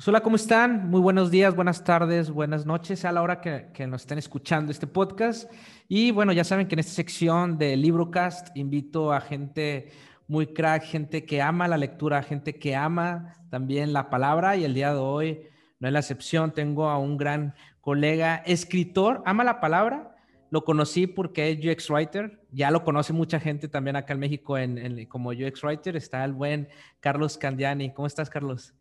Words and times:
Pues 0.00 0.08
hola, 0.08 0.22
¿cómo 0.22 0.36
están? 0.36 0.88
Muy 0.88 1.02
buenos 1.02 1.30
días, 1.30 1.54
buenas 1.54 1.84
tardes, 1.84 2.30
buenas 2.30 2.64
noches 2.64 3.04
a 3.04 3.12
la 3.12 3.20
hora 3.20 3.42
que, 3.42 3.86
nos 3.86 4.00
estén 4.00 4.16
escuchando 4.16 4.72
este 4.72 4.86
podcast. 4.86 5.52
Y 5.88 6.10
bueno, 6.10 6.32
ya 6.32 6.42
saben 6.42 6.66
que 6.68 6.74
en 6.74 6.78
esta 6.78 6.92
sección 6.92 7.58
de 7.58 7.76
Librocast 7.76 8.56
invito 8.56 9.12
a 9.12 9.20
gente 9.20 9.92
muy 10.26 10.54
crack, 10.54 10.84
gente 10.84 11.26
que 11.26 11.42
ama 11.42 11.68
la 11.68 11.76
lectura, 11.76 12.22
gente 12.22 12.58
que 12.58 12.74
ama 12.74 13.34
también 13.50 13.92
la 13.92 14.08
palabra. 14.08 14.56
Y 14.56 14.64
el 14.64 14.72
día 14.72 14.94
de 14.94 15.00
hoy 15.00 15.42
no 15.80 15.88
es 15.88 15.92
la 15.92 16.00
excepción. 16.00 16.54
Tengo 16.54 16.88
a 16.88 16.96
un 16.96 17.18
gran 17.18 17.52
colega, 17.82 18.36
escritor, 18.46 19.22
ama 19.26 19.44
la 19.44 19.60
palabra. 19.60 20.16
Lo 20.48 20.64
conocí 20.64 21.08
porque 21.08 21.50
es 21.50 21.58
UX 21.58 21.90
Writer. 21.90 22.40
Ya 22.52 22.70
lo 22.70 22.84
conoce 22.84 23.12
mucha 23.12 23.38
gente 23.38 23.68
también 23.68 23.96
acá 23.96 24.14
en 24.14 24.20
México 24.20 24.56
en, 24.56 24.78
en, 24.78 25.04
como 25.04 25.28
UX 25.28 25.62
Writer. 25.62 25.94
Está 25.94 26.24
el 26.24 26.32
buen 26.32 26.70
Carlos 27.00 27.36
Candiani. 27.36 27.92
¿Cómo 27.92 28.06
estás, 28.06 28.30
Carlos? 28.30 28.72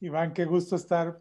Iván, 0.00 0.34
qué 0.34 0.44
gusto 0.44 0.76
estar 0.76 1.20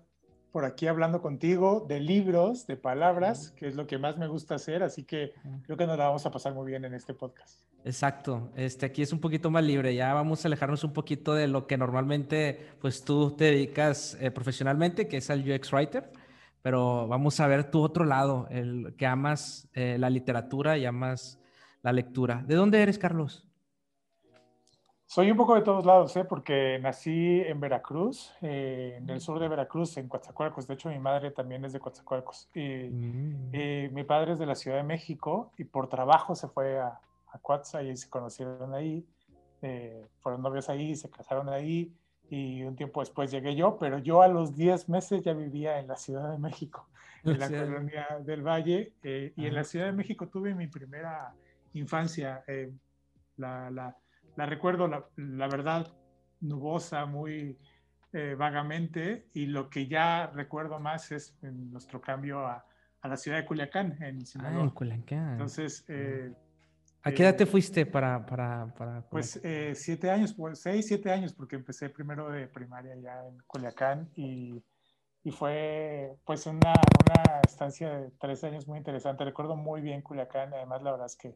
por 0.52 0.66
aquí 0.66 0.88
hablando 0.88 1.22
contigo 1.22 1.86
de 1.88 2.00
libros, 2.00 2.68
de 2.68 2.78
palabras, 2.78 3.52
que 3.52 3.68
es 3.68 3.76
lo 3.76 3.88
que 3.88 3.98
más 3.98 4.18
me 4.18 4.28
gusta 4.28 4.56
hacer, 4.56 4.84
así 4.84 5.04
que 5.04 5.34
creo 5.64 5.78
que 5.78 5.86
nos 5.86 5.98
la 5.98 6.08
vamos 6.08 6.26
a 6.26 6.32
pasar 6.32 6.54
muy 6.54 6.66
bien 6.66 6.86
en 6.86 6.94
este 6.94 7.14
podcast. 7.14 7.62
Exacto, 7.84 8.52
este 8.56 8.86
aquí 8.86 9.02
es 9.02 9.14
un 9.14 9.20
poquito 9.20 9.50
más 9.50 9.64
libre, 9.64 9.96
ya 9.96 10.14
vamos 10.14 10.44
a 10.44 10.48
alejarnos 10.48 10.84
un 10.84 10.94
poquito 10.94 11.34
de 11.34 11.48
lo 11.48 11.68
que 11.68 11.78
normalmente 11.78 12.74
pues 12.80 13.04
tú 13.04 13.32
te 13.32 13.46
dedicas 13.46 14.18
eh, 14.20 14.32
profesionalmente, 14.32 15.08
que 15.08 15.18
es 15.18 15.30
al 15.30 15.42
UX 15.42 15.72
Writer, 15.72 16.12
pero 16.62 17.08
vamos 17.08 17.40
a 17.40 17.48
ver 17.48 17.70
tu 17.70 17.82
otro 17.82 18.06
lado, 18.06 18.48
el 18.50 18.96
que 18.98 19.06
amas 19.06 19.70
eh, 19.74 19.98
la 20.00 20.10
literatura 20.10 20.78
y 20.78 20.86
amas 20.86 21.40
la 21.82 21.94
lectura. 21.94 22.44
¿De 22.46 22.56
dónde 22.56 22.82
eres, 22.82 22.98
Carlos? 22.98 23.46
Soy 25.08 25.30
un 25.30 25.38
poco 25.38 25.56
de 25.56 25.62
todos 25.62 25.86
lados, 25.86 26.16
¿eh? 26.18 26.26
porque 26.26 26.80
nací 26.82 27.42
en 27.42 27.60
Veracruz, 27.60 28.34
eh, 28.42 28.96
en 28.98 29.10
el 29.10 29.22
sur 29.22 29.40
de 29.40 29.48
Veracruz, 29.48 29.98
en 29.98 30.08
Coatzacoalcos. 30.08 30.68
De 30.68 30.74
hecho, 30.74 30.90
mi 30.90 31.00
madre 31.00 31.32
también 31.32 31.64
es 31.64 31.74
de 31.74 31.80
Coatzacoalcos. 31.80 32.50
Y, 32.56 32.90
mm. 32.90 33.56
y, 33.56 33.90
mi 33.90 34.04
padre 34.04 34.34
es 34.34 34.40
de 34.40 34.48
la 34.48 34.56
Ciudad 34.56 34.78
de 34.78 34.84
México 34.84 35.52
y 35.58 35.64
por 35.64 35.88
trabajo 35.88 36.34
se 36.36 36.48
fue 36.48 36.80
a, 36.80 37.00
a 37.28 37.40
Coatza 37.40 37.84
y 37.84 37.96
se 37.96 38.10
conocieron 38.10 38.74
ahí. 38.74 39.06
Eh, 39.62 40.06
fueron 40.20 40.42
novios 40.42 40.70
ahí, 40.70 40.96
se 40.96 41.10
casaron 41.10 41.50
ahí 41.50 41.94
y 42.30 42.64
un 42.64 42.76
tiempo 42.76 43.00
después 43.02 43.32
llegué 43.32 43.56
yo, 43.56 43.78
pero 43.78 44.00
yo 44.00 44.22
a 44.22 44.28
los 44.28 44.56
10 44.56 44.90
meses 44.90 45.24
ya 45.24 45.34
vivía 45.34 45.80
en 45.80 45.88
la 45.88 45.96
Ciudad 45.96 46.32
de 46.32 46.38
México, 46.38 46.88
en 47.24 47.40
la 47.40 47.50
colonia 47.50 48.08
del 48.22 48.42
Valle. 48.42 48.94
Eh, 49.04 49.34
y 49.36 49.46
en 49.46 49.54
la 49.54 49.64
Ciudad 49.64 49.86
de 49.86 49.92
México 49.92 50.28
tuve 50.28 50.54
mi 50.56 50.68
primera 50.68 51.34
infancia. 51.74 52.44
Eh, 52.48 52.72
la, 53.38 53.70
la 53.70 53.96
la 54.36 54.46
recuerdo, 54.46 54.88
la, 54.88 55.06
la 55.16 55.48
verdad, 55.48 55.94
nubosa, 56.42 57.06
muy 57.06 57.58
eh, 58.14 58.36
vagamente, 58.38 59.28
y 59.34 59.48
lo 59.48 59.70
que 59.70 59.88
ya 59.88 60.28
recuerdo 60.28 60.80
más 60.80 61.12
es 61.12 61.36
nuestro 61.42 62.00
cambio 62.00 62.46
a, 62.46 62.66
a, 63.02 63.08
la 63.08 63.18
ciudad 63.18 63.38
de 63.38 63.46
Culiacán, 63.46 64.02
en 64.02 64.26
Sinaloa. 64.26 64.62
Ah, 64.62 64.64
en 64.64 64.70
Culiacán. 64.70 65.32
Entonces... 65.34 65.84
Eh, 65.88 66.34
¿A 67.04 67.12
qué 67.12 67.24
edad 67.24 67.36
te 67.36 67.46
fuiste 67.46 67.86
para...? 67.86 68.26
para, 68.26 68.74
para 68.74 69.02
pues 69.10 69.40
eh, 69.44 69.74
siete 69.76 70.10
años, 70.10 70.34
pues, 70.34 70.62
seis, 70.62 70.88
siete 70.88 71.12
años, 71.12 71.34
porque 71.34 71.56
empecé 71.56 71.90
primero 71.90 72.32
de 72.32 72.48
primaria 72.48 72.96
ya 72.96 73.28
en 73.28 73.38
Culiacán 73.46 74.10
y, 74.16 74.64
y 75.24 75.32
fue 75.32 76.16
pues 76.26 76.48
una, 76.48 76.72
una, 76.72 77.42
estancia 77.46 78.00
de 78.00 78.12
tres 78.20 78.44
años 78.44 78.68
muy 78.68 78.78
interesante. 78.78 79.26
Recuerdo 79.26 79.56
muy 79.56 79.82
bien 79.82 80.02
Culiacán, 80.02 80.54
además 80.54 80.82
la 80.82 80.92
verdad 80.92 81.08
es 81.08 81.16
que 81.16 81.36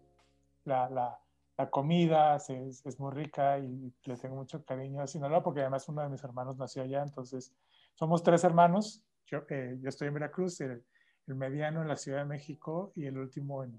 la, 0.63 0.89
la 0.89 1.19
la 1.59 1.69
comida 1.69 2.37
es, 2.37 2.85
es, 2.85 2.99
muy 3.01 3.11
rica 3.11 3.59
y 3.59 3.93
le 4.05 4.15
tengo 4.15 4.37
mucho 4.37 4.63
cariño 4.63 5.01
a 5.01 5.07
Sinaloa 5.07 5.43
porque 5.43 5.59
además 5.59 5.89
uno 5.89 6.01
de 6.01 6.07
mis 6.07 6.23
hermanos 6.23 6.57
nació 6.57 6.83
allá, 6.83 7.03
entonces 7.03 7.53
somos 7.95 8.23
tres 8.23 8.45
hermanos, 8.45 9.03
yo, 9.25 9.43
eh, 9.49 9.77
yo 9.81 9.89
estoy 9.89 10.07
en 10.07 10.13
Veracruz, 10.13 10.61
el, 10.61 10.81
el, 11.27 11.35
mediano 11.35 11.81
en 11.81 11.89
la 11.89 11.97
Ciudad 11.97 12.19
de 12.19 12.25
México 12.25 12.93
y 12.95 13.07
el 13.07 13.17
último 13.17 13.65
en, 13.65 13.77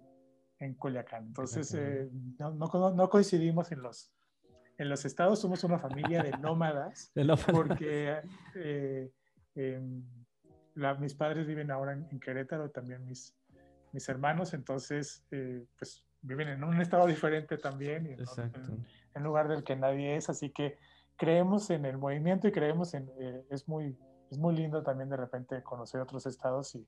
en 0.59 0.75
Culiacán. 0.75 1.29
Entonces 1.29 1.73
eh, 1.73 2.11
no, 2.39 2.53
no, 2.53 2.91
no, 2.91 3.09
coincidimos 3.09 3.73
en 3.73 3.81
los, 3.81 4.13
en 4.77 4.91
los 4.91 5.07
estados, 5.07 5.41
somos 5.41 5.65
una 5.65 5.79
familia 5.79 6.23
de 6.23 6.33
nómadas, 6.33 7.11
porque 7.51 8.21
eh, 8.57 9.11
em, 9.55 10.05
la, 10.75 10.97
mis 10.97 11.15
padres 11.15 11.47
viven 11.47 11.71
ahora 11.71 11.95
en, 11.95 12.07
en, 12.11 12.21
Querétaro, 12.21 12.71
también 12.71 13.07
mis, 13.07 13.35
mis 13.93 14.07
hermanos, 14.07 14.53
entonces 14.53 15.25
pues 15.79 16.05
viven 16.23 16.49
en 16.49 16.65
un 16.65 16.81
estado 16.81 17.07
diferente 17.07 17.59
también, 17.59 18.07
y 18.07 18.13
en, 18.13 18.87
en, 19.15 19.23
lugar 19.23 19.49
del 19.49 19.65
que 19.65 19.77
nadie 19.77 20.17
es, 20.17 20.29
así 20.29 20.51
que 20.51 20.79
creemos 21.17 21.71
en 21.71 21.85
el 21.85 21.99
movimiento 21.99 22.49
y 22.49 22.53
creemos 22.53 22.95
en, 22.95 23.11
eh, 23.19 23.45
es, 23.51 23.69
muy, 23.69 23.97
es 24.31 24.39
muy 24.39 24.55
lindo 24.55 24.83
también 24.83 25.09
de 25.09 25.17
repente 25.17 25.63
conocer 25.63 26.01
otros 26.01 26.27
estados 26.27 26.75
y 26.75 26.87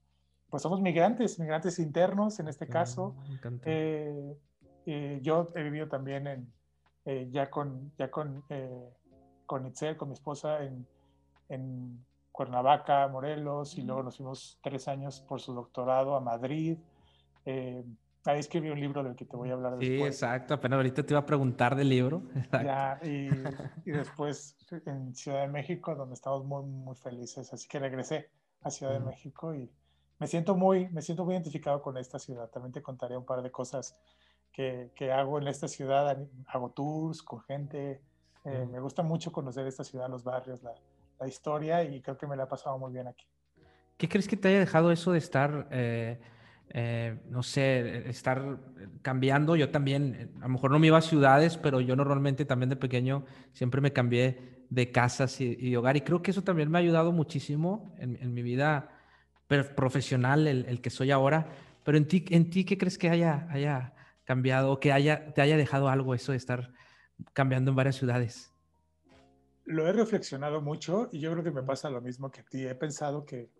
pues 0.52 0.62
somos 0.62 0.82
migrantes, 0.82 1.38
migrantes 1.38 1.78
internos 1.78 2.38
en 2.38 2.46
este 2.46 2.68
caso. 2.68 3.16
Eh, 3.64 4.36
eh, 4.84 5.18
yo 5.22 5.48
he 5.54 5.62
vivido 5.62 5.88
también 5.88 6.26
en, 6.26 6.52
eh, 7.06 7.26
ya 7.30 7.48
con, 7.48 7.90
ya 7.96 8.10
con, 8.10 8.44
con 9.46 9.66
Itzel, 9.66 9.96
con 9.96 10.08
mi 10.08 10.12
esposa, 10.12 10.62
en, 10.62 10.86
en 11.48 12.04
Cuernavaca, 12.30 13.08
Morelos, 13.08 13.78
y 13.78 13.82
luego 13.82 14.02
nos 14.02 14.18
fuimos 14.18 14.58
tres 14.62 14.88
años 14.88 15.22
por 15.26 15.40
su 15.40 15.54
doctorado 15.54 16.16
a 16.16 16.20
Madrid. 16.20 16.76
Ahí 18.24 18.38
escribí 18.38 18.70
un 18.70 18.78
libro 18.78 19.02
del 19.02 19.16
que 19.16 19.24
te 19.24 19.36
voy 19.36 19.50
a 19.50 19.54
hablar 19.54 19.76
después. 19.76 19.98
Sí, 19.98 20.02
exacto. 20.02 20.54
Apenas 20.54 20.76
ahorita 20.76 21.02
te 21.02 21.12
iba 21.12 21.20
a 21.20 21.26
preguntar 21.26 21.74
del 21.74 21.88
libro. 21.88 22.22
Ya, 22.52 23.00
y, 23.02 23.28
y, 23.84 23.90
después 23.90 24.56
en 24.86 25.14
Ciudad 25.14 25.42
de 25.42 25.48
México, 25.48 25.94
donde 25.96 26.14
estamos 26.14 26.44
muy, 26.44 26.62
muy 26.64 26.94
felices. 26.94 27.52
Así 27.52 27.66
que 27.66 27.80
regresé 27.80 28.30
a 28.62 28.70
Ciudad 28.70 28.92
de 28.92 29.00
México 29.00 29.54
y 29.54 29.68
me 30.20 30.28
siento, 30.28 30.54
muy, 30.54 30.88
me 30.90 31.02
siento 31.02 31.24
muy 31.24 31.34
identificado 31.34 31.82
con 31.82 31.96
esta 31.96 32.20
ciudad. 32.20 32.48
También 32.48 32.72
te 32.72 32.80
contaré 32.80 33.16
un 33.16 33.24
par 33.24 33.42
de 33.42 33.50
cosas 33.50 33.96
que, 34.52 34.92
que 34.94 35.10
hago 35.10 35.38
en 35.38 35.48
esta 35.48 35.66
ciudad. 35.66 36.16
Hago 36.46 36.70
tours 36.70 37.22
con 37.22 37.40
gente. 37.42 38.00
Eh, 38.44 38.66
me 38.70 38.78
gusta 38.78 39.02
mucho 39.02 39.32
conocer 39.32 39.66
esta 39.66 39.82
ciudad, 39.82 40.08
los 40.08 40.22
barrios, 40.22 40.62
la, 40.62 40.74
la, 41.18 41.26
historia 41.26 41.82
y 41.82 42.00
creo 42.00 42.18
que 42.18 42.26
me 42.26 42.36
la 42.36 42.44
ha 42.44 42.48
pasado 42.48 42.78
muy 42.78 42.92
bien 42.92 43.08
aquí. 43.08 43.26
¿Qué 43.96 44.08
crees 44.08 44.28
que 44.28 44.36
te 44.36 44.48
haya 44.48 44.60
dejado 44.60 44.92
eso 44.92 45.10
de 45.10 45.18
estar... 45.18 45.66
Eh 45.72 46.20
eh, 46.74 47.18
no 47.28 47.42
sé, 47.42 48.08
estar 48.08 48.58
cambiando. 49.02 49.56
Yo 49.56 49.68
también, 49.70 50.32
a 50.40 50.44
lo 50.44 50.54
mejor 50.54 50.70
no 50.70 50.78
me 50.78 50.86
iba 50.86 50.96
a 50.96 51.02
ciudades, 51.02 51.58
pero 51.58 51.82
yo 51.82 51.94
normalmente 51.96 52.46
también 52.46 52.70
de 52.70 52.76
pequeño 52.76 53.26
siempre 53.52 53.82
me 53.82 53.92
cambié 53.92 54.64
de 54.70 54.90
casas 54.90 55.38
y, 55.42 55.54
y 55.60 55.76
hogar. 55.76 55.98
Y 55.98 56.00
creo 56.00 56.22
que 56.22 56.30
eso 56.30 56.42
también 56.42 56.70
me 56.70 56.78
ha 56.78 56.80
ayudado 56.80 57.12
muchísimo 57.12 57.94
en, 57.98 58.32
mi 58.32 58.42
vida 58.42 58.88
profesional, 59.76 60.46
el, 60.46 60.80
que 60.80 60.88
soy 60.88 61.10
ahora. 61.10 61.46
Pero 61.84 61.98
en 61.98 62.08
ti, 62.08 62.24
en 62.30 62.48
ti 62.48 62.64
¿qué 62.64 62.78
crees 62.78 62.96
que 62.96 63.10
haya, 63.10 63.46
haya 63.50 63.92
cambiado 64.24 64.80
que 64.80 64.92
haya, 64.92 65.34
te 65.34 65.42
haya 65.42 65.58
dejado 65.58 65.90
algo 65.90 66.14
eso 66.14 66.32
de 66.32 66.38
estar 66.38 66.72
cambiando 67.34 67.70
en 67.70 67.76
varias 67.76 67.96
ciudades? 67.96 68.50
Lo 69.66 69.86
he 69.86 69.92
reflexionado 69.92 70.62
mucho 70.62 71.10
y 71.12 71.20
yo 71.20 71.30
creo 71.32 71.44
que 71.44 71.50
me 71.50 71.62
pasa 71.62 71.90
lo 71.90 72.00
mismo 72.00 72.30
que 72.30 72.40
a 72.40 72.44
ti. 72.44 72.66
He 72.66 72.74
pensado 72.74 73.26
que, 73.26 73.50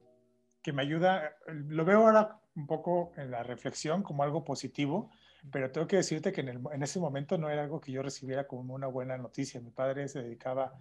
que 0.63 0.73
me 0.73 0.81
ayuda, 0.81 1.37
lo 1.47 1.85
veo 1.85 2.07
ahora 2.07 2.42
un 2.55 2.67
poco 2.67 3.13
en 3.17 3.31
la 3.31 3.43
reflexión 3.43 4.03
como 4.03 4.23
algo 4.23 4.45
positivo, 4.45 5.11
pero 5.51 5.71
tengo 5.71 5.87
que 5.87 5.97
decirte 5.97 6.33
que 6.33 6.43
en, 6.43 6.49
el, 6.49 6.61
en, 6.73 6.83
ese 6.83 7.01
momento 7.01 7.39
no 7.39 7.51
era 7.51 7.63
algo 7.63 7.81
que 7.81 7.93
yo 7.93 8.03
recibiera 8.03 8.47
como 8.47 8.75
una 8.75 8.87
buena 8.87 9.17
noticia. 9.17 9.61
Mi 9.61 9.71
padre 9.71 10.09
se 10.09 10.23
dedicaba, 10.23 10.73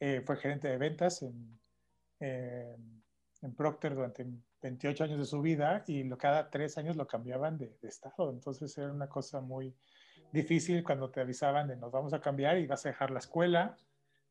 eh, 0.00 0.22
fue 0.24 0.36
gerente 0.36 0.68
de 0.68 0.76
ventas 0.76 1.22
en, 1.22 1.58
eh, 2.20 2.76
en, 3.42 3.54
Procter 3.54 3.94
durante 3.94 4.26
28 4.62 5.04
años 5.04 5.18
de 5.18 5.24
su 5.24 5.40
vida 5.40 5.84
y 5.86 6.02
lo, 6.02 6.18
cada 6.18 6.50
tres 6.50 6.78
años 6.78 6.96
lo 6.96 7.06
cambiaban 7.06 7.58
de, 7.58 7.76
de, 7.80 7.88
estado. 7.88 8.30
Entonces 8.30 8.76
era 8.76 8.92
una 8.92 9.08
cosa 9.08 9.40
muy 9.40 9.74
difícil 10.32 10.82
cuando 10.82 11.10
te 11.10 11.20
avisaban 11.20 11.68
de 11.68 11.76
nos 11.76 11.92
vamos 11.92 12.12
a 12.12 12.20
cambiar 12.20 12.58
y 12.58 12.66
vas 12.66 12.84
a 12.86 12.90
dejar 12.90 13.10
la 13.10 13.20
escuela, 13.20 13.76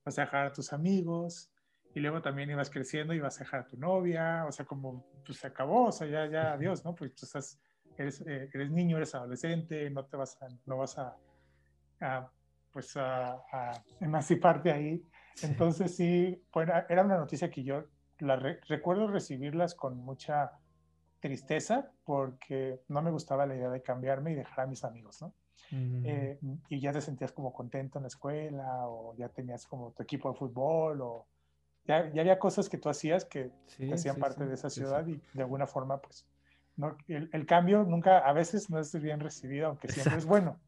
vas 0.03 0.17
a 0.19 0.21
dejar 0.21 0.47
a 0.47 0.51
tus 0.51 0.73
amigos, 0.73 1.51
y 1.94 2.00
luego 2.00 2.22
también 2.22 2.50
ibas 2.50 2.69
creciendo 2.69 3.13
y 3.13 3.18
ibas 3.18 3.38
a 3.38 3.44
dejar 3.44 3.62
a 3.62 3.68
tu 3.68 3.78
novia, 3.78 4.45
o 4.48 4.51
sea, 4.51 4.66
como 4.66 5.06
pues 5.25 5.39
se 5.39 5.48
acabó, 5.48 5.88
o 5.88 5.92
sea, 5.92 6.07
ya, 6.07 6.28
ya, 6.28 6.54
adiós, 6.54 6.86
¿no? 6.86 6.94
Pues 6.95 7.16
tú 7.16 7.25
estás, 7.25 7.60
eres, 7.98 8.22
eh, 8.22 8.50
eres 8.54 8.72
niño, 8.72 8.98
eres 8.98 9.16
adolescente, 9.16 9.89
no 9.89 10.06
te 10.06 10.18
vas 10.18 10.42
a, 10.42 10.48
no 10.66 10.78
vas 10.78 10.98
a, 10.98 11.18
a 12.01 12.31
pues 12.72 12.95
a, 12.98 13.34
a, 13.51 13.84
emanciparte 14.00 14.72
ahí. 14.72 15.04
Entonces 15.42 15.95
sí, 15.95 16.44
bueno, 16.54 16.74
era 16.89 17.04
una 17.04 17.18
noticia 17.18 17.50
que 17.50 17.63
yo 17.63 17.86
la 18.19 18.36
re 18.36 18.60
recuerdo 18.68 19.07
recibirlas 19.07 19.75
con 19.75 19.98
mucha 19.98 20.51
tristeza 21.19 21.92
porque 22.04 22.81
no 22.88 23.01
me 23.01 23.12
gustaba 23.12 23.45
la 23.45 23.56
idea 23.56 23.69
de 23.69 23.81
cambiarme 23.81 24.31
y 24.31 24.36
dejar 24.36 24.62
a 24.62 24.68
mis 24.68 24.84
amigos, 24.84 25.22
¿no? 25.22 25.34
Eh, 25.72 26.39
y 26.69 26.80
ya 26.80 26.94
te 26.94 27.01
sentías 27.01 27.34
como 27.34 27.51
contento 27.51 28.00
en 28.00 28.04
la 28.04 28.07
escuela 28.07 28.88
o 28.88 29.13
ya 29.18 29.28
tenías 29.28 29.66
como 29.66 29.92
tu 29.92 30.04
equipo 30.04 30.31
de 30.31 30.38
fútbol 30.38 31.01
o 31.01 31.28
ya, 31.88 32.12
ya 32.12 32.22
había 32.22 32.39
cosas 32.39 32.69
que 32.69 32.78
tú 32.78 32.89
hacías 32.89 33.25
que 33.25 33.50
sí, 33.68 33.92
hacían 33.92 34.16
sí, 34.16 34.22
parte 34.22 34.44
sí, 34.44 34.50
de 34.50 34.54
esa 34.56 34.69
ciudad 34.69 35.07
y 35.07 35.22
de 35.34 35.42
alguna 35.42 35.68
forma, 35.68 35.98
pues, 35.98 36.25
no, 36.75 36.98
el, 37.07 37.30
el, 37.34 37.45
cambio 37.45 37.84
nunca, 37.84 38.19
a 38.19 38.34
veces 38.34 38.69
no 38.69 38.80
es 38.80 38.94
bien 39.01 39.19
recibido, 39.19 39.68
aunque 39.68 39.88
siempre 39.88 40.18
es 40.18 40.25
bueno. 40.25 40.60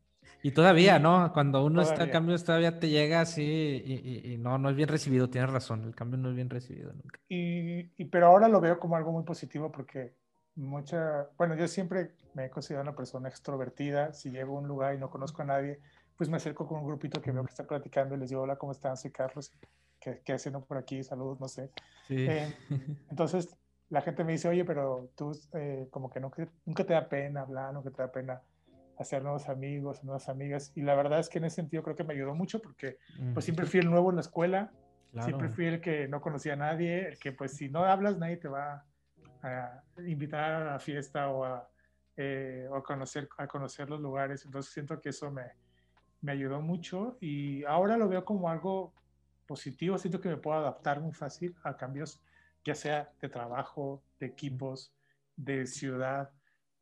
Y 0.42 0.52
todavía, 0.52 1.00
¿no? 1.00 1.32
Cuando 1.34 1.66
uno 1.66 1.82
está 1.82 2.06
en 2.06 2.12
cambio, 2.12 2.38
todavía 2.38 2.80
te 2.80 2.90
llega 2.90 3.22
así 3.22 3.44
y, 3.44 4.38
no, 4.38 4.58
no 4.58 4.70
es 4.70 4.76
bien 4.76 4.88
recibido, 4.88 5.30
tienes 5.30 5.50
razón, 5.50 5.84
el 5.84 5.96
cambio 5.96 6.18
no 6.18 6.30
es 6.30 6.36
bien 6.36 6.50
recibido 6.50 6.94
nunca. 6.94 7.20
Y, 7.28 7.92
y, 7.98 8.06
pero 8.06 8.28
ahora 8.28 8.48
lo 8.48 8.62
veo 8.62 8.80
como 8.80 8.96
algo 8.96 9.12
muy 9.12 9.24
positivo 9.24 9.72
porque 9.72 10.14
mucha, 10.56 11.28
bueno, 11.38 11.56
yo 11.56 11.68
siempre 11.68 12.12
me 12.34 12.46
he 12.46 12.50
considerado 12.50 12.90
una 12.90 12.96
persona 12.96 13.28
extrovertida, 13.28 14.14
si 14.14 14.32
llego 14.32 14.58
a 14.58 14.62
un 14.62 14.68
lugar 14.68 14.96
y 14.96 14.98
no 14.98 15.10
conozco 15.10 15.42
a 15.42 15.46
nadie, 15.46 15.80
pues 16.16 16.30
me 16.30 16.38
acerco 16.38 16.68
con 16.68 16.80
un 16.80 16.86
grupito 16.86 17.22
que 17.22 17.32
veo 17.32 17.44
que 17.44 17.52
está 17.52 17.66
platicando 17.66 18.16
y 18.16 18.20
les 18.20 18.30
digo, 18.30 18.42
hola, 18.42 18.58
¿cómo 18.58 18.72
están? 18.72 18.98
Soy 18.98 19.12
Carlos, 19.12 19.52
¿qué, 20.00 20.22
qué 20.24 20.34
hacen 20.34 20.54
por 20.62 20.78
aquí? 20.78 21.04
Saludos, 21.04 21.40
no 21.40 21.48
sé. 21.48 21.72
Sí. 22.08 22.26
Eh, 22.28 22.54
entonces, 23.10 23.56
la 23.90 24.02
gente 24.02 24.24
me 24.24 24.34
dice, 24.34 24.48
oye, 24.48 24.66
pero 24.66 25.12
tú 25.16 25.32
eh, 25.54 25.88
como 25.92 26.10
que 26.10 26.20
nunca, 26.20 26.48
nunca 26.66 26.84
te 26.84 26.94
da 26.94 27.10
pena 27.10 27.42
hablar, 27.42 27.74
nunca 27.74 27.90
te 27.90 28.02
da 28.02 28.12
pena 28.12 28.42
hacer 29.00 29.24
nuevos 29.24 29.50
amigos, 29.50 30.04
nuevas 30.04 30.30
amigas. 30.30 30.72
Y 30.76 30.82
la 30.82 30.96
verdad 30.96 31.20
es 31.20 31.30
que 31.30 31.40
en 31.40 31.46
ese 31.46 31.58
sentido 31.58 31.84
creo 31.84 31.96
que 31.96 32.04
me 32.04 32.14
ayudó 32.14 32.36
mucho 32.36 32.62
porque 32.62 32.98
pues 33.34 33.46
siempre 33.46 33.66
fui 33.66 33.80
el 33.80 33.90
nuevo 33.90 34.10
en 34.10 34.18
la 34.18 34.22
escuela, 34.22 34.72
siempre 35.22 35.50
fui 35.50 35.66
el 35.66 35.82
que 35.82 36.08
no 36.08 36.22
conocía 36.22 36.54
a 36.54 36.58
nadie, 36.58 37.08
el 37.08 37.18
que 37.18 37.32
pues 37.32 37.56
si 37.56 37.70
no 37.70 37.86
hablas 37.86 38.18
nadie 38.18 38.38
te 38.38 38.50
va 38.50 38.86
a 39.42 39.84
invitar 40.06 40.52
a 40.52 40.72
la 40.74 40.80
fiesta 40.80 41.30
o 41.30 41.46
a, 41.46 41.68
eh, 42.18 42.68
o 42.70 42.84
conocer, 42.84 43.30
a 43.38 43.48
conocer 43.48 43.90
los 43.90 44.02
lugares. 44.02 44.44
Entonces 44.46 44.72
siento 44.74 45.00
que 45.00 45.10
eso 45.10 45.32
me, 45.32 45.46
me 46.22 46.34
ayudó 46.34 46.62
mucho 46.62 47.18
y 47.22 47.64
ahora 47.64 47.98
lo 47.98 48.10
veo 48.10 48.26
como 48.26 48.50
algo 48.50 48.94
positivo, 49.50 49.98
siento 49.98 50.22
que 50.22 50.30
me 50.30 50.38
puedo 50.38 50.60
adaptar 50.60 51.02
muy 51.02 51.12
fácil 51.12 51.56
a 51.64 51.76
cambios, 51.76 52.22
ya 52.64 52.76
sea 52.76 53.12
de 53.20 53.30
trabajo, 53.30 54.04
de 54.20 54.28
equipos, 54.28 54.94
de 55.36 55.66
ciudad 55.66 56.30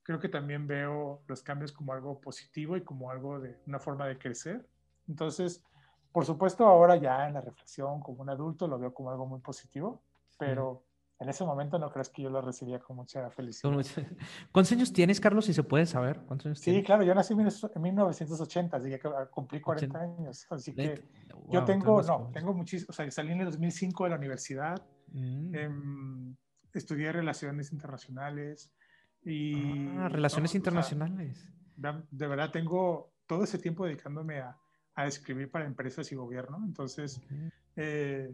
creo 0.07 0.21
que 0.21 0.29
también 0.29 0.65
veo 0.67 1.21
los 1.27 1.43
cambios 1.43 1.73
como 1.73 1.91
algo 1.91 2.21
positivo 2.21 2.77
y 2.77 2.81
como 2.81 3.11
algo 3.11 3.41
de 3.41 3.59
una 3.67 3.77
forma 3.77 4.07
de 4.07 4.17
crecer. 4.17 4.65
Entonces, 5.05 5.61
por 6.13 6.25
supuesto, 6.25 6.65
ahora 6.65 6.95
ya 6.95 7.27
en 7.27 7.33
la 7.33 7.41
reflexión 7.41 7.99
como 7.99 8.21
un 8.21 8.29
adulto 8.29 8.69
lo 8.69 8.79
veo 8.79 8.93
como 8.93 9.11
algo 9.11 9.25
muy 9.25 9.41
positivo, 9.41 10.01
pero 10.39 10.85
en 11.19 11.29
ese 11.29 11.43
momento 11.43 11.79
no 11.79 11.89
crees 11.89 12.09
que 12.09 12.21
yo 12.21 12.29
lo 12.29 12.41
recibía 12.41 12.79
con 12.79 12.95
mucha 12.95 13.29
felicidad. 13.29 13.71
¿Cuántos 14.51 14.71
años 14.71 14.93
tienes, 14.93 15.19
Carlos, 15.19 15.45
si 15.45 15.53
se 15.53 15.63
puede 15.63 15.85
saber? 15.85 16.21
¿Cuántos 16.25 16.47
años 16.47 16.59
sí, 16.59 16.83
claro, 16.83 17.03
yo 17.03 17.15
nací 17.15 17.33
en 17.33 17.81
1980, 17.81 18.77
así 18.77 18.89
que 18.89 18.99
cumplí 19.31 19.59
40 19.59 19.99
años. 19.99 20.45
Así 20.49 20.73
que 20.73 21.03
yo 21.49 21.63
tengo, 21.65 22.01
no, 22.01 22.29
tengo 22.33 22.53
muchísimo, 22.53 22.87
o 22.89 22.93
sea, 22.93 23.09
salí 23.11 23.31
en 23.31 23.41
el 23.41 23.45
2005 23.45 24.03
de 24.03 24.09
la 24.09 24.15
universidad, 24.15 24.81
mm. 25.11 25.55
em, 25.55 26.35
estudié 26.73 27.11
relaciones 27.11 27.71
internacionales, 27.71 28.71
y, 29.23 29.87
ah, 29.97 30.07
relaciones 30.09 30.55
internacionales. 30.55 31.51
de 31.75 32.27
verdad 32.27 32.49
tengo 32.51 33.11
todo 33.25 33.43
ese 33.43 33.57
tiempo 33.57 33.85
dedicándome 33.85 34.39
a, 34.39 34.57
a 34.97 35.05
escribir 35.05 35.49
para 35.51 35.65
empresas 35.65 36.11
y 36.11 36.15
gobierno. 36.15 36.59
Entonces, 36.65 37.21
eh, 37.75 38.33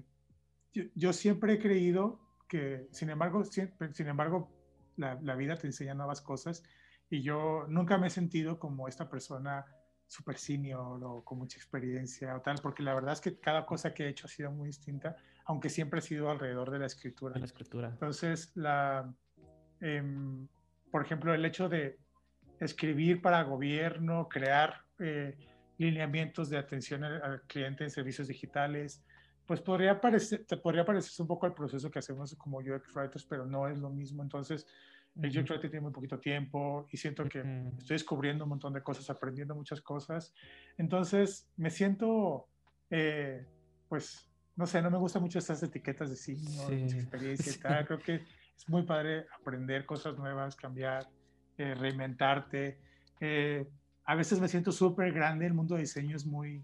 yo, 0.96 1.12
siempre 1.12 1.54
he 1.54 1.60
creído 1.60 2.22
que, 2.54 2.88
sin 2.92 3.10
embargo, 3.10 3.44
sin 3.44 4.08
embargo 4.08 4.52
la, 4.96 5.20
la, 5.24 5.36
vida 5.36 5.56
te 5.56 5.66
enseña 5.66 5.96
nuevas 5.96 6.22
cosas 6.22 6.62
y 7.10 7.24
yo 7.24 7.66
nunca 7.68 7.98
me 7.98 8.06
he 8.06 8.10
sentido 8.12 8.60
como 8.60 8.88
esta 8.88 9.10
persona 9.10 9.66
super 10.06 10.38
senior 10.38 11.04
o 11.04 11.24
con 11.24 11.40
mucha 11.40 11.58
experiencia 11.58 12.36
o 12.36 12.42
tal, 12.42 12.58
porque 12.62 12.84
la 12.84 12.94
verdad 12.94 13.14
es 13.14 13.22
que 13.22 13.40
cada 13.40 13.66
cosa 13.66 13.96
que 13.96 14.06
he 14.06 14.10
hecho 14.10 14.28
ha 14.28 14.30
sido 14.30 14.52
muy 14.52 14.68
distinta, 14.68 15.16
aunque 15.46 15.70
siempre 15.70 15.98
ha 15.98 16.02
sido 16.04 16.30
alrededor 16.30 16.70
de 16.70 16.78
la 16.78 16.86
escritura. 16.86 17.40
la 17.40 17.46
escritura. 17.46 17.88
Entonces, 17.90 18.52
la, 18.54 19.12
eh, 19.82 20.04
por 20.92 21.04
ejemplo, 21.04 21.34
el 21.34 21.44
hecho 21.44 21.70
de 21.70 21.98
escribir 22.60 23.20
para 23.20 23.42
gobierno, 23.42 24.30
crear 24.30 24.86
eh, 25.00 25.36
lineamientos 25.80 26.52
de 26.52 26.60
atención 26.60 27.04
al, 27.04 27.42
cliente 27.48 27.84
en 27.84 27.90
servicios 27.90 28.28
digitales, 28.28 29.04
pues 29.46 29.62
podría 29.62 30.00
parecer, 30.00 30.46
te 30.46 30.58
podría 30.58 30.86
parecerse 30.86 31.22
un 31.22 31.28
poco 31.28 31.46
al 31.46 31.54
proceso 31.54 31.92
que 31.92 32.00
hacemos 32.00 32.36
como 32.36 32.60
UX 32.60 32.94
Writers, 32.96 33.26
pero 33.26 33.46
no 33.46 33.68
es 33.68 33.78
lo 33.78 33.90
mismo. 33.90 34.24
Entonces, 34.24 34.66
el 35.22 35.30
UX 35.30 35.50
Writer 35.50 35.70
tiene 35.70 35.82
muy 35.82 35.92
poquito 35.92 36.20
tiempo 36.20 36.88
y 36.92 36.98
siento 36.98 37.28
que 37.28 37.40
estoy 37.78 37.96
descubriendo 37.96 38.46
un 38.46 38.52
montón 38.52 38.74
de 38.74 38.82
cosas, 38.82 39.10
aprendiendo 39.10 39.54
muchas 39.54 39.82
cosas. 39.82 40.34
Entonces, 40.78 41.50
me 41.58 41.70
siento, 41.70 42.48
eh, 42.90 43.46
pues, 43.90 44.30
no 44.56 44.66
sé, 44.66 44.82
no 44.82 44.90
me 44.90 44.98
gustan 44.98 45.22
mucho 45.22 45.40
estas 45.40 45.62
etiquetas 45.62 46.10
de 46.10 46.16
sí, 46.16 46.36
de 46.68 46.86
experiencia 46.86 47.54
y 47.54 47.58
tal. 47.58 47.86
Creo 47.86 48.00
que 48.00 48.16
es 48.56 48.70
muy 48.70 48.84
padre 48.84 49.26
aprender 49.40 49.86
cosas 49.86 50.18
nuevas, 50.18 50.56
cambiar, 50.56 51.08
eh, 51.58 51.76
reinventarte. 51.76 52.80
Eh, 53.20 53.68
a 54.06 54.16
veces 54.16 54.40
me 54.40 54.48
siento 54.48 54.72
súper 54.72 55.12
grande, 55.12 55.46
el 55.46 55.54
mundo 55.54 55.76
de 55.76 55.82
diseño 55.82 56.16
es 56.16 56.26
muy, 56.26 56.64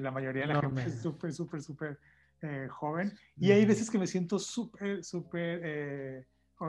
la 0.00 0.10
mayoría 0.10 0.46
de 0.46 0.54
la 0.54 0.60
gente 0.60 0.84
es 0.86 1.02
súper, 1.02 1.32
súper, 1.32 1.62
súper 1.62 1.98
joven. 2.68 3.12
Y 3.36 3.50
hay 3.50 3.64
veces 3.64 3.90
que 3.90 3.98
me 3.98 4.06
siento 4.06 4.38
súper, 4.38 5.04
súper 5.04 6.26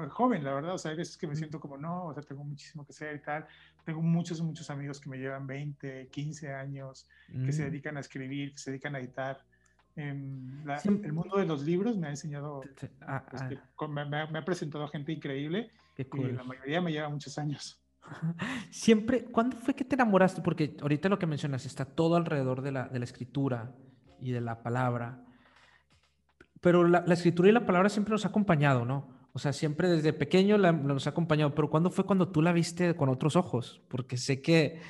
joven, 0.10 0.44
la 0.44 0.54
verdad. 0.54 0.74
O 0.74 0.78
sea, 0.78 0.92
hay 0.92 0.98
veces 0.98 1.18
que 1.18 1.28
me 1.28 1.36
siento 1.36 1.60
como, 1.60 1.78
no, 1.78 2.08
o 2.08 2.14
sea, 2.14 2.24
tengo 2.24 2.44
muchísimo 2.44 2.86
que 2.86 2.92
hacer 2.92 3.16
y 3.16 3.20
tal. 3.20 3.46
Tengo 3.84 4.02
muchos, 4.02 4.42
muchos 4.42 4.70
amigos 4.70 5.00
que 5.00 5.10
me 5.10 5.18
llevan 5.18 5.46
20, 5.46 6.08
15 6.10 6.54
años, 6.54 7.08
que 7.28 7.52
se 7.52 7.62
mm. 7.62 7.66
dedican 7.66 7.98
a 7.98 8.00
escribir, 8.00 8.52
que 8.54 8.58
se 8.58 8.72
dedican 8.72 8.96
a 8.96 9.00
editar. 9.00 9.44
El 9.96 11.14
mundo 11.14 11.38
de 11.38 11.46
los 11.46 11.64
libros 11.64 11.98
me 11.98 12.08
ha 12.08 12.10
enseñado, 12.10 12.62
ah, 13.02 13.26
pues, 13.30 13.42
ah. 13.42 13.88
me, 13.88 14.40
ha 14.40 14.46
presentado 14.46 14.88
gente 14.90 15.14
increíble 15.14 15.72
y 15.98 16.32
la 16.32 16.44
mayoría 16.44 16.82
me 16.82 16.92
lleva 16.92 17.08
muchos 17.08 17.38
años. 17.38 17.80
Siempre, 18.72 19.26
¿cuándo 19.26 19.58
fue 19.58 19.74
que 19.74 19.86
te 19.86 19.96
enamoraste? 19.96 20.42
Porque 20.42 20.78
ahorita 20.82 21.10
lo 21.10 21.20
que 21.20 21.26
mencionas 21.26 21.66
está 21.66 21.86
todo 21.86 22.16
alrededor 22.16 22.62
de 22.62 22.72
la, 22.72 22.88
de 22.88 23.00
la 23.00 23.06
escritura 23.06 23.74
y 24.20 24.32
de 24.32 24.42
la 24.42 24.62
palabra. 24.62 25.24
Pero 26.62 26.88
la, 26.88 27.00
escritura 27.14 27.50
y 27.50 27.52
la 27.52 27.66
palabra 27.66 27.90
siempre 27.90 28.12
nos 28.12 28.26
ha 28.26 28.30
acompañado, 28.30 28.86
¿no? 28.86 29.30
O 29.34 29.40
sea, 29.40 29.54
siempre 29.54 29.90
desde 29.90 30.14
pequeño 30.14 30.58
nos 30.58 31.08
ha 31.08 31.10
acompañado. 31.10 31.54
Pero 31.54 31.70
¿cuándo 31.70 31.92
fue 31.92 32.06
cuando 32.06 32.30
tú 32.30 32.42
la 32.42 32.54
viste 32.54 32.96
con 32.96 33.10
otros 33.10 33.36
ojos? 33.36 33.84
Porque 33.90 34.18
sé 34.18 34.42
que, 34.42 34.82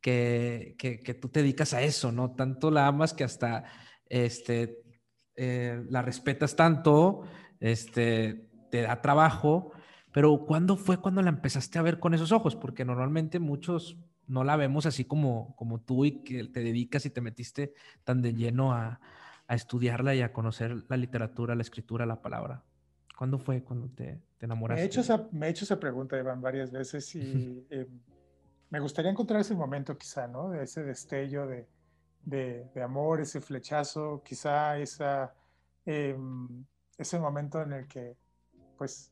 que, 0.00 0.74
que, 0.76 1.00
que 1.00 1.14
tú 1.14 1.28
te 1.28 1.40
dedicas 1.40 1.72
a 1.72 1.82
eso, 1.82 2.10
¿no? 2.10 2.32
Tanto 2.32 2.70
la 2.70 2.86
amas 2.86 3.14
que 3.14 3.24
hasta 3.24 3.64
este, 4.06 4.82
eh, 5.36 5.82
la 5.88 6.02
respetas 6.02 6.54
tanto, 6.54 7.22
este, 7.58 8.50
te 8.70 8.82
da 8.82 9.00
trabajo, 9.00 9.72
pero 10.12 10.44
¿cuándo 10.46 10.76
fue 10.76 10.98
cuando 10.98 11.22
la 11.22 11.30
empezaste 11.30 11.78
a 11.78 11.82
ver 11.82 11.98
con 11.98 12.14
esos 12.14 12.32
ojos? 12.32 12.56
Porque 12.56 12.84
normalmente 12.84 13.38
muchos 13.38 13.98
no 14.26 14.44
la 14.44 14.56
vemos 14.56 14.86
así 14.86 15.04
como, 15.04 15.54
como 15.56 15.80
tú 15.80 16.04
y 16.04 16.22
que 16.22 16.44
te 16.44 16.60
dedicas 16.60 17.06
y 17.06 17.10
te 17.10 17.20
metiste 17.20 17.74
tan 18.04 18.22
de 18.22 18.34
lleno 18.34 18.72
a, 18.72 19.00
a 19.46 19.54
estudiarla 19.54 20.14
y 20.14 20.22
a 20.22 20.32
conocer 20.32 20.84
la 20.88 20.96
literatura, 20.96 21.54
la 21.54 21.62
escritura, 21.62 22.06
la 22.06 22.22
palabra. 22.22 22.62
¿Cuándo 23.16 23.38
fue 23.38 23.62
cuando 23.62 23.88
te, 23.88 24.20
te 24.38 24.46
enamoraste? 24.46 24.80
Me 24.80 24.84
he, 24.84 24.86
hecho 24.86 25.00
esa, 25.00 25.28
me 25.32 25.46
he 25.46 25.50
hecho 25.50 25.64
esa 25.64 25.78
pregunta, 25.78 26.18
Iván, 26.18 26.40
varias 26.40 26.70
veces 26.70 27.14
y 27.14 27.66
eh, 27.70 27.86
me 28.70 28.80
gustaría 28.80 29.10
encontrar 29.10 29.40
ese 29.40 29.54
momento 29.54 29.96
quizá, 29.96 30.26
¿no? 30.26 30.50
De 30.50 30.64
ese 30.64 30.82
destello 30.82 31.46
de, 31.46 31.68
de, 32.24 32.82
amor, 32.82 33.20
ese 33.20 33.40
flechazo, 33.40 34.22
quizá 34.24 34.78
esa, 34.78 35.34
em, 35.84 36.64
ese 36.96 37.18
momento 37.18 37.60
en 37.62 37.72
el 37.72 37.86
que 37.86 38.16
pues 38.76 39.11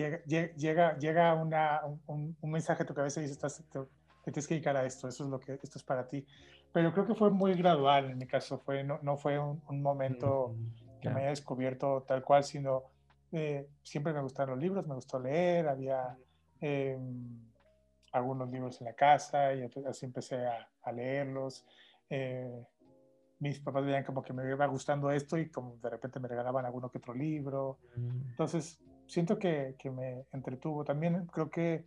llega, 0.00 0.54
llega, 0.56 0.98
llega 0.98 1.34
una, 1.34 1.80
un, 2.06 2.36
mensaje 2.42 2.82
a 2.82 2.86
tu 2.86 2.94
cabeza 2.94 3.20
y 3.20 3.24
dices, 3.24 3.36
estás, 3.36 3.62
te, 3.70 3.80
tienes 4.24 4.46
que 4.46 4.54
dedicar 4.54 4.76
a 4.76 4.84
esto, 4.84 5.08
eso 5.08 5.24
es 5.24 5.30
lo 5.30 5.40
que, 5.40 5.54
esto 5.54 5.78
es 5.78 5.84
para 5.84 6.06
ti. 6.06 6.24
Pero 6.72 6.92
creo 6.92 7.06
que 7.06 7.14
fue 7.14 7.30
muy 7.30 7.54
gradual 7.54 8.10
en 8.10 8.18
mi 8.18 8.26
caso, 8.26 8.58
fue, 8.58 8.84
no, 8.84 8.98
no 9.02 9.16
fue 9.16 9.38
un, 9.38 9.82
momento 9.82 10.54
que 11.00 11.10
me 11.10 11.20
haya 11.20 11.30
descubierto 11.30 12.04
tal 12.06 12.22
cual, 12.22 12.44
sino 12.44 12.84
eh, 13.32 13.68
siempre 13.82 14.12
me 14.12 14.20
gustaron 14.20 14.56
los 14.56 14.62
libros, 14.62 14.86
me 14.86 14.94
gustó 14.94 15.18
leer, 15.18 15.68
había 15.68 16.16
em, 16.60 17.50
algunos 18.12 18.50
libros 18.50 18.80
en 18.80 18.86
la 18.86 18.92
casa 18.92 19.52
y 19.54 19.68
así 19.86 20.06
empecé 20.06 20.46
a, 20.46 20.68
a 20.82 20.92
leerlos. 20.92 21.64
Eh, 22.08 22.64
mis 23.40 23.58
papás 23.58 23.84
veían 23.84 24.04
como 24.04 24.22
que 24.22 24.32
me 24.32 24.48
iba 24.48 24.66
gustando 24.66 25.10
esto 25.10 25.38
y 25.38 25.48
como 25.50 25.76
de 25.76 25.90
repente 25.90 26.20
me 26.20 26.28
regalaban 26.28 26.66
alguno 26.66 26.90
que 26.90 26.98
otro 26.98 27.14
libro. 27.14 27.78
Mm. 27.96 28.30
Entonces, 28.30 28.78
siento 29.10 29.38
que, 29.38 29.74
que, 29.78 29.90
me 29.90 30.24
entretuvo. 30.32 30.84
También 30.84 31.26
creo 31.26 31.50
que 31.50 31.84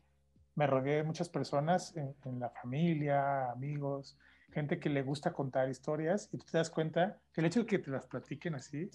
me 0.55 0.67
rodeé 0.67 0.97
de 0.97 1.03
muchas 1.03 1.29
personas 1.29 1.95
en, 1.95 2.39
la 2.39 2.49
familia, 2.49 3.49
amigos, 3.51 4.17
gente 4.51 4.79
que 4.79 4.89
le 4.89 5.01
gusta 5.01 5.33
contar 5.33 5.69
historias 5.69 6.29
y 6.31 6.37
tú 6.37 6.45
te 6.51 6.57
das 6.57 6.69
cuenta 6.69 7.17
que 7.33 7.41
el 7.41 7.47
hecho 7.47 7.61
de 7.61 7.65
que 7.65 7.79
te 7.79 7.89
las 7.89 8.05
platiquen 8.05 8.53
así, 8.53 8.89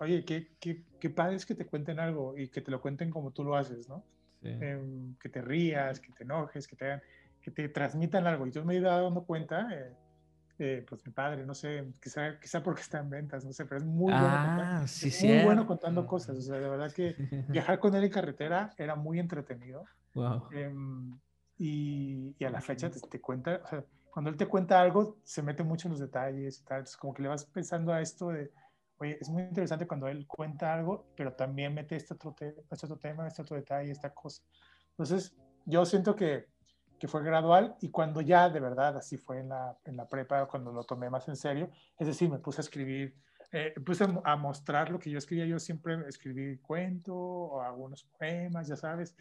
oye, 0.00 0.24
qué, 0.24 0.48
qué, 0.60 0.82
qué, 1.00 1.08
padre 1.08 1.36
es 1.36 1.46
que 1.46 1.54
te 1.54 1.66
cuenten 1.66 1.98
algo 1.98 2.36
y 2.36 2.48
que 2.48 2.60
te 2.60 2.70
lo 2.70 2.80
cuenten 2.80 3.10
como 3.10 3.30
tú 3.30 3.44
lo 3.44 3.56
haces, 3.56 3.88
¿no? 3.88 4.04
Em, 4.42 5.14
que 5.18 5.28
te 5.28 5.40
rías, 5.40 6.00
que 6.00 6.12
te 6.12 6.24
enojes, 6.24 6.66
que 6.66 6.74
te, 6.74 7.00
que 7.40 7.50
te 7.52 7.68
transmitan 7.68 8.26
algo. 8.26 8.46
Y 8.46 8.50
yo 8.50 8.64
me 8.64 8.74
he 8.74 8.78
ido 8.78 8.90
dando 8.90 9.24
cuenta, 9.24 9.68
eh, 9.72 9.92
eh, 10.64 10.86
pues 10.88 11.04
mi 11.04 11.12
padre, 11.12 11.44
no 11.44 11.54
sé, 11.54 11.92
quizá, 12.00 12.38
quizá 12.38 12.62
porque 12.62 12.82
está 12.82 13.00
en 13.00 13.10
ventas, 13.10 13.44
no 13.44 13.52
sé, 13.52 13.64
pero 13.64 13.78
es 13.78 13.84
muy, 13.84 14.12
bueno, 14.12 14.28
ah, 14.28 14.84
sí, 14.86 15.26
muy 15.26 15.42
bueno 15.42 15.66
contando 15.66 16.06
cosas. 16.06 16.38
O 16.38 16.40
sea, 16.40 16.60
de 16.60 16.68
verdad 16.68 16.92
que 16.92 17.16
viajar 17.48 17.80
con 17.80 17.96
él 17.96 18.04
en 18.04 18.10
carretera 18.10 18.72
era 18.78 18.94
muy 18.94 19.18
entretenido. 19.18 19.84
Wow. 20.14 20.48
Em, 20.52 21.18
y, 21.58 22.36
y, 22.38 22.44
a 22.44 22.50
la 22.50 22.60
fecha 22.60 22.88
te, 22.90 23.00
te 23.00 23.20
cuenta, 23.20 23.60
o 23.64 23.66
sea, 23.66 23.84
cuando 24.12 24.30
él 24.30 24.36
te 24.36 24.46
cuenta 24.46 24.80
algo, 24.80 25.16
se 25.24 25.42
mete 25.42 25.64
mucho 25.64 25.88
en 25.88 25.92
los 25.92 26.00
detalles 26.00 26.60
y 26.60 26.64
tal. 26.64 26.78
Entonces, 26.78 26.96
como 26.96 27.12
que 27.12 27.22
le 27.22 27.28
vas 27.28 27.44
pensando 27.46 27.92
a 27.92 28.00
esto 28.00 28.28
de, 28.28 28.52
oye, 28.98 29.18
es 29.20 29.28
muy 29.30 29.42
interesante 29.42 29.88
cuando 29.88 30.06
él 30.06 30.28
cuenta 30.28 30.72
algo, 30.72 31.06
pero 31.16 31.32
también 31.32 31.74
mete 31.74 31.96
este 31.96 32.14
otro, 32.14 32.36
este 32.38 32.86
otro 32.86 32.98
tema, 32.98 33.26
este 33.26 33.42
otro 33.42 33.56
detalle, 33.56 33.90
esta 33.90 34.10
cosa. 34.14 34.44
Entonces, 34.90 35.34
yo 35.66 35.84
siento 35.84 36.14
que, 36.14 36.46
que, 37.02 37.08
fue 37.08 37.22
gradual 37.24 37.74
y 37.80 37.90
cuando 37.90 38.20
ya 38.20 38.48
de 38.48 38.60
verdad 38.60 38.96
así 38.96 39.16
fue 39.16 39.40
en 39.40 39.48
la, 39.48 39.76
en 39.84 39.96
la 39.96 40.08
prepa, 40.08 40.46
cuando 40.46 40.72
lo 40.72 40.84
tomé 40.84 41.10
más 41.10 41.28
en 41.28 41.36
serio, 41.36 41.70
es 41.98 42.06
decir, 42.06 42.30
me 42.30 42.38
puse 42.38 42.60
a 42.60 42.64
escribir, 42.64 43.14
eh, 43.50 43.74
puse 43.84 44.06
a 44.24 44.36
mostrar 44.36 44.90
lo 44.90 44.98
que 44.98 45.10
yo 45.10 45.18
escribía, 45.18 45.46
yo 45.46 45.58
siempre 45.58 45.96
escribí 46.08 46.58
cuento 46.58 47.14
o 47.14 47.60
algunos 47.60 48.04
poemas, 48.04 48.68
ya 48.68 48.76
sabes, 48.76 49.16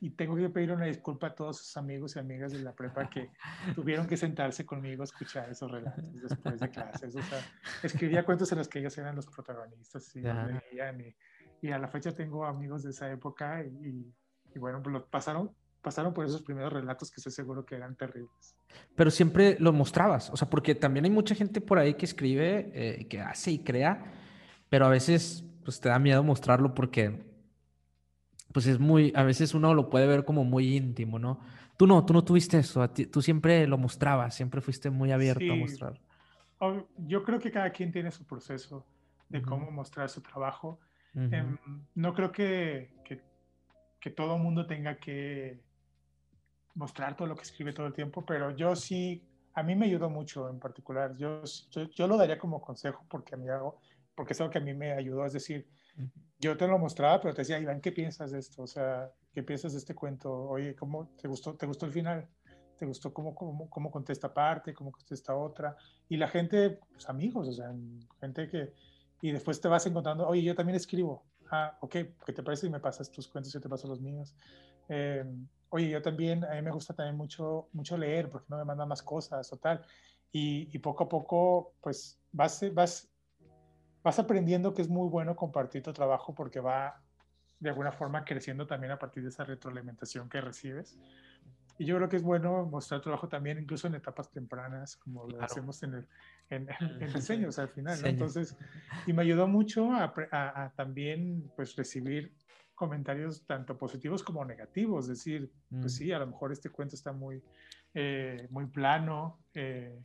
y 0.00 0.10
tengo 0.10 0.36
que 0.36 0.50
pedir 0.50 0.70
una 0.70 0.84
disculpa 0.84 1.28
a 1.28 1.34
todos 1.34 1.56
sus 1.56 1.76
amigos 1.78 2.14
y 2.14 2.18
amigas 2.18 2.52
de 2.52 2.58
la 2.58 2.72
prepa 2.72 3.08
que 3.08 3.30
tuvieron 3.74 4.06
que 4.06 4.18
sentarse 4.18 4.66
conmigo 4.66 5.02
a 5.02 5.04
escuchar 5.04 5.48
esos 5.48 5.70
relatos 5.70 6.12
después 6.12 6.60
de 6.60 6.68
clases. 6.68 7.16
O 7.16 7.22
sea, 7.22 7.40
escribía 7.82 8.22
cuentos 8.26 8.52
en 8.52 8.58
los 8.58 8.68
que 8.68 8.80
ellos 8.80 8.96
eran 8.98 9.16
los 9.16 9.26
protagonistas 9.26 10.14
y, 10.14 10.20
leían 10.20 11.00
y, 11.00 11.16
y, 11.62 11.72
a 11.72 11.78
la 11.78 11.88
fecha 11.88 12.12
tengo 12.12 12.44
amigos 12.44 12.82
de 12.82 12.90
esa 12.90 13.10
época 13.10 13.64
y, 13.64 14.12
y 14.54 14.58
bueno, 14.58 14.82
pues 14.82 14.92
lo 14.92 15.06
pasaron, 15.06 15.50
pasaron 15.84 16.12
por 16.12 16.24
esos 16.24 16.42
primeros 16.42 16.72
relatos 16.72 17.10
que 17.10 17.20
estoy 17.20 17.32
seguro 17.32 17.64
que 17.64 17.76
eran 17.76 17.94
terribles. 17.94 18.56
Pero 18.96 19.10
siempre 19.12 19.56
lo 19.60 19.72
mostrabas, 19.72 20.30
o 20.30 20.36
sea, 20.36 20.50
porque 20.50 20.74
también 20.74 21.04
hay 21.04 21.10
mucha 21.12 21.36
gente 21.36 21.60
por 21.60 21.78
ahí 21.78 21.94
que 21.94 22.06
escribe, 22.06 22.72
eh, 22.74 23.06
que 23.06 23.20
hace 23.20 23.52
y 23.52 23.58
crea, 23.60 24.12
pero 24.68 24.86
a 24.86 24.88
veces 24.88 25.44
pues 25.62 25.80
te 25.80 25.88
da 25.88 25.98
miedo 25.98 26.22
mostrarlo 26.24 26.74
porque 26.74 27.22
pues 28.52 28.66
es 28.66 28.78
muy, 28.78 29.12
a 29.14 29.22
veces 29.22 29.54
uno 29.54 29.74
lo 29.74 29.90
puede 29.90 30.06
ver 30.06 30.24
como 30.24 30.44
muy 30.44 30.76
íntimo, 30.76 31.18
¿no? 31.18 31.40
Tú 31.76 31.86
no, 31.86 32.04
tú 32.06 32.12
no 32.12 32.24
tuviste 32.24 32.58
eso, 32.58 32.88
tú 32.90 33.20
siempre 33.20 33.66
lo 33.66 33.78
mostrabas, 33.78 34.34
siempre 34.34 34.60
fuiste 34.60 34.90
muy 34.90 35.12
abierto 35.12 35.52
a 35.52 35.56
mostrar. 35.56 36.00
Yo 36.98 37.24
creo 37.24 37.38
que 37.38 37.50
cada 37.50 37.70
quien 37.70 37.92
tiene 37.92 38.10
su 38.10 38.24
proceso 38.24 38.86
de 39.28 39.42
cómo 39.42 39.70
mostrar 39.70 40.08
su 40.08 40.22
trabajo. 40.22 40.78
Em, 41.14 41.56
no 41.94 42.14
creo 42.14 42.32
que, 42.32 42.92
que, 43.04 43.20
que 44.00 44.10
todo 44.10 44.38
mundo 44.38 44.66
tenga 44.66 44.96
que 44.96 45.63
mostrar 46.74 47.16
todo 47.16 47.28
lo 47.28 47.36
que 47.36 47.42
escribe 47.42 47.72
todo 47.72 47.86
el 47.86 47.92
tiempo, 47.92 48.24
pero 48.24 48.50
yo 48.50 48.74
sí, 48.74 49.22
a 49.54 49.62
mí 49.62 49.74
me 49.74 49.86
ayudó 49.86 50.10
mucho 50.10 50.48
en 50.48 50.58
particular. 50.58 51.16
Yo, 51.16 51.42
yo, 51.70 51.82
yo 51.90 52.06
lo 52.06 52.16
daría 52.16 52.38
como 52.38 52.60
consejo 52.60 53.04
porque 53.08 53.34
a 53.34 53.38
mí 53.38 53.48
hago, 53.48 53.78
porque 54.14 54.32
es 54.32 54.40
algo 54.40 54.52
que 54.52 54.58
a 54.58 54.62
mí 54.62 54.74
me 54.74 54.92
ayudó, 54.92 55.24
es 55.24 55.32
decir, 55.32 55.66
yo 56.40 56.56
te 56.56 56.66
lo 56.66 56.78
mostraba, 56.78 57.20
pero 57.20 57.34
te 57.34 57.42
decía, 57.42 57.58
Iván, 57.58 57.80
¿qué 57.80 57.92
piensas 57.92 58.32
de 58.32 58.38
esto? 58.38 58.62
O 58.62 58.66
sea, 58.66 59.10
¿qué 59.32 59.42
piensas 59.42 59.72
de 59.72 59.78
este 59.78 59.94
cuento? 59.94 60.32
Oye, 60.32 60.74
¿cómo 60.74 61.08
te 61.20 61.28
gustó, 61.28 61.54
te 61.54 61.66
gustó 61.66 61.86
el 61.86 61.92
final? 61.92 62.28
¿Te 62.76 62.86
gustó 62.86 63.14
cómo, 63.14 63.34
cómo, 63.34 63.70
cómo 63.70 63.90
contesta 63.90 64.32
parte, 64.34 64.74
cómo 64.74 64.90
contesta 64.90 65.34
otra? 65.36 65.76
Y 66.08 66.16
la 66.16 66.28
gente, 66.28 66.80
pues 66.92 67.08
amigos, 67.08 67.48
o 67.48 67.52
sea, 67.52 67.72
gente 68.20 68.48
que... 68.48 68.72
Y 69.22 69.32
después 69.32 69.60
te 69.60 69.68
vas 69.68 69.86
encontrando, 69.86 70.26
oye, 70.26 70.42
yo 70.42 70.54
también 70.54 70.76
escribo. 70.76 71.24
Ah, 71.50 71.78
ok, 71.80 71.96
¿qué 72.26 72.32
te 72.34 72.42
parece 72.42 72.66
si 72.66 72.70
me 72.70 72.80
pasas 72.80 73.10
tus 73.10 73.28
cuentos 73.28 73.54
y 73.54 73.60
te 73.60 73.68
paso 73.68 73.88
los 73.88 74.00
míos? 74.00 74.34
Em, 74.88 75.48
oye, 75.74 75.88
yo 75.88 76.00
también, 76.00 76.44
a 76.44 76.54
mí 76.54 76.62
me 76.62 76.70
gusta 76.70 76.94
también 76.94 77.16
mucho, 77.16 77.68
mucho 77.72 77.96
leer, 77.96 78.30
porque 78.30 78.46
no 78.48 78.58
me 78.58 78.64
mandan 78.64 78.88
más 78.88 79.02
cosas 79.02 79.52
o 79.52 79.56
tal. 79.56 79.84
Y, 80.30 80.68
y 80.72 80.78
poco 80.78 81.04
a 81.04 81.08
poco, 81.08 81.74
pues 81.80 82.20
vas, 82.32 82.64
vas 82.72 83.14
vas 84.04 84.18
aprendiendo 84.18 84.74
que 84.74 84.82
es 84.82 84.88
muy 84.88 85.08
bueno 85.08 85.34
compartir 85.34 85.82
tu 85.82 85.92
trabajo 85.92 86.34
porque 86.34 86.60
va 86.60 87.02
de 87.58 87.70
alguna 87.70 87.90
forma 87.90 88.24
creciendo 88.24 88.66
también 88.66 88.92
a 88.92 88.98
partir 88.98 89.22
de 89.22 89.30
esa 89.30 89.44
retroalimentación 89.44 90.28
que 90.28 90.40
recibes. 90.42 90.98
Y 91.78 91.86
yo 91.86 91.96
creo 91.96 92.08
que 92.08 92.16
es 92.16 92.22
bueno 92.22 92.66
mostrar 92.66 93.00
trabajo 93.00 93.28
también, 93.28 93.58
incluso 93.58 93.88
en 93.88 93.94
etapas 93.94 94.30
tempranas, 94.30 94.96
como 94.96 95.26
lo 95.26 95.42
hacemos 95.42 95.82
en 95.82 95.94
el 95.94 96.08
en, 96.50 96.68
en 97.00 97.12
diseños 97.12 97.58
al 97.58 97.68
final. 97.68 97.98
Entonces, 98.04 98.56
y 99.06 99.12
me 99.14 99.22
ayudó 99.22 99.48
mucho 99.48 99.90
a, 99.90 100.12
a, 100.30 100.72
también 100.76 101.50
pues 101.56 101.74
recibir 101.74 102.32
comentarios 102.74 103.46
tanto 103.46 103.78
positivos 103.78 104.22
como 104.22 104.44
negativos, 104.44 105.04
es 105.04 105.18
decir, 105.18 105.50
pues 105.70 105.94
mm. 105.94 105.96
sí, 105.96 106.12
a 106.12 106.18
lo 106.18 106.26
mejor 106.26 106.52
este 106.52 106.70
cuento 106.70 106.96
está 106.96 107.12
muy, 107.12 107.42
eh, 107.94 108.46
muy 108.50 108.66
plano, 108.66 109.38
eh, 109.54 110.00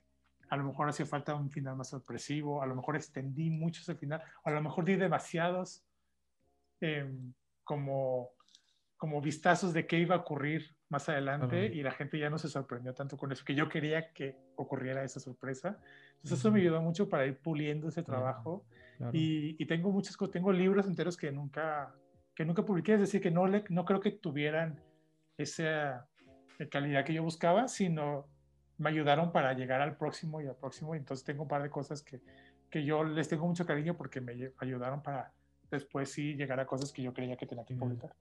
a 0.50 0.58
lo 0.58 0.64
mejor 0.64 0.90
hacía 0.90 1.06
falta 1.06 1.36
un 1.36 1.50
final 1.50 1.76
más 1.76 1.90
sorpresivo, 1.90 2.62
a 2.62 2.66
lo 2.66 2.76
mejor 2.76 2.96
extendí 2.96 3.50
mucho 3.50 3.82
ese 3.82 3.96
final, 3.96 4.22
a 4.44 4.52
lo 4.52 4.62
mejor 4.62 4.86
di 4.86 4.96
demasiados 4.96 5.84
em, 6.82 7.34
como, 7.64 8.32
como 8.98 9.22
vistazos 9.22 9.74
de 9.74 9.86
qué 9.86 10.00
iba 10.00 10.16
a 10.16 10.20
ocurrir 10.20 10.76
más 10.90 11.08
adelante 11.08 11.68
y 11.68 11.84
la 11.84 11.92
gente 11.92 12.18
ya 12.18 12.32
no 12.32 12.40
se 12.40 12.50
sorprendió 12.50 12.94
tanto 12.96 13.16
con 13.16 13.32
eso, 13.32 13.46
que 13.46 13.54
yo 13.54 13.70
quería 13.70 14.12
que 14.12 14.36
ocurriera 14.56 15.04
esa 15.04 15.20
sorpresa. 15.20 15.80
Entonces 16.16 16.40
eso 16.40 16.52
me 16.52 16.62
ayudó 16.62 16.82
mucho 16.82 17.08
para 17.08 17.28
ir 17.28 17.38
puliendo 17.38 17.88
ese 17.90 18.02
trabajo 18.02 18.66
y, 19.14 19.56
y, 19.62 19.66
tengo 19.68 19.92
muchos, 19.92 20.18
tengo 20.32 20.52
libros 20.52 20.86
enteros 20.88 21.16
que 21.16 21.32
nunca, 21.32 21.96
que 22.40 22.46
nunca 22.46 22.64
publiqué, 22.64 22.94
es 22.94 23.02
decir, 23.02 23.20
que 23.20 23.32
no, 23.32 23.48
le, 23.48 23.66
no 23.68 23.84
creo 23.84 24.00
que 24.00 24.12
tuvieran 24.12 24.80
esa 25.38 26.08
calidad 26.72 27.04
que 27.04 27.14
yo 27.14 27.22
buscaba, 27.22 27.68
sino 27.68 28.28
me 28.78 28.90
ayudaron 28.90 29.34
para 29.34 29.52
llegar 29.52 29.82
al 29.82 29.98
próximo 29.98 30.40
y 30.40 30.48
al 30.48 30.56
próximo. 30.56 30.96
Y 30.96 31.00
entonces 31.00 31.26
tengo 31.26 31.44
un 31.44 31.50
par 31.50 31.62
de 31.62 31.70
cosas 31.70 32.02
que, 32.02 32.22
que 32.70 32.86
yo 32.86 33.04
les 33.04 33.28
tengo 33.28 33.46
mucho 33.46 33.66
cariño 33.66 33.98
porque 33.98 34.22
me 34.22 34.54
ayudaron 34.58 35.04
para 35.04 35.34
después 35.70 36.14
sí 36.14 36.36
llegar 36.36 36.62
a 36.62 36.66
cosas 36.66 36.94
que 36.94 37.02
yo 37.04 37.14
creía 37.14 37.36
que 37.36 37.46
tenía 37.46 37.66
que 37.66 37.76
publicar. 37.76 38.16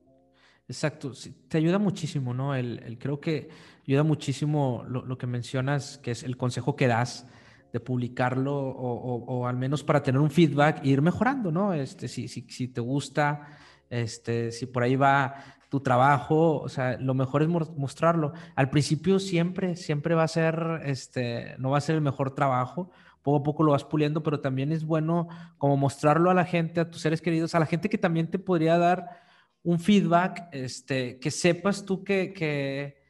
Exacto, 0.66 1.12
te 1.46 1.58
ayuda 1.58 1.78
muchísimo, 1.78 2.34
¿no? 2.34 2.56
El, 2.56 2.80
el 2.80 2.98
creo 2.98 3.20
que 3.20 3.48
ayuda 3.86 4.02
muchísimo 4.02 4.84
lo, 4.88 5.04
lo, 5.04 5.16
que 5.16 5.28
mencionas, 5.28 5.96
que 5.98 6.10
es 6.10 6.24
el 6.24 6.36
consejo 6.36 6.74
que 6.74 6.88
das 6.88 7.24
de 7.72 7.78
publicarlo 7.78 8.52
o, 8.52 9.24
o, 9.24 9.46
al 9.46 9.56
menos 9.56 9.84
para 9.84 10.02
tener 10.02 10.20
un 10.20 10.32
feedback 10.32 10.84
e 10.84 10.88
ir 10.88 11.02
mejorando, 11.02 11.52
¿no? 11.52 11.72
Este, 11.72 12.08
si, 12.08 12.26
si, 12.26 12.42
si 12.48 12.66
te 12.66 12.80
gusta, 12.80 13.46
este, 13.90 14.52
si 14.52 14.66
por 14.66 14.82
ahí 14.82 14.96
va 14.96 15.34
tu 15.68 15.80
trabajo, 15.80 16.60
o 16.60 16.68
sea, 16.68 16.96
lo 16.98 17.14
mejor 17.14 17.42
es 17.42 17.48
mostrarlo. 17.48 18.32
Al 18.54 18.70
principio 18.70 19.18
siempre, 19.18 19.76
siempre 19.76 20.14
va 20.14 20.22
a 20.22 20.28
ser, 20.28 20.80
este, 20.84 21.56
no 21.58 21.70
va 21.70 21.78
a 21.78 21.82
ser 21.82 21.96
el 21.96 22.00
mejor 22.00 22.34
trabajo, 22.34 22.90
poco 23.22 23.38
a 23.38 23.42
poco 23.42 23.62
lo 23.62 23.72
vas 23.72 23.84
puliendo, 23.84 24.22
pero 24.22 24.40
también 24.40 24.72
es 24.72 24.84
bueno 24.84 25.28
como 25.58 25.76
mostrarlo 25.76 26.30
a 26.30 26.34
la 26.34 26.44
gente, 26.44 26.80
a 26.80 26.90
tus 26.90 27.02
seres 27.02 27.20
queridos, 27.20 27.54
a 27.54 27.58
la 27.58 27.66
gente 27.66 27.90
que 27.90 27.98
también 27.98 28.30
te 28.30 28.38
podría 28.38 28.78
dar 28.78 29.20
un 29.62 29.78
feedback, 29.78 30.48
este, 30.52 31.18
que 31.18 31.30
sepas 31.30 31.84
tú 31.84 32.04
que, 32.04 32.32
que, 32.32 33.02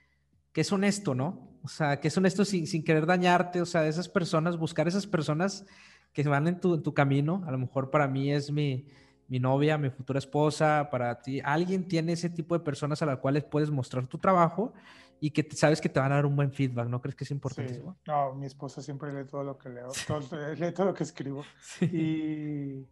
que 0.52 0.62
es 0.62 0.72
honesto, 0.72 1.14
¿no? 1.14 1.48
O 1.62 1.68
sea, 1.68 2.00
que 2.00 2.08
es 2.08 2.16
honesto 2.16 2.44
sin, 2.44 2.66
sin 2.66 2.82
querer 2.82 3.06
dañarte, 3.06 3.60
o 3.60 3.66
sea, 3.66 3.86
esas 3.86 4.08
personas, 4.08 4.56
buscar 4.56 4.88
esas 4.88 5.06
personas 5.06 5.66
que 6.12 6.24
van 6.24 6.48
en 6.48 6.58
tu, 6.58 6.74
en 6.74 6.82
tu 6.82 6.94
camino, 6.94 7.44
a 7.46 7.52
lo 7.52 7.58
mejor 7.58 7.90
para 7.90 8.08
mí 8.08 8.32
es 8.32 8.50
mi, 8.50 8.86
mi 9.28 9.38
novia, 9.38 9.78
mi 9.78 9.90
futura 9.90 10.18
esposa, 10.18 10.88
para 10.90 11.20
ti, 11.20 11.40
alguien 11.44 11.86
tiene 11.86 12.12
ese 12.12 12.30
tipo 12.30 12.56
de 12.56 12.64
personas 12.64 13.00
a 13.02 13.06
las 13.06 13.18
cuales 13.18 13.44
puedes 13.44 13.70
mostrar 13.70 14.06
tu 14.06 14.18
trabajo 14.18 14.72
y 15.20 15.30
que 15.30 15.46
sabes 15.54 15.80
que 15.80 15.88
te 15.88 16.00
van 16.00 16.12
a 16.12 16.16
dar 16.16 16.26
un 16.26 16.36
buen 16.36 16.52
feedback, 16.52 16.88
¿no 16.88 17.00
crees 17.00 17.14
que 17.14 17.24
es 17.24 17.30
importante? 17.30 17.82
No, 18.06 18.34
mi 18.34 18.46
esposa 18.46 18.80
siempre 18.80 19.12
lee 19.12 19.28
todo 19.28 19.44
lo 19.44 19.58
que 19.58 19.68
leo, 19.68 19.88
lee 20.58 20.72
todo 20.72 20.86
lo 20.86 20.94
que 20.94 21.04
escribo. 21.04 21.44
Y, 21.80 22.86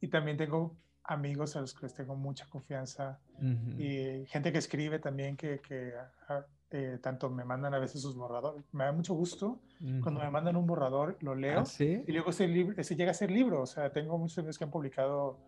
y, 0.00 0.08
también 0.08 0.36
tengo 0.36 0.76
amigos 1.04 1.56
a 1.56 1.60
los 1.60 1.74
que 1.74 1.86
les 1.86 1.94
tengo 1.94 2.14
mucha 2.14 2.46
confianza 2.46 3.18
y 3.78 4.24
gente 4.26 4.52
que 4.52 4.58
escribe 4.58 4.98
también 4.98 5.36
que, 5.36 5.60
que 5.60 5.92
ah, 6.28 6.44
eh, 6.70 6.98
tanto 7.00 7.30
me 7.30 7.44
mandan 7.44 7.74
a 7.74 7.78
veces 7.78 8.02
sus 8.02 8.16
borradores. 8.16 8.64
Me 8.72 8.84
da 8.84 8.92
mucho 8.92 9.14
gusto 9.14 9.60
cuando 10.02 10.20
me 10.20 10.30
mandan 10.30 10.56
un 10.56 10.66
borrador, 10.66 11.16
lo 11.20 11.34
leo 11.34 11.60
¿Ah, 11.60 11.64
y 11.78 12.12
luego 12.12 12.30
ese, 12.30 12.48
libro, 12.48 12.74
ese 12.76 12.96
llega 12.96 13.12
a 13.12 13.14
ser 13.14 13.30
libro. 13.30 13.62
O 13.62 13.66
sea, 13.66 13.90
tengo 13.92 14.18
muchos 14.18 14.38
amigos 14.38 14.58
que 14.58 14.64
han 14.64 14.70
publicado 14.70 15.38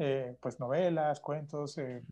eh, 0.00 0.36
pues 0.40 0.60
novelas, 0.60 1.18
cuentos, 1.18 1.76
eh, 1.76 2.04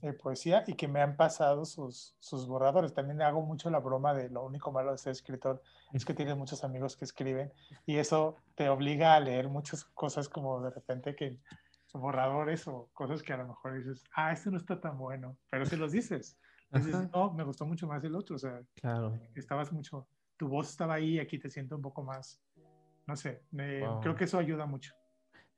eh, 0.00 0.12
poesía 0.14 0.64
y 0.66 0.72
que 0.74 0.88
me 0.88 1.02
han 1.02 1.14
pasado 1.14 1.66
sus, 1.66 2.16
sus 2.18 2.46
borradores. 2.46 2.94
También 2.94 3.20
hago 3.20 3.42
mucho 3.42 3.68
la 3.68 3.80
broma 3.80 4.14
de 4.14 4.30
lo 4.30 4.46
único 4.46 4.72
malo 4.72 4.92
de 4.92 4.98
ser 4.98 5.12
escritor 5.12 5.62
es 5.92 6.06
que 6.06 6.14
tienes 6.14 6.38
muchos 6.38 6.64
amigos 6.64 6.96
que 6.96 7.04
escriben 7.04 7.52
y 7.84 7.96
eso 7.96 8.36
te 8.54 8.70
obliga 8.70 9.14
a 9.14 9.20
leer 9.20 9.48
muchas 9.50 9.84
cosas 9.84 10.28
como 10.28 10.62
de 10.62 10.70
repente 10.70 11.14
que 11.14 11.38
borradores 11.92 12.66
o 12.66 12.88
cosas 12.94 13.22
que 13.22 13.34
a 13.34 13.36
lo 13.36 13.48
mejor 13.48 13.76
dices, 13.76 14.04
ah, 14.14 14.32
este 14.32 14.50
no 14.50 14.56
está 14.56 14.80
tan 14.80 14.96
bueno, 14.96 15.36
pero 15.50 15.66
si 15.66 15.76
los 15.76 15.92
dices. 15.92 16.38
Dices, 16.70 17.10
no, 17.12 17.32
me 17.32 17.44
gustó 17.44 17.64
mucho 17.64 17.86
más 17.86 18.04
el 18.04 18.14
otro, 18.14 18.36
o 18.36 18.38
sea, 18.38 18.60
claro. 18.74 19.18
estabas 19.34 19.72
mucho, 19.72 20.06
tu 20.36 20.48
voz 20.48 20.68
estaba 20.68 20.94
ahí, 20.94 21.18
aquí 21.18 21.38
te 21.38 21.48
siento 21.48 21.76
un 21.76 21.82
poco 21.82 22.02
más, 22.02 22.42
no 23.06 23.16
sé, 23.16 23.42
creo 24.02 24.14
que 24.14 24.24
eso 24.24 24.38
ayuda 24.38 24.66
mucho. 24.66 24.94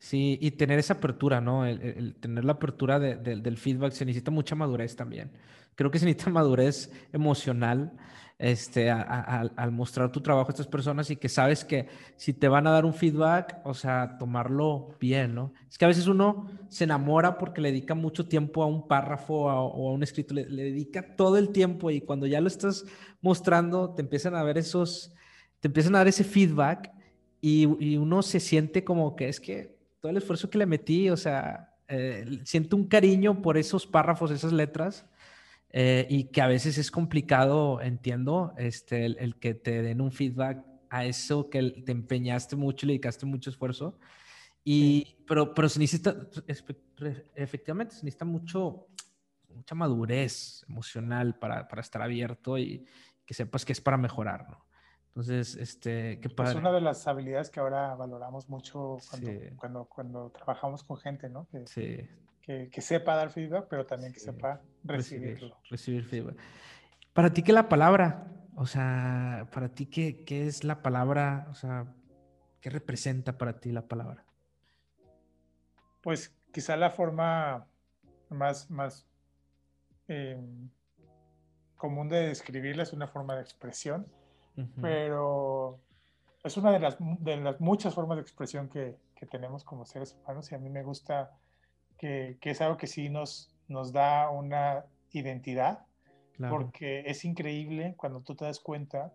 Sí, 0.00 0.38
y 0.40 0.52
tener 0.52 0.78
esa 0.78 0.94
apertura, 0.94 1.42
¿no? 1.42 1.66
El, 1.66 2.14
tener 2.16 2.42
la 2.44 2.52
apertura 2.52 2.98
del 2.98 3.56
feedback 3.58 3.92
se 3.92 4.06
necesita 4.06 4.30
mucha 4.30 4.54
madurez 4.54 4.96
también. 4.96 5.30
Creo 5.74 5.90
que 5.90 5.98
se 5.98 6.06
necesita 6.06 6.30
madurez 6.30 6.90
emocional 7.12 7.92
este, 8.38 8.90
al 8.90 9.70
mostrar 9.70 10.10
tu 10.10 10.22
trabajo 10.22 10.48
a 10.48 10.52
estas 10.52 10.66
personas 10.66 11.10
y 11.10 11.16
que 11.16 11.28
sabes 11.28 11.66
que 11.66 11.88
si 12.16 12.32
te 12.32 12.48
van 12.48 12.66
a 12.66 12.70
dar 12.70 12.86
un 12.86 12.94
feedback, 12.94 13.60
o 13.64 13.74
sea, 13.74 14.16
tomarlo 14.18 14.96
bien, 14.98 15.34
¿no? 15.34 15.52
Es 15.68 15.76
que 15.76 15.84
a 15.84 15.88
veces 15.88 16.06
uno 16.06 16.46
se 16.70 16.84
enamora 16.84 17.36
porque 17.36 17.60
le 17.60 17.70
dedica 17.70 17.94
mucho 17.94 18.26
tiempo 18.26 18.62
a 18.62 18.66
un 18.66 18.88
párrafo 18.88 19.42
o 19.42 19.50
a, 19.50 19.92
un 19.92 20.02
escrito, 20.02 20.32
le, 20.32 20.46
dedica 20.46 21.14
todo 21.14 21.36
el 21.36 21.50
tiempo 21.50 21.90
y 21.90 22.00
cuando 22.00 22.26
ya 22.26 22.40
lo 22.40 22.48
estás 22.48 22.86
mostrando, 23.20 23.90
te 23.94 24.00
empiezan 24.00 24.34
a 24.34 24.42
ver 24.42 24.56
esos, 24.56 25.12
te 25.60 25.68
empiezan 25.68 25.94
a 25.94 25.98
dar 25.98 26.08
ese 26.08 26.24
feedback 26.24 26.90
y, 27.42 27.68
y 27.84 27.98
uno 27.98 28.22
se 28.22 28.40
siente 28.40 28.82
como 28.82 29.14
que 29.14 29.28
es 29.28 29.38
que 29.38 29.79
todo 30.00 30.10
el 30.10 30.18
esfuerzo 30.18 30.50
que 30.50 30.58
le 30.58 30.66
metí, 30.66 31.10
o 31.10 31.16
sea, 31.16 31.74
eh, 31.88 32.40
siento 32.44 32.76
un 32.76 32.86
cariño 32.86 33.42
por 33.42 33.58
esos 33.58 33.86
párrafos, 33.86 34.30
esas 34.30 34.52
letras 34.52 35.06
eh, 35.70 36.06
y 36.08 36.24
que 36.24 36.40
a 36.40 36.46
veces 36.46 36.78
es 36.78 36.90
complicado, 36.90 37.80
entiendo, 37.80 38.54
este, 38.56 39.06
el, 39.06 39.36
que 39.36 39.54
te 39.54 39.82
den 39.82 40.00
un 40.00 40.12
feedback 40.12 40.64
a 40.88 41.04
eso 41.04 41.50
que 41.50 41.62
te 41.62 41.92
empeñaste 41.92 42.56
mucho, 42.56 42.86
le 42.86 42.94
dedicaste 42.94 43.26
mucho 43.26 43.50
esfuerzo. 43.50 43.98
Y, 44.64 45.16
pero, 45.26 45.54
pero 45.54 45.68
se 45.68 45.78
necesita, 45.78 46.16
efectivamente, 47.34 47.94
se 47.94 48.04
necesita 48.04 48.24
mucho, 48.24 48.88
mucha 49.48 49.74
madurez 49.74 50.64
emocional 50.68 51.38
para, 51.38 51.66
para 51.68 51.82
estar 51.82 52.02
abierto 52.02 52.58
y 52.58 52.84
que 53.24 53.34
sepas 53.34 53.64
que 53.64 53.72
es 53.72 53.80
para 53.80 53.96
mejorar, 53.96 54.48
¿no? 54.50 54.69
Entonces, 55.10 55.56
este, 55.56 56.20
qué 56.20 56.28
padre. 56.28 56.52
Es 56.52 56.56
una 56.56 56.72
de 56.72 56.80
las 56.80 57.06
habilidades 57.06 57.50
que 57.50 57.60
ahora 57.60 57.94
valoramos 57.94 58.48
mucho 58.48 58.98
cuando, 59.10 59.30
cuando, 59.56 59.84
cuando, 59.84 60.30
trabajamos 60.30 60.84
con 60.84 60.96
gente, 60.98 61.28
¿no? 61.28 61.46
Que, 61.50 61.66
sí 61.66 62.08
que, 62.70 62.80
sepa 62.80 63.14
dar 63.14 63.30
feedback, 63.30 63.66
pero 63.68 63.86
también 63.86 64.12
que 64.12 64.20
sepa 64.20 64.60
recibirlo. 64.84 65.56
Recibir, 65.68 66.04
feedback. 66.04 66.36
Para 67.12 67.32
ti, 67.32 67.42
¿qué 67.42 67.52
es 67.52 67.54
la 67.54 67.68
palabra? 67.68 68.26
O 68.56 68.66
sea, 68.66 69.48
para 69.52 69.68
ti, 69.68 69.86
¿qué, 69.86 70.24
¿qué, 70.24 70.46
es 70.46 70.64
la 70.64 70.82
palabra? 70.82 71.46
O 71.50 71.54
sea, 71.54 71.86
¿qué 72.60 72.70
representa 72.70 73.38
para 73.38 73.60
ti 73.60 73.72
la 73.72 73.86
palabra? 73.86 74.24
Pues 76.00 76.34
quizá 76.52 76.76
la 76.76 76.90
forma 76.90 77.66
más, 78.30 78.70
más 78.70 79.06
em, 80.08 80.70
común 81.76 82.08
de 82.08 82.28
describirla 82.28 82.82
es 82.82 82.92
una 82.92 83.06
forma 83.06 83.36
de 83.36 83.42
expresión, 83.42 84.06
pero 84.80 85.78
es 86.42 86.56
una 86.56 86.72
de 86.72 86.80
las, 86.80 86.96
de 86.98 87.36
las 87.36 87.60
muchas 87.60 87.94
formas 87.94 88.16
de 88.16 88.22
expresión 88.22 88.68
que, 88.68 88.96
que 89.14 89.26
tenemos 89.26 89.64
como 89.64 89.84
seres 89.84 90.14
humanos 90.14 90.50
y 90.50 90.54
a 90.54 90.58
mí 90.58 90.70
me 90.70 90.82
gusta 90.82 91.30
que, 92.00 92.38
es 92.40 92.60
algo 92.62 92.78
que 92.78 92.86
sí 92.86 93.10
nos, 93.10 93.54
nos 93.68 93.92
da 93.92 94.30
una 94.30 94.86
identidad, 95.12 95.84
porque 96.48 97.02
es 97.04 97.26
increíble 97.26 97.94
cuando 97.98 98.22
tú 98.22 98.34
te 98.34 98.46
das 98.46 98.58
cuenta, 98.58 99.12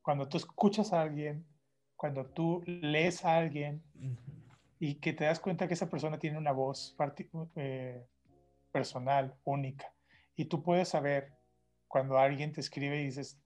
cuando 0.00 0.28
tú 0.28 0.36
escuchas 0.36 0.92
a 0.92 1.02
alguien, 1.02 1.44
cuando 1.96 2.24
tú 2.24 2.62
lees 2.64 3.24
a 3.24 3.36
alguien 3.38 3.82
y 4.78 4.94
que 4.94 5.12
te 5.12 5.24
das 5.24 5.40
cuenta 5.40 5.66
que 5.66 5.74
esa 5.74 5.90
persona 5.90 6.20
tiene 6.20 6.38
una 6.38 6.52
voz 6.52 6.96
eh, 7.56 8.06
personal, 8.70 9.34
única. 9.42 9.92
Y 10.36 10.44
tú 10.44 10.62
puedes 10.62 10.90
saber 10.90 11.32
cuando 11.88 12.18
alguien 12.18 12.52
te 12.52 12.60
escribe 12.60 13.00
y 13.00 13.06
dices, 13.06 13.41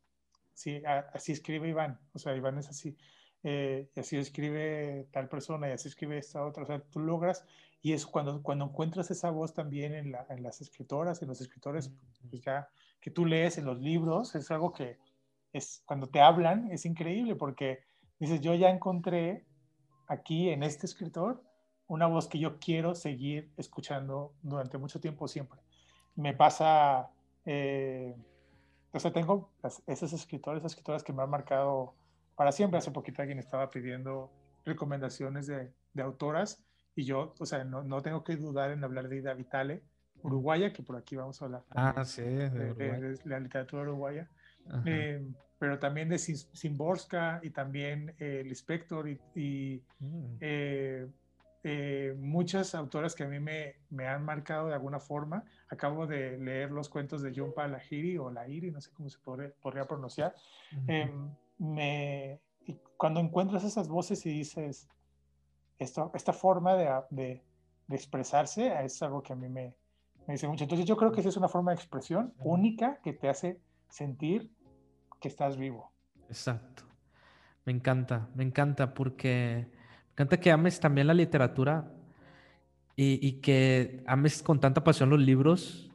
sí, 0.57 0.83
así 1.13 1.33
escribe 1.33 1.69
Iván, 1.69 2.01
o 2.13 2.19
sea, 2.19 2.35
Iván 2.35 2.59
es 2.59 2.69
así, 2.69 2.97
eh, 3.45 3.89
y 3.95 4.01
así 4.01 4.17
escribe 4.17 5.07
tal 5.13 5.29
persona 5.29 5.69
y 5.69 5.73
así 5.73 5.89
escribe 5.89 6.19
esta 6.19 6.45
otra, 6.45 6.65
o 6.65 6.67
sea, 6.67 6.81
tú 6.81 6.99
logras 6.99 7.45
y 7.83 7.93
es 7.93 8.07
cuando, 8.07 8.43
cuando 8.43 8.65
encuentras 8.65 9.11
esa 9.11 9.31
voz 9.31 9.55
también 9.55 9.95
en, 9.95 10.11
la, 10.11 10.27
en, 10.31 10.43
las 10.43 10.61
escritoras, 10.61 11.23
en 11.23 11.29
los 11.29 11.41
escritores, 11.41 11.93
pues 12.29 12.43
ya 12.43 12.69
que 13.01 13.11
tú 13.11 13.27
lees 13.27 13.59
en 13.59 13.67
los 13.67 13.79
libros, 13.79 14.35
es 14.35 14.51
algo 14.51 14.73
que 14.73 14.99
es, 15.53 15.83
cuando 15.85 16.09
te 16.09 16.21
hablan 16.21 16.73
es 16.73 16.87
increíble 16.87 17.37
porque 17.37 17.81
dices, 18.19 18.41
yo 18.41 18.55
ya 18.55 18.71
encontré 18.71 19.45
aquí 20.09 20.49
en 20.49 20.63
este 20.63 20.87
escritor 20.87 21.43
una 21.87 22.07
voz 22.07 22.27
que 22.27 22.39
yo 22.39 22.59
quiero 22.59 22.95
seguir 22.95 23.53
escuchando 23.57 24.35
durante 24.43 24.79
mucho 24.79 25.01
tiempo 25.01 25.29
siempre. 25.29 25.61
Me 26.17 26.35
pasa, 26.35 27.11
eh, 27.45 28.17
sea, 28.99 29.13
tengo 29.13 29.51
esos 29.87 30.13
escritores, 30.13 30.61
esas 30.61 30.73
escritoras 30.73 31.03
que 31.03 31.13
me 31.13 31.23
han 31.23 31.31
marcado 31.31 31.95
para 32.35 32.53
siempre. 32.53 32.79
Hace 32.79 32.91
poquito 32.91 33.23
alguien 33.23 33.39
estaba 33.39 33.71
pidiendo 33.71 34.31
recomendaciones 34.65 35.47
de, 35.47 35.73
de 35.93 36.03
autoras 36.03 36.65
y 36.97 37.05
yo, 37.05 37.35
o 37.39 37.47
sea, 37.47 37.63
no, 37.63 37.83
no, 37.83 38.01
tengo 38.01 38.25
que 38.25 38.37
dudar 38.37 38.71
en 38.71 38.83
hablar 38.83 39.09
de 39.09 39.19
Ida 39.19 39.35
Vitale, 39.35 39.83
uruguaya, 40.23 40.73
que 40.73 40.83
por 40.83 40.97
aquí 40.97 41.15
vamos 41.15 41.41
a 41.41 41.45
hablar. 41.45 41.63
Ah, 41.71 42.05
sí, 42.05 42.23
de, 42.23 43.19
la 43.25 43.39
literatura 43.39 43.83
uruguaya. 43.83 44.29
Eh, 44.87 45.25
pero 45.59 45.79
también 45.79 46.09
de 46.09 46.19
Simborska 46.19 47.41
y 47.43 47.51
también 47.51 48.15
eh, 48.19 48.43
el 48.45 48.51
Spector 48.53 49.09
y, 49.09 49.83
mm. 50.01 50.37
eh, 50.41 51.07
muchas 52.19 52.75
autoras 52.75 53.15
que 53.15 53.25
a 53.25 53.27
mí 53.27 53.41
me, 53.41 53.77
me, 53.91 54.07
han 54.07 54.25
marcado 54.25 54.69
de 54.69 54.75
alguna 54.75 55.01
forma. 55.01 55.45
Acabo 55.69 56.07
de 56.07 56.39
leer 56.39 56.71
los 56.71 56.89
cuentos 56.89 57.23
de 57.23 57.33
Jhumpa 57.33 57.67
Lahiri 57.67 58.19
o 58.19 58.31
Lahiri, 58.31 58.71
no 58.71 58.81
sé 58.81 58.91
cómo 58.93 59.09
se 59.09 59.19
podría, 59.19 59.53
podría 59.61 59.85
pronunciar. 59.85 60.35
Em, 60.87 61.31
me, 61.59 62.41
cuando 62.97 63.21
encuentras 63.21 63.65
esas 63.65 63.89
voces 63.89 64.25
y 64.27 64.31
dices, 64.31 64.89
esta 65.79 66.33
forma 66.33 66.75
de, 66.75 67.03
de, 67.11 67.43
expresarse 67.91 68.73
es 68.85 69.03
algo 69.03 69.23
que 69.23 69.33
a 69.33 69.37
mí 69.37 69.49
me, 69.49 69.75
me, 70.27 70.35
dice 70.35 70.49
mucho. 70.49 70.65
Entonces 70.65 70.87
yo 70.87 70.97
creo 70.97 71.13
que 71.13 71.21
esa 71.21 71.29
es 71.29 71.37
una 71.37 71.49
forma 71.49 71.73
de 71.73 71.77
expresión 71.77 72.35
única 72.39 73.01
que 73.03 73.13
te 73.13 73.29
hace 73.29 73.61
sentir 73.89 74.51
que 75.21 75.29
estás 75.29 75.57
vivo. 75.57 75.93
Exacto. 76.29 76.85
Me 77.65 77.73
encanta, 77.73 78.29
me 78.35 78.45
encanta 78.45 78.95
porque 78.95 79.67
encanta 80.17 80.41
que 80.41 80.51
ames 80.51 80.81
también 80.81 81.07
la 81.07 81.15
literatura 81.15 81.93
y, 82.97 83.27
y 83.27 83.41
que 83.41 84.03
ames 84.07 84.43
con 84.43 84.59
tanta 84.59 84.83
pasión 84.83 85.11
los 85.11 85.21
libros. 85.21 85.93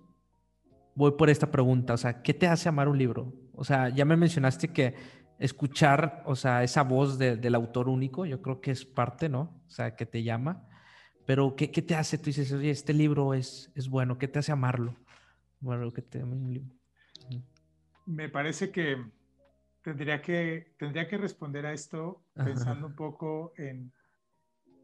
Voy 0.94 1.14
por 1.18 1.30
esta 1.30 1.50
pregunta, 1.50 1.96
o 1.96 1.98
sea, 1.98 2.22
¿qué 2.22 2.34
te 2.34 2.48
hace 2.48 2.70
amar 2.70 2.88
un 2.88 2.98
libro? 2.98 3.34
O 3.54 3.64
sea, 3.64 3.90
ya 3.90 4.06
me 4.06 4.16
mencionaste 4.16 4.68
que 4.68 4.94
escuchar, 5.40 6.22
o 6.28 6.36
sea, 6.36 6.64
esa 6.64 6.84
voz 6.84 7.18
del 7.18 7.56
autor 7.56 7.90
único, 7.90 8.28
yo 8.28 8.44
creo 8.44 8.62
que 8.62 8.70
es 8.70 8.86
parte, 8.86 9.28
¿no? 9.28 9.64
O 9.66 9.70
sea, 9.70 9.96
que 9.96 10.06
te 10.06 10.22
llama. 10.22 10.68
Pero, 11.26 11.56
¿qué, 11.56 11.72
qué 11.72 11.82
te 11.82 11.96
hace? 11.96 12.20
Tú 12.20 12.26
dices, 12.26 12.52
oye, 12.52 12.70
este 12.70 12.94
libro 12.94 13.34
es, 13.34 13.72
es 13.74 13.90
bueno, 13.90 14.20
¿qué 14.20 14.28
te 14.28 14.38
hace 14.38 14.52
amarlo? 14.52 14.96
Bueno, 15.60 15.92
que 15.92 16.04
te 16.04 16.24
un 16.24 16.54
libro. 16.54 16.76
Me 18.06 18.30
parece 18.30 18.72
que 18.72 19.04
tendría 19.82 20.22
que, 20.22 20.76
tendría 20.78 21.08
que 21.08 21.18
responder 21.18 21.66
a 21.66 21.74
esto 21.74 22.24
pensando 22.36 22.88
un 22.88 22.96
poco 22.96 23.54
en 23.58 23.92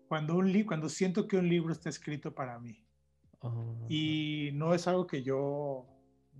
cuando, 0.07 0.35
un 0.35 0.63
cuando 0.63 0.89
siento 0.89 1.27
que 1.27 1.37
un 1.37 1.47
libro 1.47 1.71
está 1.71 1.89
escrito 1.89 2.33
para 2.33 2.59
mí. 2.59 2.83
Oh, 3.39 3.85
y 3.87 4.49
no 4.53 4.73
es 4.73 4.87
algo 4.87 5.05
que 5.05 5.21
yo 5.21 5.85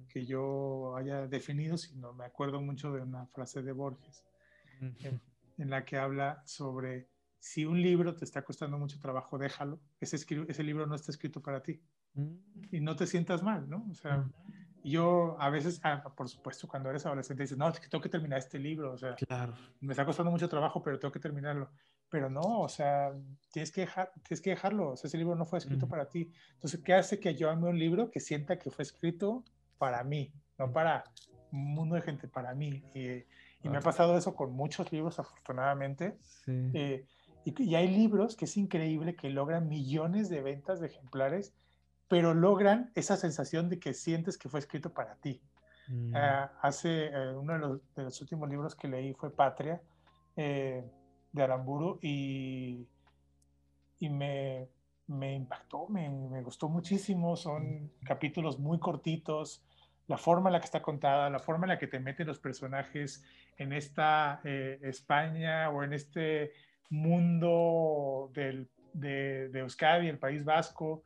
que 0.08 0.25
yo 0.25 0.95
haya 0.95 1.27
definido, 1.27 1.77
sino 1.77 2.13
me 2.13 2.25
acuerdo 2.25 2.62
mucho 2.62 2.91
de 2.91 3.01
una 3.01 3.25
frase 3.27 3.62
de 3.62 3.71
Borges, 3.71 4.25
en, 4.80 5.69
la 5.69 5.86
que 5.86 5.97
habla 5.97 6.41
sobre 6.45 7.10
si 7.39 7.65
un 7.65 7.82
libro 7.82 8.15
te 8.15 8.25
está 8.25 8.43
costando 8.43 8.77
mucho 8.77 8.99
trabajo, 8.99 9.38
déjalo, 9.38 9.80
ese, 9.99 10.17
ese 10.47 10.63
libro 10.63 10.86
no 10.86 10.95
está 10.95 11.12
escrito 11.12 11.41
para 11.41 11.62
ti. 11.62 11.82
Mm. 12.13 12.36
Y 12.71 12.80
no 12.80 12.95
te 12.95 13.08
sientas 13.08 13.43
mal, 13.43 13.69
¿no? 13.69 13.86
O 13.89 13.93
sea, 13.93 14.27
yo 14.84 15.36
a 15.39 15.49
veces, 15.49 15.80
ah, 15.84 16.03
por 16.15 16.30
supuesto, 16.30 16.67
cuando 16.67 16.89
eres 16.89 17.06
adolescente 17.06 17.43
dices, 17.43 17.58
no, 17.58 17.67
es 17.69 17.80
que 17.80 17.88
tengo 17.88 18.01
que 18.01 18.10
terminar 18.10 18.39
este 18.39 18.60
libro, 18.60 18.93
o 18.93 18.97
sea, 18.97 19.15
claro. 19.15 19.53
me 19.82 19.93
está 19.93 20.06
costando 20.06 20.32
mucho 20.32 20.49
trabajo, 20.49 20.82
pero 20.82 20.99
tengo 20.99 21.12
que 21.12 21.19
terminarlo. 21.19 21.69
Pero 22.10 22.30
no, 22.30 22.62
o 22.62 22.70
sea, 22.70 23.13
tienes 23.52 23.72
que, 23.72 23.82
dejar, 23.82 24.12
tienes 24.24 24.41
que 24.41 24.52
dejarlo, 24.52 24.91
o 24.91 24.96
sea, 24.96 25.10
ese 25.10 25.17
libro 25.17 25.36
no 25.36 25.46
fue 25.46 25.60
escrito 25.60 25.88
para 25.88 26.08
ti. 26.08 26.32
Entonces, 26.54 26.82
¿qué 26.82 26.93
hace 26.93 27.20
que 27.20 27.36
yo 27.36 27.50
ame 27.50 27.67
un 27.67 27.78
libro 27.78 28.10
que 28.12 28.20
sienta 28.20 28.58
que 28.58 28.72
fue 28.72 28.84
escrito 28.84 29.43
para 29.78 30.04
mí, 30.04 30.32
no 30.58 30.72
para 30.72 31.04
un 31.52 31.74
mundo 31.74 31.96
de 31.96 32.02
gente, 32.02 32.28
para 32.28 32.54
mí. 32.54 32.84
Y, 32.93 33.24
me 33.67 33.80
ha 33.80 33.82
pasado 33.82 34.17
eso 34.17 34.34
con 34.34 34.54
muchos 34.54 34.91
libros, 34.93 35.20
afortunadamente. 35.20 36.17
Eh, 36.48 37.06
y, 37.43 37.76
hay 37.76 37.89
libros 37.89 38.38
que 38.38 38.46
es 38.46 38.56
increíble 38.56 39.15
que 39.15 39.30
logran 39.30 39.67
millones 39.67 40.30
de 40.30 40.41
ventas 40.41 40.80
de 40.80 40.88
ejemplares, 40.88 41.54
pero 42.08 42.34
logran 42.34 42.91
esa 42.96 43.17
sensación 43.17 43.67
de 43.67 43.80
que 43.80 43.93
sientes 43.93 44.38
que 44.38 44.48
fue 44.48 44.62
escrito 44.62 44.93
para 44.93 45.15
ti. 45.15 45.41
Mm. 45.89 46.15
Ah, 46.15 46.54
hace 46.62 47.08
eh, 47.08 47.36
uno 47.36 47.82
de 47.96 48.04
los, 48.04 48.22
últimos 48.22 48.50
libros 48.50 48.76
que 48.76 48.88
leí 48.88 49.13
fue 49.13 49.32
Patria 49.32 49.82
eh, 50.36 50.84
de 51.38 51.43
Aramburu 51.43 52.00
y, 52.02 52.88
y 54.00 54.10
me, 54.10 54.67
me 55.08 55.36
impactó, 55.36 55.88
me, 55.88 56.10
me, 56.10 56.41
gustó 56.41 56.67
muchísimo. 56.69 57.36
Son 57.36 57.91
capítulos 58.04 58.60
muy 58.60 58.80
cortitos, 58.80 59.63
la 60.08 60.17
forma 60.17 60.50
en 60.50 60.54
la 60.54 60.60
que 60.60 60.65
está 60.65 60.82
contada, 60.82 61.30
la 61.30 61.39
forma 61.39 61.65
en 61.65 61.69
la 61.69 61.80
que 61.80 61.88
te 61.88 62.00
meten 62.00 62.28
los 62.28 62.39
personajes 62.39 63.23
en 63.58 63.73
esta 63.73 64.41
eh, 64.43 64.80
España 64.84 65.69
o 65.69 65.84
en 65.84 65.93
este 65.93 66.52
mundo 66.89 68.30
del, 68.34 68.69
de, 68.93 69.50
de 69.50 69.60
Euskadi, 69.60 70.08
el 70.08 70.19
País 70.19 70.43
Vasco, 70.43 71.04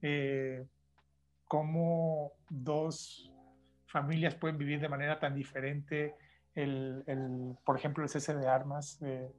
eh, 0.00 0.64
cómo 1.46 2.32
dos 2.48 3.32
familias 3.86 4.34
pueden 4.34 4.58
vivir 4.58 4.80
de 4.80 4.88
manera 4.88 5.18
tan 5.18 5.34
diferente, 5.34 6.14
el, 6.58 7.04
el 7.06 7.56
por 7.64 7.76
ejemplo, 7.76 8.02
el 8.02 8.10
cese 8.10 8.34
de 8.34 8.48
armas 8.48 8.98
de, 8.98 9.30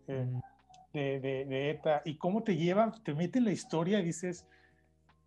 de, 0.93 1.19
de, 1.19 1.69
ETA, 1.71 2.01
y 2.05 2.17
cómo 2.17 2.43
te 2.43 2.55
lleva, 2.55 2.93
te 3.03 3.13
mete 3.13 3.39
en 3.39 3.45
la 3.45 3.51
historia 3.51 3.99
y 3.99 4.05
dices, 4.05 4.45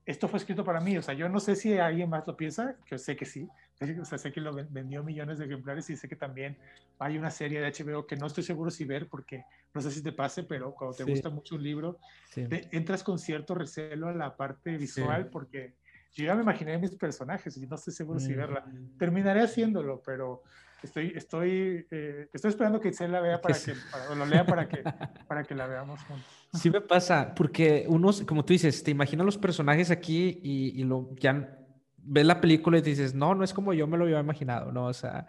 esto 0.06 0.26
fue 0.26 0.38
escrito 0.38 0.64
para 0.64 0.80
mí, 0.80 0.96
o 0.96 1.02
sea, 1.02 1.14
yo 1.14 1.28
no 1.28 1.38
sé 1.38 1.54
si 1.54 1.78
alguien 1.78 2.08
más 2.08 2.26
lo 2.26 2.36
piensa, 2.36 2.76
que 2.86 2.98
sé 2.98 3.14
que 3.14 3.26
sí, 3.26 3.46
o 4.00 4.04
sea, 4.06 4.16
sé 4.16 4.32
que 4.32 4.40
lo 4.40 4.54
vendió 4.54 5.04
millones 5.04 5.38
de 5.38 5.44
ejemplares 5.44 5.90
y 5.90 5.96
sé 5.96 6.08
que 6.08 6.16
también 6.16 6.56
hay 6.98 7.18
una 7.18 7.30
serie 7.30 7.60
de 7.60 7.70
HBO 7.70 8.06
que 8.06 8.16
no 8.16 8.26
estoy 8.26 8.42
seguro 8.42 8.70
si 8.70 8.84
ver 8.84 9.08
porque 9.08 9.44
no 9.74 9.82
sé 9.82 9.90
si 9.90 10.02
te 10.02 10.12
pase, 10.12 10.44
pero 10.44 10.74
cuando 10.74 10.96
te 10.96 11.04
gusta 11.04 11.28
mucho 11.28 11.56
un 11.56 11.62
libro, 11.62 11.98
entras 12.34 13.02
con 13.02 13.18
cierto 13.18 13.54
recelo 13.54 14.08
a 14.08 14.14
la 14.14 14.34
parte 14.34 14.78
visual 14.78 15.28
porque 15.28 15.74
yo 16.14 16.26
ya 16.26 16.34
me 16.34 16.42
imaginé 16.42 16.78
mis 16.78 16.94
personajes 16.94 17.56
y 17.56 17.66
no 17.66 17.76
estoy 17.76 17.92
seguro 17.92 18.18
si 18.20 18.34
verla. 18.34 18.64
Terminaré 18.98 19.42
haciéndolo, 19.42 20.02
pero 20.04 20.42
estoy, 20.82 21.12
estoy, 21.14 21.86
eh, 21.90 22.28
estoy 22.32 22.48
esperando 22.50 22.80
que 22.80 22.88
Itzel 22.88 23.12
la 23.12 23.20
vea 23.20 23.40
para 23.40 23.54
que, 23.54 23.74
lo 24.16 24.26
lea 24.26 24.44
para 24.44 24.68
que, 24.68 24.82
para 25.28 25.42
que 25.44 25.54
la 25.54 25.66
veamos 25.66 26.00
juntos. 26.02 26.26
Sí 26.54 26.70
me 26.70 26.80
pasa, 26.80 27.34
porque 27.34 27.86
unos, 27.88 28.22
como 28.22 28.44
tú 28.44 28.52
dices, 28.52 28.82
te 28.82 28.90
imaginas 28.90 29.24
los 29.24 29.38
personajes 29.38 29.90
aquí 29.90 30.40
y, 30.42 30.80
y 30.80 30.84
lo 30.84 31.10
ya 31.16 31.58
ves 31.98 32.26
la 32.26 32.40
película 32.40 32.78
y 32.78 32.82
dices, 32.82 33.14
no, 33.14 33.34
no 33.34 33.44
es 33.44 33.52
como 33.52 33.72
yo 33.72 33.86
me 33.86 33.96
lo 33.96 34.04
había 34.04 34.20
imaginado, 34.20 34.72
¿no? 34.72 34.86
O 34.86 34.92
sea, 34.92 35.26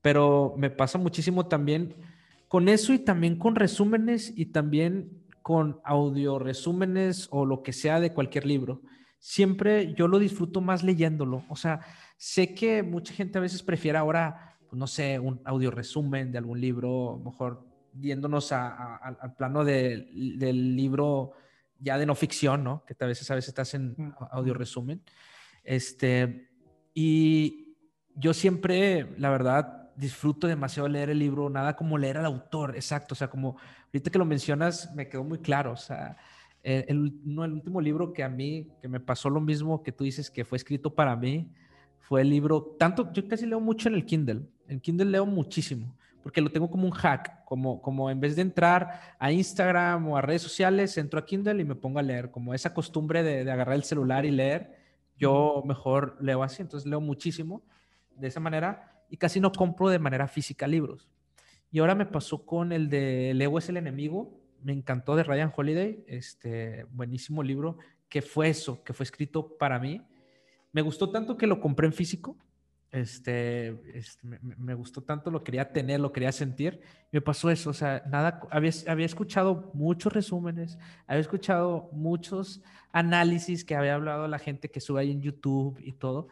pero 0.00 0.54
me 0.56 0.70
pasa 0.70 0.98
muchísimo 0.98 1.46
también 1.46 1.94
con 2.48 2.68
eso 2.68 2.92
y 2.92 2.98
también 2.98 3.38
con 3.38 3.54
resúmenes 3.54 4.32
y 4.34 4.46
también 4.46 5.24
con 5.42 5.80
audio 5.84 6.38
resúmenes 6.38 7.28
o 7.30 7.44
lo 7.44 7.62
que 7.62 7.72
sea 7.72 8.00
de 8.00 8.12
cualquier 8.12 8.46
libro 8.46 8.80
siempre 9.24 9.94
yo 9.94 10.06
lo 10.06 10.18
disfruto 10.18 10.60
más 10.60 10.82
leyéndolo. 10.82 11.46
O 11.48 11.56
sea, 11.56 11.80
sé 12.18 12.54
que 12.54 12.82
mucha 12.82 13.14
gente 13.14 13.38
a 13.38 13.40
veces 13.40 13.62
prefiere 13.62 13.96
ahora, 13.96 14.53
no 14.74 14.86
sé, 14.86 15.18
un 15.18 15.40
audio 15.44 15.70
resumen 15.70 16.32
de 16.32 16.38
algún 16.38 16.60
libro, 16.60 17.20
mejor 17.24 17.66
yéndonos 17.98 18.52
al 18.52 19.34
plano 19.36 19.64
del 19.64 20.76
libro 20.76 21.32
ya 21.78 21.98
de 21.98 22.06
no 22.06 22.14
ficción, 22.14 22.64
¿no? 22.64 22.84
Que 22.84 22.96
a 22.98 23.06
veces 23.06 23.30
a 23.30 23.34
veces 23.34 23.48
estás 23.48 23.74
en 23.74 24.14
audio 24.30 24.54
resumen. 24.54 25.02
Este, 25.62 26.48
y 26.94 27.76
yo 28.14 28.32
siempre, 28.32 29.14
la 29.18 29.30
verdad, 29.30 29.92
disfruto 29.96 30.46
demasiado 30.46 30.88
leer 30.88 31.10
el 31.10 31.18
libro, 31.18 31.50
nada 31.50 31.76
como 31.76 31.98
leer 31.98 32.16
al 32.18 32.26
autor, 32.26 32.74
exacto. 32.74 33.14
O 33.14 33.16
sea, 33.16 33.28
como 33.28 33.56
ahorita 33.86 34.10
que 34.10 34.18
lo 34.18 34.24
mencionas, 34.24 34.92
me 34.94 35.08
quedó 35.08 35.24
muy 35.24 35.38
claro. 35.38 35.72
O 35.72 35.76
sea, 35.76 36.16
eh, 36.62 36.84
el, 36.88 37.20
no, 37.24 37.44
el 37.44 37.52
último 37.52 37.80
libro 37.80 38.12
que 38.12 38.22
a 38.22 38.28
mí, 38.28 38.68
que 38.80 38.88
me 38.88 39.00
pasó 39.00 39.30
lo 39.30 39.40
mismo 39.40 39.82
que 39.82 39.92
tú 39.92 40.04
dices 40.04 40.30
que 40.30 40.44
fue 40.44 40.56
escrito 40.56 40.94
para 40.94 41.16
mí, 41.16 41.52
fue 41.98 42.20
el 42.20 42.30
libro, 42.30 42.76
tanto, 42.78 43.12
yo 43.12 43.26
casi 43.28 43.46
leo 43.46 43.60
mucho 43.60 43.88
en 43.88 43.94
el 43.94 44.04
Kindle, 44.04 44.46
en 44.68 44.80
Kindle 44.80 45.10
leo 45.10 45.26
muchísimo, 45.26 45.94
porque 46.22 46.40
lo 46.40 46.50
tengo 46.50 46.70
como 46.70 46.84
un 46.84 46.92
hack, 46.92 47.44
como, 47.44 47.80
como 47.82 48.10
en 48.10 48.20
vez 48.20 48.36
de 48.36 48.42
entrar 48.42 49.16
a 49.18 49.30
Instagram 49.30 50.08
o 50.08 50.16
a 50.16 50.22
redes 50.22 50.42
sociales, 50.42 50.96
entro 50.98 51.18
a 51.18 51.26
Kindle 51.26 51.60
y 51.60 51.64
me 51.64 51.74
pongo 51.74 51.98
a 51.98 52.02
leer, 52.02 52.30
como 52.30 52.54
esa 52.54 52.72
costumbre 52.72 53.22
de, 53.22 53.44
de 53.44 53.50
agarrar 53.50 53.74
el 53.74 53.84
celular 53.84 54.24
y 54.24 54.30
leer, 54.30 54.76
yo 55.16 55.62
mejor 55.66 56.16
leo 56.20 56.42
así, 56.42 56.62
entonces 56.62 56.88
leo 56.88 57.00
muchísimo 57.00 57.62
de 58.16 58.28
esa 58.28 58.40
manera 58.40 59.04
y 59.10 59.16
casi 59.16 59.40
no 59.40 59.52
compro 59.52 59.88
de 59.88 59.98
manera 59.98 60.26
física 60.26 60.66
libros. 60.66 61.08
Y 61.70 61.80
ahora 61.80 61.94
me 61.94 62.06
pasó 62.06 62.46
con 62.46 62.72
el 62.72 62.88
de 62.88 63.30
El 63.30 63.42
ego 63.42 63.58
es 63.58 63.68
el 63.68 63.76
enemigo, 63.76 64.40
me 64.62 64.72
encantó 64.72 65.14
de 65.14 65.24
Ryan 65.24 65.52
Holiday, 65.54 66.04
este 66.08 66.84
buenísimo 66.90 67.42
libro, 67.42 67.78
que 68.08 68.22
fue 68.22 68.48
eso, 68.48 68.82
que 68.82 68.92
fue 68.92 69.04
escrito 69.04 69.58
para 69.58 69.78
mí. 69.78 70.00
Me 70.72 70.82
gustó 70.82 71.10
tanto 71.10 71.36
que 71.36 71.46
lo 71.46 71.60
compré 71.60 71.86
en 71.86 71.92
físico. 71.92 72.36
Este, 72.94 73.76
este 73.98 74.24
me, 74.40 74.74
gustó 74.74 75.02
tanto, 75.02 75.28
lo 75.28 75.42
quería 75.42 75.72
tener, 75.72 75.98
lo 75.98 76.12
quería 76.12 76.30
sentir. 76.30 76.80
me 77.10 77.20
pasó 77.20 77.50
eso, 77.50 77.70
o 77.70 77.72
sea, 77.72 78.04
nada, 78.08 78.40
había, 78.50 78.70
había 78.86 79.04
escuchado 79.04 79.72
muchos 79.74 80.12
resúmenes, 80.12 80.78
había 81.08 81.20
escuchado 81.20 81.88
muchos 81.90 82.62
análisis 82.92 83.64
que 83.64 83.74
había 83.74 83.96
hablado 83.96 84.28
la 84.28 84.38
gente 84.38 84.70
que 84.70 84.80
sube 84.80 85.00
ahí 85.00 85.10
en 85.10 85.22
YouTube 85.22 85.76
y 85.80 85.90
todo, 85.90 86.28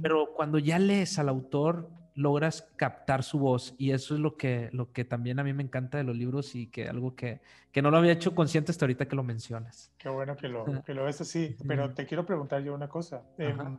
pero 0.00 0.32
cuando 0.34 0.58
ya 0.58 0.78
lees 0.78 1.18
al 1.18 1.28
autor, 1.28 1.90
logras 2.14 2.66
captar 2.76 3.22
su 3.22 3.38
voz 3.38 3.74
y 3.78 3.92
eso 3.92 4.14
es 4.14 4.20
lo 4.20 4.36
que, 4.36 4.68
lo 4.72 4.92
que 4.92 5.04
también 5.04 5.38
a 5.38 5.44
mí 5.44 5.52
me 5.52 5.62
encanta 5.62 5.98
de 5.98 6.04
los 6.04 6.16
libros 6.16 6.54
y 6.54 6.66
que 6.68 6.88
algo 6.88 7.14
que, 7.14 7.40
que 7.72 7.82
no 7.82 7.90
lo 7.90 7.98
había 7.98 8.12
hecho 8.12 8.34
consciente 8.34 8.72
hasta 8.72 8.84
ahorita 8.84 9.06
que 9.06 9.16
lo 9.16 9.22
mencionas. 9.22 9.92
Qué 9.98 10.08
bueno 10.08 10.36
que 10.36 10.48
lo, 10.48 10.64
que 10.82 10.94
lo 10.94 11.04
ves 11.04 11.20
así, 11.20 11.56
pero 11.66 11.92
te 11.92 12.06
quiero 12.06 12.26
preguntar 12.26 12.62
yo 12.62 12.74
una 12.74 12.88
cosa. 12.88 13.22
Em, 13.38 13.78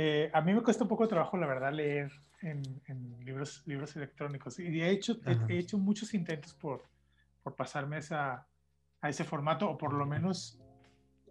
eh, 0.00 0.30
a 0.32 0.40
mí 0.42 0.54
me 0.54 0.62
cuesta 0.62 0.84
un 0.84 0.88
poco 0.88 1.02
de 1.02 1.08
trabajo, 1.08 1.36
la 1.36 1.48
verdad, 1.48 1.72
leer 1.72 2.12
en, 2.40 2.62
en 2.86 3.18
libros, 3.24 3.64
libros 3.66 3.96
electrónicos. 3.96 4.56
Y 4.60 4.70
de 4.70 4.90
hecho 4.90 5.16
he, 5.48 5.58
hecho 5.58 5.76
muchos 5.76 6.14
intentos 6.14 6.54
por, 6.54 6.84
por 7.42 7.56
pasarme 7.56 7.96
a, 7.96 7.98
esa, 7.98 8.46
a 9.00 9.08
ese 9.08 9.24
formato 9.24 9.68
o 9.68 9.76
por 9.76 9.92
lo 9.92 10.06
menos 10.06 10.56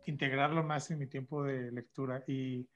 integrarlo 0.05 0.65
más 0.65 0.91
en 0.91 0.99
mi 0.99 1.07
tiempo 1.07 1.45
de 1.45 1.71
lectura. 1.71 2.25
Y 2.27 2.67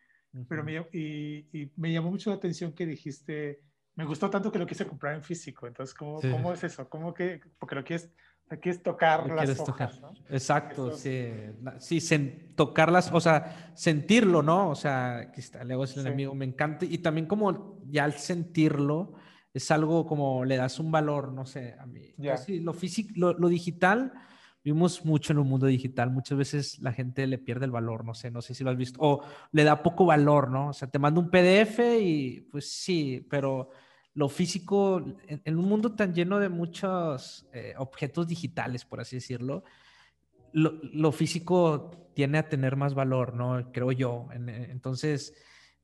pero 0.48 0.64
me, 0.64 0.78
y, 0.94 1.46
y, 1.52 1.74
me 1.76 1.92
llamó 1.92 2.10
mucho 2.10 2.30
la 2.30 2.38
atención 2.38 2.72
que 2.72 2.86
dijiste, 2.86 3.60
me 3.96 4.06
gustó 4.06 4.30
tanto 4.30 4.50
que 4.50 4.60
lo 4.60 4.66
quise 4.66 4.88
comprar 4.88 5.16
en 5.16 5.24
físico. 5.24 5.68
Entonces, 5.68 5.94
¿cómo, 5.94 6.22
¿cómo 6.22 6.54
es 6.54 6.64
eso? 6.64 6.88
¿Cómo 6.88 7.14
que, 7.14 7.42
porque 7.60 7.76
lo 7.76 7.84
quieres, 7.84 8.10
quieres 8.58 8.84
tocar 8.84 9.30
las 9.30 9.60
hojas, 9.60 10.02
¿no? 10.02 10.14
Exacto, 10.30 10.92
sí. 10.96 11.30
Sí, 11.80 12.52
tocarlas, 12.56 13.12
o 13.12 13.20
sea, 13.20 13.72
sentirlo, 13.74 14.42
¿no? 14.42 14.70
O 14.70 14.76
sea, 14.76 15.18
aquí 15.18 15.40
está, 15.40 15.64
luego 15.64 15.84
es 15.84 15.96
el 15.98 16.06
enemigo, 16.06 16.36
me 16.36 16.46
encanta. 16.46 16.86
Y 16.86 16.98
también 17.00 17.26
como 17.26 17.80
ya 17.88 18.04
al 18.04 18.14
sentirlo, 18.14 19.14
es 19.54 19.70
algo 19.72 20.06
como 20.06 20.46
le 20.46 20.58
das 20.58 20.80
un 20.80 20.92
valor, 20.92 21.32
no 21.32 21.46
sé, 21.46 21.76
a 21.80 21.86
mí. 21.86 22.14
Ya. 22.18 22.38
Sí, 22.38 22.60
lo 22.60 22.74
físico, 22.74 23.12
lo, 23.16 23.34
lo 23.34 23.48
digital 23.48 24.14
Vimos 24.64 25.06
mucho 25.06 25.34
en 25.34 25.40
un 25.40 25.48
mundo 25.48 25.66
digital, 25.66 26.12
muchas 26.12 26.38
veces 26.38 26.80
la 26.80 26.94
gente 26.94 27.26
le 27.26 27.40
pierde 27.40 27.66
el 27.66 27.72
valor, 27.72 28.06
no 28.06 28.14
sé, 28.14 28.30
no 28.30 28.44
sé 28.44 28.54
si 28.54 28.64
lo 28.64 28.70
has 28.70 28.78
visto, 28.78 29.00
o 29.02 29.24
le 29.52 29.64
da 29.64 29.82
poco 29.82 30.06
valor, 30.06 30.52
¿no? 30.52 30.70
O 30.70 30.74
sea, 30.74 30.88
te 30.88 31.00
manda 31.00 31.20
un 31.20 31.32
PDF 31.32 31.80
y 32.00 32.42
pues 32.42 32.72
sí, 32.72 33.26
pero 33.28 33.70
lo 34.14 34.30
físico, 34.30 35.04
en, 35.28 35.58
un 35.58 35.66
mundo 35.66 35.94
tan 35.94 36.14
lleno 36.14 36.40
de 36.40 36.50
muchos 36.50 37.48
eh, 37.54 37.74
objetos 37.78 38.28
digitales, 38.28 38.86
por 38.86 39.00
así 39.00 39.18
decirlo, 39.18 39.64
lo, 40.54 41.12
físico 41.14 42.10
tiene 42.14 42.38
a 42.38 42.50
tener 42.50 42.76
más 42.76 42.94
valor, 42.94 43.34
¿no? 43.34 43.72
Creo 43.72 43.94
yo. 43.94 44.28
entonces, 44.34 45.34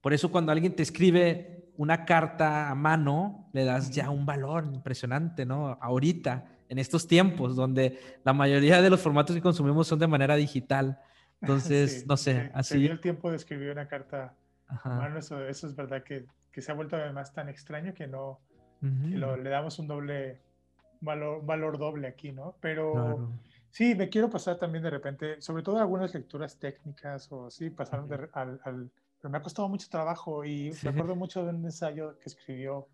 por 0.01 0.13
eso 0.13 0.29
cuando 0.29 0.51
alguien 0.51 0.75
te 0.75 0.83
escribe 0.83 1.71
una 1.77 2.05
carta 2.05 2.69
a 2.69 2.75
mano, 2.75 3.49
le 3.53 3.63
das 3.63 3.91
ya 3.91 4.09
un 4.09 4.25
valor 4.25 4.69
impresionante, 4.73 5.45
¿no? 5.45 5.77
Ahorita 5.81 6.57
en 6.69 6.79
estos 6.79 7.07
tiempos 7.07 7.55
donde 7.55 7.99
la 8.23 8.33
mayoría 8.33 8.81
de 8.81 8.89
los 8.89 8.99
formatos 8.99 9.35
que 9.35 9.41
consumimos 9.41 9.87
son 9.87 9.99
de 9.99 10.07
manera 10.07 10.35
digital. 10.35 10.99
Entonces, 11.41 12.05
no 12.07 12.17
sé, 12.17 12.51
así. 12.53 12.73
Se 12.73 12.79
dio 12.79 12.91
el 12.91 12.99
tiempo 12.99 13.29
de 13.29 13.37
escribir 13.37 13.71
una 13.71 13.87
carta. 13.87 14.33
Bueno, 14.83 15.19
eso, 15.19 15.47
eso, 15.47 15.67
es 15.67 15.75
verdad 15.75 16.03
que, 16.03 16.25
que, 16.51 16.61
se 16.61 16.71
ha 16.71 16.75
vuelto 16.75 16.95
además 16.95 17.33
tan 17.33 17.49
extraño 17.49 17.93
que 17.93 18.07
no 18.07 18.39
le 18.81 19.49
damos 19.49 19.79
un 19.79 19.87
doble 19.87 20.41
valor, 21.01 21.45
valor 21.45 21.77
doble 21.77 22.07
aquí, 22.07 22.31
¿no? 22.31 22.55
Pero 22.59 23.31
sí, 23.71 23.95
me 23.95 24.09
quiero 24.09 24.29
pasar 24.29 24.57
también 24.57 24.83
de 24.83 24.89
repente, 24.89 25.41
sobre 25.41 25.63
todo 25.63 25.77
algunas 25.77 26.13
lecturas 26.13 26.57
técnicas 26.57 27.31
o 27.31 27.49
sí, 27.49 27.69
pasaron 27.69 28.11
al, 28.33 28.59
al, 28.63 28.91
Pero 29.21 29.29
me 29.29 29.37
ha 29.37 29.41
costado 29.41 29.69
mucho 29.69 29.87
trabajo 29.89 30.43
y 30.45 30.71
me 30.83 30.89
acuerdo 30.89 31.15
mucho 31.15 31.43
de 31.43 31.49
un 31.49 31.63
ensayo 31.65 32.17
que 32.19 32.25
escribió 32.25 32.87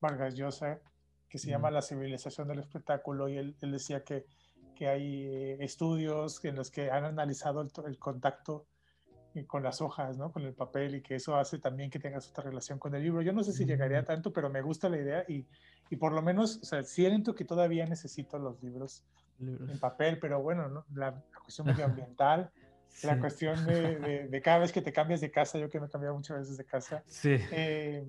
Vargas 0.00 0.34
Llosa 0.34 0.80
que 1.28 1.38
se 1.38 1.50
llama 1.50 1.70
La 1.70 1.82
civilización 1.82 2.46
del 2.46 2.60
espectáculo 2.60 3.28
y 3.28 3.36
él, 3.36 3.56
él 3.60 3.72
decía 3.72 4.04
que, 4.04 4.24
que, 4.76 4.86
hay 4.86 5.26
eh, 5.26 5.56
estudios 5.64 6.44
en 6.44 6.54
los 6.54 6.70
que 6.70 6.92
han 6.92 7.04
analizado 7.04 7.60
el, 7.60 7.72
el, 7.86 7.98
contacto 7.98 8.66
con 9.42 9.62
las 9.62 9.80
hojas, 9.80 10.16
¿no? 10.16 10.30
con 10.30 10.44
el 10.44 10.54
papel 10.54 10.94
y 10.94 11.02
que 11.02 11.16
eso 11.16 11.36
hace 11.36 11.58
también 11.58 11.90
que 11.90 11.98
tengas 11.98 12.28
otra 12.28 12.44
relación 12.44 12.78
con 12.78 12.94
el 12.94 13.02
libro. 13.02 13.20
Yo 13.22 13.32
no 13.32 13.42
sé 13.42 13.52
si 13.52 13.64
llegaría 13.64 13.98
a 13.98 14.04
tanto, 14.04 14.32
pero 14.32 14.48
me 14.48 14.62
gusta 14.62 14.88
la 14.88 14.98
idea 14.98 15.24
y, 15.28 15.44
y 15.90 15.96
por 15.96 16.12
lo 16.12 16.22
menos, 16.22 16.58
o 16.62 16.64
sea, 16.64 16.82
siento 16.84 17.34
que 17.34 17.44
todavía 17.44 17.86
necesito 17.86 18.38
los 18.38 18.62
libros, 18.62 19.04
en 19.40 19.78
papel, 19.80 20.18
pero 20.20 20.40
bueno, 20.40 20.68
¿no? 20.68 20.84
la, 20.94 21.20
cuestión 21.42 21.66
medioambiental. 21.66 22.50
La 23.02 23.18
cuestión 23.18 23.66
de, 23.66 24.28
de, 24.28 24.40
cada 24.40 24.58
vez 24.58 24.70
que 24.70 24.80
te 24.80 24.92
cambias 24.92 25.20
de 25.20 25.28
casa, 25.28 25.58
yo 25.58 25.68
que 25.68 25.80
me 25.80 25.86
he 25.86 25.90
cambiado 25.90 26.14
muchas 26.14 26.38
veces 26.38 26.56
de 26.56 26.64
casa, 26.64 27.02
sí. 27.08 27.36
Eh, 27.50 28.06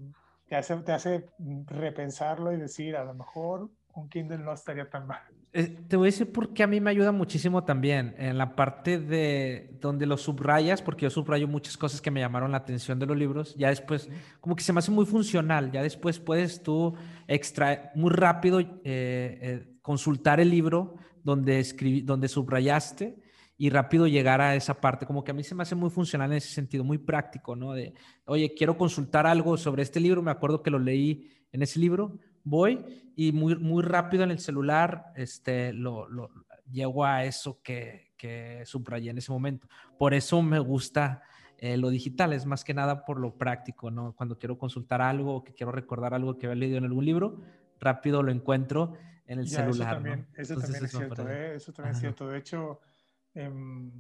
te 0.47 0.55
hace, 0.55 0.75
te 0.77 0.91
hace 0.91 1.25
repensarlo 1.65 2.51
y 2.53 2.57
decir, 2.57 2.95
a 2.95 3.03
lo 3.03 3.15
mejor 3.15 3.71
un 3.95 4.09
Kindle 4.09 4.38
no 4.38 4.53
estaría 4.53 4.88
tan 4.88 5.07
mal. 5.07 5.23
Eh, 5.58 5.70
te 5.88 5.96
voy 5.96 6.08
a 6.08 6.12
decir 6.12 6.34
por 6.34 6.54
qué 6.54 6.63
a 6.63 6.68
mí 6.68 6.82
me 6.82 6.89
ayuda 6.89 7.13
muchísimo 7.13 7.63
también 7.63 8.13
en 8.18 8.38
la 8.38 8.58
parte 8.58 9.00
de 9.00 9.78
donde 9.80 10.06
lo 10.06 10.18
subrayas, 10.18 10.82
porque 10.82 11.04
yo 11.04 11.10
subrayo 11.10 11.48
muchas 11.48 11.78
cosas 11.78 12.02
que 12.02 12.12
me 12.12 12.20
llamaron 12.20 12.52
la 12.52 12.58
atención 12.58 13.00
de 13.00 13.06
los 13.06 13.15
libros. 13.15 13.56
Ya 13.56 13.70
después, 13.70 14.10
como 14.41 14.58
que 14.58 14.63
se 14.63 14.74
me 14.74 14.80
hace 14.80 14.91
muy 14.91 15.06
funcional. 15.06 15.72
Ya 15.72 15.82
después 15.82 16.20
puedes 16.20 16.62
tú 16.62 16.94
extraer 17.26 17.84
muy 17.96 18.12
rápido, 18.12 18.60
eh, 18.60 18.68
eh, 18.84 19.78
consultar 19.82 20.41
el 20.41 20.50
libro 20.50 20.96
donde, 21.24 21.62
escribí, 21.62 22.02
donde 22.02 22.28
subrayaste 22.28 23.15
y 23.58 23.70
rápido 23.70 24.08
llegar 24.08 24.41
a 24.41 24.56
esa 24.56 24.74
parte. 24.82 25.06
Como 25.06 25.24
que 25.24 25.32
a 25.32 25.34
mí 25.34 25.46
se 25.46 25.56
me 25.56 25.63
hace 25.63 25.76
muy 25.76 25.89
funcional 25.89 26.32
en 26.32 26.38
ese 26.39 26.50
sentido, 26.50 26.84
muy 26.84 26.98
práctico, 26.98 27.56
¿no? 27.56 27.72
De, 27.72 27.94
oye, 28.26 28.54
quiero 28.54 28.78
consultar 28.78 29.26
algo 29.26 29.56
sobre 29.56 29.84
este 29.84 30.02
libro, 30.02 30.22
me 30.22 30.32
acuerdo 30.32 30.62
que 30.62 30.70
lo 30.70 30.80
leí 30.80 31.32
en 31.54 31.62
ese 31.62 31.80
libro, 31.80 32.20
voy 32.45 33.12
y 33.17 33.34
muy, 33.34 33.58
muy 33.58 33.84
rápido 33.84 34.23
en 34.23 34.31
el 34.31 34.39
celular 34.39 35.12
este, 35.15 35.73
lo, 35.73 36.08
lo 36.08 36.31
llego 36.71 37.03
a 37.03 37.25
eso 37.25 37.60
que, 37.62 38.13
que 38.17 38.63
subrayé 38.65 39.10
en 39.10 39.17
ese 39.17 39.31
momento. 39.31 39.67
Por 39.97 40.13
eso 40.13 40.41
me 40.41 40.60
gusta 40.60 41.21
eh, 41.58 41.77
lo 41.77 41.89
digital, 41.89 42.34
es 42.34 42.45
más 42.45 42.63
que 42.63 42.73
nada 42.73 43.05
por 43.05 43.19
lo 43.19 43.38
práctico, 43.38 43.91
¿no? 43.91 44.13
Cuando 44.13 44.38
quiero 44.38 44.58
consultar 44.58 45.01
algo 45.01 45.38
o 45.38 45.43
que 45.43 45.53
quiero 45.53 45.71
recordar 45.71 46.13
algo 46.13 46.38
que 46.38 46.47
había 46.47 46.55
leído 46.55 46.77
en 46.77 46.86
algún 46.86 47.05
libro, 47.05 47.41
rápido 47.79 48.23
lo 48.23 48.31
encuentro 48.31 48.93
en 49.25 49.39
el 49.39 49.47
celular. 49.47 49.95
Eso 50.36 50.55
también, 50.55 50.86
es 50.86 50.91
cierto, 50.91 51.29
¿eh? 51.29 51.55
eso 51.55 51.73
también 51.73 51.95
es 51.95 52.01
cierto. 52.01 52.27
De 52.27 52.38
hecho, 52.38 52.81
em, 53.34 53.91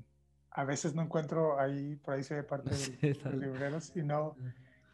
a 0.51 0.63
veces 0.65 0.93
no 0.95 1.01
encuentro 1.01 1.59
ahí, 1.59 1.95
por 1.95 2.15
ahí 2.15 2.23
se 2.23 2.35
ve 2.35 2.43
parte 2.43 2.69
de 3.01 3.15
los 3.23 3.35
libreros 3.35 3.91
y 3.95 4.03
no. 4.03 4.35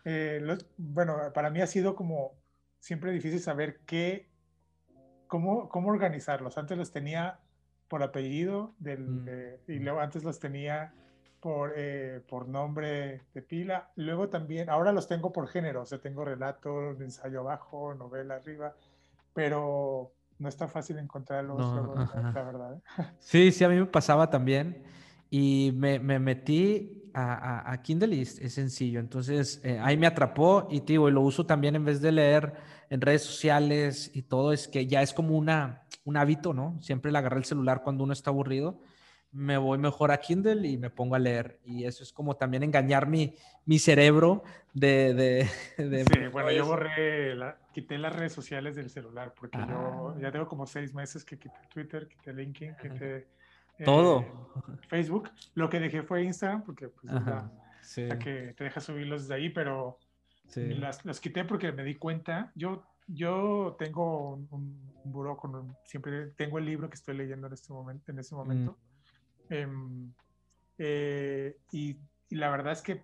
Eh, 0.06 0.42
bueno, 0.78 1.18
para 1.34 1.50
mí 1.50 1.62
ha 1.62 1.68
sido 1.68 1.96
como 1.96 2.41
siempre 2.82 3.14
difícil 3.14 3.40
saber 3.40 3.80
qué, 3.86 4.28
cómo, 5.28 5.70
cómo 5.70 5.90
organizarlos. 5.90 6.58
Antes 6.58 6.78
los 6.78 6.92
tenía 6.92 7.40
por 7.88 8.04
apellido 8.04 8.74
del, 8.80 9.00
mm. 9.68 9.72
y 9.72 9.80
luego 9.80 10.02
antes 10.02 10.24
los 10.24 10.40
tenía 10.40 10.94
por, 11.40 11.74
eh, 11.78 12.22
por 12.28 12.48
nombre 12.48 13.22
de 13.34 13.42
pila. 13.42 13.92
Luego 13.96 14.30
también, 14.30 14.70
ahora 14.70 14.92
los 14.92 15.08
tengo 15.08 15.32
por 15.32 15.48
género, 15.48 15.84
o 15.84 15.86
sea, 15.86 16.00
tengo 16.00 16.26
relato, 16.26 16.92
ensayo 17.00 17.42
abajo, 17.42 17.94
novela 17.94 18.36
arriba, 18.36 18.76
pero 19.34 20.12
no 20.40 20.50
está 20.50 20.68
fácil 20.68 20.98
encontrarlos, 20.98 21.60
la 22.34 22.44
verdad. 22.44 22.76
¿eh? 22.76 22.82
Sí, 23.20 23.52
sí, 23.52 23.64
a 23.64 23.70
mí 23.70 23.76
me 23.76 23.86
pasaba 23.86 24.30
también. 24.30 24.84
Y 25.30 25.72
me, 25.76 26.00
me 26.00 26.20
metí 26.20 27.01
a, 27.14 27.72
a, 27.72 27.82
Kindle 27.82 28.16
y 28.16 28.22
es, 28.22 28.54
sencillo. 28.54 29.00
Entonces, 29.00 29.62
eh, 29.64 29.80
ahí 29.82 29.98
me 29.98 30.08
atrapó 30.08 30.68
y, 30.70 30.80
digo, 30.82 31.10
y 31.10 31.12
lo 31.12 31.22
uso 31.22 31.46
también 31.46 31.76
en 31.76 31.86
vez 31.86 32.02
de 32.02 32.12
leer 32.12 32.54
en 32.90 33.02
redes 33.02 33.24
sociales 33.24 34.12
y 34.14 34.24
todo, 34.24 34.52
es 34.54 34.68
que 34.68 34.88
ya 34.88 35.02
es 35.02 35.14
como 35.14 35.38
una, 35.38 35.84
un 36.04 36.18
hábito, 36.18 36.54
¿no? 36.54 36.78
Siempre 36.82 37.12
le 37.12 37.18
agarré 37.18 37.38
el 37.38 37.46
celular 37.46 37.82
cuando 37.84 38.04
uno 38.04 38.14
está 38.14 38.30
aburrido 38.30 38.80
me 39.32 39.58
voy 39.58 39.78
mejor 39.78 40.12
a 40.12 40.18
Kindle 40.18 40.68
y 40.68 40.78
me 40.78 40.90
pongo 40.90 41.16
a 41.16 41.20
leer. 41.20 41.60
Y 41.64 41.86
eso 41.86 42.04
es 42.04 42.12
como 42.12 42.36
también 42.36 42.64
engañar 42.64 43.08
mi, 43.08 43.34
mi 43.66 43.80
cerebro 43.80 44.44
de... 44.74 45.14
de, 45.14 46.06
sí, 46.06 46.28
bueno, 46.32 46.52
yo 46.52 46.66
borré, 46.66 47.36
la, 47.36 47.58
quité 47.74 47.98
las 47.98 48.14
redes 48.14 48.34
sociales 48.34 48.76
del 48.76 48.90
celular 48.90 49.34
porque 49.34 49.58
yo 49.58 50.10
ah. 50.10 50.20
ya 50.20 50.32
tengo 50.32 50.48
como 50.48 50.68
seis 50.68 50.94
meses 50.94 51.24
que 51.24 51.38
quité 51.38 51.60
Twitter, 51.74 52.08
quité 52.08 52.34
LinkedIn, 52.34 52.76
quité... 52.76 53.16
Eh, 53.18 53.28
Todo. 53.86 54.26
Facebook. 54.88 55.30
Lo 55.56 55.70
que 55.70 55.80
dejé 55.80 56.04
fue 56.04 56.24
Instagram 56.24 56.64
porque 56.64 56.90
pues, 56.90 57.14
la, 57.14 57.50
que 58.20 58.54
te 58.56 58.64
deja 58.64 58.80
subirlos 58.80 59.28
de 59.28 59.36
ahí, 59.36 59.50
pero 59.50 59.98
las, 60.56 61.06
las, 61.06 61.20
quité 61.20 61.46
porque 61.46 61.72
me 61.72 61.84
di 61.84 61.96
cuenta. 61.96 62.52
Yo, 62.56 62.84
yo 63.08 63.76
tengo 63.80 64.34
un, 64.34 64.48
un, 64.52 64.94
buró 65.06 65.38
con 65.38 65.76
siempre 65.86 66.28
tengo 66.38 66.58
el 66.58 66.66
libro 66.66 66.90
que 66.90 66.96
estoy 66.96 67.16
leyendo 67.16 67.48
en 67.48 67.54
este 67.54 67.74
momento. 67.74 68.12
En 68.12 68.20
ese 68.20 68.36
momento. 68.36 68.78
Mm. 69.50 69.54
Em, 69.54 70.14
eh, 70.78 71.58
y, 71.72 71.98
la 72.30 72.50
verdad 72.50 72.72
es 72.72 72.82
que 72.82 73.04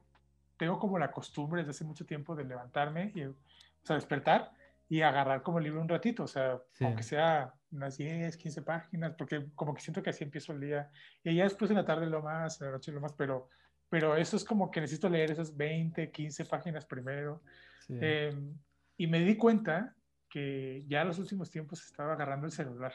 tengo 0.55 0.79
como 0.79 0.97
la 0.97 1.11
costumbre 1.11 1.61
desde 1.61 1.71
hace 1.71 1.83
mucho 1.83 2.05
tiempo 2.05 2.33
de 2.33 2.45
levantarme 2.45 3.11
y, 3.13 3.25
o 3.25 3.35
sea, 3.83 3.97
despertar 3.97 4.51
y 4.89 5.01
agarrar 5.01 5.43
como 5.43 5.57
el 5.57 5.65
libro 5.65 5.81
un 5.81 5.89
ratito, 5.89 6.23
o 6.23 6.27
sea, 6.27 6.57
aunque 6.79 7.03
sea 7.03 7.53
unas 7.71 7.97
10, 7.97 8.37
15 8.37 8.61
páginas, 8.61 9.13
porque 9.17 9.47
como 9.55 9.73
que 9.73 9.81
siento 9.81 10.01
que 10.01 10.09
así 10.09 10.23
empiezo 10.23 10.53
el 10.53 10.61
día. 10.61 10.89
Y 11.23 11.35
ya 11.35 11.43
después 11.43 11.69
en 11.71 11.77
la 11.77 11.85
tarde 11.85 12.05
lo 12.07 12.21
más, 12.21 12.59
en 12.61 12.67
la 12.67 12.73
noche 12.73 12.91
lo 12.91 13.01
más, 13.01 13.13
pero, 13.13 13.49
pero 13.89 14.15
eso 14.15 14.37
es 14.37 14.43
como 14.43 14.71
que 14.71 14.81
necesito 14.81 15.09
leer 15.09 15.31
esas 15.31 15.55
20, 15.55 16.11
15 16.11 16.45
páginas 16.45 16.85
primero. 16.85 17.41
Em, 17.89 18.57
y 18.97 19.07
me 19.07 19.19
di 19.19 19.35
cuenta 19.37 19.95
que 20.29 20.83
ya 20.87 21.01
en 21.01 21.07
los 21.07 21.19
últimos 21.19 21.49
tiempos 21.49 21.83
estaba 21.83 22.13
agarrando 22.13 22.45
el 22.45 22.51
celular 22.51 22.93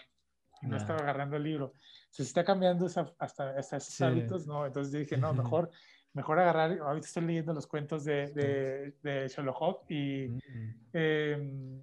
y 0.61 0.67
no 0.67 0.77
estaba 0.77 1.01
agarrando 1.01 1.37
el 1.37 1.43
libro. 1.43 1.75
Se 2.11 2.23
está 2.23 2.45
cambiando 2.45 2.87
hasta, 2.87 3.13
hasta 3.19 3.77
esos 3.77 4.01
hábitos, 4.01 4.47
¿no? 4.47 4.67
Entonces 4.67 4.93
dije, 4.93 5.17
no, 5.17 5.33
mejor, 5.33 5.71
mejor 6.13 6.39
agarrar, 6.39 6.79
ahorita 6.79 7.07
estoy 7.07 7.25
leyendo 7.25 7.53
los 7.53 7.67
cuentos 7.67 8.05
de, 8.05 8.29
de, 8.33 8.95
de 9.03 9.29
Sherlock 9.29 9.61
Holmes 9.61 9.91
y 9.91 10.29
mm. 10.29 10.75
eh, 10.93 11.83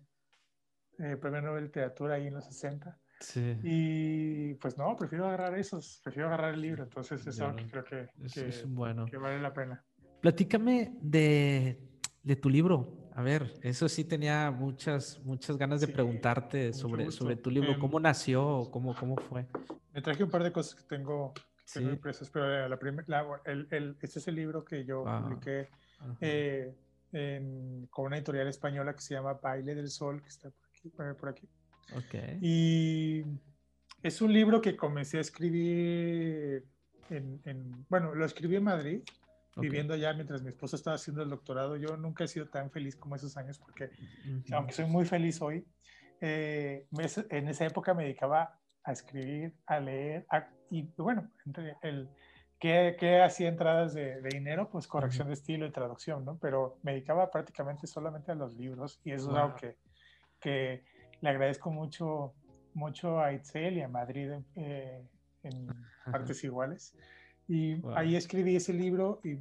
eh, 0.99 1.17
premio 1.17 1.41
Nobel 1.41 1.61
de 1.61 1.67
Literatura 1.67 2.15
ahí 2.15 2.27
en 2.27 2.35
los 2.35 2.45
60. 2.45 2.97
Sí. 3.19 3.57
Y 3.63 4.53
pues 4.55 4.77
no, 4.77 4.95
prefiero 4.95 5.27
agarrar 5.27 5.57
esos, 5.57 5.99
prefiero 6.03 6.27
agarrar 6.27 6.53
el 6.53 6.61
libro, 6.61 6.83
entonces 6.83 7.25
es 7.25 7.39
algo 7.41 7.57
que 7.57 7.67
creo 7.67 7.83
que, 7.83 8.09
que, 8.33 8.63
bueno. 8.67 9.05
que 9.05 9.17
vale 9.17 9.41
la 9.41 9.53
pena. 9.53 9.83
Platícame 10.21 10.93
de, 11.01 11.81
de 12.23 12.35
tu 12.37 12.49
libro, 12.49 13.09
a 13.13 13.21
ver, 13.21 13.53
eso 13.61 13.89
sí 13.89 14.05
tenía 14.05 14.49
muchas, 14.51 15.19
muchas 15.25 15.57
ganas 15.57 15.81
de 15.81 15.89
preguntarte 15.89 16.71
sobre, 16.71 17.11
sobre 17.11 17.35
tu 17.35 17.51
libro. 17.51 17.71
Em, 17.71 17.79
¿Cómo 17.79 17.99
nació? 17.99 18.69
¿Cómo, 18.71 18.95
¿Cómo 18.95 19.17
fue? 19.17 19.45
Me 19.93 20.01
traje 20.01 20.23
un 20.23 20.29
par 20.29 20.43
de 20.43 20.53
cosas 20.53 20.75
que 20.75 20.83
tengo, 20.83 21.33
impresas, 21.75 22.29
pero 22.29 22.69
la, 22.69 22.69
la 22.69 23.41
el, 23.43 23.67
el, 23.71 23.97
este 24.01 24.19
es 24.19 24.27
el 24.29 24.35
libro 24.35 24.63
que 24.63 24.85
yo 24.85 25.05
ah, 25.05 25.21
publiqué 25.21 25.67
eh, 26.21 26.73
con 27.89 28.05
una 28.05 28.15
editorial 28.15 28.47
española 28.47 28.93
que 28.93 29.01
se 29.01 29.15
llama 29.15 29.33
Baile 29.33 29.75
del 29.75 29.89
Sol, 29.89 30.21
que 30.21 30.29
está 30.29 30.49
por 30.49 30.68
Por 30.95 31.29
aquí. 31.29 31.47
Okay. 32.05 32.37
Y 32.41 33.23
es 34.03 34.21
un 34.21 34.31
libro 34.31 34.61
que 34.61 34.75
comencé 34.75 35.17
a 35.17 35.21
escribir 35.21 36.65
en, 37.09 37.41
en, 37.45 37.85
bueno, 37.89 38.13
lo 38.13 38.25
escribí 38.25 38.55
en 38.55 38.63
Madrid 38.63 39.01
viviendo 39.59 39.93
allá 39.93 40.13
mientras 40.13 40.41
mi 40.41 40.49
esposa 40.49 40.75
estaba 40.75 40.95
haciendo 40.95 41.23
el 41.23 41.29
doctorado. 41.29 41.75
Yo 41.75 41.97
nunca 41.97 42.23
he 42.23 42.27
sido 42.27 42.47
tan 42.47 42.71
feliz 42.71 42.95
como 42.95 43.15
esos 43.15 43.35
años 43.37 43.59
porque, 43.59 43.89
aunque 44.51 44.73
soy 44.73 44.85
muy 44.85 45.05
feliz 45.05 45.41
hoy, 45.41 45.65
eh, 46.21 46.87
en 47.29 47.47
esa 47.47 47.65
época 47.65 47.93
me 47.93 48.03
dedicaba 48.03 48.57
a 48.83 48.91
escribir, 48.91 49.53
a 49.65 49.79
leer, 49.79 50.25
y 50.69 50.83
bueno, 50.97 51.29
entre 51.45 51.75
el, 51.81 52.09
¿qué, 52.59 52.95
qué 52.99 53.21
hacía 53.21 53.49
entradas 53.49 53.93
de, 53.93 54.21
dinero? 54.21 54.69
Pues 54.69 54.87
corrección 54.87 55.27
de 55.27 55.33
estilo 55.33 55.65
y 55.65 55.71
traducción, 55.71 56.25
¿no? 56.25 56.37
Pero 56.37 56.77
me 56.83 56.93
dedicaba 56.93 57.29
prácticamente 57.29 57.87
solamente 57.87 58.31
a 58.31 58.35
los 58.35 58.55
libros 58.55 58.99
y 59.03 59.11
eso 59.11 59.31
es 59.31 59.37
algo 59.37 59.55
que, 59.55 59.75
que 60.39 60.83
le 61.21 61.29
agradezco 61.29 61.71
mucho, 61.71 62.33
mucho 62.73 63.19
a 63.19 63.33
Itzel 63.33 63.77
y 63.77 63.81
a 63.81 63.87
Madrid 63.87 64.31
eh, 64.55 65.03
en 65.43 65.67
partes 66.11 66.43
iguales. 66.43 66.95
Y 67.47 67.81
ahí 67.95 68.15
escribí 68.15 68.55
ese 68.55 68.73
libro 68.73 69.21
y 69.23 69.37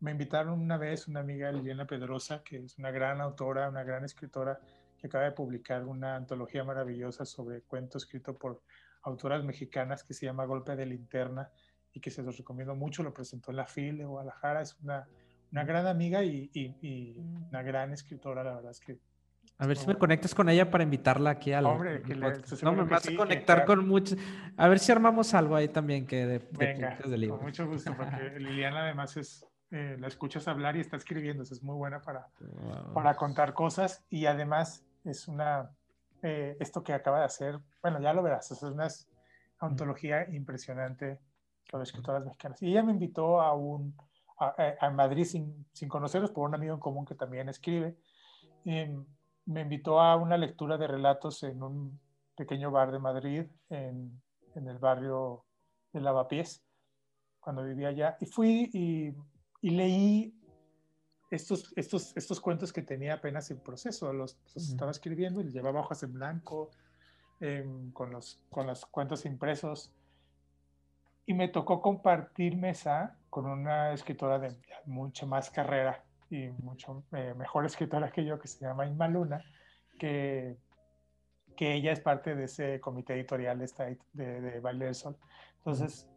me 0.00 0.10
invitaron 0.10 0.60
una 0.60 0.76
vez 0.76 1.06
una 1.06 1.20
amiga, 1.20 1.52
Liliana 1.52 1.86
Pedrosa, 1.86 2.42
que 2.42 2.64
es 2.64 2.76
una 2.78 2.90
gran 2.90 3.20
autora, 3.20 3.68
una 3.68 3.84
gran 3.84 4.04
escritora, 4.04 4.58
que 4.98 5.06
acaba 5.06 5.24
de 5.24 5.32
publicar 5.32 5.84
una 5.84 6.16
antología 6.16 6.64
maravillosa 6.64 7.24
sobre 7.24 7.62
cuentos 7.62 8.04
escrito 8.04 8.36
por 8.36 8.62
autoras 9.02 9.44
mexicanas 9.44 10.02
que 10.02 10.14
se 10.14 10.26
llama 10.26 10.44
Golpe 10.44 10.74
de 10.76 10.86
Linterna 10.86 11.50
y 11.92 12.00
que 12.00 12.10
se 12.10 12.22
los 12.22 12.36
recomiendo 12.36 12.74
mucho. 12.74 13.02
Lo 13.02 13.14
presentó 13.14 13.50
en 13.50 13.58
la 13.58 13.66
FIL 13.66 13.98
de 13.98 14.04
Guadalajara. 14.04 14.62
Es 14.62 14.76
una, 14.80 15.06
una 15.52 15.64
gran 15.64 15.86
amiga 15.86 16.24
y, 16.24 16.50
y, 16.52 16.74
y, 16.80 17.18
una 17.48 17.62
gran 17.62 17.92
escritora. 17.92 18.42
La 18.42 18.54
verdad 18.54 18.70
es 18.72 18.80
que 18.80 18.98
a 19.62 19.66
ver 19.66 19.76
si 19.76 19.86
me 19.86 19.94
conectas 19.94 20.34
con 20.34 20.48
ella 20.48 20.68
para 20.68 20.82
invitarla 20.82 21.30
aquí 21.30 21.52
al. 21.52 21.66
Hombre, 21.66 22.02
que 22.02 22.16
le, 22.16 22.32
no, 22.62 22.72
me 22.72 22.82
vas 22.82 23.06
a 23.06 23.14
conectar 23.14 23.64
con 23.64 23.86
muchos. 23.86 24.18
A 24.56 24.66
ver 24.66 24.80
si 24.80 24.90
armamos 24.90 25.34
algo 25.34 25.54
ahí 25.54 25.68
también 25.68 26.04
que 26.04 26.26
de, 26.26 26.38
Venga, 26.50 26.98
de 27.04 27.16
libro. 27.16 27.36
Con 27.36 27.46
mucho 27.46 27.68
gusto, 27.68 27.94
porque 27.96 28.10
Liliana 28.40 28.80
además 28.82 29.16
es. 29.16 29.46
Eh, 29.70 29.96
la 30.00 30.08
escuchas 30.08 30.48
hablar 30.48 30.76
y 30.76 30.80
está 30.80 30.96
escribiendo, 30.96 31.44
es 31.44 31.62
muy 31.62 31.76
buena 31.76 32.02
para, 32.02 32.28
para 32.92 33.14
contar 33.14 33.54
cosas 33.54 34.04
y 34.10 34.26
además 34.26 34.84
es 35.04 35.28
una. 35.28 35.70
Eh, 36.22 36.56
esto 36.58 36.82
que 36.82 36.92
acaba 36.92 37.20
de 37.20 37.26
hacer, 37.26 37.60
bueno, 37.80 38.00
ya 38.00 38.12
lo 38.12 38.22
verás, 38.24 38.50
es 38.50 38.62
una 38.64 38.88
ontología 39.60 40.28
impresionante 40.28 41.20
sobre 41.70 41.84
escritoras 41.84 42.24
mexicanas. 42.24 42.60
Y 42.62 42.72
ella 42.72 42.82
me 42.82 42.90
invitó 42.90 43.40
a 43.40 43.54
un. 43.54 43.94
a, 44.40 44.56
a 44.80 44.90
Madrid 44.90 45.24
sin, 45.24 45.64
sin 45.72 45.88
conocerlos 45.88 46.32
por 46.32 46.48
un 46.48 46.56
amigo 46.56 46.74
en 46.74 46.80
común 46.80 47.06
que 47.06 47.14
también 47.14 47.48
escribe. 47.48 47.96
Em, 48.64 49.04
me 49.46 49.62
invitó 49.62 50.00
a 50.00 50.16
una 50.16 50.36
lectura 50.36 50.78
de 50.78 50.86
relatos 50.86 51.42
en 51.42 51.62
un 51.62 52.00
pequeño 52.36 52.70
bar 52.70 52.92
de 52.92 52.98
Madrid, 52.98 53.44
en, 53.68 54.20
en 54.54 54.68
el 54.68 54.78
barrio 54.78 55.44
de 55.92 56.00
Lavapiés, 56.00 56.62
cuando 57.40 57.64
vivía 57.64 57.88
allá. 57.88 58.16
Y 58.20 58.26
fui 58.26 58.70
y, 58.72 59.14
y, 59.60 59.70
leí 59.70 60.34
estos, 61.30 61.72
estos, 61.76 62.16
estos 62.16 62.40
cuentos 62.40 62.72
que 62.72 62.82
tenía 62.82 63.14
apenas 63.14 63.50
en 63.50 63.60
proceso. 63.60 64.12
Los, 64.12 64.38
estaba 64.54 64.90
escribiendo 64.90 65.40
y 65.40 65.50
llevaba 65.50 65.80
hojas 65.80 66.02
en 66.02 66.12
blanco, 66.12 66.70
em, 67.40 67.90
con, 67.92 68.10
los, 68.10 68.42
con 68.50 68.66
los 68.66 68.86
cuentos 68.86 69.24
impresos. 69.24 69.92
Y 71.26 71.34
me 71.34 71.48
tocó 71.48 71.80
compartir 71.80 72.56
mesa 72.56 73.18
con 73.30 73.46
una 73.46 73.92
escritora 73.92 74.38
de 74.38 74.56
mucha 74.86 75.26
más 75.26 75.50
carrera 75.50 76.04
y 76.32 76.50
mucho 76.62 77.04
eh, 77.12 77.34
mejor 77.36 77.66
escritora 77.66 78.10
que 78.10 78.24
yo, 78.24 78.38
que 78.38 78.48
se 78.48 78.64
llama 78.64 78.86
Inma 78.86 79.06
Luna, 79.06 79.44
que, 79.98 80.56
que 81.56 81.74
ella 81.74 81.92
es 81.92 82.00
parte 82.00 82.34
de 82.34 82.44
ese 82.44 82.80
comité 82.80 83.14
editorial 83.14 83.58
de, 83.58 83.98
de, 84.14 84.40
de 84.40 84.60
Baile 84.60 84.86
del 84.86 84.94
Sol. 84.94 85.16
Entonces, 85.58 86.08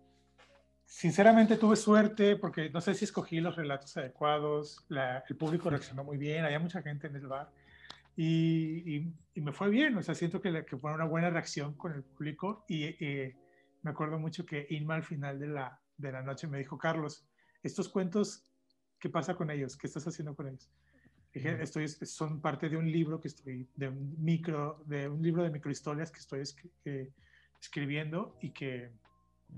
sinceramente 0.86 1.58
tuve 1.58 1.76
suerte 1.76 2.38
porque 2.38 2.70
no 2.70 2.80
sé 2.80 2.94
si 2.94 3.04
escogí 3.06 3.42
los 3.42 3.56
relatos 3.56 3.96
adecuados, 3.98 4.86
el 4.90 5.36
público 5.36 5.70
reaccionó 5.70 6.04
muy 6.04 6.18
bien, 6.18 6.46
había 6.46 6.60
mucha 6.60 6.82
gente 6.82 7.08
en 7.08 7.16
el 7.18 7.28
bar 7.28 7.52
y, 8.16 9.12
y, 9.36 9.42
me 9.42 9.52
fue 9.52 9.70
bien, 9.70 9.98
o 9.98 10.02
sea, 10.02 10.16
siento 10.16 10.40
que, 10.40 10.64
que, 10.66 10.78
fue 10.78 10.94
una 10.94 11.04
buena 11.04 11.30
reacción 11.30 11.74
con 11.74 11.94
el 11.94 12.04
público 12.04 12.64
y 12.70 12.96
me 13.82 13.92
acuerdo 13.92 14.18
mucho 14.18 14.46
que 14.46 14.66
Inma 14.70 14.96
al 14.96 15.04
final 15.04 15.38
de 15.38 15.48
la, 15.48 15.80
de 15.98 16.12
la 16.12 16.22
noche 16.22 16.48
me 16.48 16.58
dijo, 16.58 16.78
Carlos, 16.78 17.28
estos 17.62 17.90
cuentos, 17.90 18.44
¿qué 19.06 19.10
pasa 19.12 19.36
con 19.36 19.52
ellos? 19.52 19.78
¿Qué 19.78 19.86
estás 19.86 20.08
haciendo 20.08 20.34
con 20.34 20.48
ellos? 20.48 20.68
Dije, 21.32 21.62
estoy, 21.62 21.88
son 21.88 22.42
parte 22.42 22.70
de 22.70 22.76
un 22.76 22.92
libro 22.92 23.22
que 23.22 23.28
estoy, 23.28 23.68
de 23.76 23.88
un 23.88 24.16
micro, 24.18 24.82
de 24.88 25.08
un 25.08 25.22
libro 25.22 25.44
de 25.44 25.52
microhistorias 25.52 26.12
que 26.12 26.22
estoy 26.22 26.42
eh, 26.86 27.12
escribiendo 27.62 28.36
y 28.42 28.50
que, 28.50 28.90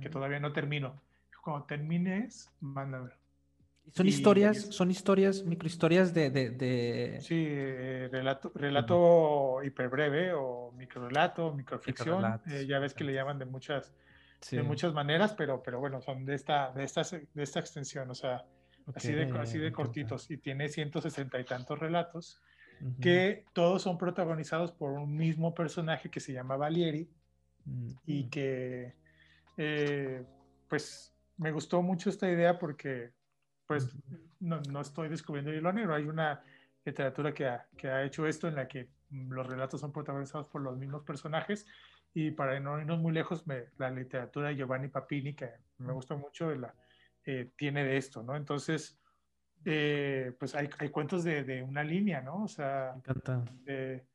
que 0.01 0.09
todavía 0.09 0.41
no 0.41 0.51
termino 0.51 1.01
cuando 1.41 1.65
termines, 1.65 2.51
mándamelo. 2.59 3.15
Son 3.93 4.05
historias, 4.05 4.57
son 4.57 4.91
historias, 4.91 5.45
microhistorias 5.45 6.13
de... 6.13 6.29
de, 6.29 6.49
de... 6.49 7.21
Sí, 7.21 7.45
eh, 7.47 8.09
relato, 8.11 8.51
relato 8.53 9.63
hiperbreve 9.63 10.33
o 10.33 10.73
microrelato, 10.73 11.53
microficción. 11.53 12.41
Eh, 12.47 12.65
ya 12.67 12.79
ves 12.79 12.93
que 12.93 13.05
le 13.05 13.13
llaman 13.13 13.39
de 13.39 13.45
muchas, 13.45 13.95
de 14.51 14.61
muchas 14.61 14.93
maneras, 14.93 15.33
pero, 15.37 15.63
pero 15.63 15.79
bueno, 15.79 16.01
son 16.01 16.25
de 16.25 16.35
esta, 16.35 16.73
de 16.73 16.83
esta, 16.83 17.03
de 17.03 17.43
esta 17.43 17.61
extensión, 17.61 18.11
o 18.11 18.15
sea, 18.15 18.43
así, 18.95 19.11
de, 19.11 19.23
así 19.39 19.57
de 19.57 19.71
cortitos. 19.71 20.29
Y 20.31 20.37
tiene 20.37 20.69
160 20.69 21.39
y 21.39 21.43
tantos 21.43 21.79
relatos 21.79 22.41
que 23.01 23.45
todos 23.53 23.81
son 23.81 23.97
protagonizados 23.97 24.71
por 24.71 24.91
un 24.91 25.15
mismo 25.15 25.53
personaje 25.53 26.09
que 26.09 26.19
se 26.19 26.33
llama 26.33 26.57
Valieri 26.57 27.09
y 28.05 28.29
que, 28.29 28.93
eh, 29.57 30.23
pues, 30.67 31.13
me 31.37 31.51
gustó 31.51 31.81
mucho 31.81 32.09
esta 32.09 32.29
idea 32.29 32.57
porque, 32.59 33.11
pues, 33.65 33.95
no, 34.39 34.61
no 34.69 34.81
estoy 34.81 35.09
descubriendo 35.09 35.51
el 35.51 35.57
hilo 35.57 35.73
negro. 35.73 35.95
Hay 35.95 36.05
una 36.05 36.43
literatura 36.85 37.33
que 37.33 37.47
ha, 37.47 37.67
que 37.75 37.89
ha, 37.89 38.03
hecho 38.03 38.27
esto 38.27 38.47
en 38.47 38.55
la 38.55 38.67
que 38.67 38.89
los 39.09 39.45
relatos 39.45 39.81
son 39.81 39.91
protagonizados 39.91 40.47
por 40.47 40.61
los 40.61 40.77
mismos 40.77 41.03
personajes. 41.03 41.65
Y 42.13 42.31
para 42.31 42.59
no 42.59 42.79
irnos 42.79 42.99
muy 42.99 43.11
lejos, 43.11 43.45
me, 43.47 43.65
la 43.77 43.91
literatura 43.91 44.49
de 44.49 44.55
Giovanni 44.55 44.87
Papini, 44.87 45.33
que 45.33 45.49
me 45.79 45.93
gusta 45.93 46.15
mucho, 46.15 46.53
la, 46.55 46.73
eh, 47.29 47.51
tiene 47.57 47.83
de 47.83 47.97
esto, 47.97 48.23
¿no? 48.23 48.37
Entonces, 48.37 48.97
eh, 49.65 50.31
pues 50.39 50.55
hay, 50.55 50.69
hay 50.79 50.87
cuentos 50.87 51.25
de, 51.25 51.43
de, 51.43 51.61
una 51.61 51.83
línea, 51.83 52.21
¿no? 52.21 52.45
O 52.45 52.47
sea, 52.47 52.91
me 52.93 52.99
encanta. 52.99 53.43
De, 53.65 54.07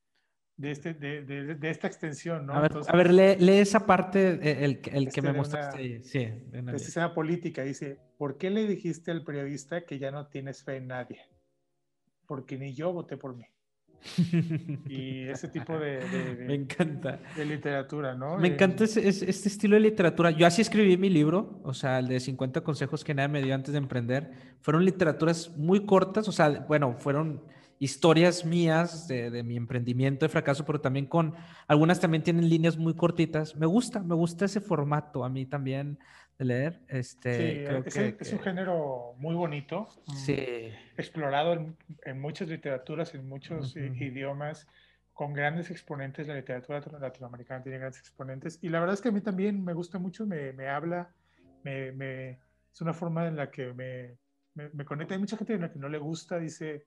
de, 0.56 0.70
este, 0.70 0.94
de, 0.94 1.22
de, 1.22 1.70
esta 1.70 1.88
extensión, 1.88 2.46
¿no? 2.46 2.54
A 2.54 2.60
ver, 2.62 2.72
a 2.88 2.96
ver 2.96 3.12
lee, 3.12 3.36
lee, 3.38 3.58
esa 3.58 3.84
parte, 3.84 4.38
eh, 4.42 4.64
el, 4.64 4.80
el 4.90 5.12
que 5.12 5.20
me 5.20 5.34
mostraste. 5.34 6.02
sí, 6.02 6.20
de 6.20 6.60
esta 6.60 6.76
escena 6.76 7.12
política, 7.12 7.62
dice, 7.62 7.98
¿por 8.16 8.38
qué 8.38 8.48
le 8.48 8.66
dijiste 8.66 9.10
al 9.10 9.24
periodista 9.24 9.84
que 9.84 9.98
ya 9.98 10.10
no 10.10 10.28
tienes 10.28 10.64
fe 10.64 10.76
en 10.76 10.86
nadie? 10.86 11.20
Porque 12.26 12.56
ni 12.56 12.72
yo 12.72 12.94
voté 12.94 13.18
por 13.18 13.36
mí. 13.36 13.44
y 14.88 15.28
ese 15.28 15.48
tipo 15.48 15.78
de, 15.78 16.00
me 16.46 16.54
encanta 16.54 17.20
de 17.36 17.44
literatura, 17.44 18.14
¿no? 18.14 18.36
Me 18.38 18.48
encanta 18.48 18.84
ese, 18.84 19.06
este 19.08 19.28
estilo 19.28 19.74
de 19.74 19.80
literatura. 19.80 20.30
Yo 20.30 20.46
así 20.46 20.62
escribí 20.62 20.96
mi 20.96 21.08
libro, 21.08 21.60
o 21.62 21.74
sea, 21.74 21.98
el 21.98 22.08
de 22.08 22.20
50 22.20 22.62
consejos 22.62 23.04
que 23.04 23.14
nadie 23.14 23.28
me 23.28 23.42
dio 23.42 23.54
antes 23.54 23.72
de 23.72 23.78
emprender. 23.78 24.32
Fueron 24.60 24.84
literaturas 24.84 25.56
muy 25.56 25.86
cortas, 25.86 26.28
o 26.28 26.32
sea, 26.32 26.48
bueno, 26.68 26.94
fueron 26.98 27.42
historias 27.82 28.44
mías 28.44 29.08
de, 29.08 29.42
mi 29.42 29.56
emprendimiento 29.56 30.24
de 30.24 30.28
fracaso, 30.28 30.64
pero 30.64 30.80
también 30.80 31.06
con 31.06 31.34
algunas 31.66 31.98
también 31.98 32.22
tienen 32.22 32.48
líneas 32.48 32.76
muy 32.76 32.94
cortitas. 32.94 33.56
Me 33.56 33.66
gusta, 33.66 33.98
me 34.04 34.14
gusta 34.14 34.44
ese 34.44 34.60
formato 34.60 35.24
a 35.24 35.28
mí 35.28 35.46
también 35.46 35.98
de 36.38 36.44
leer. 36.44 36.80
Este, 36.86 37.82
sí, 37.88 38.00
es, 38.20 38.32
un 38.32 38.38
género 38.38 39.14
muy 39.18 39.34
bonito, 39.34 39.88
mm, 40.06 40.14
sí. 40.14 40.36
explorado 40.96 41.54
en, 42.04 42.20
muchas 42.20 42.48
literaturas, 42.48 43.16
en 43.16 43.28
muchos 43.28 43.74
idiomas, 43.76 44.68
con 45.12 45.32
grandes 45.32 45.68
exponentes. 45.72 46.28
La 46.28 46.36
literatura 46.36 46.80
latinoamericana 47.00 47.64
tiene 47.64 47.78
grandes 47.78 47.98
exponentes 47.98 48.60
y 48.62 48.68
la 48.68 48.78
verdad 48.78 48.94
es 48.94 49.00
que 49.00 49.08
a 49.08 49.12
mí 49.12 49.22
también 49.22 49.64
me 49.64 49.72
gusta 49.72 49.98
mucho, 49.98 50.24
me, 50.24 50.52
me 50.52 50.68
habla, 50.68 51.10
me, 51.64 51.90
me, 51.90 52.38
es 52.72 52.80
una 52.80 52.94
forma 52.94 53.26
en 53.26 53.34
la 53.34 53.50
que 53.50 53.72
me, 53.72 54.18
me, 54.54 54.84
conecta. 54.84 55.14
Hay 55.14 55.20
mucha 55.20 55.36
gente 55.36 55.54
en 55.54 55.62
la 55.62 55.72
que 55.72 55.80
no 55.80 55.88
le 55.88 55.98
gusta, 55.98 56.38
dice 56.38 56.86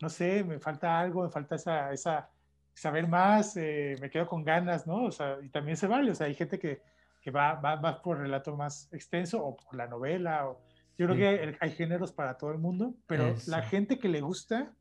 no 0.00 0.08
sé, 0.08 0.44
me 0.44 0.58
falta 0.58 0.98
algo, 0.98 1.24
me 1.24 1.30
falta 1.30 1.56
esa, 1.56 1.92
esa 1.92 2.28
saber 2.74 3.08
más, 3.08 3.56
eh, 3.56 3.96
me 4.00 4.10
quedo 4.10 4.26
con 4.26 4.44
ganas, 4.44 4.86
¿no? 4.86 5.04
O 5.04 5.12
sea, 5.12 5.38
y 5.42 5.48
también 5.48 5.76
se 5.76 5.86
vale, 5.86 6.10
o 6.12 6.14
sea, 6.14 6.26
hay 6.26 6.34
gente 6.34 6.58
que, 6.58 6.80
que 7.20 7.30
va, 7.30 7.54
va, 7.54 7.76
va, 7.76 8.00
por 8.02 8.18
relato 8.18 8.56
más 8.56 8.88
extenso 8.92 9.44
o 9.44 9.56
por 9.56 9.74
la 9.74 9.86
novela, 9.86 10.48
o, 10.48 10.60
yo 10.96 11.06
creo 11.06 11.16
que 11.16 11.56
hay, 11.60 11.70
géneros 11.70 12.12
para 12.12 12.36
todo 12.36 12.50
el 12.50 12.58
mundo, 12.58 12.94
pero 13.06 13.34
la 13.46 13.62
gente 13.62 13.98
que 13.98 14.08
le 14.08 14.20
gusta 14.20 14.72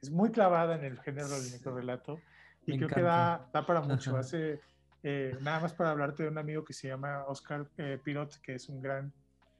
es 0.00 0.10
muy 0.10 0.30
clavada 0.30 0.76
en 0.76 0.84
el 0.84 1.00
género 1.00 1.28
del 1.28 1.52
microrelato 1.52 2.20
y 2.66 2.76
creo 2.76 2.88
que 2.88 3.02
da, 3.02 3.48
da, 3.52 3.66
para 3.66 3.80
mucho. 3.80 4.16
Hace, 4.16 4.60
eh, 5.02 5.36
nada 5.40 5.60
más 5.60 5.74
para 5.74 5.90
hablarte 5.90 6.22
de 6.22 6.28
un 6.28 6.38
amigo 6.38 6.64
que 6.64 6.72
se 6.72 6.86
llama 6.86 7.24
Oscar 7.26 7.66
eh, 7.78 7.98
Pirot, 8.02 8.40
que 8.42 8.54
es 8.54 8.68
un 8.68 8.80
gran, 8.80 9.12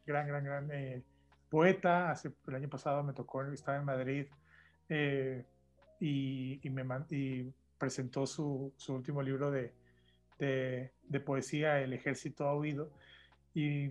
gran, 0.07 0.29
gran, 0.29 0.45
gran 0.45 0.71
poeta. 1.49 2.12
Hace, 2.12 2.31
el 2.47 2.55
año 2.55 2.69
pasado 2.69 3.03
me 3.03 3.12
tocó, 3.12 3.42
estaba 3.42 3.79
en 3.79 3.85
Madrid 3.85 4.27
eh, 4.88 5.44
y, 6.01 6.61
me 6.70 6.85
y 7.11 7.53
presentó 7.79 8.27
su, 8.27 8.72
su, 8.77 8.94
último 8.94 9.22
libro 9.22 9.51
de, 9.51 9.72
de, 10.38 11.20
poesía, 11.20 11.81
El 11.81 11.92
ejército 11.92 12.46
ha 12.49 12.57
huido. 12.57 12.90
Y 13.55 13.90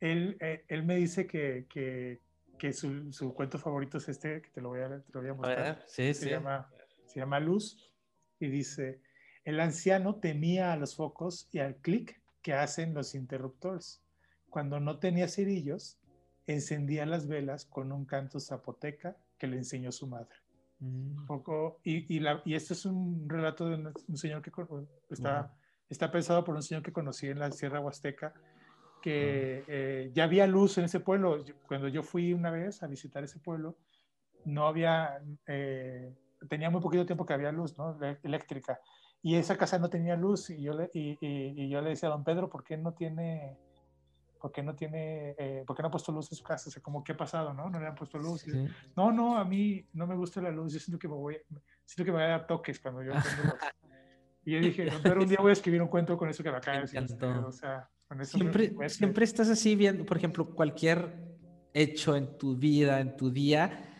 él, 0.00 0.36
eh, 0.40 0.64
él 0.68 0.84
me 0.84 0.96
dice 0.96 1.26
que, 1.26 1.66
que, 1.68 2.20
que 2.58 2.72
su, 2.72 3.12
su, 3.12 3.34
cuento 3.34 3.58
favorito 3.58 3.98
es 3.98 4.08
este, 4.08 4.42
que 4.42 4.50
te 4.50 4.60
lo 4.60 4.70
voy 4.70 4.80
a, 4.80 4.88
te 4.88 5.12
lo 5.12 5.20
voy 5.20 5.30
a 5.30 5.34
mostrar. 5.34 5.84
se, 5.86 6.12
Llama, 6.12 6.70
se 7.06 7.20
llama 7.20 7.40
Luz 7.40 7.92
y 8.38 8.48
dice, 8.48 9.00
el 9.44 9.60
anciano 9.60 10.16
temía 10.16 10.72
a 10.72 10.76
los 10.76 10.96
focos 10.96 11.48
y 11.52 11.58
al 11.58 11.76
clic 11.76 12.20
que 12.42 12.54
hacen 12.54 12.94
los 12.94 13.14
interruptores. 13.14 14.02
Cuando 14.50 14.80
no 14.80 14.98
tenía 14.98 15.28
cerillos, 15.28 15.98
encendía 16.46 17.06
las 17.06 17.26
velas 17.26 17.64
con 17.64 17.92
un 17.92 18.04
canto 18.04 18.40
zapoteca 18.40 19.16
que 19.42 19.48
le 19.48 19.56
enseñó 19.56 19.90
su 19.90 20.06
madre. 20.06 20.36
Mm. 20.78 21.26
poco, 21.26 21.80
y, 21.82 22.14
y, 22.14 22.20
la, 22.20 22.40
y, 22.44 22.54
este 22.54 22.74
es 22.74 22.84
un 22.84 23.28
relato 23.28 23.68
de 23.68 23.74
un, 23.74 24.16
señor 24.16 24.40
que 24.40 24.52
está, 25.10 25.52
está 25.88 26.12
pensado 26.12 26.44
por 26.44 26.54
un 26.54 26.62
señor 26.62 26.84
que 26.84 26.92
conocí 26.92 27.26
en 27.26 27.40
la 27.40 27.50
Sierra 27.50 27.80
Huasteca, 27.80 28.32
que 29.00 29.64
eh, 29.66 30.12
ya 30.14 30.24
había 30.24 30.46
luz 30.46 30.78
en 30.78 30.84
ese 30.84 31.00
pueblo. 31.00 31.44
Cuando 31.66 31.88
yo 31.88 32.04
fui 32.04 32.32
una 32.32 32.52
vez 32.52 32.84
a 32.84 32.86
visitar 32.86 33.24
ese 33.24 33.40
pueblo, 33.40 33.76
no 34.44 34.68
había, 34.68 35.20
eh, 35.48 36.14
tenía 36.48 36.70
muy 36.70 36.80
poquito 36.80 37.04
tiempo 37.04 37.26
que 37.26 37.34
había 37.34 37.50
luz 37.50 37.76
¿no? 37.76 37.98
eléctrica. 38.22 38.78
Y 39.22 39.34
esa 39.34 39.56
casa 39.56 39.80
no 39.80 39.90
tenía 39.90 40.14
luz 40.14 40.50
y 40.50 40.62
yo, 40.62 40.72
le, 40.72 40.88
y, 40.94 41.18
y, 41.20 41.68
yo 41.68 41.80
le 41.80 41.90
decía 41.90 42.08
a 42.08 42.12
don 42.12 42.22
Pedro, 42.22 42.48
¿por 42.48 42.62
qué 42.62 42.76
no 42.76 42.92
tiene 42.92 43.58
¿por 44.42 44.50
qué 44.50 44.60
no 44.60 44.74
tiene, 44.74 45.36
eh, 45.38 45.62
por 45.64 45.76
qué 45.76 45.82
no 45.82 45.88
ha 45.88 45.90
puesto 45.92 46.10
luz 46.10 46.30
en 46.32 46.36
su 46.36 46.42
casa? 46.42 46.68
O 46.68 46.72
sea, 46.72 46.82
como, 46.82 47.04
¿qué 47.04 47.12
ha 47.12 47.16
pasado, 47.16 47.54
no? 47.54 47.70
No 47.70 47.78
le 47.78 47.86
han 47.86 47.94
puesto 47.94 48.18
luz. 48.18 48.44
No, 48.96 49.12
no, 49.12 49.38
a 49.38 49.44
mí 49.44 49.86
no 49.92 50.04
me 50.04 50.16
gusta 50.16 50.42
la 50.42 50.50
luz, 50.50 50.72
yo 50.72 50.80
siento 50.80 50.98
que 50.98 51.06
me 51.06 51.14
voy, 51.14 51.36
siento 51.84 52.04
que 52.04 52.10
me 52.10 52.18
voy 52.18 52.24
a 52.24 52.30
dar 52.30 52.46
toques 52.48 52.80
cuando 52.80 53.04
yo 53.04 53.12
Y 54.44 54.54
yo 54.54 54.58
dije, 54.58 54.88
pero 55.04 55.22
un 55.22 55.28
día 55.28 55.38
voy 55.40 55.50
a 55.50 55.52
escribir 55.52 55.80
un 55.80 55.86
cuento 55.86 56.16
con 56.16 56.28
eso 56.28 56.42
que 56.42 56.50
me 56.50 56.56
acaba 56.56 56.78
de 56.78 56.82
decir. 56.82 57.00
O 57.46 57.52
sea, 57.52 57.88
con 58.08 58.20
eso 58.20 58.36
siempre, 58.36 58.74
siempre 58.88 59.24
estás 59.24 59.48
así 59.48 59.76
viendo, 59.76 60.04
por 60.04 60.16
ejemplo, 60.16 60.52
cualquier 60.52 61.16
hecho 61.72 62.16
en 62.16 62.36
tu 62.36 62.56
vida, 62.56 62.98
en 62.98 63.16
tu 63.16 63.30
día, 63.30 63.91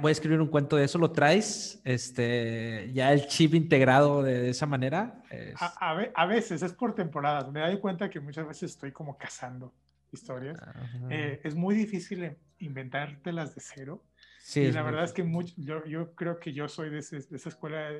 voy 0.00 0.08
a 0.08 0.12
escribir 0.12 0.40
un 0.40 0.48
cuento 0.48 0.76
de 0.76 0.84
eso, 0.84 0.98
¿lo 0.98 1.10
traes? 1.10 1.80
Este, 1.84 2.90
ya 2.92 3.12
el 3.12 3.26
chip 3.26 3.54
integrado 3.54 4.22
de, 4.22 4.50
esa 4.50 4.66
manera. 4.66 5.22
A, 6.14 6.26
veces, 6.26 6.62
es 6.62 6.72
por 6.72 6.94
temporadas. 6.94 7.50
Me 7.50 7.60
doy 7.60 7.78
cuenta 7.78 8.10
que 8.10 8.20
muchas 8.20 8.46
veces 8.46 8.70
estoy 8.72 8.92
como 8.92 9.16
cazando 9.16 9.72
historias. 10.12 10.58
Eh, 11.10 11.40
es 11.44 11.54
muy 11.54 11.74
difícil 11.74 12.36
inventártelas 12.58 13.54
de 13.54 13.60
cero. 13.60 14.02
Sí, 14.40 14.60
y 14.60 14.72
la 14.72 14.82
verdad 14.82 15.04
es 15.04 15.12
que 15.12 15.28
yo, 15.56 15.84
yo, 15.84 16.14
creo 16.14 16.38
que 16.38 16.52
yo 16.52 16.68
soy 16.68 16.90
de, 16.90 17.00
de 17.00 17.36
esa 17.36 17.48
escuela 17.48 17.90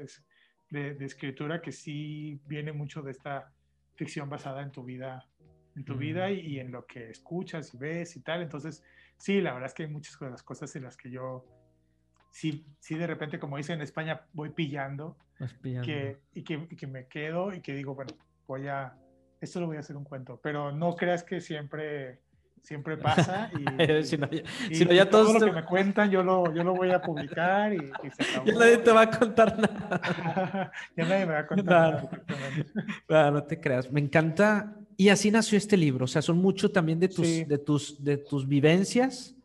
de, 0.71 0.95
de, 0.95 1.05
escritura 1.05 1.61
que 1.61 1.73
sí 1.73 2.41
viene 2.47 2.73
mucho 2.73 3.03
de 3.03 3.11
esta 3.11 3.53
ficción 3.97 4.31
basada 4.31 4.63
en 4.63 4.71
tu 4.71 4.83
vida, 4.83 5.27
en 5.77 5.85
tu 5.85 5.97
vida 5.97 6.31
y, 6.31 6.41
y 6.41 6.61
en 6.61 6.73
lo 6.73 6.87
que 6.87 7.11
escuchas 7.11 7.75
y 7.75 7.77
ves 7.77 8.17
y 8.17 8.21
tal. 8.21 8.43
Entonces, 8.43 8.83
sí, 9.19 9.41
la 9.41 9.53
verdad 9.53 9.67
es 9.67 9.75
que 9.75 9.83
hay 9.85 9.89
muchas 9.91 10.19
de 10.19 10.31
las 10.31 10.43
cosas 10.43 10.75
en 10.77 10.85
las 10.85 10.97
que 10.97 11.11
yo, 11.11 11.45
sí, 12.31 12.65
sí 12.81 12.95
de 12.95 13.07
repente, 13.07 13.39
como 13.39 13.57
dicen 13.57 13.77
en 13.77 13.83
España, 13.83 14.23
voy 14.33 14.51
pillando, 14.51 15.17
Que, 15.63 16.19
y, 16.35 16.43
que, 16.43 16.69
que, 16.69 16.87
me 16.87 17.07
quedo 17.07 17.53
y 17.53 17.61
que 17.61 17.75
digo, 17.75 17.95
bueno, 17.95 18.13
voy 18.47 18.67
a, 18.69 18.97
esto 19.41 19.61
lo 19.61 19.67
voy 19.67 19.77
a 19.77 19.81
hacer 19.81 19.97
un 19.97 20.05
cuento, 20.05 20.41
pero 20.43 20.73
no 20.73 20.95
creas 20.95 21.23
que 21.23 21.41
siempre... 21.41 22.21
Siempre 22.61 22.97
pasa 22.97 23.51
y, 23.55 24.05
si 24.05 24.19
no, 24.19 24.93
ya, 24.93 25.09
todo 25.09 25.33
lo 25.33 25.41
que 25.41 25.53
me 25.53 25.65
cuentan 25.65 26.11
yo 26.11 26.25
lo, 26.25 26.53
yo 26.53 26.65
lo 26.65 26.75
voy 26.75 26.91
a 26.91 27.01
publicar 27.01 27.73
y, 27.73 27.79
se 28.11 28.23
acabó. 28.25 28.47
Ya 28.47 28.55
nadie 28.55 28.79
te 28.79 28.91
va 28.91 29.03
a 29.03 29.11
contar 29.11 29.57
nada. 29.57 30.73
ya 30.97 31.05
nadie 31.05 31.25
me 31.25 31.33
va 31.35 31.39
a 31.39 31.47
contar 31.47 32.09
nada. 33.09 33.31
no 33.31 33.45
te 33.45 33.61
creas. 33.61 33.91
Me 33.93 34.01
encanta 34.01 34.77
y 35.01 35.11
así 35.11 35.31
nació 35.31 35.57
este 35.57 35.77
libro, 35.77 36.07
o 36.07 36.09
sea, 36.09 36.23
son 36.23 36.39
mucho 36.39 36.73
también 36.73 36.99
de 36.99 37.07
tus, 37.07 37.47
de 37.47 37.59
tus, 37.59 38.03
de 38.03 38.17
tus 38.17 38.49
vivencias 38.49 39.37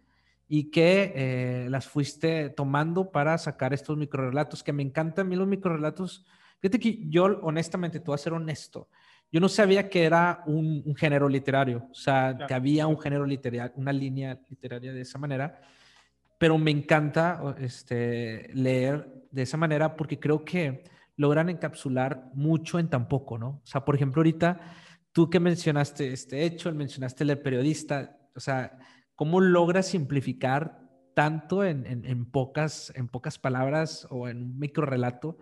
y 0.49 0.71
que 0.71 1.13
eh, 1.15 1.67
las 1.69 1.85
fuiste 1.85 2.49
tomando 2.49 3.11
para 3.11 3.37
sacar 3.37 3.71
estos 3.71 3.95
microrelatos, 3.95 4.63
que 4.63 4.73
me 4.73 4.81
encantan 4.81 5.27
a 5.27 5.29
mí 5.29 5.35
los 5.35 5.47
microrelatos. 5.47 6.25
Fíjate 6.59 6.79
que 6.79 7.07
yo, 7.07 7.25
honestamente, 7.43 7.99
tú 7.99 8.09
vas 8.09 8.21
a 8.21 8.23
ser 8.23 8.33
honesto, 8.33 8.89
yo 9.31 9.39
no 9.39 9.47
sabía 9.47 9.89
que 9.89 10.05
era 10.05 10.41
un, 10.47 10.95
género 10.95 11.29
literario, 11.29 11.87
o 11.91 11.95
sea, 11.95 12.35
que 12.47 12.53
había 12.55 12.87
un 12.87 12.99
género 12.99 13.23
literario, 13.23 13.73
una 13.75 13.93
línea 13.93 14.39
literaria 14.49 14.91
de 14.91 15.01
esa 15.01 15.19
manera, 15.19 15.61
pero 16.39 16.57
me 16.57 16.71
encanta 16.71 17.55
este, 17.59 18.49
leer 18.55 19.07
de 19.29 19.43
esa 19.43 19.57
manera 19.57 19.95
porque 19.95 20.19
creo 20.19 20.43
que 20.43 20.83
logran 21.15 21.49
encapsular 21.49 22.31
mucho 22.33 22.79
en 22.79 22.89
tan 22.89 23.07
poco, 23.07 23.37
¿no? 23.37 23.61
O 23.63 23.65
sea, 23.65 23.85
por 23.85 23.93
ejemplo, 23.93 24.21
ahorita 24.21 24.59
tú 25.13 25.29
que 25.29 25.39
mencionaste 25.39 26.11
este 26.11 26.43
hecho, 26.43 26.73
mencionaste 26.73 27.23
el 27.23 27.39
periodista, 27.39 28.17
o 28.35 28.39
sea, 28.39 28.77
¿cómo 29.15 29.39
logras 29.39 29.87
simplificar 29.87 30.81
tanto 31.13 31.63
en, 31.63 31.85
en, 31.85 32.25
pocas, 32.25 32.91
en 32.95 33.07
pocas 33.07 33.37
palabras 33.37 34.07
o 34.09 34.27
en 34.27 34.41
un 34.41 34.59
micro 34.59 34.85
relato? 34.85 35.37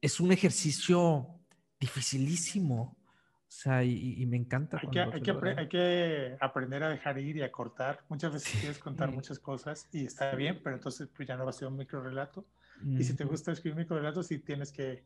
Es 0.00 0.18
un 0.18 0.32
ejercicio 0.32 1.40
dificilísimo. 1.78 2.96
O 3.50 3.52
sea, 3.52 3.82
y, 3.82 4.24
me 4.26 4.36
encanta. 4.36 4.78
Hay 4.80 4.88
que, 4.90 5.00
hay, 5.00 5.20
que 5.20 5.30
hay 5.56 5.68
que, 5.68 6.36
aprender 6.40 6.84
a 6.84 6.88
dejar 6.88 7.18
ir 7.18 7.36
y 7.36 7.42
a 7.42 7.50
cortar. 7.50 8.04
Muchas 8.08 8.32
veces 8.32 8.60
quieres 8.60 8.78
contar 8.78 9.10
muchas 9.10 9.40
cosas 9.40 9.88
y 9.92 10.06
está 10.06 10.36
bien, 10.36 10.60
pero 10.62 10.76
entonces 10.76 11.08
pues, 11.14 11.26
ya 11.26 11.36
no 11.36 11.44
va 11.44 11.50
a 11.50 11.52
ser 11.52 11.66
un 11.66 11.76
micro 11.76 12.02
relato. 12.02 12.46
Y 12.86 13.02
si 13.02 13.14
te 13.14 13.24
gusta 13.24 13.52
escribir 13.52 13.76
micro 13.76 13.96
relatos, 13.96 14.28
sí 14.28 14.38
tienes 14.38 14.72
que, 14.72 15.04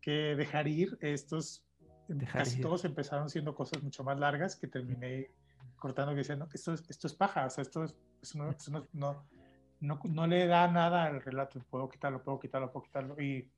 que 0.00 0.34
dejar 0.34 0.66
ir 0.68 0.96
estos. 1.00 1.64
Casi 2.30 2.60
todos 2.60 2.84
empezaron 2.84 3.28
siendo 3.30 3.54
cosas 3.54 3.82
mucho 3.82 4.04
más 4.04 4.18
largas 4.18 4.56
que 4.56 4.66
terminé 4.66 5.30
cortando 5.76 6.12
que 6.12 6.18
decían, 6.18 6.38
no, 6.38 6.48
esto, 6.52 6.74
es, 6.74 6.84
esto 6.88 7.06
es 7.06 7.14
paja, 7.14 7.46
o 7.46 7.50
sea, 7.50 7.62
esto, 7.62 7.84
es, 7.84 7.96
no, 8.34 8.54
no, 8.92 9.26
no, 9.80 10.00
no, 10.04 10.26
le 10.26 10.46
da 10.46 10.68
nada 10.68 11.04
al 11.04 11.20
relato, 11.20 11.60
puedo 11.68 11.88
quitarlo, 11.88 12.22
puedo 12.22 12.38
quitarlo, 12.38 12.70
puedo 12.70 12.84
quitarlo. 12.84 13.20
Y, 13.20 13.50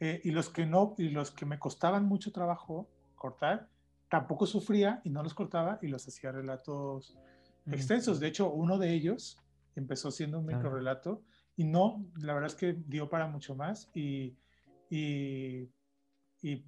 eh, 0.00 0.20
y 0.24 0.30
los 0.30 0.48
que 0.48 0.64
no, 0.64 0.94
y 0.96 1.10
los 1.10 1.30
que 1.30 1.44
me 1.44 1.58
costaban 1.58 2.06
mucho 2.06 2.32
trabajo, 2.32 2.88
cortar, 3.14 3.68
tampoco 4.08 4.46
sufría 4.46 5.00
y 5.04 5.10
no 5.10 5.22
los 5.22 5.34
cortaba 5.34 5.78
y 5.82 5.88
los 5.88 6.06
hacía 6.06 6.32
relatos 6.32 7.16
mm. 7.66 7.74
extensos. 7.74 8.20
De 8.20 8.28
hecho, 8.28 8.50
uno 8.50 8.78
de 8.78 8.92
ellos 8.92 9.38
empezó 9.76 10.10
siendo 10.10 10.38
un 10.38 10.46
micro 10.46 10.74
relato 10.74 11.22
y 11.56 11.64
no, 11.64 12.04
la 12.16 12.34
verdad 12.34 12.50
es 12.50 12.56
que 12.56 12.72
dio 12.72 13.08
para 13.08 13.26
mucho 13.26 13.54
más 13.54 13.90
y, 13.94 14.34
y, 14.88 15.68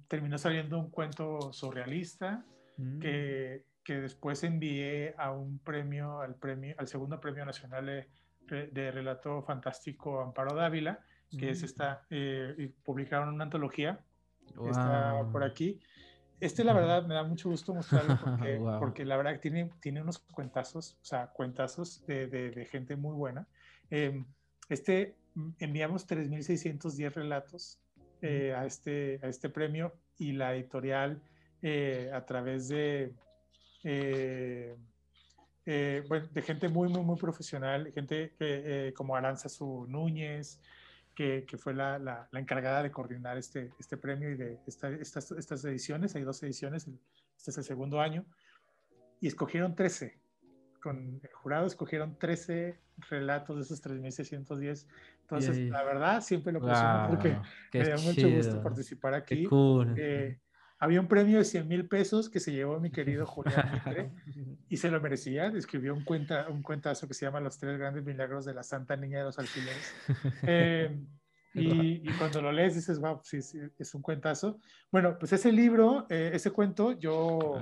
terminó 0.07 0.37
saliendo 0.37 0.77
un 0.77 0.89
cuento 0.89 1.51
surrealista 1.51 2.45
mm. 2.77 2.99
que, 2.99 3.65
que, 3.83 4.01
después 4.01 4.43
envié 4.43 5.15
a 5.17 5.31
un 5.31 5.59
premio, 5.59 6.21
al, 6.21 6.35
premio, 6.35 6.75
al 6.77 6.87
segundo 6.87 7.19
premio 7.19 7.45
nacional 7.45 8.07
de, 8.47 8.91
relato 8.91 9.41
fantástico 9.41 10.21
Amparo 10.21 10.55
Dávila, 10.55 10.99
que 11.37 11.49
es 11.49 11.61
mm. 11.61 11.65
esta, 11.65 12.05
eh, 12.09 12.55
y 12.57 12.67
publicaron 12.67 13.33
una 13.33 13.45
antología, 13.45 13.99
está 14.69 15.25
por 15.31 15.43
aquí, 15.43 15.79
este, 16.43 16.65
la 16.65 16.73
verdad, 16.73 17.05
me 17.05 17.13
da 17.13 17.23
mucho 17.23 17.49
gusto 17.49 17.73
mostrarlo 17.73 18.19
porque, 18.21 18.59
porque 18.79 19.05
la 19.05 19.15
verdad 19.15 19.39
tiene, 19.39 19.69
tiene 19.79 20.01
unos 20.01 20.19
cuentazos, 20.19 20.97
o 21.01 21.05
sea, 21.05 21.27
cuentazos 21.27 22.05
de, 22.05 22.27
de, 22.27 22.65
gente 22.65 22.97
muy 22.97 23.15
buena. 23.15 23.47
Em, 23.89 24.25
este, 24.67 25.15
mm, 25.35 25.51
enviamos 25.59 26.05
3.610 26.05 27.13
relatos 27.13 27.79
eh, 28.25 28.53
a, 28.55 28.65
este, 28.65 29.19
a 29.21 29.27
este 29.27 29.49
premio 29.49 29.93
y 30.17 30.31
la 30.31 30.55
editorial 30.55 31.21
eh, 31.61 32.09
a 32.13 32.25
través 32.25 32.69
de, 32.69 33.13
eh, 33.83 34.77
bueno, 36.07 36.29
de 36.31 36.41
gente 36.41 36.69
muy, 36.69 36.87
muy, 36.87 37.01
muy 37.01 37.17
profesional, 37.17 37.91
gente 37.91 38.93
como 38.95 39.17
Aranzazu 39.17 39.87
Núñez, 39.89 40.61
que, 41.13 41.45
fue 41.57 41.73
la, 41.73 41.99
la, 41.99 42.29
encargada 42.39 42.81
de 42.81 42.91
coordinar 42.91 43.37
este, 43.37 43.73
este 43.77 43.97
premio 43.97 44.31
y 44.31 44.35
de 44.35 44.57
estas, 44.67 45.31
estas 45.31 45.65
ediciones. 45.65 46.15
Hay 46.15 46.23
dos 46.23 46.41
ediciones, 46.43 46.87
este 47.37 47.51
es 47.51 47.57
el 47.57 47.65
segundo 47.65 47.99
año, 47.99 48.25
y 49.19 49.27
escogieron 49.27 49.75
13. 49.75 50.17
Con 50.81 51.19
el 51.21 51.33
jurado 51.33 51.67
escogieron 51.67 52.17
13 52.17 52.79
relatos 53.09 53.55
de 53.55 53.61
esos 53.63 53.83
3.610. 53.83 54.87
Entonces, 55.21 55.57
la 55.69 55.83
verdad, 55.83 56.21
siempre 56.21 56.53
lo 56.53 56.61
presiono 56.61 57.07
porque 57.09 57.37
me 57.73 57.89
da 57.89 57.97
mucho 57.97 58.29
gusto 58.29 58.61
participar 58.61 59.13
aquí. 59.13 59.47
Eh, 59.97 60.39
había 60.79 60.99
un 60.99 61.07
premio 61.07 61.37
de 61.37 61.45
100 61.45 61.67
mil 61.67 61.87
pesos 61.87 62.29
que 62.29 62.41
se 62.41 62.51
llevó 62.51 62.77
mi 62.79 62.91
querido 62.91 63.25
Julián 63.25 63.71
Mitre 63.71 64.11
y 64.69 64.77
se 64.77 64.91
lo 64.91 64.99
merecía. 64.99 65.47
Escribió 65.47 65.93
un, 65.93 66.03
cuenta, 66.03 66.49
un 66.49 66.61
cuentazo 66.61 67.07
que 67.07 67.13
se 67.13 67.25
llama 67.25 67.39
Los 67.39 67.57
tres 67.57 67.77
grandes 67.77 68.03
milagros 68.03 68.43
de 68.43 68.53
la 68.53 68.63
Santa 68.63 68.97
Niña 68.97 69.19
de 69.19 69.23
los 69.25 69.39
Alfileres. 69.39 69.93
Eh, 70.45 70.99
y, 71.55 72.11
cuando 72.17 72.41
lo 72.41 72.51
lees 72.51 72.73
dices, 72.73 72.99
wow, 72.99 73.19
sí, 73.23 73.41
sí, 73.41 73.59
es 73.77 73.93
un 73.93 74.01
cuentazo. 74.01 74.59
Bueno, 74.91 75.17
pues 75.19 75.33
ese 75.33 75.51
libro, 75.51 76.07
eh, 76.09 76.31
ese 76.33 76.49
cuento, 76.49 76.93
yo, 76.93 77.61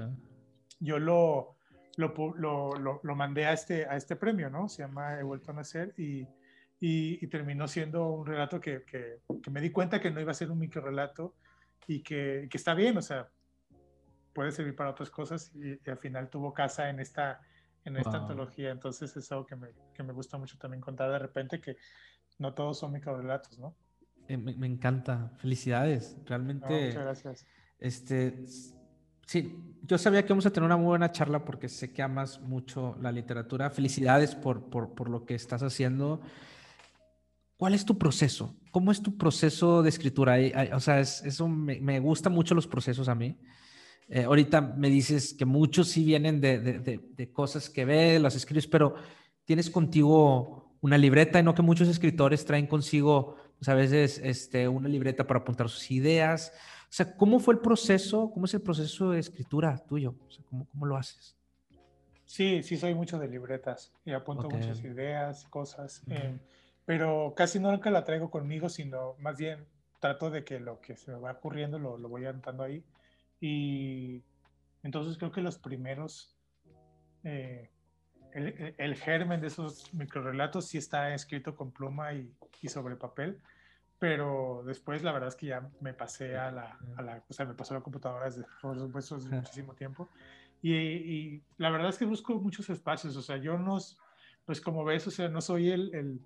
yo 0.80 0.98
lo, 0.98 1.58
lo, 1.98 2.14
lo, 2.36 3.00
lo, 3.04 3.16
mandé 3.16 3.46
a 3.46 3.54
este, 3.54 3.86
a 3.86 3.96
este 3.96 4.16
premio, 4.16 4.50
¿no? 4.50 4.70
Se 4.70 4.84
llama 4.84 5.20
He 5.20 5.24
vuelto 5.24 5.52
a 5.52 5.56
nacer 5.56 5.94
y, 5.98 6.26
y, 6.80 7.28
terminó 7.28 7.68
siendo 7.68 8.08
un 8.08 8.26
relato 8.26 8.60
que, 8.60 8.84
que, 8.84 9.20
que, 9.42 9.52
me 9.52 9.62
di 9.62 9.72
cuenta 9.72 10.00
que 10.00 10.12
no 10.12 10.20
iba 10.20 10.32
a 10.32 10.36
ser 10.36 10.52
un 10.52 10.60
micro 10.60 10.82
relato 10.82 11.36
y 11.88 12.02
que, 12.02 12.48
que, 12.50 12.58
está 12.58 12.74
bien, 12.74 12.98
o 12.98 13.02
sea, 13.02 13.30
puede 14.34 14.52
servir 14.52 14.76
para 14.76 14.92
otras 14.92 15.10
cosas 15.10 15.52
y, 15.56 15.90
al 15.90 15.98
final 15.98 16.30
tuvo 16.30 16.54
casa 16.54 16.90
en 16.90 17.00
esta, 17.00 17.42
en 17.86 17.98
esta 17.98 18.18
antología. 18.18 18.72
Entonces 18.72 19.16
es 19.16 19.32
algo 19.32 19.46
que 19.46 19.56
me, 19.56 19.70
que 19.94 20.04
me, 20.04 20.14
gusta 20.14 20.38
mucho 20.38 20.58
también 20.58 20.82
contar 20.82 21.12
de 21.12 21.20
repente, 21.20 21.60
que 21.60 21.78
no 22.40 22.54
todos 22.54 22.80
son 22.80 22.94
microrelatos, 22.94 23.60
¿no? 23.60 23.76
Eh, 24.28 24.38
me, 24.38 24.68
encanta. 24.68 25.34
Felicidades. 25.38 26.18
Realmente. 26.26 26.88
muchas 26.88 27.04
gracias. 27.04 27.48
Este, 27.80 28.46
sí, 29.32 29.56
yo 29.84 29.98
sabía 29.98 30.26
que 30.26 30.34
vamos 30.34 30.46
a 30.46 30.52
tener 30.52 30.66
una 30.66 30.76
muy 30.76 30.88
buena 30.88 31.14
charla 31.14 31.46
porque 31.46 31.70
sé 31.70 31.94
que 31.94 32.02
amas 32.02 32.42
mucho 32.42 32.98
la 33.02 33.14
literatura. 33.14 33.70
Felicidades 33.70 34.36
por, 34.36 34.70
por, 34.70 34.94
por 34.94 35.10
lo 35.10 35.26
que 35.26 35.36
estás 35.36 35.64
haciendo. 35.64 36.20
¿Cuál 37.56 37.74
es 37.74 37.86
tu 37.86 37.98
proceso? 37.98 38.58
¿Cómo 38.72 38.92
es 38.92 39.02
tu 39.02 39.18
proceso 39.18 39.84
de 39.84 39.90
escritura? 39.90 40.36
O 40.74 40.82
sea, 40.82 41.00
eso 41.00 41.48
me, 41.48 41.80
me 41.80 42.02
gustan 42.02 42.34
mucho 42.34 42.54
los 42.56 42.68
procesos 42.68 43.08
a 43.08 43.16
mí. 43.16 43.38
Eh, 44.10 44.24
ahorita 44.24 44.60
me 44.60 44.90
dices 44.90 45.34
que 45.34 45.46
muchos 45.46 45.88
sí 45.88 46.04
vienen 46.04 46.42
de, 46.42 46.60
de, 46.60 47.00
de, 47.00 47.32
cosas 47.32 47.70
que 47.70 47.86
ves, 47.86 48.22
las 48.22 48.36
escribes, 48.36 48.68
pero 48.68 48.96
tienes 49.46 49.70
contigo 49.70 50.76
una 50.82 50.98
libreta 50.98 51.40
y 51.40 51.44
no 51.44 51.56
que 51.56 51.62
muchos 51.62 51.88
escritores 51.88 52.44
traen 52.44 52.68
consigo, 52.68 53.38
pues 53.58 53.70
a 53.70 53.76
veces, 53.76 54.20
este, 54.22 54.68
una 54.68 54.90
libreta 54.90 55.26
para 55.26 55.40
apuntar 55.40 55.70
sus 55.70 55.90
ideas. 55.90 56.52
O 56.92 56.94
sea, 56.94 57.16
¿cómo 57.16 57.40
fue 57.40 57.54
el 57.54 57.62
proceso? 57.62 58.30
¿Cómo 58.34 58.48
es 58.48 58.54
el 58.54 58.62
proceso 58.62 59.12
de 59.12 59.20
escritura 59.22 59.78
tuyo? 59.88 60.14
O 60.28 60.30
sea, 60.30 60.44
¿cómo, 60.50 60.68
cómo 60.70 60.86
lo 60.86 60.98
haces? 60.98 61.38
Sí, 62.26 62.64
sí, 62.64 62.76
soy 62.76 62.94
mucho 62.94 63.18
de 63.18 63.30
libretas 63.30 63.94
y 64.04 64.12
apunto 64.12 64.50
muchas 64.50 64.84
ideas, 64.84 65.46
cosas. 65.46 66.04
Eh, 66.10 66.38
pero 66.84 67.34
casi 67.34 67.60
nunca 67.60 67.90
la 67.92 68.04
traigo 68.04 68.30
conmigo, 68.30 68.68
sino 68.68 69.16
más 69.20 69.38
bien 69.38 69.66
trato 70.02 70.30
de 70.30 70.44
que 70.44 70.60
lo 70.60 70.82
que 70.82 70.98
se 70.98 71.12
me 71.12 71.18
va 71.18 71.32
ocurriendo 71.32 71.80
lo, 71.80 71.98
lo 71.98 72.10
voy 72.10 72.26
anotando 72.26 72.64
ahí. 72.64 72.84
Y 73.40 74.22
entonces 74.84 75.18
creo 75.18 75.32
que 75.32 75.40
los 75.40 75.58
primeros, 75.58 76.36
eh, 77.24 77.70
el, 78.34 78.76
el, 78.78 78.96
germen 78.96 79.40
de 79.40 79.48
esos 79.48 79.94
microrelatos 79.94 80.68
sí 80.68 80.78
está 80.78 81.14
escrito 81.14 81.56
con 81.56 81.72
pluma 81.72 82.14
y, 82.14 82.34
y, 82.62 82.68
sobre 82.68 82.98
papel, 82.98 83.40
pero 84.02 84.64
después 84.66 85.04
la 85.04 85.12
verdad 85.12 85.30
es 85.30 85.36
que 85.36 85.46
ya 85.46 85.70
me 85.80 85.94
pasé 85.94 86.36
a 86.36 86.50
la, 86.52 86.80
a 86.98 87.02
la 87.04 87.24
o 87.30 87.34
sea, 87.34 87.46
me 87.46 87.54
pasó 87.54 87.76
a 87.76 87.78
la 87.78 87.84
computadora 87.84 88.26
desde, 88.26 88.46
desde 88.64 89.30
muchísimo 89.30 89.76
tiempo. 89.76 90.10
Y, 90.64 90.74
y, 90.74 91.44
la 91.58 91.70
verdad 91.70 91.90
es 91.90 91.98
que 91.98 92.06
busco 92.06 92.34
muchos 92.40 92.70
espacios, 92.70 93.16
o 93.16 93.22
sea, 93.22 93.38
yo 93.38 93.58
no, 93.58 93.78
pues 94.46 94.60
como 94.60 94.84
ves, 94.84 95.06
o 95.08 95.12
sea, 95.12 95.28
no 95.30 95.40
soy 95.42 95.70
el, 95.70 95.94
el 95.94 96.22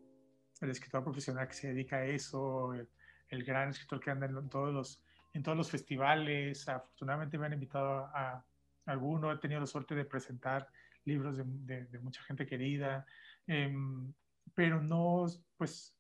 el 0.61 0.69
escritor 0.69 1.03
profesional 1.03 1.47
que 1.47 1.53
se 1.53 1.67
dedica 1.67 1.97
a 1.97 2.05
eso, 2.05 2.73
el, 2.73 3.43
gran 3.43 3.69
escritor 3.69 3.99
que 3.99 4.11
anda 4.11 4.27
en 4.27 4.49
todos 4.49 4.73
los, 4.73 5.03
en 5.33 5.43
todos 5.43 5.57
los 5.57 5.69
festivales. 5.69 6.67
Afortunadamente 6.69 7.37
me 7.37 7.47
han 7.47 7.53
invitado 7.53 8.09
a, 8.13 8.43
alguno, 8.85 9.31
he 9.31 9.37
tenido 9.37 9.59
la 9.59 9.65
suerte 9.65 9.95
de 9.95 10.05
presentar 10.05 10.67
libros 11.05 11.37
de, 11.37 11.85
de, 11.85 11.99
mucha 11.99 12.21
gente 12.21 12.45
querida, 12.45 13.05
em, 13.47 14.13
pero 14.53 14.81
no, 14.81 15.25
pues, 15.57 15.95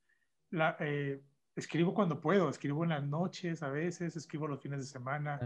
la, 0.51 0.77
eh, 0.79 1.19
escribo 1.55 1.93
cuando 1.93 2.19
puedo, 2.19 2.49
escribo 2.49 2.83
en 2.83 2.89
las 2.89 3.03
noches 3.03 3.63
a 3.63 3.69
veces, 3.69 4.15
escribo 4.15 4.47
los 4.47 4.61
fines 4.61 4.79
de 4.79 4.85
semana. 4.85 5.39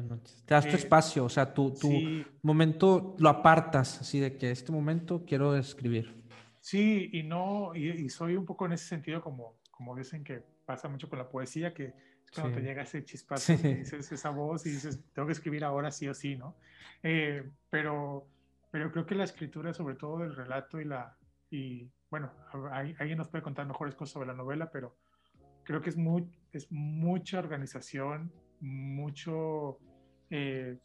Te 0.45 0.53
das 0.53 0.65
tu 0.65 0.71
eh, 0.71 0.75
espacio, 0.75 1.25
o 1.25 1.29
sea, 1.29 1.53
tu, 1.53 1.73
tu 1.73 1.89
momento 2.41 3.15
lo 3.19 3.29
apartas, 3.29 4.01
así 4.01 4.19
de 4.19 4.35
que 4.37 4.51
este 4.51 4.71
momento 4.71 5.23
quiero 5.25 5.55
escribir. 5.55 6.23
Sí, 6.61 7.09
y 7.13 7.23
no, 7.23 7.75
y, 7.75 8.09
soy 8.09 8.35
un 8.35 8.45
poco 8.45 8.65
en 8.65 8.73
ese 8.73 8.85
sentido 8.85 9.21
como, 9.21 9.59
como 9.71 9.95
dicen 9.95 10.23
que 10.23 10.43
pasa 10.65 10.87
mucho 10.89 11.09
con 11.09 11.19
la 11.19 11.29
poesía, 11.29 11.73
que 11.73 11.93
cuando 12.33 12.57
te 12.57 12.61
llega 12.61 12.83
ese 12.83 13.03
chispazo, 13.03 13.53
y 13.53 13.73
dices 13.75 14.11
esa 14.11 14.29
voz 14.29 14.65
y 14.65 14.71
dices, 14.71 14.99
tengo 15.13 15.27
que 15.27 15.33
escribir 15.33 15.63
ahora 15.63 15.89
sí 15.89 16.07
o 16.07 16.13
sí, 16.13 16.35
¿no? 16.35 16.55
Eh, 17.01 17.49
pero, 17.69 18.27
pero 18.71 18.91
creo 18.91 19.05
que 19.05 19.15
la 19.15 19.23
escritura, 19.23 19.73
sobre 19.73 19.95
todo 19.95 20.19
del 20.19 20.35
relato 20.35 20.79
y 20.79 20.85
la, 20.85 21.17
y 21.49 21.89
bueno, 22.09 22.31
alguien 22.73 23.17
nos 23.17 23.29
puede 23.29 23.43
contar 23.43 23.65
mejores 23.65 23.95
cosas 23.95 24.13
sobre 24.13 24.27
la 24.27 24.33
novela, 24.33 24.69
pero 24.71 24.95
creo 25.69 25.81
que 25.83 25.91
es, 25.91 25.97
muy, 25.97 26.27
es 26.51 26.65
mucha 26.71 27.37
organización, 27.37 28.33
mucho, 28.59 29.77
eh, 30.31 30.79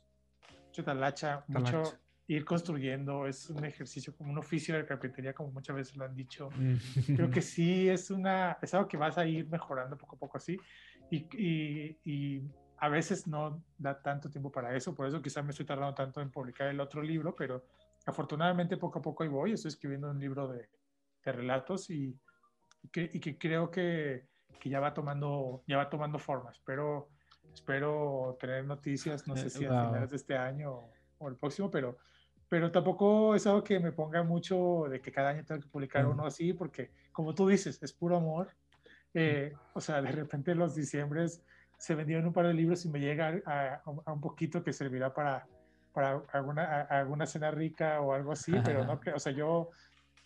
mucho 0.66 0.84
talacha, 0.84 1.42
mucho 1.48 1.84
ir 2.26 2.44
construyendo, 2.44 3.26
es 3.26 3.48
un 3.48 3.64
ejercicio 3.64 4.14
como 4.14 4.30
un 4.30 4.36
oficio 4.36 4.76
de 4.76 4.84
carpintería, 4.84 5.32
como 5.32 5.52
muchas 5.52 5.74
veces 5.74 5.96
lo 5.96 6.04
han 6.04 6.14
dicho. 6.14 6.50
Creo 7.06 7.30
que 7.30 7.40
sí, 7.54 7.88
es, 7.88 8.10
una, 8.10 8.58
es 8.60 8.74
algo 8.74 8.86
que 8.86 8.98
vas 8.98 9.16
a 9.16 9.24
ir 9.26 9.48
mejorando 9.48 9.96
poco 9.96 10.16
a 10.16 10.18
poco 10.18 10.36
así. 10.36 10.60
Y, 11.10 11.16
y, 11.32 11.98
y, 12.04 12.42
a 12.76 12.90
veces 12.90 13.26
no 13.26 13.64
da 13.78 14.02
tanto 14.02 14.28
tiempo 14.28 14.52
para 14.52 14.76
eso, 14.76 14.94
por 14.94 15.06
eso 15.06 15.22
quizás 15.22 15.42
me 15.42 15.52
estoy 15.52 15.64
tardando 15.64 15.94
tanto 15.94 16.20
en 16.20 16.30
publicar 16.30 16.68
el 16.68 16.78
otro 16.78 17.00
libro, 17.00 17.34
pero 17.34 17.64
afortunadamente 18.04 18.76
poco 18.76 18.98
a 18.98 19.02
poco 19.02 19.22
ahí 19.22 19.30
voy, 19.30 19.52
estoy 19.52 19.70
escribiendo 19.70 20.10
un 20.10 20.20
libro 20.20 20.46
de, 20.46 20.68
de 21.24 21.32
relatos 21.32 21.88
y, 21.88 22.14
que, 22.92 23.10
y, 23.14 23.20
que, 23.20 23.38
creo 23.38 23.70
que, 23.70 24.33
que, 24.58 24.68
ya, 24.68 24.80
va 24.80 24.94
tomando, 24.94 25.62
ya 25.66 25.76
va 25.76 25.88
tomando 25.88 26.18
forma. 26.18 26.50
Espero, 26.50 27.08
espero 27.52 28.36
tener 28.40 28.64
noticias, 28.64 29.26
no 29.26 29.36
sé 29.36 29.50
si 29.50 29.64
a 29.64 29.86
finales 29.86 30.10
de 30.10 30.16
este 30.16 30.36
año 30.36 30.90
o 31.18 31.28
el 31.28 31.36
próximo, 31.36 31.70
pero 31.70 31.96
pero 32.48 32.70
tampoco 32.70 33.34
es 33.34 33.46
algo 33.46 33.64
que 33.64 33.80
me 33.80 33.90
ponga 33.90 34.22
mucho 34.22 34.84
de 34.88 35.00
que 35.00 35.10
cada 35.10 35.30
año 35.30 35.44
tengo 35.44 35.60
que 35.60 35.68
publicar 35.68 36.06
uno 36.06 36.24
así, 36.24 36.52
porque 36.52 36.90
como 37.10 37.34
tú 37.34 37.48
dices, 37.48 37.82
es 37.82 37.92
puro 37.92 38.16
amor. 38.16 38.54
Eh, 39.12 39.52
o 39.72 39.80
sea, 39.80 40.00
de 40.00 40.12
repente 40.12 40.54
los 40.54 40.74
diciembres 40.74 41.42
se 41.78 41.94
vendieron 41.94 42.26
un 42.26 42.32
par 42.32 42.46
de 42.46 42.54
libros 42.54 42.84
y 42.84 42.90
me 42.90 43.00
llega 43.00 43.40
a, 43.46 43.82
a 44.04 44.12
un 44.12 44.20
poquito 44.20 44.62
que 44.62 44.72
servirá 44.72 45.12
para, 45.12 45.46
para 45.92 46.22
alguna, 46.32 46.82
alguna 46.82 47.26
cena 47.26 47.50
rica 47.50 48.00
o 48.00 48.12
algo 48.12 48.32
así, 48.32 48.52
pero 48.64 48.84
no, 48.84 49.00
o 49.14 49.18
sea, 49.18 49.32
yo 49.32 49.70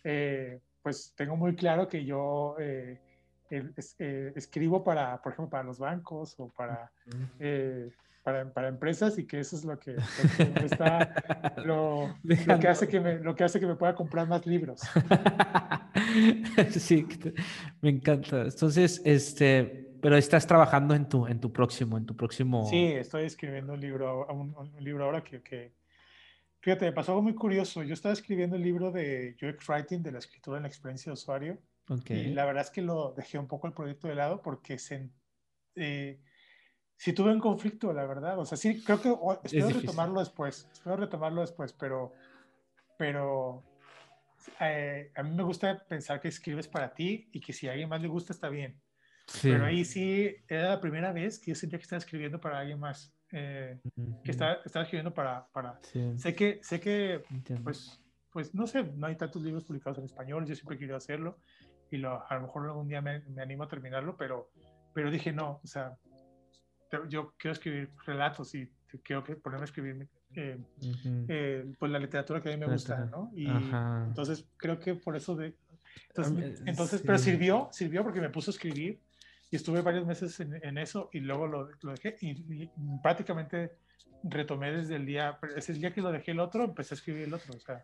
eh, 0.03 0.59
pues 0.81 1.13
tengo 1.15 1.35
muy 1.35 1.55
claro 1.55 1.87
que 1.87 2.05
yo 2.05 2.55
eh, 2.59 2.99
escribo 3.49 4.83
para, 4.83 5.21
por 5.21 5.33
ejemplo, 5.33 5.49
para 5.49 5.63
los 5.63 5.79
bancos 5.79 6.35
o 6.37 6.49
para 6.49 6.91
para, 8.23 8.51
para, 8.51 8.67
empresas 8.67 9.17
y 9.17 9.25
que 9.25 9.39
eso 9.39 9.55
es 9.55 9.63
lo 9.63 9.79
que, 9.79 9.93
lo, 9.93 10.65
está, 10.65 11.53
lo, 11.65 12.15
lo, 12.23 12.59
que 12.59 12.67
hace 12.67 12.87
que 12.87 12.99
me, 12.99 13.19
lo 13.19 13.35
que 13.35 13.43
hace 13.43 13.59
que 13.59 13.65
me 13.65 13.75
pueda 13.75 13.95
comprar 13.95 14.27
más 14.27 14.45
libros. 14.45 14.81
sí, 16.71 17.07
me 17.81 17.89
encanta. 17.89 18.41
Entonces, 18.41 19.01
este, 19.05 19.95
pero 20.01 20.17
estás 20.17 20.45
trabajando 20.45 20.93
en 20.93 21.07
tu, 21.07 21.27
en 21.27 21.39
tu 21.39 21.51
próximo, 21.51 21.97
en 21.97 22.05
tu 22.05 22.15
próximo. 22.15 22.67
Sí, 22.69 22.85
estoy 22.85 23.25
escribiendo 23.25 23.73
un 23.73 23.79
libro, 23.79 24.27
un, 24.27 24.55
un 24.55 24.83
libro 24.83 25.05
ahora 25.05 25.23
que, 25.23 25.41
que, 25.41 25.73
fíjate, 26.59 26.85
me 26.85 26.93
pasó 26.93 27.13
algo 27.13 27.23
muy 27.23 27.35
curioso. 27.35 27.83
Yo 27.83 27.93
estaba 27.93 28.13
escribiendo 28.13 28.55
el 28.55 28.63
libro 28.63 28.91
de 28.91 29.35
UX 29.41 29.67
Writing, 29.69 30.03
de 30.03 30.11
la 30.11 30.19
escritura 30.19 30.57
en 30.57 30.63
la 30.63 30.69
experiencia 30.69 31.09
de 31.09 31.13
usuario. 31.13 31.57
Okay. 31.89 32.27
Y 32.27 32.33
la 32.33 32.45
verdad 32.45 32.63
es 32.63 32.69
que 32.69 32.83
lo 32.83 33.13
dejé 33.13 33.39
un 33.39 33.47
poco 33.47 33.67
el 33.67 33.73
proyecto 33.73 34.07
de 34.07 34.15
lado 34.15 34.41
porque 34.43 34.77
se, 34.77 35.09
eh, 35.75 36.21
si 36.95 37.13
tuve 37.13 37.31
un 37.31 37.39
conflicto, 37.39 37.91
la 37.93 38.05
verdad. 38.05 38.37
O 38.37 38.45
sea, 38.45 38.57
sí, 38.57 38.83
creo 38.83 39.01
que 39.01 39.15
espero 39.43 39.69
retomarlo 39.69 40.19
después. 40.19 40.67
Espero 40.71 40.97
retomarlo 40.97 41.41
después, 41.41 41.73
pero, 41.73 42.13
pero 42.97 43.63
eh, 44.59 45.11
a 45.15 45.23
mí 45.23 45.35
me 45.35 45.43
gusta 45.43 45.83
pensar 45.87 46.19
que 46.19 46.27
escribes 46.27 46.67
para 46.67 46.93
ti 46.93 47.29
y 47.31 47.39
que 47.39 47.53
si 47.53 47.67
a 47.67 47.71
alguien 47.71 47.89
más 47.89 48.01
le 48.01 48.07
gusta, 48.07 48.33
está 48.33 48.49
bien. 48.49 48.79
Pero 49.41 49.65
ahí 49.65 49.85
sí, 49.85 50.35
era 50.47 50.69
la 50.69 50.81
primera 50.81 51.13
vez 51.13 51.39
que 51.39 51.51
yo 51.51 51.55
sentía 51.55 51.79
que 51.79 51.83
estaba 51.83 51.99
escribiendo 51.99 52.39
para 52.41 52.59
alguien 52.59 52.79
más. 52.79 53.13
Eh, 53.31 53.79
que 54.23 54.31
estaba, 54.31 54.57
estaba, 54.65 54.83
escribiendo 54.83 55.13
para... 55.13 55.47
para... 55.53 55.79
Sé 56.17 56.35
que, 56.35 56.59
sé 56.63 56.79
que 56.79 57.23
pues, 57.63 58.01
pues, 58.31 58.53
no 58.53 58.67
sé, 58.67 58.83
no 58.83 59.07
hay 59.07 59.15
tantos 59.15 59.41
libros 59.41 59.63
publicados 59.63 59.99
en 59.99 60.05
español, 60.05 60.45
yo 60.45 60.55
siempre 60.55 60.77
quiero 60.77 60.95
hacerlo 60.95 61.37
y 61.91 61.97
lo, 61.97 62.25
a 62.29 62.35
lo 62.35 62.41
mejor 62.41 62.65
algún 62.65 62.87
día 62.87 63.01
me, 63.01 63.19
me 63.21 63.41
animo 63.41 63.63
a 63.63 63.67
terminarlo, 63.67 64.15
pero, 64.17 64.51
pero 64.93 65.11
dije 65.11 65.31
no, 65.31 65.59
o 65.63 65.67
sea, 65.67 65.97
yo 67.07 67.33
quiero 67.37 67.53
escribir 67.53 67.91
relatos 68.05 68.53
y 68.55 68.69
quiero 69.03 69.23
que 69.23 69.35
ponerme 69.35 69.63
a 69.63 69.65
escribir 69.65 70.07
eh, 70.35 70.59
eh, 71.27 71.73
pues 71.77 71.91
la 71.91 71.99
literatura 71.99 72.41
que 72.41 72.49
a 72.49 72.57
mí 72.57 72.57
me 72.57 72.71
gusta, 72.71 73.05
¿no? 73.05 73.31
Y 73.35 73.47
entonces 73.47 74.45
creo 74.57 74.79
que 74.79 74.95
por 74.95 75.15
eso 75.15 75.35
de... 75.35 75.55
Entonces, 76.09 76.61
entonces 76.65 77.01
pero 77.05 77.17
sirvió, 77.17 77.69
sirvió 77.71 78.03
porque 78.03 78.21
me 78.21 78.29
puso 78.29 78.51
a 78.51 78.53
escribir 78.53 78.99
y 79.51 79.55
estuve 79.55 79.81
varios 79.81 80.05
meses 80.05 80.39
en, 80.39 80.53
en 80.63 80.77
eso 80.77 81.09
y 81.11 81.19
luego 81.19 81.47
lo, 81.47 81.69
lo 81.81 81.91
dejé 81.91 82.15
y, 82.21 82.69
prácticamente 83.01 83.71
retomé 84.23 84.71
desde 84.71 84.95
el 84.95 85.05
día, 85.05 85.37
ese 85.55 85.73
día 85.73 85.93
que 85.93 86.01
lo 86.01 86.11
dejé 86.11 86.31
el 86.31 86.39
otro, 86.39 86.63
empecé 86.63 86.93
a 86.93 86.97
escribir 86.97 87.23
el 87.23 87.33
otro, 87.33 87.53
o 87.55 87.59
sea. 87.59 87.83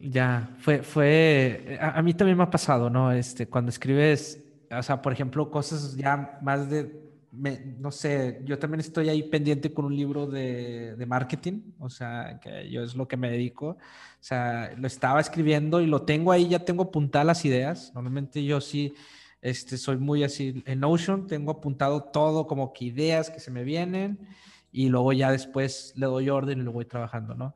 Ya, 0.00 0.50
fue, 0.58 0.82
fue, 0.82 1.78
a, 1.80 1.98
a 1.98 2.02
mí 2.02 2.14
también 2.14 2.36
me 2.36 2.44
ha 2.44 2.50
pasado, 2.50 2.90
¿no? 2.90 3.12
Este, 3.12 3.46
cuando 3.46 3.70
escribes, 3.70 4.42
o 4.70 4.82
sea, 4.82 5.00
por 5.00 5.12
ejemplo, 5.12 5.50
cosas 5.50 5.96
ya 5.96 6.38
más 6.42 6.68
de 6.68 7.04
no 7.34 7.90
sé, 7.90 8.40
yo 8.44 8.58
también 8.58 8.80
estoy 8.80 9.08
ahí 9.08 9.24
pendiente 9.24 9.72
con 9.72 9.86
un 9.86 9.96
libro 9.96 10.26
de, 10.26 10.94
de, 10.94 11.06
marketing, 11.06 11.62
o 11.80 11.90
sea, 11.90 12.38
que 12.40 12.70
yo 12.70 12.82
es 12.82 12.94
lo 12.94 13.08
que 13.08 13.16
me 13.16 13.30
dedico. 13.30 13.70
O 13.70 13.76
sea, 14.20 14.72
lo 14.76 14.86
estaba 14.86 15.20
escribiendo 15.20 15.80
y 15.80 15.86
lo 15.86 16.02
tengo 16.02 16.30
ahí, 16.30 16.48
ya 16.48 16.64
tengo 16.64 16.84
apuntadas 16.84 17.26
las 17.26 17.44
ideas. 17.44 17.92
Normalmente 17.94 18.44
yo 18.44 18.60
sí 18.60 18.94
este, 19.42 19.76
soy 19.78 19.96
muy 19.96 20.22
así. 20.22 20.62
En 20.66 20.80
Notion 20.80 21.26
tengo 21.26 21.50
apuntado 21.50 22.04
todo 22.04 22.46
como 22.46 22.72
que 22.72 22.86
ideas 22.86 23.30
que 23.30 23.40
se 23.40 23.50
me 23.50 23.64
vienen 23.64 24.18
y 24.74 24.88
luego 24.88 25.12
ya 25.12 25.30
después 25.30 25.92
le 25.94 26.06
doy 26.06 26.28
orden 26.28 26.58
y 26.58 26.62
lo 26.62 26.72
voy 26.72 26.84
trabajando, 26.84 27.36
¿no? 27.36 27.54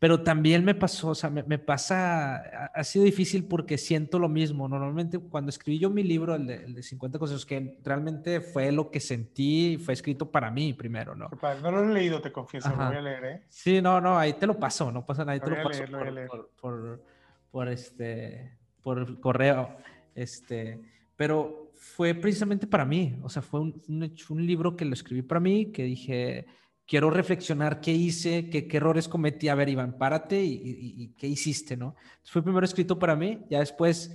Pero 0.00 0.22
también 0.22 0.64
me 0.64 0.74
pasó, 0.74 1.10
o 1.10 1.14
sea, 1.14 1.30
me, 1.30 1.58
pasa, 1.58 2.36
ha, 2.74 2.84
sido 2.84 3.04
difícil 3.04 3.44
porque 3.44 3.76
siento 3.76 4.18
lo 4.18 4.30
mismo. 4.30 4.66
Normalmente 4.66 5.18
cuando 5.18 5.50
escribí 5.50 5.78
yo 5.78 5.90
mi 5.90 6.02
libro, 6.02 6.34
el 6.34 6.46
de, 6.46 6.54
el 6.56 6.74
de 6.74 6.82
50 6.82 7.18
cosas, 7.18 7.44
que 7.44 7.78
realmente 7.84 8.40
fue 8.40 8.72
lo 8.72 8.90
que 8.90 8.98
sentí, 8.98 9.76
fue 9.76 9.92
escrito 9.94 10.30
para 10.30 10.50
mí 10.50 10.72
primero, 10.72 11.14
¿no? 11.14 11.28
No 11.62 11.70
lo 11.70 11.84
he 11.84 11.94
leído, 11.94 12.20
te 12.20 12.32
confieso, 12.32 12.70
lo 12.70 12.76
voy 12.76 12.96
a 12.96 13.00
leer, 13.02 13.24
¿eh? 13.26 13.42
Sí, 13.48 13.80
no, 13.82 14.00
no, 14.00 14.18
ahí 14.18 14.32
te 14.32 14.46
lo 14.46 14.58
paso, 14.58 14.90
no 14.90 15.04
pasa 15.04 15.22
nada, 15.22 15.32
ahí 15.32 15.40
te 15.40 15.50
lo 15.50 15.62
paso 15.62 15.84
por, 15.86 16.50
por, 16.60 17.04
por, 17.50 17.68
este, 17.68 18.56
por 18.82 19.20
correo, 19.20 19.76
este, 20.14 20.80
pero 21.14 21.69
fue 21.82 22.14
precisamente 22.14 22.66
para 22.66 22.84
mí, 22.84 23.18
o 23.22 23.30
sea, 23.30 23.40
fue 23.40 23.60
un, 23.60 23.82
un, 23.88 24.14
un 24.28 24.46
libro 24.46 24.76
que 24.76 24.84
lo 24.84 24.92
escribí 24.92 25.22
para 25.22 25.40
mí, 25.40 25.72
que 25.72 25.84
dije 25.84 26.46
quiero 26.90 27.08
reflexionar 27.08 27.80
qué 27.80 27.92
hice, 27.92 28.50
qué, 28.50 28.66
qué, 28.66 28.76
errores 28.78 29.06
cometí. 29.06 29.48
A 29.48 29.54
ver, 29.54 29.68
Iván, 29.68 29.96
párate 29.96 30.42
y, 30.42 31.14
qué 31.16 31.28
hiciste, 31.28 31.76
¿no? 31.76 31.94
fue 32.24 32.42
primero 32.42 32.64
escrito 32.64 32.98
para 32.98 33.14
mí, 33.14 33.38
ya 33.48 33.60
después, 33.60 34.12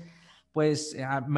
pues, 0.51 0.95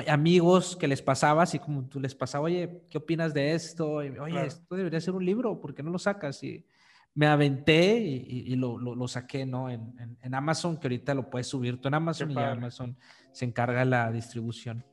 amigos 0.07 0.75
que 0.75 0.87
les 0.87 1.03
pasaba, 1.03 1.43
así 1.43 1.59
como 1.59 1.87
tú 1.87 1.99
les 1.99 2.15
pasaba, 2.15 2.45
oye, 2.45 2.81
¿qué 2.89 2.97
opinas 2.97 3.35
de 3.35 3.53
esto? 3.53 3.97
oye, 3.97 4.47
esto 4.47 4.75
debería 4.75 4.99
ser 4.99 5.13
un 5.13 5.23
libro, 5.23 5.61
¿por 5.61 5.75
qué 5.75 5.83
no 5.83 5.91
lo 5.91 5.99
sacas? 5.99 6.43
Y 6.43 6.65
me 7.13 7.27
aventé 7.27 7.99
y, 7.99 8.55
lo, 8.55 8.79
lo, 8.79 9.07
saqué, 9.07 9.45
¿no? 9.45 9.69
En, 9.69 10.17
en, 10.21 10.33
Amazon, 10.33 10.77
que 10.77 10.87
ahorita 10.87 11.13
lo 11.13 11.29
puedes 11.29 11.45
subir 11.45 11.79
tú 11.79 11.87
en 11.87 11.93
Amazon 11.93 12.31
y 12.31 12.37
Amazon 12.37 12.97
se 13.31 13.45
encarga 13.45 13.79
de 13.79 13.85
la 13.85 14.11
distribución. 14.11 14.83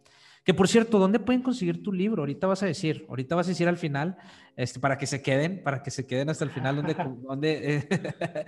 Que 0.45 0.53
por 0.53 0.69
cierto, 0.69 0.99
¿dónde 0.99 1.19
pueden 1.19 1.41
conseguir 1.41 1.83
tu 1.83 1.91
libro? 1.91 2.21
Ahorita 2.23 2.47
vas 2.47 2.63
a 2.63 2.67
decir, 2.67 3.07
ahorita 3.09 3.35
vas 3.35 3.47
a 3.47 3.51
decir 3.51 3.67
al 3.67 3.79
final, 3.79 4.19
este, 4.57 4.79
para 4.79 4.99
que 4.99 5.07
se 5.07 5.23
queden, 5.23 5.63
para 5.63 5.83
que 5.83 5.91
se 5.91 6.07
queden 6.07 6.29
hasta 6.29 6.45
el 6.45 6.51
final, 6.51 6.77
donde, 6.77 6.95
donde 7.23 7.77
eh, 7.77 8.45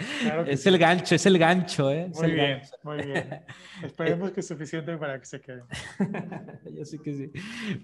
es 0.47 0.67
el 0.67 0.77
gancho, 0.77 1.15
es 1.15 1.25
el 1.25 1.39
gancho, 1.39 1.91
¿eh? 1.91 2.11
muy 2.15 2.33
bien, 2.33 2.61
muy 2.83 2.97
bien. 3.07 3.41
Esperemos 3.83 4.31
que 4.31 4.41
es 4.41 4.47
suficiente 4.47 4.95
para 4.99 5.19
que 5.19 5.25
se 5.25 5.41
queden. 5.41 5.65
Yo 6.77 6.85
sí 6.85 6.99
que 6.99 7.15
sí. 7.15 7.33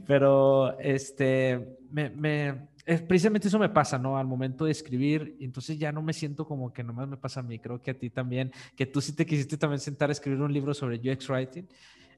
Pero, 0.07 0.79
este, 0.79 1.79
me, 1.91 2.11
me, 2.11 2.69
precisamente 3.09 3.49
eso 3.49 3.59
me 3.59 3.71
pasa, 3.71 3.99
¿no? 3.99 4.19
Al 4.19 4.27
momento 4.27 4.67
de 4.67 4.73
escribir, 4.73 5.37
entonces 5.41 5.79
ya 5.79 5.91
no 5.91 6.03
me 6.03 6.13
siento 6.13 6.47
como 6.47 6.71
que 6.71 6.85
nomás 6.85 7.09
me 7.09 7.17
pasa 7.17 7.41
a 7.41 7.43
mí, 7.43 7.59
creo 7.59 7.81
que 7.81 7.93
a 7.93 7.99
ti 7.99 8.11
también, 8.11 8.53
que 8.77 8.85
tú 8.85 9.01
sí 9.01 9.17
te 9.17 9.25
quisiste 9.25 9.57
también 9.57 9.81
sentar 9.81 10.11
a 10.11 10.13
escribir 10.13 10.43
un 10.43 10.53
libro 10.53 10.75
sobre 10.75 10.97
UX 10.99 11.31
Writing 11.31 11.67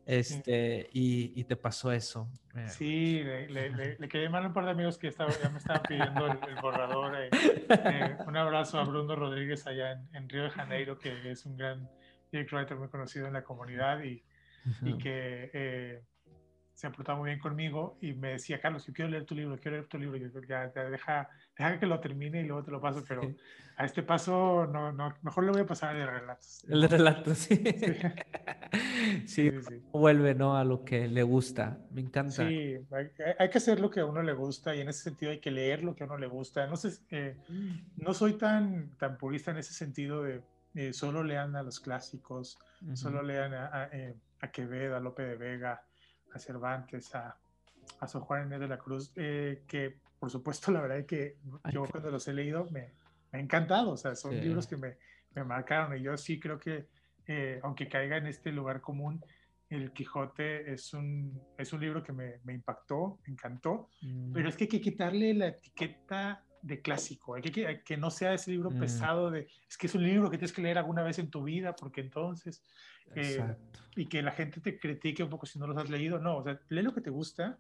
este, 0.07 0.89
y, 0.93 1.33
y, 1.39 1.45
te 1.45 1.57
pasó 1.57 1.91
eso. 1.93 2.29
Eh. 2.55 2.69
Sí, 2.69 3.23
le, 3.23 3.49
le, 3.49 3.99
le, 3.99 4.09
quería 4.09 4.29
mandar 4.29 4.49
un 4.49 4.55
par 4.55 4.65
de 4.65 4.73
amigos 4.73 4.99
que 4.99 5.09
estaba, 5.09 5.31
ya 5.43 5.49
me 5.49 5.59
estaban 5.59 5.83
pidiendo 5.83 6.27
el, 6.27 6.55
borrador. 6.61 7.15
Eh, 7.17 7.31
eh, 7.33 8.17
un 8.27 8.37
abrazo 8.37 8.79
a 8.79 8.85
Bruno 8.85 9.17
Rodríguez 9.17 9.67
allá 9.67 9.93
en, 9.93 10.09
en, 10.13 10.29
Río 10.29 10.45
de 10.45 10.51
Janeiro, 10.51 10.99
que 10.99 11.31
es 11.31 11.47
un 11.47 11.57
gran 11.57 11.89
writer 12.33 12.77
muy 12.77 12.89
conocido 12.89 13.27
en 13.27 13.33
la 13.33 13.45
comunidad 13.45 14.03
y, 14.03 14.23
y 14.83 14.99
que 14.99 16.03
se 16.75 16.89
ha 16.89 16.93
portado 16.93 17.19
muy 17.19 17.31
bien 17.31 17.39
conmigo 17.39 17.97
y 18.01 18.13
me 18.15 18.31
decía, 18.31 18.61
Carlos, 18.61 18.87
yo 18.87 18.93
quiero 18.93 19.11
leer 19.11 19.25
tu 19.25 19.35
libro, 19.35 19.57
quiero 19.59 19.77
leer 19.77 19.89
tu 19.89 19.97
libro. 19.97 20.17
Yo, 20.17 20.29
ya, 20.43 20.67
deja, 20.69 21.29
deja 21.57 21.79
que 21.79 21.87
lo 21.87 22.01
termine 22.01 22.41
y 22.41 22.47
luego 22.47 22.65
te 22.65 22.73
lo 22.73 22.81
paso, 22.81 23.05
pero 23.07 23.23
a 23.77 23.85
este 23.85 24.03
paso, 24.03 24.67
no, 24.67 24.91
no, 24.93 25.15
mejor 25.23 25.45
le 25.45 25.53
voy 25.53 25.61
a 25.61 25.67
pasar 25.67 25.95
el 25.95 26.07
relatos. 26.07 26.65
El 26.69 26.89
relato, 26.89 27.35
sí. 27.35 27.63
Sí. 29.27 29.51
sí, 29.51 29.83
vuelve, 29.93 30.35
¿no? 30.35 30.57
A 30.57 30.65
lo 30.65 30.85
que 30.85 31.07
le 31.07 31.23
gusta. 31.23 31.79
Me 31.93 32.01
encanta. 32.01 32.49
Sí, 32.49 32.77
hay, 33.39 33.51
que 33.51 33.59
hacer 33.59 33.79
lo 33.79 33.89
que 33.89 34.01
a 34.01 34.07
uno 34.07 34.23
le 34.23 34.33
gusta 34.33 34.75
y 34.75 34.81
en 34.81 34.89
ese 34.89 35.05
sentido 35.05 35.31
hay 35.31 35.39
que 35.39 35.53
leer 35.53 35.85
lo 35.85 35.95
que 35.95 36.03
a 36.03 36.07
uno 36.07 36.19
le 36.19 36.27
gusta. 36.27 36.67
No, 36.67 36.77
sé, 36.77 36.99
eh, 37.11 37.37
mm. 37.49 38.03
no 38.03 38.15
soy 38.15 38.33
tan, 38.35 38.97
tan 38.99 39.17
purista 39.17 39.53
en 39.53 39.59
ese 39.59 39.73
sentido 39.73 40.25
de 40.25 40.43
solo 40.93 41.23
lean 41.23 41.55
a 41.57 41.63
los 41.63 41.79
clásicos, 41.79 42.59
solo 42.95 43.23
lean 43.23 43.55
a, 43.55 43.67
a, 43.67 43.85
eh, 43.93 44.15
a 44.41 44.51
Quevedo, 44.51 44.97
a 44.97 45.01
Lope 45.01 45.23
de 45.23 45.37
Vega, 45.37 45.83
a 46.35 46.39
Cervantes, 46.39 47.15
a, 47.15 47.37
a 48.01 48.07
San 48.07 48.23
Juan 48.23 48.47
Inés 48.47 48.61
de 48.61 48.69
la 48.69 48.79
Cruz, 48.79 49.13
eh, 49.17 49.63
que 49.67 49.97
por 50.19 50.31
supuesto 50.31 50.71
la 50.73 50.81
verdad 50.81 50.99
es 50.99 51.07
que 51.07 51.37
yo 51.73 51.87
cuando 51.87 52.11
los 52.11 52.27
he 52.29 52.33
leído 52.33 52.67
me, 52.71 52.93
me 53.33 53.39
ha 53.39 53.43
encantado, 53.43 53.93
o 53.93 53.97
sea, 53.97 54.15
son 54.15 54.39
libros 54.39 54.67
que 54.67 54.77
me, 54.77 54.97
me, 55.35 55.45
marcaron. 55.45 55.97
Y 55.97 56.03
yo 56.03 56.17
sí 56.17 56.39
creo 56.39 56.59
que 56.59 56.87
eh, 57.27 57.61
aunque 57.63 57.89
caiga 57.89 58.17
en 58.17 58.27
este 58.27 58.53
lugar 58.53 58.81
común, 58.81 59.23
El 59.71 59.93
Quijote 59.93 60.73
es 60.73 60.93
un, 60.93 61.41
es 61.57 61.73
un 61.73 61.81
libro 61.81 62.03
que 62.03 62.13
me, 62.13 62.41
me 62.45 62.53
impactó, 62.53 63.19
me 63.27 63.33
encantó, 63.33 63.89
mm. 64.03 64.33
pero 64.33 64.49
es 64.49 64.57
que 64.57 64.65
hay 64.65 64.69
que 64.69 64.81
quitarle 64.81 65.33
la 65.35 65.49
etiqueta 65.49 66.45
de 66.61 66.81
clásico, 66.81 67.35
hay 67.35 67.43
que, 67.43 67.83
que 67.83 67.97
no 67.97 68.11
sea 68.11 68.35
ese 68.35 68.51
libro 68.51 68.71
mm. 68.71 68.79
pesado 68.79 69.31
de, 69.31 69.49
es 69.69 69.77
que 69.77 69.87
es 69.87 69.95
un 69.95 70.03
libro 70.03 70.31
que 70.31 70.39
tienes 70.39 70.53
que 70.53 70.63
leer 70.63 70.79
alguna 70.79 71.03
vez 71.03 71.19
en 71.19 71.31
tu 71.31 71.43
vida, 71.43 71.75
porque 71.75 72.03
entonces, 72.03 72.63
eh, 73.15 73.57
y 73.97 74.07
que 74.07 74.23
la 74.23 74.33
gente 74.33 74.61
te 74.61 74.79
critique 74.79 75.23
un 75.23 75.31
poco 75.31 75.47
si 75.47 75.59
no 75.59 75.67
los 75.67 75.77
has 75.77 75.91
leído, 75.91 76.19
no, 76.19 76.39
o 76.39 76.43
sea, 76.43 76.61
lee 76.69 76.83
lo 76.83 76.95
que 76.95 77.01
te 77.01 77.11
gusta, 77.11 77.59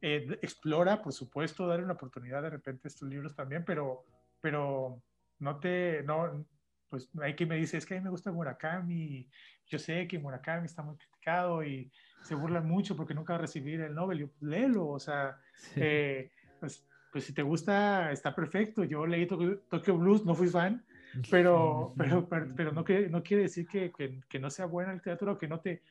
eh, 0.00 0.38
explora, 0.42 1.02
por 1.02 1.12
supuesto, 1.12 1.66
darle 1.66 1.84
una 1.84 1.94
oportunidad 1.94 2.42
de 2.42 2.50
repente 2.50 2.82
a 2.84 2.88
estos 2.88 3.08
libros 3.08 3.34
también, 3.34 3.64
pero, 3.64 4.04
pero 4.40 5.02
no 5.38 5.58
te, 5.58 6.02
no, 6.02 6.44
pues 6.88 7.08
hay 7.20 7.34
quien 7.34 7.48
me 7.48 7.56
dice, 7.56 7.76
es 7.76 7.86
que 7.86 7.94
a 7.94 7.98
mí 7.98 8.04
me 8.04 8.10
gusta 8.10 8.32
Murakami, 8.32 9.28
yo 9.66 9.78
sé 9.78 10.08
que 10.08 10.18
Murakami 10.18 10.66
está 10.66 10.82
muy 10.82 10.96
criticado 10.96 11.62
y 11.62 11.90
se 12.22 12.34
burlan 12.34 12.66
mucho 12.66 12.96
porque 12.96 13.14
nunca 13.14 13.34
va 13.34 13.38
a 13.38 13.42
recibir 13.42 13.80
el 13.80 13.94
Nobel, 13.94 14.18
yo, 14.18 14.28
pues, 14.28 14.42
léelo, 14.42 14.88
o 14.88 14.98
sea, 14.98 15.38
eh, 15.76 16.30
pues 16.58 16.84
pues 17.12 17.24
si 17.24 17.32
te 17.32 17.42
gusta, 17.42 18.12
está 18.12 18.34
perfecto. 18.34 18.84
Yo 18.84 19.06
leí 19.06 19.26
Tokyo, 19.26 19.98
Blues, 19.98 20.24
no 20.24 20.34
fui 20.34 20.48
fan, 20.48 20.84
pero, 21.30 21.94
pero, 21.96 22.28
pero, 22.28 22.72
no, 22.72 22.84
quiere, 22.84 23.08
no 23.08 23.22
quiere 23.22 23.44
decir 23.44 23.66
que, 23.66 23.92
que, 24.28 24.38
no 24.38 24.50
sea 24.50 24.66
buena 24.66 24.92
literatura 24.92 25.32
o 25.32 25.38
que 25.38 25.48
no 25.48 25.60
te... 25.60 25.82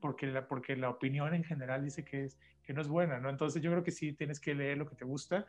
Porque 0.00 0.26
la, 0.26 0.48
porque 0.48 0.76
la 0.76 0.90
opinión 0.90 1.32
en 1.34 1.44
general 1.44 1.84
dice 1.84 2.04
que, 2.04 2.24
es, 2.24 2.38
que 2.64 2.72
no 2.72 2.80
es 2.80 2.88
buena, 2.88 3.20
¿no? 3.20 3.30
Entonces 3.30 3.62
yo 3.62 3.70
creo 3.70 3.84
que 3.84 3.92
sí 3.92 4.12
tienes 4.14 4.40
que 4.40 4.54
leer 4.54 4.78
lo 4.78 4.88
que 4.88 4.96
te 4.96 5.04
gusta. 5.04 5.46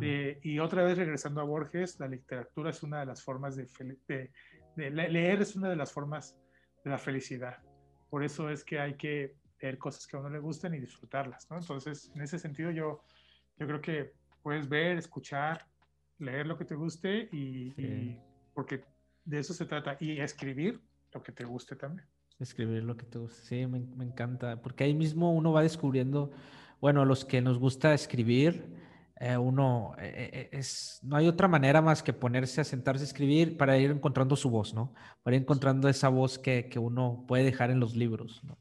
Eh, 0.00 0.38
y 0.42 0.58
otra 0.58 0.82
vez 0.82 0.96
regresando 0.96 1.42
a 1.42 1.44
Borges, 1.44 2.00
la 2.00 2.08
literatura 2.08 2.70
es 2.70 2.82
una 2.82 3.00
de 3.00 3.06
las 3.06 3.22
formas 3.22 3.56
de, 3.56 3.68
de, 4.08 4.30
de, 4.76 4.90
leer 4.90 5.42
es 5.42 5.54
una 5.54 5.68
de 5.68 5.76
las 5.76 5.92
formas 5.92 6.40
de 6.82 6.90
la 6.90 6.96
felicidad. 6.96 7.58
Por 8.08 8.24
eso 8.24 8.48
es 8.48 8.64
que 8.64 8.80
hay 8.80 8.94
que 8.94 9.34
leer 9.60 9.76
cosas 9.76 10.06
que 10.06 10.16
a 10.16 10.20
uno 10.20 10.30
le 10.30 10.38
gusten 10.38 10.72
y 10.74 10.80
disfrutarlas, 10.80 11.50
¿no? 11.50 11.58
Entonces, 11.58 12.10
en 12.14 12.22
ese 12.22 12.38
sentido 12.38 12.70
yo 12.70 13.02
yo 13.58 13.66
creo 13.66 13.80
que 13.80 14.12
puedes 14.42 14.68
ver, 14.68 14.98
escuchar, 14.98 15.66
leer 16.18 16.46
lo 16.46 16.56
que 16.56 16.64
te 16.64 16.74
guste 16.74 17.28
y, 17.32 18.16
porque 18.52 18.84
de 19.24 19.38
eso 19.38 19.54
se 19.54 19.66
trata 19.66 19.96
y 20.00 20.20
escribir 20.20 20.80
lo 21.12 21.22
que 21.22 21.32
te 21.32 21.44
guste 21.44 21.76
también. 21.76 22.06
Escribir 22.38 22.82
lo 22.82 22.96
que 22.96 23.06
te 23.06 23.18
guste, 23.18 23.42
sí, 23.42 23.66
me, 23.66 23.80
me 23.80 24.04
encanta, 24.04 24.60
porque 24.60 24.84
ahí 24.84 24.94
mismo 24.94 25.32
uno 25.32 25.52
va 25.52 25.62
descubriendo, 25.62 26.32
bueno, 26.80 27.04
los 27.04 27.24
que 27.24 27.40
nos 27.40 27.58
gusta 27.58 27.94
escribir, 27.94 28.74
eh, 29.20 29.36
uno 29.36 29.94
eh, 29.98 30.30
eh, 30.32 30.48
es, 30.52 30.98
no 31.02 31.16
hay 31.16 31.28
otra 31.28 31.46
manera 31.46 31.80
más 31.80 32.02
que 32.02 32.12
ponerse 32.12 32.60
a 32.60 32.64
sentarse 32.64 33.04
a 33.04 33.06
escribir 33.06 33.56
para 33.56 33.78
ir 33.78 33.92
encontrando 33.92 34.34
su 34.34 34.50
voz, 34.50 34.74
¿no? 34.74 34.92
Para 35.22 35.36
ir 35.36 35.42
encontrando 35.42 35.88
esa 35.88 36.08
voz 36.08 36.38
que, 36.38 36.68
que 36.68 36.80
uno 36.80 37.24
puede 37.28 37.44
dejar 37.44 37.70
en 37.70 37.78
los 37.78 37.94
libros, 37.94 38.42
¿no? 38.42 38.58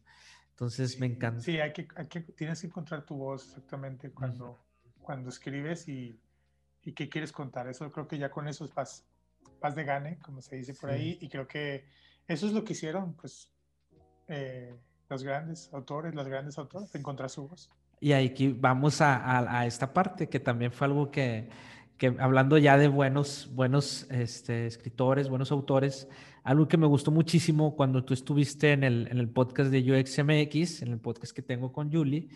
Entonces 0.51 0.99
me 0.99 1.07
encanta. 1.07 1.41
Sí, 1.41 1.59
hay 1.59 1.73
que, 1.73 1.87
hay 1.95 2.07
que, 2.07 2.21
tienes 2.21 2.61
que 2.61 2.67
encontrar 2.67 3.03
tu 3.03 3.15
voz 3.15 3.47
exactamente 3.47 4.11
cuando, 4.11 4.63
cuando 5.01 5.29
escribes 5.29 5.87
y, 5.89 6.19
y, 6.83 6.93
qué 6.93 7.09
quieres 7.09 7.31
contar. 7.31 7.67
Eso 7.67 7.91
creo 7.91 8.07
que 8.07 8.17
ya 8.17 8.29
con 8.29 8.47
eso 8.47 8.65
es 8.65 8.71
paz, 8.71 9.05
paz 9.59 9.75
de 9.75 9.83
gane, 9.83 10.19
como 10.19 10.41
se 10.41 10.55
dice 10.55 10.73
por 10.73 10.89
ahí, 10.89 11.17
y 11.21 11.29
creo 11.29 11.47
que 11.47 11.85
eso 12.27 12.47
es 12.47 12.53
lo 12.53 12.63
que 12.63 12.73
hicieron, 12.73 13.13
pues, 13.13 13.51
eh, 14.27 14.73
los 15.09 15.23
grandes 15.23 15.69
autores, 15.73 16.15
las 16.15 16.27
grandes 16.27 16.57
autores, 16.57 16.93
encontrar 16.95 17.29
su 17.29 17.47
voz. 17.47 17.69
Y 17.99 18.11
aquí 18.11 18.49
vamos 18.49 18.99
a, 19.01 19.59
a, 19.59 19.65
esta 19.65 19.93
parte 19.93 20.27
que 20.27 20.39
también 20.39 20.71
fue 20.71 20.87
algo 20.87 21.09
que, 21.09 21.49
que 21.97 22.13
hablando 22.19 22.57
ya 22.57 22.77
de 22.77 22.87
buenos, 22.89 23.49
buenos 23.53 24.07
este, 24.09 24.65
escritores, 24.65 25.29
buenos 25.29 25.51
autores, 25.51 26.07
algo 26.43 26.67
que 26.67 26.77
me 26.77 26.87
gustó 26.87 27.11
muchísimo 27.11 27.75
cuando 27.75 28.03
tú 28.03 28.13
estuviste 28.13 28.73
en 28.73 28.83
el, 28.83 29.07
en 29.09 29.19
el 29.19 29.29
podcast 29.29 29.71
de 29.71 29.79
UXMX, 29.79 30.81
en 30.81 30.89
el 30.89 30.99
podcast 30.99 31.33
que 31.33 31.41
tengo 31.41 31.71
con 31.71 31.93
Julie, 31.93 32.27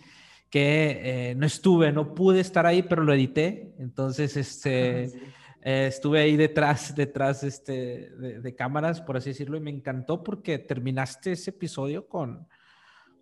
que 0.49 1.31
eh, 1.31 1.35
no 1.35 1.45
estuve, 1.45 1.91
no 1.91 2.13
pude 2.13 2.39
estar 2.39 2.65
ahí, 2.65 2.83
pero 2.83 3.03
lo 3.03 3.13
edité. 3.13 3.73
Entonces, 3.79 4.37
este, 4.37 5.03
eh, 5.61 5.87
estuve 5.87 6.21
ahí 6.21 6.37
detrás, 6.37 6.95
detrás 6.95 7.43
este, 7.43 8.09
de, 8.11 8.55
cámaras, 8.55 9.01
por 9.01 9.17
así 9.17 9.31
decirlo, 9.31 9.57
y 9.57 9.61
me 9.61 9.71
encantó 9.71 10.23
porque 10.23 10.59
terminaste 10.59 11.33
ese 11.33 11.49
episodio 11.49 12.07
con, 12.07 12.47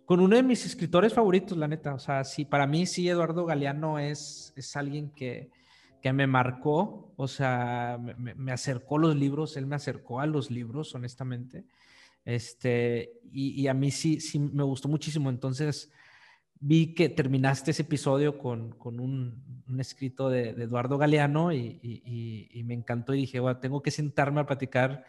con 0.04 0.20
uno 0.20 0.36
de 0.36 0.42
mis 0.42 0.64
escritores 0.64 1.12
favoritos, 1.12 1.58
la 1.58 1.68
neta. 1.68 1.94
O 1.94 1.98
sea, 1.98 2.22
sí, 2.22 2.44
para 2.44 2.66
mí 2.66 2.86
sí, 2.86 3.08
Eduardo 3.08 3.44
Galeano 3.44 3.98
es, 3.98 4.52
es 4.56 4.76
alguien 4.76 5.10
que, 5.10 5.50
que 6.00 6.12
me 6.12 6.28
marcó, 6.28 7.12
o 7.16 7.26
sea, 7.26 7.98
me, 8.00 8.34
me, 8.34 8.52
acercó 8.52 8.98
los 8.98 9.16
libros, 9.16 9.56
él 9.56 9.66
me 9.66 9.74
acercó 9.74 10.20
a 10.20 10.26
los 10.26 10.50
libros, 10.52 10.94
honestamente. 10.94 11.64
Este, 12.24 13.12
y, 13.32 13.60
y 13.60 13.68
a 13.68 13.74
mí 13.74 13.90
sí, 13.90 14.20
sí 14.20 14.38
me 14.38 14.62
gustó 14.62 14.88
muchísimo. 14.88 15.28
Entonces, 15.30 15.90
vi 16.60 16.94
que 16.94 17.08
terminaste 17.08 17.70
ese 17.70 17.82
episodio 17.82 18.38
con, 18.38 18.72
con 18.72 19.00
un, 19.00 19.62
un, 19.68 19.80
escrito 19.80 20.30
de, 20.30 20.50
Eduardo 20.50 20.98
Galeano 20.98 21.52
y, 21.52 21.78
y, 21.82 22.48
y, 22.50 22.62
me 22.64 22.74
encantó 22.74 23.14
y 23.14 23.20
dije, 23.20 23.40
bueno, 23.40 23.58
tengo 23.58 23.82
que 23.82 23.90
sentarme 23.90 24.40
a 24.40 24.46
platicar 24.46 25.04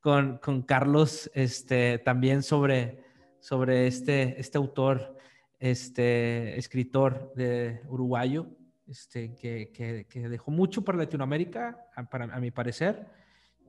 con, 0.00 0.38
con 0.38 0.62
Carlos 0.62 1.30
este, 1.34 1.98
también 1.98 2.42
sobre, 2.42 3.02
sobre 3.40 3.86
este, 3.86 4.40
este 4.40 4.58
autor, 4.58 5.16
este 5.58 6.58
escritor 6.58 7.32
de 7.34 7.82
uruguayo, 7.88 8.46
este, 8.86 9.34
que, 9.34 9.72
que, 9.72 10.06
que 10.08 10.28
dejó 10.28 10.50
mucho 10.50 10.82
para 10.82 10.98
Latinoamérica, 10.98 11.76
a, 11.94 12.08
para, 12.08 12.24
a 12.26 12.40
mi 12.40 12.50
parecer, 12.50 13.06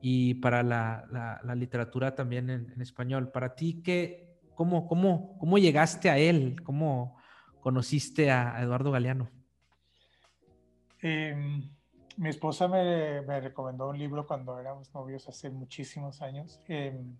y 0.00 0.34
para 0.34 0.62
la, 0.62 1.40
la, 1.42 1.54
literatura 1.56 2.14
también 2.14 2.50
en, 2.50 2.70
en, 2.72 2.80
español. 2.80 3.32
Para 3.32 3.56
ti, 3.56 3.82
¿qué, 3.82 4.38
cómo, 4.54 4.86
cómo, 4.86 5.36
¿cómo 5.38 5.58
llegaste 5.58 6.08
a 6.08 6.18
él? 6.18 6.62
¿Cómo, 6.62 7.17
conociste 7.68 8.30
a, 8.30 8.62
Eduardo 8.62 8.90
Galeano? 8.90 9.28
Em, 11.02 11.68
mi 12.16 12.30
esposa 12.30 12.66
me, 12.66 13.20
me, 13.20 13.42
recomendó 13.42 13.90
un 13.90 13.98
libro 13.98 14.26
cuando 14.26 14.58
éramos 14.58 14.94
novios 14.94 15.28
hace 15.28 15.50
muchísimos 15.50 16.22
años 16.22 16.62
em, 16.66 17.18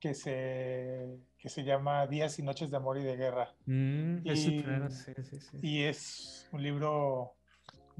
que, 0.00 0.12
se, 0.14 1.16
que 1.38 1.48
se 1.48 1.62
llama 1.62 2.08
Días 2.08 2.40
y 2.40 2.42
Noches 2.42 2.72
de 2.72 2.76
Amor 2.76 2.98
y 2.98 3.04
de 3.04 3.16
Guerra. 3.16 3.54
Mm, 3.66 4.26
y, 4.26 4.36
sí, 4.36 4.64
sí, 4.90 5.40
sí. 5.40 5.58
y, 5.62 5.82
es 5.84 6.48
un 6.50 6.60
libro 6.60 7.36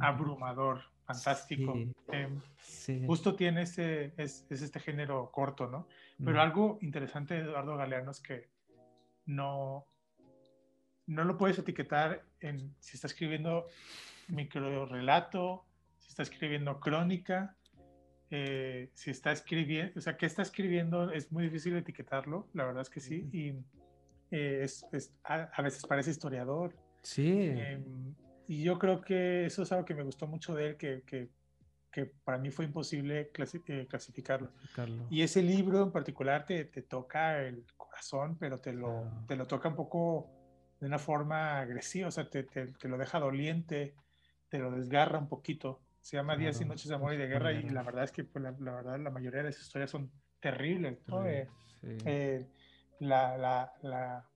abrumador, 0.00 0.80
fantástico. 1.06 1.74
Em, 2.10 2.40
justo 3.06 3.36
tiene 3.36 3.62
ese, 3.62 4.14
es, 4.16 4.46
es, 4.50 4.62
este 4.62 4.80
género 4.80 5.30
corto, 5.30 5.68
¿no? 5.68 5.86
Pero 6.24 6.42
algo 6.42 6.78
interesante 6.80 7.34
de 7.34 7.42
Eduardo 7.42 7.76
Galeano 7.76 8.10
es 8.10 8.20
que 8.20 8.48
no, 9.26 9.86
no 11.06 11.24
lo 11.24 11.36
puedes 11.36 11.58
etiquetar 11.58 12.22
en 12.40 12.74
si 12.80 12.96
está 12.96 13.06
escribiendo 13.06 13.66
micro 14.28 14.86
relato, 14.86 15.64
si 15.98 16.08
está 16.08 16.22
escribiendo 16.22 16.80
crónica, 16.80 17.56
eh, 18.30 18.90
si 18.94 19.10
está 19.10 19.32
escribiendo, 19.32 19.92
o 19.96 20.00
sea, 20.00 20.16
qué 20.16 20.26
está 20.26 20.42
escribiendo 20.42 21.10
es 21.10 21.30
muy 21.30 21.44
difícil 21.44 21.76
etiquetarlo, 21.76 22.48
la 22.54 22.64
verdad 22.64 22.82
es 22.82 22.90
que 22.90 23.00
sí, 23.00 23.28
y 23.32 23.54
eh, 24.30 24.62
es, 24.64 24.84
a, 25.24 25.62
veces 25.62 25.86
parece 25.86 26.10
historiador. 26.10 26.74
Sí. 27.02 27.48
Em, 27.50 28.14
y 28.48 28.62
yo 28.62 28.78
creo 28.78 29.00
que 29.00 29.46
eso 29.46 29.62
es 29.62 29.72
algo 29.72 29.84
que 29.84 29.94
me 29.94 30.02
gustó 30.02 30.26
mucho 30.26 30.54
de 30.54 30.68
él, 30.70 30.76
que, 30.76 31.02
que, 31.06 31.28
que 31.92 32.06
para 32.06 32.38
mí 32.38 32.50
fue 32.50 32.64
imposible 32.64 33.30
eh, 33.66 33.86
clasificarlo. 33.88 34.50
Y 35.10 35.22
ese 35.22 35.42
libro 35.42 35.82
en 35.82 35.92
particular 35.92 36.44
te, 36.44 36.64
te 36.64 36.82
toca 36.82 37.40
el 37.42 37.64
corazón, 37.76 38.36
pero 38.38 38.58
te 38.58 38.72
lo, 38.72 39.24
te 39.28 39.36
lo 39.36 39.46
toca 39.46 39.68
un 39.68 39.76
poco 39.76 40.33
de 40.84 40.88
una 40.88 40.98
forma 40.98 41.60
agresiva, 41.60 42.08
o 42.08 42.10
sea, 42.10 42.28
te, 42.28 42.42
te, 42.42 42.88
lo 42.88 42.98
deja 42.98 43.18
doliente, 43.18 43.94
te 44.50 44.58
lo 44.58 44.70
desgarra 44.70 45.18
un 45.18 45.30
poquito. 45.30 45.80
Se 46.02 46.18
llama 46.18 46.36
Días 46.36 46.60
y 46.60 46.66
Noches 46.66 46.88
de 46.88 46.94
Amor 46.94 47.14
y 47.14 47.16
de 47.16 47.26
Guerra 47.26 47.52
y 47.52 47.62
la 47.70 47.82
verdad 47.82 48.04
es 48.04 48.12
que 48.12 48.22
pues, 48.22 48.44
la, 48.44 48.50
verdad 48.50 49.00
la 49.00 49.08
mayoría 49.08 49.38
de 49.38 49.46
las 49.46 49.58
historias 49.58 49.90
son 49.90 50.12
terribles. 50.40 50.98
¿no? 51.08 51.24
Eh, 51.24 51.48
eh, 52.04 52.46
la, 52.98 53.38
la, 53.38 54.28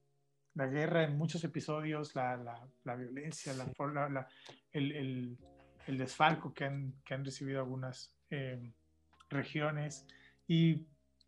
la 0.55 0.65
guerra 0.65 1.03
en 1.03 1.19
muchos 1.19 1.43
episodios, 1.43 2.15
la, 2.15 2.35
la, 2.35 2.67
la 2.83 2.95
violencia, 2.95 3.53
la, 3.53 4.27
el, 4.71 4.91
el, 4.91 5.37
el, 5.85 5.97
desfalco 5.99 6.51
que 6.51 6.65
han, 6.65 6.95
que 7.05 7.13
han 7.13 7.23
recibido 7.23 7.59
algunas 7.59 8.11
eh, 8.31 8.73
regiones. 9.29 10.07
Y 10.47 10.87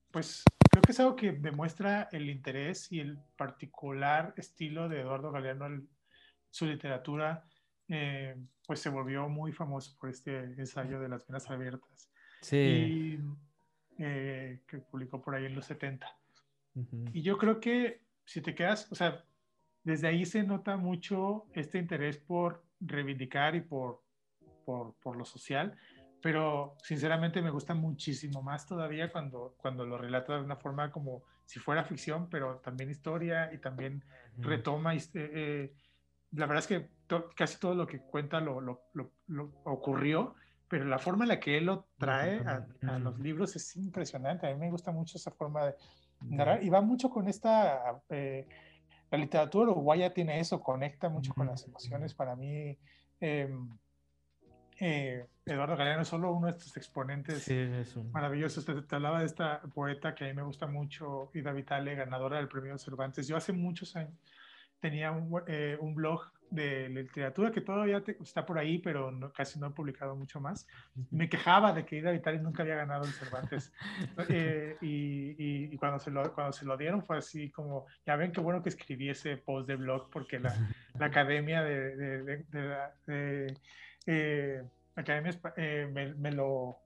pues 0.10 0.44
creo 0.72 0.82
que 0.82 0.92
es 0.94 1.00
algo 1.02 1.16
que 1.16 1.34
demuestra 1.34 2.08
el 2.14 2.30
interés 2.30 2.92
y 2.92 3.02
el 3.02 3.20
particular 3.36 4.34
estilo 4.38 4.88
de 4.88 5.02
Eduardo 5.02 5.32
Galeano 5.32 5.66
en 5.66 5.90
su 6.50 6.66
literatura, 6.66 7.44
eh, 7.90 8.38
pues 8.66 8.80
se 8.80 8.90
volvió 8.90 9.28
muy 9.28 9.52
famoso 9.52 9.96
por 10.00 10.10
este 10.10 10.38
ensayo 10.38 11.00
de 11.02 11.10
las 11.10 11.28
venas 11.28 11.50
abiertas. 11.50 12.10
Sí. 12.42 12.58
Y, 12.58 13.20
eh, 13.98 14.62
que 14.66 14.78
publicó 14.78 15.22
por 15.22 15.36
ahí 15.36 15.46
en 15.46 15.56
los 15.56 15.66
70. 15.66 16.08
Y 17.12 17.22
yo 17.22 17.38
creo 17.38 17.60
que 17.60 18.06
si 18.24 18.40
te 18.40 18.56
quedas, 18.56 18.90
o 18.94 18.96
sea, 18.96 19.26
desde 19.84 20.08
ahí 20.08 20.26
se 20.26 20.42
nota 20.44 20.78
mucho 20.78 21.48
este 21.54 21.80
interés 21.80 22.18
por 22.18 22.64
reivindicar 22.80 23.56
y 23.56 23.62
por, 23.62 24.02
por, 24.64 24.96
por 24.96 25.18
lo 25.18 25.26
social, 25.26 25.78
pero 26.22 26.76
sinceramente 26.84 27.42
me 27.42 27.50
gusta 27.50 27.74
muchísimo 27.74 28.42
más 28.42 28.66
todavía 28.66 29.12
cuando, 29.12 29.56
cuando 29.58 29.86
lo 29.86 29.98
relata 29.98 30.36
de 30.36 30.44
una 30.44 30.56
forma 30.56 30.92
como 30.92 31.24
si 31.46 31.60
fuera 31.60 31.84
ficción, 31.84 32.30
pero 32.30 32.58
también 32.58 32.90
historia 32.90 33.52
y 33.54 33.58
también 33.58 34.04
retoma. 34.38 34.96
Eh, 34.96 35.02
eh, 35.14 35.74
la 36.32 36.46
verdad 36.46 36.64
es 36.64 36.68
que 36.68 36.90
casi 37.36 37.60
todo 37.60 37.76
lo 37.76 37.88
que 37.88 38.00
cuenta 38.00 38.40
lo, 38.40 38.62
lo, 38.62 38.84
lo, 38.94 39.52
ocurrió, 39.66 40.36
pero 40.68 40.86
la 40.86 41.00
forma 41.00 41.26
en 41.26 41.30
la 41.30 41.40
que 41.40 41.58
él 41.58 41.66
lo 41.66 41.88
trae 41.98 42.40
a, 42.46 42.66
a, 42.88 43.00
los 43.00 43.20
libros 43.20 43.56
es 43.56 43.76
impresionante. 43.76 44.48
A 44.48 44.54
mí 44.54 44.60
me 44.60 44.72
gusta 44.72 44.92
mucho 44.92 45.18
esa 45.18 45.32
forma 45.32 45.66
de 45.66 45.76
narrar 46.22 46.64
y 46.64 46.70
va 46.70 46.82
mucho 46.82 47.10
con 47.10 47.28
esta... 47.28 48.02
Eh, 48.10 48.48
la 49.10 49.18
literatura 49.18 49.72
uruguaya 49.72 50.14
tiene 50.14 50.40
eso, 50.40 50.62
conecta 50.62 51.10
mucho 51.10 51.34
con 51.34 51.48
las 51.48 51.66
emociones. 51.66 52.14
Para 52.14 52.38
mí, 52.38 52.78
em, 53.20 53.78
eh, 54.84 55.28
Eduardo 55.46 55.78
Galeano 55.78 56.02
es 56.02 56.08
solo 56.08 56.32
uno 56.32 56.48
de 56.48 56.54
estos 56.54 56.76
exponentes 56.76 57.48
maravillosos. 58.12 58.66
Te, 58.66 58.96
hablaba 58.96 59.20
de 59.20 59.28
esta 59.28 59.62
poeta 59.76 60.16
que 60.16 60.26
a 60.26 60.28
mí 60.28 60.34
me 60.34 60.42
gusta 60.42 60.66
mucho, 60.66 61.30
Ida 61.36 61.52
Vitale, 61.52 61.94
ganadora 61.94 62.38
del 62.38 62.48
premio 62.48 62.76
Cervantes. 62.80 63.28
Yo 63.28 63.38
hace 63.38 63.54
muchos 63.54 63.96
años 63.96 64.18
tenía 64.80 65.12
un, 65.12 65.44
eh, 65.46 65.78
un 65.80 65.94
blog 65.94 66.32
de 66.50 66.90
literatura 66.90 67.52
que 67.52 67.62
todavía 67.62 68.04
está 68.20 68.44
por 68.44 68.58
ahí, 68.58 68.80
pero 68.80 69.32
casi 69.34 69.60
no 69.60 69.68
he 69.68 69.70
publicado 69.70 70.16
mucho 70.16 70.42
más. 70.42 70.68
Me 71.12 71.30
quejaba 71.30 71.74
de 71.74 71.86
que 71.86 71.98
Ida 71.98 72.12
Vitale 72.12 72.40
nunca 72.40 72.64
había 72.64 72.76
ganado 72.76 73.06
el 73.06 73.12
Cervantes. 73.12 73.72
Eh, 74.30 74.78
y, 74.82 75.74
y, 75.74 75.78
cuando, 75.78 76.00
se 76.00 76.12
lo, 76.12 76.34
cuando 76.34 76.54
se 76.54 76.66
lo 76.66 76.78
dieron 76.78 77.04
fue 77.04 77.18
así 77.18 77.50
como, 77.50 77.86
ya 78.06 78.16
ven 78.16 78.32
qué 78.32 78.40
bueno 78.40 78.62
que 78.62 78.70
escribí 78.70 79.10
ese 79.10 79.38
post 79.38 79.68
de 79.68 79.76
blog 79.76 80.10
porque 80.10 80.40
la, 80.40 80.56
la 80.98 81.08
academia 81.08 81.64
de, 81.64 81.96
de, 81.96 82.46
de, 83.08 83.58
eh, 84.06 84.64
academia, 84.96 85.40
eh, 85.58 85.90
me, 85.92 86.14
me 86.16 86.32
lo, 86.32 86.78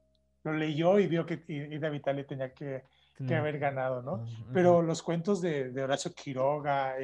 lo, 0.43 0.53
leyó 0.53 0.99
y 0.99 1.07
vio 1.07 1.25
que 1.25 1.43
Ida 1.47 1.89
Vitale 1.89 2.23
tenía 2.23 2.53
que 2.53 2.83
que 3.25 3.35
haber 3.35 3.59
ganado, 3.59 4.01
¿no? 4.01 4.25
Pero 4.53 4.81
los 4.81 5.01
cuentos 5.01 5.41
de, 5.41 5.71
de 5.71 5.83
Horacio 5.83 6.13
Quiroga, 6.13 6.95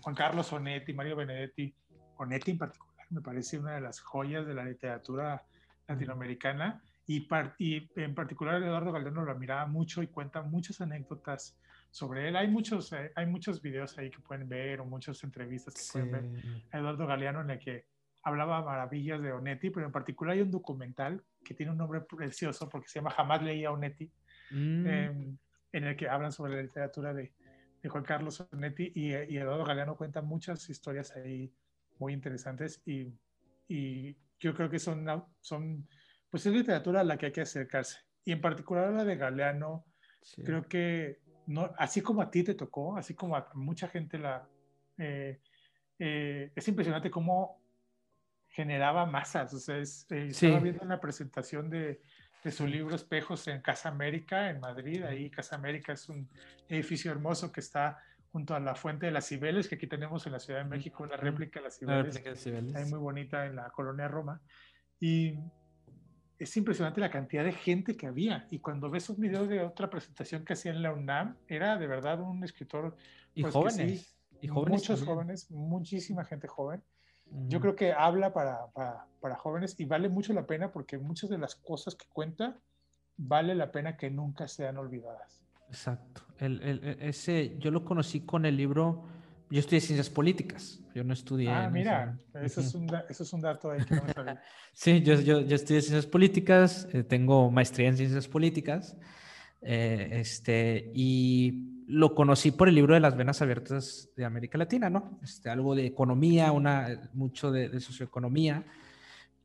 Juan 0.00 0.14
Carlos 0.14 0.52
Onetti, 0.52 0.92
Mario 0.92 1.16
Benedetti, 1.16 1.74
Onetti 2.18 2.52
en 2.52 2.58
particular, 2.58 3.06
me 3.10 3.20
parece 3.20 3.58
una 3.58 3.74
de 3.74 3.80
las 3.80 4.00
joyas 4.00 4.46
de 4.46 4.54
la 4.54 4.64
literatura 4.64 5.42
latinoamericana 5.88 6.80
y, 7.06 7.26
y 7.58 7.88
en 7.96 8.14
particular 8.14 8.62
Eduardo 8.62 8.92
Galeano 8.92 9.24
lo 9.24 9.32
admiraba 9.32 9.66
mucho 9.66 10.02
y 10.02 10.06
cuenta 10.06 10.42
muchas 10.42 10.80
anécdotas 10.80 11.58
sobre 11.90 12.28
él. 12.28 12.36
Hay 12.36 12.46
muchos, 12.46 12.92
eh, 12.92 13.10
hay 13.16 13.26
muchos 13.26 13.60
videos 13.60 13.98
ahí 13.98 14.10
que 14.10 14.20
pueden 14.20 14.48
ver 14.48 14.80
o 14.80 14.84
muchas 14.84 15.22
entrevistas 15.24 15.74
que 15.74 16.00
pueden 16.00 16.32
ver 16.32 16.44
a 16.70 16.78
Eduardo 16.78 17.06
Galeano 17.06 17.40
en 17.40 17.50
el 17.50 17.58
que 17.58 17.86
hablaba 18.22 18.62
maravillas 18.62 19.20
de 19.22 19.32
Onetti, 19.32 19.70
pero 19.70 19.86
en 19.86 19.92
particular 19.92 20.34
hay 20.34 20.42
un 20.42 20.50
documental 20.50 21.22
que 21.44 21.54
tiene 21.54 21.72
un 21.72 21.78
nombre 21.78 22.00
precioso 22.02 22.68
porque 22.68 22.88
se 22.88 22.98
llama 22.98 23.10
Jamás 23.10 23.42
leía 23.42 23.72
Onetti, 23.72 24.10
mm. 24.50 24.86
em, 24.86 25.38
en 25.72 25.84
el 25.84 25.96
que 25.96 26.08
hablan 26.08 26.32
sobre 26.32 26.56
la 26.56 26.62
literatura 26.62 27.14
de, 27.14 27.32
de 27.82 27.88
Juan 27.88 28.04
Carlos 28.04 28.46
Onetti 28.52 28.92
y, 28.94 29.14
y, 29.14 29.38
Eduardo 29.38 29.64
Galeano 29.64 29.96
cuenta 29.96 30.20
muchas 30.20 30.68
historias 30.68 31.16
ahí 31.16 31.52
muy 31.98 32.12
interesantes 32.12 32.82
y, 32.86 33.12
y 33.68 34.16
yo 34.38 34.54
creo 34.54 34.68
que 34.68 34.78
son, 34.78 35.06
son, 35.40 35.86
pues 36.30 36.44
es 36.46 36.52
literatura 36.52 37.00
a 37.00 37.04
la 37.04 37.16
que 37.16 37.26
hay 37.26 37.32
que 37.32 37.42
acercarse. 37.42 37.98
Y 38.24 38.32
en 38.32 38.40
particular 38.40 38.92
la 38.92 39.04
de 39.04 39.16
Galeano, 39.16 39.84
creo 40.44 40.62
que, 40.66 41.20
no, 41.46 41.70
así 41.78 42.00
como 42.00 42.22
a 42.22 42.30
ti 42.30 42.42
te 42.42 42.54
tocó, 42.54 42.96
así 42.96 43.14
como 43.14 43.36
a 43.36 43.48
mucha 43.54 43.88
gente 43.88 44.18
la... 44.18 44.48
Eh, 44.98 45.40
eh, 45.98 46.52
es 46.54 46.68
impresionante 46.68 47.10
cómo 47.10 47.59
generaba 48.50 49.06
masas. 49.06 49.52
O 49.54 49.58
sea, 49.58 49.78
es, 49.78 50.06
eh, 50.10 50.28
estaba 50.28 50.60
viendo 50.60 50.84
una 50.84 51.00
presentación 51.00 51.70
de, 51.70 52.00
de, 52.44 52.50
su 52.50 52.66
libro 52.66 52.94
Espejos 52.94 53.46
en 53.48 53.60
Casa 53.60 53.88
América, 53.88 54.50
en 54.50 54.60
Madrid. 54.60 55.02
Ahí 55.02 55.30
Casa 55.30 55.56
América 55.56 55.92
es 55.92 56.08
un 56.08 56.28
edificio 56.68 57.10
hermoso 57.10 57.50
que 57.52 57.60
está 57.60 57.98
junto 58.32 58.54
a 58.54 58.60
la 58.60 58.74
Fuente 58.74 59.06
de 59.06 59.12
las 59.12 59.26
Cibeles, 59.26 59.68
que 59.68 59.74
aquí 59.74 59.86
tenemos 59.86 60.26
en 60.26 60.32
la 60.32 60.40
Ciudad 60.40 60.60
de 60.60 60.68
México, 60.68 61.04
la 61.06 61.16
réplica 61.16 61.60
de 61.60 61.64
las 61.64 61.78
Cibeles, 61.78 62.46
la 62.72 62.86
muy 62.86 62.98
bonita 62.98 63.46
en 63.46 63.56
la 63.56 63.70
colonia 63.70 64.06
Roma. 64.08 64.40
Y 65.00 65.38
es 66.38 66.56
impresionante 66.56 67.00
la 67.00 67.10
cantidad 67.10 67.44
de 67.44 67.52
gente 67.52 67.96
que 67.96 68.06
había. 68.06 68.46
Y 68.50 68.60
cuando 68.60 68.88
ves 68.88 69.08
un 69.10 69.20
video 69.20 69.46
de 69.46 69.62
otra 69.62 69.90
presentación 69.90 70.44
que 70.44 70.52
hacía 70.52 70.72
en 70.72 70.82
la 70.82 70.92
UNAM, 70.92 71.36
era 71.48 71.76
de 71.76 71.86
verdad 71.86 72.20
un 72.20 72.42
escritor. 72.44 72.96
y 73.34 73.42
pues, 73.42 73.52
jóvenes. 73.52 74.16
y 74.40 74.48
jóvenes 74.48 74.80
muchos 74.80 75.02
jóvenes, 75.02 75.50
muchísima 75.50 76.24
gente 76.24 76.46
joven. 76.46 76.82
Yo 77.48 77.60
creo 77.60 77.76
que 77.76 77.92
habla 77.92 78.32
para, 78.32 78.66
para, 78.68 79.06
para, 79.20 79.36
jóvenes 79.36 79.78
y 79.78 79.84
vale 79.84 80.08
mucho 80.08 80.32
la 80.32 80.46
pena 80.46 80.72
porque 80.72 80.98
muchas 80.98 81.30
de 81.30 81.38
las 81.38 81.54
cosas 81.54 81.94
que 81.94 82.06
cuenta 82.12 82.56
vale 83.16 83.54
la 83.54 83.70
pena 83.70 83.96
que 83.96 84.10
nunca 84.10 84.48
sean 84.48 84.78
olvidadas. 84.78 85.40
Exacto. 85.68 86.22
El, 86.38 86.60
el, 86.62 86.84
e, 86.84 87.08
ese, 87.08 87.56
yo 87.58 87.70
lo 87.70 87.84
conocí 87.84 88.20
con 88.22 88.46
el 88.46 88.56
libro, 88.56 89.04
yo 89.50 89.60
estudié 89.60 89.80
ciencias 89.80 90.10
políticas, 90.10 90.80
yo 90.94 91.04
no 91.04 91.12
estudié. 91.12 91.50
Ah, 91.50 91.68
mira, 91.70 92.18
eso, 92.34 92.60
es 92.60 92.74
un, 92.74 92.88
eso, 93.08 93.22
es 93.22 93.32
un, 93.32 93.40
dato 93.40 93.70
ahí 93.70 93.84
que 93.84 93.94
no 93.94 94.02
sí, 94.72 95.02
yo, 95.02 95.20
yo, 95.20 95.40
yo, 95.40 95.54
estudié 95.54 95.82
ciencias 95.82 96.06
políticas, 96.06 96.88
eh, 96.92 97.04
tengo 97.04 97.50
maestría 97.50 97.88
en 97.88 97.96
ciencias 97.96 98.26
políticas, 98.26 98.96
eh, 99.62 100.08
este, 100.12 100.90
y 100.94 101.84
lo 101.86 102.14
conocí 102.14 102.50
por 102.50 102.68
el 102.68 102.74
libro 102.74 102.94
de 102.94 103.00
las 103.00 103.16
venas 103.16 103.42
abiertas 103.42 104.10
de 104.16 104.24
América 104.24 104.58
Latina, 104.58 104.88
¿no? 104.90 105.18
Este, 105.22 105.50
algo 105.50 105.74
de 105.74 105.86
economía, 105.86 106.52
una, 106.52 107.10
mucho 107.14 107.50
de, 107.50 107.68
de 107.68 107.80
socioeconomía. 107.80 108.64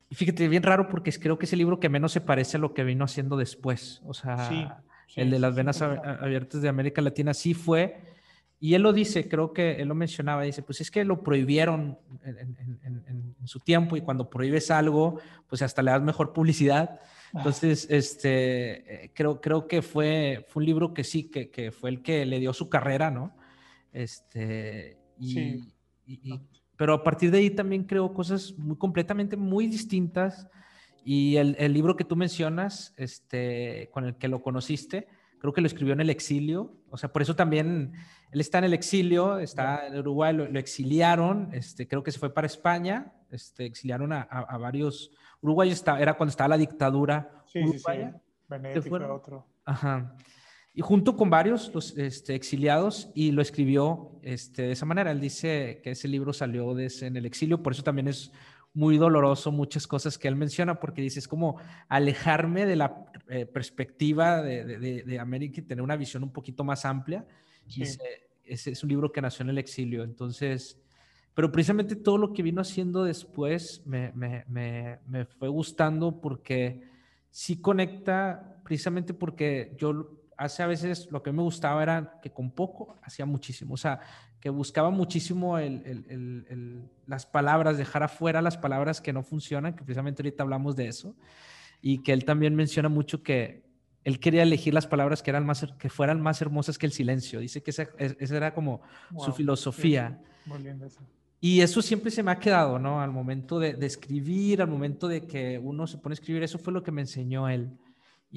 Y 0.09 0.15
fíjate, 0.15 0.47
bien 0.47 0.63
raro 0.63 0.87
porque 0.87 1.11
creo 1.13 1.39
que 1.39 1.45
es 1.45 1.53
el 1.53 1.59
libro 1.59 1.79
que 1.79 1.89
menos 1.89 2.11
se 2.11 2.21
parece 2.21 2.57
a 2.57 2.59
lo 2.59 2.73
que 2.73 2.83
vino 2.83 3.05
haciendo 3.05 3.35
después. 3.37 4.01
O 4.05 4.13
sea, 4.13 4.49
sí 4.49 4.67
el 5.15 5.31
de 5.31 5.39
las 5.39 5.55
venas 5.55 5.81
abiertas 5.81 6.61
de 6.61 6.69
América 6.69 7.01
Latina 7.01 7.33
sí 7.33 7.53
fue, 7.53 7.97
y 8.59 8.73
él 8.73 8.81
lo 8.81 8.93
dice, 8.93 9.27
creo 9.27 9.53
que 9.53 9.81
él 9.81 9.87
lo 9.87 9.95
mencionaba, 9.95 10.43
dice, 10.43 10.61
pues 10.61 10.81
es 10.81 10.89
que 10.89 11.03
lo 11.03 11.21
prohibieron 11.23 11.97
en, 12.23 13.35
su 13.45 13.59
tiempo 13.59 13.95
y 13.95 14.01
cuando 14.01 14.29
prohíbes 14.29 14.71
algo, 14.71 15.19
pues 15.47 15.61
hasta 15.61 15.83
le 15.83 15.91
das 15.91 16.01
mejor 16.01 16.33
publicidad. 16.33 16.99
Entonces, 17.33 17.87
este, 17.89 19.05
eh, 19.05 19.11
creo, 19.13 19.41
creo 19.41 19.67
que 19.67 19.81
fue, 19.81 20.45
fue 20.47 20.61
un 20.61 20.65
libro 20.65 20.93
que 20.93 21.03
sí, 21.03 21.29
que, 21.29 21.49
que 21.49 21.71
fue 21.71 21.89
el 21.89 22.01
que 22.01 22.25
le 22.25 22.39
dio 22.39 22.53
su 22.53 22.69
carrera, 22.69 23.11
¿no? 23.11 23.35
Este, 23.91 24.97
y, 25.19 25.61
pero 26.77 26.93
a 26.93 27.03
partir 27.03 27.31
de 27.31 27.39
ahí 27.39 27.49
también 27.49 27.83
creo 27.83 28.13
cosas 28.13 28.53
muy 28.57 28.77
completamente 28.77 29.37
muy 29.37 29.67
distintas 29.67 30.47
y 31.03 31.37
el, 31.37 31.55
el, 31.59 31.73
libro 31.73 31.95
que 31.95 32.03
tú 32.03 32.15
mencionas, 32.15 32.93
este, 32.97 33.89
con 33.93 34.05
el 34.05 34.17
que 34.17 34.27
lo 34.27 34.41
conociste, 34.41 35.07
creo 35.39 35.53
que 35.53 35.61
lo 35.61 35.67
escribió 35.67 35.93
en 35.93 36.01
el 36.01 36.09
exilio. 36.09 36.75
O 36.89 36.97
sea, 36.97 37.13
por 37.13 37.21
eso 37.21 37.35
también 37.35 37.93
él 38.31 38.41
está 38.41 38.57
en 38.57 38.63
el 38.63 38.73
exilio, 38.73 39.37
está 39.37 39.85
en 39.87 39.97
Uruguay, 39.99 40.35
lo, 40.35 40.59
exiliaron, 40.59 41.49
este, 41.53 41.87
creo 41.87 42.01
que 42.01 42.11
se 42.11 42.17
fue 42.17 42.33
para 42.33 42.47
España, 42.47 43.13
este, 43.29 43.65
exiliaron 43.65 44.11
a, 44.11 44.21
a, 44.21 44.57
varios. 44.57 45.11
Uruguay 45.41 45.71
está, 45.71 45.99
era 45.99 46.15
cuando 46.15 46.31
estaba 46.31 46.49
la 46.49 46.57
dictadura. 46.57 47.43
Sí, 47.45 47.59
uruguaya. 47.59 48.21
sí, 48.49 48.81
sí. 48.81 48.89
fue 48.89 49.05
otro. 49.05 49.45
Ajá. 49.65 50.15
Y 50.73 50.81
junto 50.81 51.15
con 51.15 51.29
varios 51.29 51.73
los, 51.73 51.97
este, 51.97 52.35
exiliados, 52.35 53.09
y 53.15 53.31
lo 53.31 53.41
escribió 53.41 54.19
este, 54.21 54.63
de 54.63 54.71
esa 54.73 54.85
manera. 54.85 55.11
Él 55.11 55.21
dice 55.21 55.79
que 55.81 55.91
ese 55.91 56.09
libro 56.09 56.33
salió 56.33 56.77
en 56.77 57.15
el 57.15 57.25
exilio, 57.25 57.63
por 57.63 57.71
eso 57.71 57.81
también 57.81 58.09
es 58.09 58.31
muy 58.73 58.97
doloroso 58.97 59.53
muchas 59.53 59.87
cosas 59.87 60.17
que 60.17 60.27
él 60.27 60.35
menciona, 60.35 60.81
porque 60.81 61.01
dice, 61.01 61.19
es 61.19 61.29
como 61.29 61.57
alejarme 61.87 62.65
de 62.65 62.75
la 62.75 63.05
eh, 63.29 63.45
perspectiva 63.45 64.41
de, 64.41 64.65
de, 64.65 65.03
de, 65.03 65.19
América 65.19 65.61
y 65.61 65.63
tener 65.63 65.81
una 65.81 65.95
visión 65.95 66.23
un 66.23 66.33
poquito 66.33 66.65
más 66.65 66.83
amplia. 66.83 67.25
ese, 67.77 68.71
es 68.71 68.83
un 68.83 68.89
libro 68.89 69.13
que 69.13 69.21
nació 69.21 69.43
en 69.43 69.51
el 69.51 69.57
exilio, 69.59 70.03
entonces, 70.03 70.77
pero 71.35 71.51
precisamente 71.51 71.95
todo 71.95 72.17
lo 72.17 72.33
que 72.33 72.41
vino 72.41 72.61
haciendo 72.61 73.03
después 73.03 73.83
me, 73.85 74.11
me, 74.13 74.43
me, 74.47 74.99
me 75.07 75.25
fue 75.25 75.49
gustando 75.49 76.19
porque 76.19 76.81
sí 77.29 77.57
conecta, 77.61 78.57
precisamente 78.63 79.13
porque 79.13 79.75
yo 79.77 80.21
hace 80.37 80.63
a 80.63 80.67
veces 80.67 81.09
lo 81.11 81.21
que 81.21 81.31
me 81.31 81.41
gustaba 81.41 81.83
era 81.83 82.19
que 82.21 82.31
con 82.31 82.51
poco 82.51 82.97
hacía 83.03 83.25
muchísimo, 83.25 83.73
o 83.73 83.77
sea, 83.77 83.99
que 84.39 84.49
buscaba 84.49 84.89
muchísimo 84.89 85.57
las 87.05 87.25
palabras, 87.25 87.77
dejar 87.77 88.03
afuera 88.03 88.41
las 88.41 88.57
palabras 88.57 89.01
que 89.01 89.13
no 89.13 89.23
funcionan, 89.23 89.75
que 89.75 89.83
precisamente 89.83 90.21
ahorita 90.21 90.43
hablamos 90.43 90.75
de 90.75 90.87
eso, 90.87 91.15
y 91.81 91.99
que 92.03 92.13
él 92.13 92.25
también 92.25 92.55
menciona 92.55 92.89
mucho 92.89 93.23
que 93.23 93.65
él 94.03 94.19
quería 94.19 94.43
elegir 94.43 94.73
las 94.73 94.87
palabras 94.87 95.23
que, 95.23 95.31
eran 95.31 95.45
más, 95.45 95.65
que 95.79 95.89
fueran 95.89 96.21
más 96.21 96.41
hermosas 96.41 96.77
que 96.77 96.85
el 96.85 96.91
silencio. 96.91 97.39
Dice 97.39 97.63
que 97.63 97.71
esa, 97.71 97.87
era 97.97 98.53
como 98.53 98.81
su 99.17 99.33
filosofía. 99.33 100.21
Muy 100.45 100.59
lindo 100.59 100.85
eso. 100.85 101.01
Y 101.41 101.61
eso 101.61 101.81
siempre 101.81 102.11
se 102.11 102.23
me 102.23 102.31
ha 102.31 102.39
quedado, 102.39 102.79
¿no? 102.79 103.01
Al 103.01 103.11
momento 103.11 103.59
de, 103.59 103.73
de, 103.73 103.85
escribir, 103.85 104.61
al 104.61 104.67
momento 104.67 105.07
de 105.07 105.27
que 105.27 105.59
uno 105.59 105.85
se 105.85 105.97
pone 105.97 106.13
a 106.13 106.15
escribir, 106.15 106.43
eso 106.43 106.57
fue 106.57 106.73
lo 106.73 106.81
que 106.81 106.91
me 106.91 107.01
enseñó 107.01 107.49
él. 107.49 107.77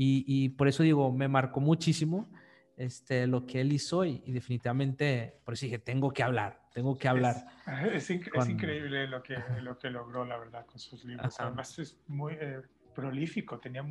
Y, 0.01 0.51
por 0.51 0.69
eso 0.69 0.85
digo, 0.85 1.13
me 1.13 1.27
marcó 1.27 1.59
muchísimo 1.59 2.29
este, 2.77 3.27
lo 3.27 3.47
que 3.47 3.61
él 3.61 3.73
hizo 3.73 4.05
y, 4.05 4.21
definitivamente, 4.31 5.41
por 5.45 5.55
eso 5.55 5.67
dije, 5.67 5.81
tengo 5.81 6.13
que 6.13 6.23
hablar, 6.23 6.61
tengo 6.73 6.97
que 6.97 7.09
hablar. 7.09 7.35
Es, 7.93 8.09
es, 8.09 8.49
increíble 8.49 9.09
lo 9.09 9.25
que, 9.25 9.37
lo 9.61 9.77
que 9.77 9.91
logró, 9.91 10.25
la 10.25 10.39
verdad, 10.39 10.65
con 10.67 10.79
sus 10.79 11.05
libros. 11.05 11.35
Además 11.41 11.77
es 11.81 11.99
muy 12.07 12.35
eh, 12.35 12.63
prolífico, 12.95 13.59
tenía, 13.59 13.85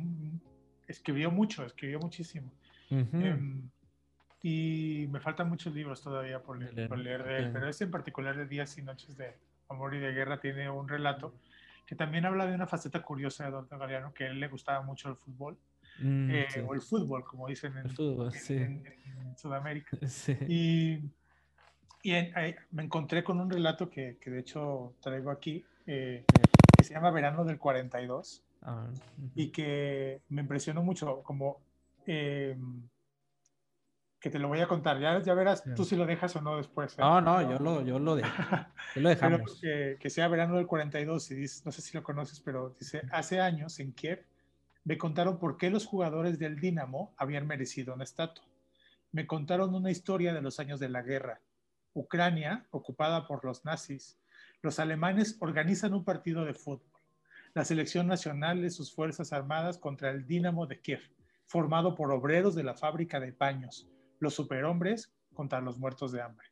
escribió 0.86 1.30
mucho, 1.30 1.66
escribió 1.66 1.98
muchísimo. 1.98 2.50
Em, 2.88 3.68
y 4.42 5.06
me 5.10 5.20
faltan 5.20 5.48
muchos 5.48 5.74
libros 5.74 6.00
todavía 6.02 6.42
por 6.42 6.58
leer, 6.58 6.88
por 6.88 6.98
leer 6.98 7.24
de 7.24 7.38
él, 7.38 7.50
pero 7.52 7.68
este 7.68 7.84
en 7.84 7.90
particular 7.90 8.36
de 8.36 8.46
Días 8.46 8.76
y 8.78 8.82
Noches 8.82 9.16
de 9.16 9.34
Amor 9.68 9.94
y 9.94 9.98
de 9.98 10.12
Guerra 10.12 10.40
tiene 10.40 10.70
un 10.70 10.88
relato 10.88 11.34
que 11.86 11.96
también 11.96 12.26
habla 12.26 12.46
de 12.46 12.54
una 12.54 12.66
faceta 12.66 13.02
curiosa 13.02 13.46
de 13.46 13.50
Don 13.50 13.66
Galeano, 13.70 14.12
que 14.12 14.24
a 14.24 14.26
él 14.28 14.40
le 14.40 14.48
gustaba 14.48 14.82
mucho 14.82 15.08
el 15.08 15.16
fútbol 15.16 15.56
Mm, 16.00 16.30
eh, 16.30 16.64
o 16.66 16.74
el 16.74 16.80
fútbol, 16.80 17.24
como 17.24 17.48
dicen 17.48 17.72
en, 17.76 17.90
Sudamérica. 19.36 19.96
Y, 20.48 21.00
y 22.02 22.12
me 22.70 22.84
encontré 22.84 23.24
con 23.24 23.40
un 23.40 23.50
relato 23.50 23.90
que, 23.90 24.16
que 24.20 24.30
de 24.30 24.40
hecho 24.40 24.94
traigo 25.00 25.30
aquí, 25.30 25.64
eh, 25.86 26.24
que 26.76 26.84
se 26.84 26.94
llama 26.94 27.10
Verano 27.10 27.44
del 27.44 27.58
42, 27.58 28.44
ah, 28.62 28.86
y 29.34 29.48
que 29.48 30.20
me 30.28 30.42
impresionó 30.42 30.82
mucho, 30.82 31.22
como 31.22 31.60
em, 32.06 32.82
que 34.20 34.30
te 34.30 34.38
lo 34.38 34.48
voy 34.48 34.60
a 34.60 34.66
contar, 34.66 34.98
ya, 34.98 35.20
ya 35.22 35.34
verás 35.34 35.62
tú 35.76 35.84
si 35.84 35.94
lo 35.94 36.04
dejas 36.04 36.34
o 36.34 36.40
no 36.40 36.56
después. 36.56 36.94
¿eh? 36.94 37.00
No, 37.00 37.20
no, 37.20 37.40
yo 37.42 37.58
lo, 37.58 37.82
yo 37.84 37.98
lo, 37.98 38.16
dejo. 38.16 38.28
lo 38.96 39.08
dejamos. 39.08 39.60
que, 39.60 39.96
que, 40.00 40.10
sea 40.10 40.26
Verano 40.26 40.56
del 40.56 40.66
42, 40.66 41.30
y 41.30 41.34
dice, 41.36 41.62
no 41.64 41.70
sé 41.70 41.82
si 41.82 41.96
lo 41.96 42.02
conoces, 42.02 42.40
pero 42.40 42.74
dice, 42.78 43.02
hace 43.12 43.40
años 43.40 43.78
en 43.78 43.92
Kiev, 43.92 44.24
me 44.84 44.98
contaron 44.98 45.38
por 45.38 45.56
qué 45.56 45.70
los 45.70 45.86
jugadores 45.86 46.38
del 46.38 46.58
Dinamo 46.58 47.14
habían 47.16 47.46
merecido 47.46 47.94
una 47.94 48.04
estatua. 48.04 48.44
Me 49.12 49.26
contaron 49.26 49.74
una 49.74 49.90
historia 49.90 50.34
de 50.34 50.42
los 50.42 50.58
años 50.58 50.80
de 50.80 50.88
la 50.88 51.02
guerra. 51.02 51.40
Ucrania, 51.94 52.66
ocupada 52.70 53.26
por 53.26 53.44
los 53.44 53.64
nazis. 53.64 54.18
Los 54.62 54.78
alemanes 54.78 55.36
organizan 55.40 55.94
un 55.94 56.04
partido 56.04 56.44
de 56.44 56.54
fútbol. 56.54 57.00
La 57.54 57.64
selección 57.64 58.06
nacional 58.06 58.62
de 58.62 58.70
sus 58.70 58.92
Fuerzas 58.92 59.32
Armadas 59.32 59.78
contra 59.78 60.10
el 60.10 60.26
Dinamo 60.26 60.66
de 60.66 60.80
Kiev, 60.80 61.02
formado 61.46 61.94
por 61.94 62.10
obreros 62.10 62.54
de 62.54 62.64
la 62.64 62.74
fábrica 62.74 63.20
de 63.20 63.32
paños. 63.32 63.88
Los 64.18 64.34
superhombres 64.34 65.12
contra 65.34 65.60
los 65.60 65.78
muertos 65.78 66.12
de 66.12 66.22
hambre. 66.22 66.48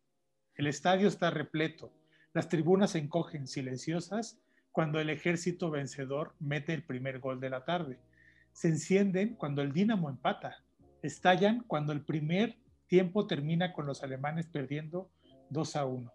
El 0.55 0.67
estadio 0.67 1.09
está 1.09 1.31
repleto. 1.31 1.93
Las 2.33 2.49
tribunas 2.49 2.91
se 2.91 2.99
encogen 2.99 3.47
silenciosas 3.47 4.39
cuando 4.73 5.01
el 5.01 5.11
ejército 5.11 5.71
vencedor 5.71 6.35
mete 6.39 6.75
el 6.75 6.83
primer 6.83 7.19
gol 7.19 7.41
de 7.41 7.51
la 7.51 7.65
tarde 7.65 7.99
se 8.57 8.69
encienden 8.69 9.35
cuando 9.35 9.61
el 9.61 9.75
Dinamo 9.75 10.09
empata, 10.09 10.65
estallan 11.03 11.63
cuando 11.67 11.93
el 11.93 12.01
primer 12.01 12.57
tiempo 12.87 13.27
termina 13.27 13.75
con 13.75 13.85
los 13.85 14.03
alemanes 14.03 14.47
perdiendo 14.47 15.11
2 15.51 15.77
a 15.77 15.85
1. 15.85 16.11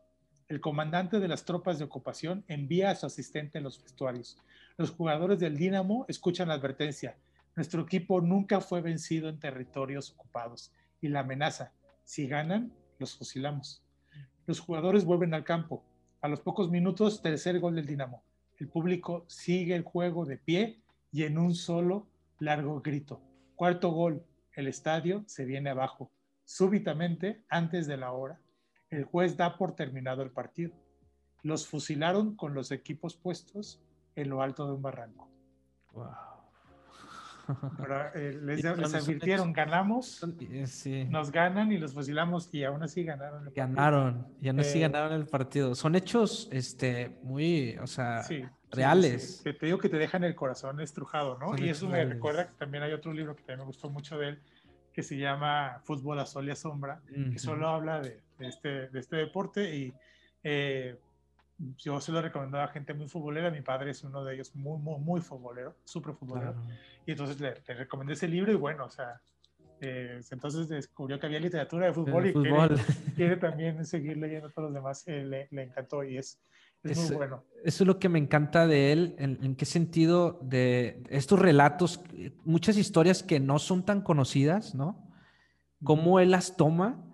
El 0.47 0.59
comandante 0.59 1.19
de 1.19 1.27
las 1.27 1.45
tropas 1.45 1.77
de 1.77 1.85
ocupación 1.85 2.43
envía 2.47 2.89
a 2.89 2.95
su 2.95 3.05
asistente 3.05 3.59
en 3.59 3.63
los 3.63 3.79
vestuarios. 3.79 4.39
Los 4.75 4.89
jugadores 4.89 5.39
del 5.39 5.55
Dinamo 5.55 6.03
escuchan 6.07 6.47
la 6.47 6.55
advertencia. 6.55 7.15
Nuestro 7.55 7.83
equipo 7.83 8.21
nunca 8.21 8.59
fue 8.59 8.81
vencido 8.81 9.29
en 9.29 9.37
territorios 9.37 10.09
ocupados. 10.09 10.73
Y 11.01 11.09
la 11.09 11.21
amenaza, 11.21 11.73
si 12.03 12.27
ganan, 12.27 12.71
los 12.99 13.17
fusilamos. 13.17 13.83
Los 14.45 14.59
jugadores 14.59 15.05
vuelven 15.05 15.33
al 15.33 15.43
campo. 15.43 15.83
A 16.21 16.27
los 16.27 16.39
pocos 16.39 16.69
minutos, 16.69 17.21
tercer 17.21 17.59
gol 17.59 17.75
del 17.75 17.87
Dinamo. 17.87 18.23
El 18.59 18.67
público 18.67 19.25
sigue 19.27 19.75
el 19.75 19.83
juego 19.83 20.25
de 20.25 20.37
pie 20.37 20.81
y 21.11 21.23
en 21.23 21.37
un 21.37 21.55
solo 21.55 22.07
largo 22.39 22.79
grito. 22.81 23.21
Cuarto 23.55 23.89
gol, 23.91 24.23
el 24.53 24.67
estadio 24.67 25.23
se 25.25 25.45
viene 25.45 25.71
abajo. 25.71 26.11
Súbitamente, 26.45 27.43
antes 27.49 27.87
de 27.87 27.97
la 27.97 28.11
hora, 28.11 28.39
el 28.89 29.05
juez 29.05 29.37
da 29.37 29.57
por 29.57 29.75
terminado 29.75 30.21
el 30.21 30.31
partido. 30.31 30.73
Los 31.43 31.67
fusilaron 31.67 32.35
con 32.35 32.53
los 32.53 32.71
equipos 32.71 33.15
puestos 33.15 33.81
en 34.15 34.29
lo 34.29 34.41
alto 34.41 34.67
de 34.67 34.73
un 34.73 34.81
barranco. 34.81 35.29
Wow. 35.93 36.30
Eh, 38.15 38.39
les, 38.41 38.65
advirtieron, 38.65 39.53
ganamos, 39.53 40.25
eh, 40.85 41.07
nos 41.09 41.31
ganan 41.31 41.71
y 41.71 41.77
los 41.77 41.93
fusilamos 41.93 42.49
y 42.53 42.63
aún 42.63 42.83
así 42.83 43.03
ganaron. 43.03 43.47
El 43.47 43.53
ganaron, 43.53 44.27
y 44.41 44.49
aún 44.49 44.59
así 44.59 44.79
eh, 44.79 44.81
ganaron 44.81 45.13
el 45.13 45.25
partido. 45.25 45.75
Son 45.75 45.95
hechos 45.95 46.49
este, 46.51 47.17
muy, 47.23 47.77
o 47.77 47.87
sea, 47.87 48.23
reales. 48.71 49.43
te 49.43 49.65
digo 49.65 49.77
que 49.77 49.89
te 49.89 49.97
dejan 49.97 50.23
el 50.23 50.35
corazón 50.35 50.79
estrujado, 50.79 51.37
¿no? 51.37 51.57
y 51.57 51.69
eso 51.69 51.87
me 51.87 52.03
recuerda 52.05 52.47
que 52.47 52.53
también 52.55 52.83
hay 52.83 52.93
otro 52.93 53.13
libro 53.13 53.35
que 53.35 53.41
también 53.41 53.59
me 53.59 53.65
gustó 53.65 53.89
mucho 53.89 54.17
de 54.17 54.29
él, 54.29 54.39
que 54.93 55.03
se 55.03 55.17
llama 55.17 55.81
Fútbol 55.83 56.19
a 56.19 56.25
Sol 56.25 56.47
y 56.47 56.51
a 56.51 56.55
Sombra, 56.55 57.01
que 57.07 57.39
solo 57.39 57.67
habla 57.67 58.01
de, 58.01 58.21
este, 58.39 58.89
de 58.89 58.99
este 58.99 59.15
deporte 59.17 59.75
y 59.75 59.93
yo 61.77 61.99
se 61.99 62.11
lo 62.11 62.19
he 62.19 62.21
recomendado 62.23 62.63
a 62.63 62.67
gente 62.67 62.93
muy 62.93 63.07
futbolera, 63.07 63.51
mi 63.51 63.61
padre 63.61 63.91
es 63.91 64.03
uno 64.03 64.23
de 64.23 64.35
ellos 64.35 64.55
muy, 64.55 64.79
muy, 64.79 64.99
muy 64.99 65.21
futbolero, 65.21 65.75
súper 65.83 66.15
futbolero, 66.15 66.55
y 67.05 67.11
entonces 67.11 67.39
le, 67.39 67.53
recomendé 67.73 68.13
ese 68.13 68.27
libro 68.27 68.51
y 68.51 68.55
bueno, 68.55 68.85
o 68.85 68.89
sea, 68.89 69.21
eh, 69.79 70.21
entonces 70.29 70.69
descubrió 70.69 71.19
que 71.19 71.25
había 71.25 71.39
literatura 71.39 71.87
de 71.87 71.93
fútbol 71.93 72.27
y 72.27 72.33
Quiere, 73.15 73.37
también 73.37 73.83
seguir 73.85 74.17
leyendo 74.17 74.47
a 74.47 74.51
todos 74.51 74.69
los 74.69 74.73
demás, 74.73 75.03
eh, 75.07 75.47
le, 75.51 75.63
encantó 75.63 76.03
y 76.03 76.17
es, 76.17 76.39
es, 76.83 76.97
muy 76.97 77.15
bueno. 77.15 77.43
Eso 77.63 77.83
es 77.83 77.87
lo 77.87 77.99
que 77.99 78.09
me 78.09 78.19
encanta 78.19 78.67
de 78.67 78.91
él, 78.91 79.15
en, 79.17 79.55
qué 79.55 79.65
sentido 79.65 80.39
de 80.41 81.03
estos 81.09 81.39
relatos, 81.39 82.01
muchas 82.43 82.77
historias 82.77 83.23
que 83.23 83.39
no 83.39 83.59
son 83.59 83.85
tan 83.85 84.01
conocidas, 84.01 84.75
¿no? 84.75 85.07
Cómo 85.83 86.19
él 86.19 86.31
las 86.31 86.55
toma 86.57 87.10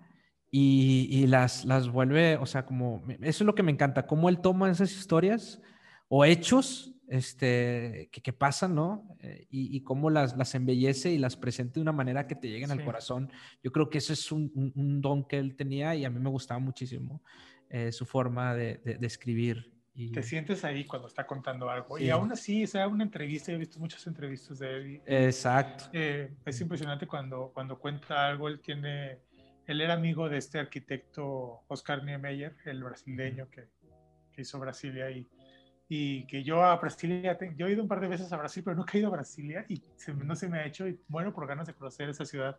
y, 0.50 1.26
las, 1.26 1.64
las 1.64 1.88
vuelve, 1.88 2.36
o 2.36 2.46
sea, 2.46 2.64
como, 2.64 3.02
eso 3.20 3.44
es 3.44 3.46
lo 3.46 3.54
que 3.54 3.62
me 3.62 3.72
encanta, 3.72 4.06
cómo 4.06 4.28
él 4.28 4.40
toma 4.40 4.70
esas 4.70 4.92
historias 4.92 5.60
o 6.08 6.24
hechos 6.24 6.94
este, 7.08 8.08
que, 8.12 8.20
que 8.22 8.32
pasan, 8.32 8.74
¿no? 8.74 9.16
Eh, 9.20 9.46
y, 9.50 9.76
y, 9.76 9.82
cómo 9.82 10.10
las, 10.10 10.36
las 10.36 10.54
embellece 10.54 11.10
y 11.10 11.18
las 11.18 11.36
presenta 11.36 11.74
de 11.74 11.80
una 11.80 11.92
manera 11.92 12.26
que 12.26 12.34
te 12.34 12.48
lleguen 12.48 12.70
al 12.70 12.84
corazón. 12.84 13.30
Yo 13.62 13.72
creo 13.72 13.88
que 13.90 13.98
ese 13.98 14.12
es 14.12 14.30
un, 14.30 14.72
un, 14.74 15.00
don 15.00 15.24
que 15.24 15.38
él 15.38 15.56
tenía 15.56 15.94
y 15.94 16.04
a 16.04 16.10
mí 16.10 16.18
me 16.18 16.30
gustaba 16.30 16.60
muchísimo 16.60 17.22
eh, 17.70 17.92
su 17.92 18.06
forma 18.06 18.54
de, 18.54 18.78
de, 18.84 19.06
escribir. 19.06 19.72
Y... 19.94 20.12
Te 20.12 20.22
sientes 20.22 20.64
ahí 20.64 20.84
cuando 20.84 21.08
está 21.08 21.26
contando 21.26 21.68
algo. 21.68 21.98
Y 21.98 22.08
aún 22.10 22.30
así, 22.30 22.64
o 22.64 22.66
sea, 22.66 22.86
una 22.86 23.04
entrevista, 23.04 23.52
he 23.52 23.56
visto 23.56 23.78
muchas 23.80 24.06
entrevistas 24.06 24.58
de 24.58 24.76
él. 24.76 25.02
Exacto. 25.06 25.84
Eh, 25.92 26.30
es 26.44 26.60
impresionante 26.60 27.06
cuando, 27.06 27.50
cuando 27.52 27.78
cuenta 27.78 28.28
algo, 28.28 28.48
él 28.48 28.60
tiene 28.60 29.18
él 29.68 29.82
era 29.82 29.94
amigo 29.94 30.30
de 30.30 30.38
este 30.38 30.58
arquitecto 30.58 31.60
Oscar 31.68 32.02
Niemeyer, 32.02 32.56
el 32.64 32.82
brasileño 32.82 33.48
que, 33.50 33.68
hizo 34.38 34.58
Brasilia 34.60 35.10
y, 35.10 35.28
y 35.88 36.24
que 36.26 36.44
yo 36.44 36.62
a 36.64 36.76
Brasilia, 36.76 37.36
yo 37.56 37.66
he 37.66 37.72
ido 37.72 37.82
un 37.82 37.88
par 37.88 38.00
de 38.00 38.06
veces 38.06 38.32
a 38.32 38.36
Brasil, 38.36 38.62
pero 38.64 38.76
nunca 38.76 38.92
he 38.94 39.00
ido 39.00 39.08
a 39.08 39.10
Brasilia 39.10 39.66
y 39.68 39.82
no 40.24 40.36
se 40.36 40.48
me 40.48 40.60
ha 40.60 40.64
hecho, 40.66 40.86
y 40.86 40.98
bueno, 41.08 41.34
por 41.34 41.46
ganas 41.46 41.66
de 41.66 41.74
conocer 41.74 42.08
esa 42.08 42.24
ciudad 42.24 42.56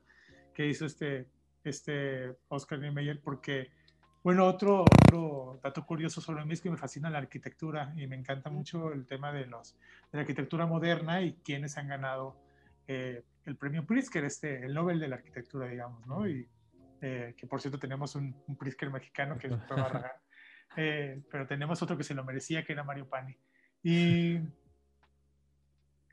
que 0.54 0.68
hizo 0.68 0.86
este, 0.86 1.26
este 1.64 2.36
Oscar 2.50 2.80
Niemeyer, 2.80 3.22
porque, 3.24 3.72
bueno, 4.24 4.46
otro, 4.46 4.84
otro 4.84 5.60
dato 5.64 5.86
curioso 5.86 6.20
sobre 6.20 6.44
mí 6.46 6.54
es 6.54 6.62
que 6.62 6.70
me 6.70 6.78
fascina 6.78 7.10
la 7.10 7.20
arquitectura 7.20 7.94
y 7.96 8.06
me 8.08 8.18
encanta 8.18 8.52
mucho 8.52 8.92
el 8.92 9.08
tema 9.08 9.32
de, 9.32 9.48
los, 9.48 9.74
de 10.12 10.18
la 10.18 10.22
arquitectura 10.22 10.68
moderna 10.68 11.22
y 11.22 11.34
quienes 11.44 11.78
han 11.78 11.88
ganado 11.88 12.36
eh, 12.88 13.24
el 13.46 13.56
premio 13.56 13.86
Pritzker, 13.86 14.26
este, 14.26 14.66
el 14.66 14.74
Nobel 14.74 15.00
de 15.00 15.08
la 15.08 15.16
arquitectura, 15.16 15.68
digamos, 15.68 16.06
¿no? 16.06 16.28
Y, 16.28 16.48
eh, 17.02 17.34
que 17.38 17.48
por 17.48 17.62
cierto 17.62 17.80
tenemos 17.80 18.16
un, 18.16 18.36
un 18.48 18.56
Prisker 18.56 18.90
mexicano 18.90 19.38
que 19.38 19.48
es 19.48 19.54
Barragán, 19.70 20.12
eh, 20.76 21.22
pero 21.32 21.48
tenemos 21.48 21.82
otro 21.82 21.98
que 21.98 22.04
se 22.04 22.14
lo 22.14 22.24
merecía, 22.24 22.64
que 22.64 22.74
era 22.74 22.84
Mario 22.84 23.08
Pani. 23.08 23.36
Y 23.84 24.40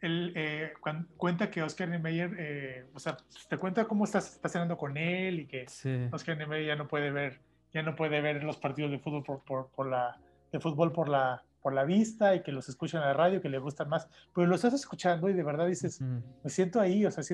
él 0.00 0.32
eh, 0.36 0.72
cuenta 1.16 1.50
que 1.50 1.62
Oscar 1.62 1.88
Niemeyer, 1.88 2.88
o 2.94 2.98
sea, 2.98 3.16
te 3.48 3.56
cuenta 3.58 3.86
cómo 3.86 4.04
estás, 4.04 4.34
estás 4.34 4.52
cenando 4.52 4.76
con 4.76 4.96
él 4.96 5.40
y 5.40 5.46
que 5.46 5.66
Oscar 6.12 6.36
Niemeyer 6.36 6.66
ya 6.66 6.76
no 6.76 6.86
puede 6.86 7.10
ver, 7.10 7.40
ya 7.72 7.82
no 7.82 7.96
puede 7.96 8.20
ver 8.20 8.44
los 8.44 8.58
partidos 8.58 8.90
de 8.90 8.98
fútbol 8.98 9.24
por, 9.24 9.42
por, 9.42 9.68
por 9.70 9.88
la, 9.88 10.18
de 10.52 10.60
fútbol 10.60 10.92
por 10.92 11.08
la, 11.08 11.42
por 11.66 11.74
la 11.74 11.82
vista 11.82 12.36
y 12.36 12.44
que 12.44 12.52
los 12.52 12.68
escuchan 12.68 13.02
en 13.02 13.08
la 13.08 13.14
radio, 13.14 13.42
que 13.42 13.48
le 13.48 13.58
gustan 13.58 13.88
más, 13.88 14.08
pero 14.32 14.46
lo 14.46 14.54
estás 14.54 14.72
escuchando 14.72 15.28
y 15.28 15.32
de 15.32 15.42
verdad 15.42 15.66
dices, 15.66 16.00
me 16.00 16.48
siento 16.48 16.80
ahí, 16.80 17.04
o 17.04 17.10
sea, 17.10 17.24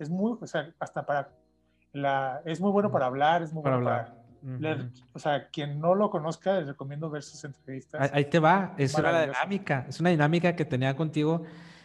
es 0.00 0.10
muy, 0.10 0.36
o 0.40 0.46
sea, 0.48 0.74
hasta 0.80 1.06
para 1.06 1.30
la, 1.92 2.42
es 2.44 2.60
muy 2.60 2.70
bueno 2.70 2.90
para 2.90 3.06
hablar, 3.06 3.42
es 3.42 3.52
muy 3.52 3.62
Para 3.62 3.76
bueno 3.76 3.90
hablar. 3.90 4.14
para 4.42 4.58
leer. 4.58 4.90
O 5.12 5.18
sea, 5.18 5.48
quien 5.48 5.80
no 5.80 5.94
lo 5.94 6.10
conozca, 6.10 6.58
les 6.58 6.68
recomiendo 6.68 7.10
ver 7.10 7.22
sus 7.22 7.42
entrevistas. 7.44 8.00
Ahí, 8.00 8.10
ahí 8.12 8.24
te 8.26 8.38
va, 8.38 8.74
es 8.78 8.94
una 8.94 9.22
dinámica, 9.22 9.86
es 9.88 10.00
una 10.00 10.10
dinámica 10.10 10.54
que 10.54 10.64
tenía 10.64 10.94
contigo. 10.96 11.42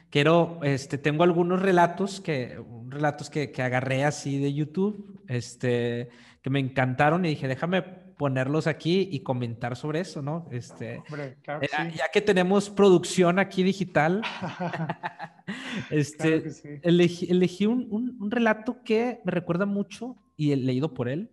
Quiero, 0.10 0.60
este, 0.62 0.99
tengo 0.99 1.24
algunos 1.24 1.62
relatos 1.62 2.22
que, 2.22 2.64
relatos 2.88 3.32
que, 3.32 3.51
que 3.51 3.64
agarré 3.64 4.06
así 4.06 4.39
de 4.39 4.54
YouTube, 4.54 5.24
este, 5.28 6.10
que 6.41 6.49
me 6.51 6.60
encantaron 6.60 7.26
y 7.26 7.30
dije, 7.30 7.47
déjame 7.47 8.03
ponerlos 8.24 8.68
aquí 8.68 9.10
y 9.12 9.20
comentar 9.20 9.76
sobre 9.76 10.00
eso, 10.00 10.22
¿no? 10.22 10.48
Este, 10.50 11.00
Hombre, 11.10 11.36
claro 11.44 11.60
que 11.60 11.66
eh, 11.66 11.70
sí. 11.92 11.98
ya 11.98 12.08
que 12.08 12.22
tenemos 12.22 12.70
producción 12.70 13.38
aquí 13.38 13.64
digital, 13.64 14.22
este, 15.90 16.18
Claro 16.30 16.44
que 16.44 16.50
sí. 16.52 16.70
elegí, 16.84 17.30
elegí 17.30 17.66
un, 17.66 17.86
un- 17.92 18.18
un 18.22 18.32
relato 18.32 18.82
que 18.82 19.20
me 19.26 19.32
recuerda 19.34 19.66
mucho, 19.66 20.16
y 20.38 20.54
he 20.54 20.56
leído 20.56 20.94
por 20.94 21.10
él, 21.10 21.32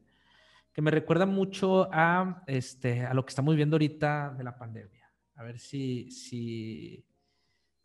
que 0.73 0.83
me 0.83 0.91
recuerda 0.91 1.27
mucho 1.27 1.89
a, 1.93 2.43
este, 2.49 3.03
a 3.07 3.15
lo 3.15 3.25
que 3.25 3.31
estamos 3.31 3.55
viendo 3.55 3.77
ahorita 3.77 4.35
de 4.37 4.43
la 4.43 4.59
pandemia. 4.59 5.09
A 5.37 5.45
ver 5.45 5.61
si, 5.61 6.11
si, 6.11 7.05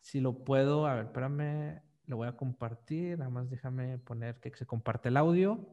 si 0.00 0.20
lo 0.20 0.42
puedo. 0.44 0.84
A 0.88 0.94
ver, 0.96 1.04
espérame, 1.04 1.80
lo 2.06 2.16
voy 2.16 2.26
a 2.28 2.32
compartir. 2.36 3.18
Nada 3.18 3.30
más 3.30 3.48
déjame 3.50 3.98
poner 3.98 4.40
que 4.40 4.52
se 4.56 4.66
comparte 4.66 5.10
el 5.10 5.16
audio. 5.16 5.64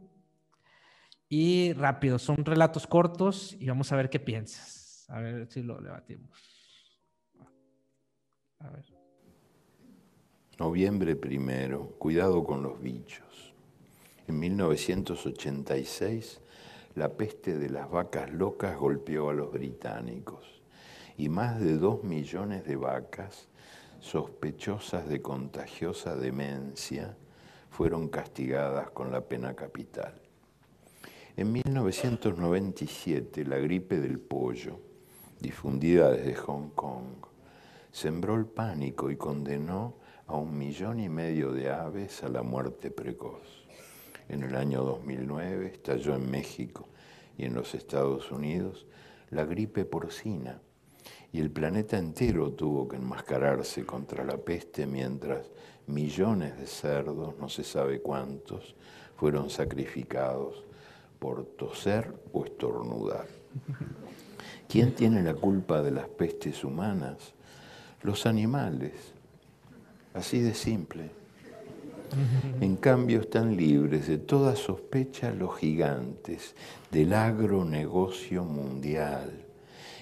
Y 1.36 1.74
rápido, 1.74 2.20
son 2.20 2.46
relatos 2.46 2.86
cortos 2.86 3.58
y 3.60 3.66
vamos 3.66 3.92
a 3.92 3.96
ver 3.96 4.12
qué 4.12 4.20
piensas. 4.20 5.08
A 5.10 5.20
ver 5.20 5.52
si 5.52 5.64
lo 5.64 5.82
debatimos. 5.82 6.30
A 8.60 8.70
ver. 8.70 8.86
Noviembre 10.60 11.16
primero, 11.16 11.96
cuidado 11.98 12.44
con 12.44 12.62
los 12.62 12.80
bichos. 12.80 13.56
En 14.28 14.38
1986, 14.38 16.40
la 16.94 17.10
peste 17.10 17.58
de 17.58 17.72
las 17.72 17.90
vacas 17.90 18.32
locas 18.32 18.78
golpeó 18.78 19.32
a 19.32 19.34
los 19.34 19.52
británicos 19.52 20.62
y 21.18 21.30
más 21.30 21.60
de 21.60 21.80
dos 21.80 22.04
millones 22.04 22.64
de 22.64 22.76
vacas 22.76 23.48
sospechosas 24.02 25.10
de 25.10 25.24
contagiosa 25.24 26.16
demencia 26.16 27.18
fueron 27.72 28.08
castigadas 28.08 28.92
con 28.92 29.12
la 29.12 29.22
pena 29.22 29.56
capital. 29.56 30.23
En 31.36 31.52
1997, 31.52 33.44
la 33.46 33.58
gripe 33.58 34.00
del 34.00 34.20
pollo, 34.20 34.80
difundida 35.40 36.12
desde 36.12 36.36
Hong 36.36 36.70
Kong, 36.76 37.26
sembró 37.92 38.36
el 38.36 38.46
pánico 38.46 39.10
y 39.10 39.18
condenó 39.18 39.96
a 40.28 40.38
un 40.38 40.56
millón 40.56 41.00
y 41.00 41.10
medio 41.10 41.52
de 41.52 41.72
aves 41.72 42.24
a 42.24 42.30
la 42.30 42.44
muerte 42.44 42.92
precoz. 42.92 43.66
En 44.30 44.44
el 44.44 44.56
año 44.56 44.84
2009 44.84 45.72
estalló 45.74 46.14
en 46.14 46.30
México 46.30 46.88
y 47.36 47.46
en 47.46 47.56
los 47.56 47.74
Estados 47.74 48.32
Unidos 48.32 48.86
la 49.32 49.44
gripe 49.44 49.86
porcina 49.86 50.62
y 51.32 51.40
el 51.40 51.50
planeta 51.50 51.98
entero 51.98 52.52
tuvo 52.52 52.88
que 52.88 52.98
enmascararse 52.98 53.88
contra 53.88 54.24
la 54.24 54.38
peste 54.38 54.86
mientras 54.86 55.50
millones 55.88 56.60
de 56.60 56.68
cerdos, 56.68 57.36
no 57.40 57.50
se 57.50 57.64
sabe 57.64 58.02
cuántos, 58.02 58.76
fueron 59.16 59.50
sacrificados 59.50 60.64
por 61.24 61.46
toser 61.46 62.14
o 62.34 62.44
estornudar. 62.44 63.28
¿Quién 64.68 64.94
tiene 64.94 65.24
la 65.24 65.34
culpa 65.34 65.82
de 65.82 65.90
las 65.90 66.10
pestes 66.10 66.66
humanas? 66.66 67.16
Los 68.02 68.26
animales. 68.26 68.92
Así 70.14 70.42
de 70.42 70.54
simple. 70.54 71.12
En 72.60 72.76
cambio 72.76 73.22
están 73.22 73.56
libres 73.56 74.08
de 74.08 74.18
toda 74.18 74.58
sospecha 74.58 75.32
los 75.32 75.56
gigantes 75.56 76.56
del 76.92 77.14
agronegocio 77.14 78.44
mundial, 78.44 79.46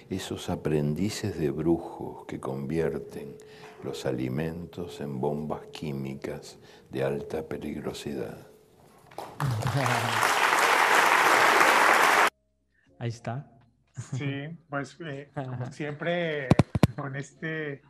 esos 0.10 0.50
aprendices 0.50 1.38
de 1.38 1.52
brujos 1.52 2.26
que 2.26 2.40
convierten 2.40 3.36
los 3.84 4.08
alimentos 4.08 5.00
en 5.02 5.22
bombas 5.22 5.68
químicas 5.68 6.58
de 6.90 7.04
alta 7.04 7.44
peligrosidad. 7.44 8.48
Ahí 13.02 13.10
está. 13.10 13.50
Sí, 14.14 14.48
pues 14.70 14.96
eh, 15.02 15.32
como 15.34 15.66
siempre 15.72 16.48
con 16.96 17.16
este 17.16 17.82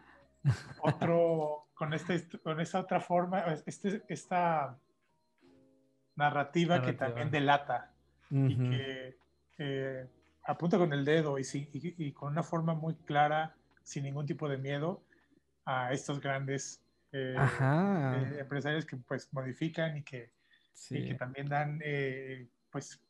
otro, 0.81 1.67
con 1.73 1.93
este, 1.93 2.25
con 2.39 2.61
esta 2.61 2.79
otra 2.79 3.01
forma, 3.01 3.43
este, 3.65 4.01
esta 4.07 4.79
narrativa, 6.15 6.81
que 6.81 6.93
también 6.93 7.29
delata 7.29 7.91
y 8.29 8.55
que 8.69 9.17
eh, 9.57 10.07
apunta 10.45 10.77
con 10.77 10.93
el 10.93 11.03
dedo 11.03 11.37
y, 11.37 11.41
y- 11.43 11.95
y 12.07 12.11
con 12.13 12.31
una 12.31 12.43
forma 12.43 12.73
muy 12.73 12.95
clara, 12.95 13.53
sin 13.83 14.03
ningún 14.05 14.25
tipo 14.25 14.47
de 14.47 14.57
miedo, 14.57 15.03
a 15.65 15.91
estos 15.91 16.21
grandes 16.21 16.81
eh, 17.11 17.35
empresarios 18.39 18.85
que 18.85 18.95
pues 18.95 19.27
modifican 19.33 19.97
y 19.97 20.03
que, 20.03 20.31
y 20.95 21.07
que 21.09 21.13
también 21.15 21.49
dan, 21.49 21.81
pues 22.71 23.03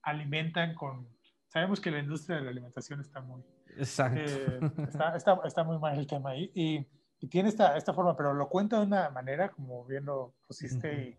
alimentan 0.00 0.74
con... 0.74 1.06
Sabemos 1.52 1.82
que 1.82 1.90
la 1.90 1.98
industria 1.98 2.38
de 2.38 2.44
la 2.44 2.50
alimentación 2.50 2.98
está 3.02 3.20
muy, 3.20 3.42
Exacto. 3.76 4.18
eh, 4.18 4.58
está, 4.88 5.14
está, 5.16 5.38
está 5.44 5.64
muy 5.64 5.78
mal 5.78 5.98
el 5.98 6.06
tema 6.06 6.30
ahí. 6.30 6.50
Y, 6.54 6.86
y 7.20 7.26
tiene 7.26 7.50
esta, 7.50 7.76
esta 7.76 7.92
forma, 7.92 8.16
pero 8.16 8.32
lo 8.32 8.48
cuenta 8.48 8.80
de 8.80 8.86
una 8.86 9.10
manera, 9.10 9.50
como 9.50 9.84
bien 9.84 10.06
lo 10.06 10.32
pusiste, 10.46 11.18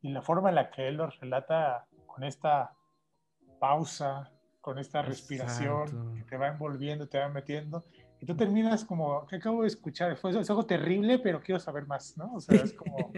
y, 0.00 0.08
y 0.08 0.12
la 0.12 0.22
forma 0.22 0.48
en 0.48 0.54
la 0.54 0.70
que 0.70 0.88
él 0.88 0.96
lo 0.96 1.10
relata 1.10 1.86
con 2.06 2.24
esta 2.24 2.72
pausa, 3.60 4.32
con 4.62 4.78
esta 4.78 5.02
respiración 5.02 5.82
Exacto. 5.82 6.14
que 6.14 6.22
te 6.22 6.36
va 6.38 6.48
envolviendo, 6.48 7.06
te 7.06 7.18
va 7.18 7.28
metiendo. 7.28 7.84
Y 8.20 8.24
tú 8.26 8.34
terminas 8.34 8.84
como, 8.84 9.26
¿qué 9.26 9.36
acabo 9.36 9.62
de 9.62 9.68
escuchar? 9.68 10.16
Fue, 10.16 10.30
es 10.30 10.48
algo 10.50 10.64
terrible, 10.64 11.18
pero 11.18 11.42
quiero 11.42 11.58
saber 11.60 11.86
más, 11.86 12.16
¿no? 12.16 12.34
O 12.34 12.40
sea, 12.40 12.62
es 12.62 12.72
como, 12.72 13.12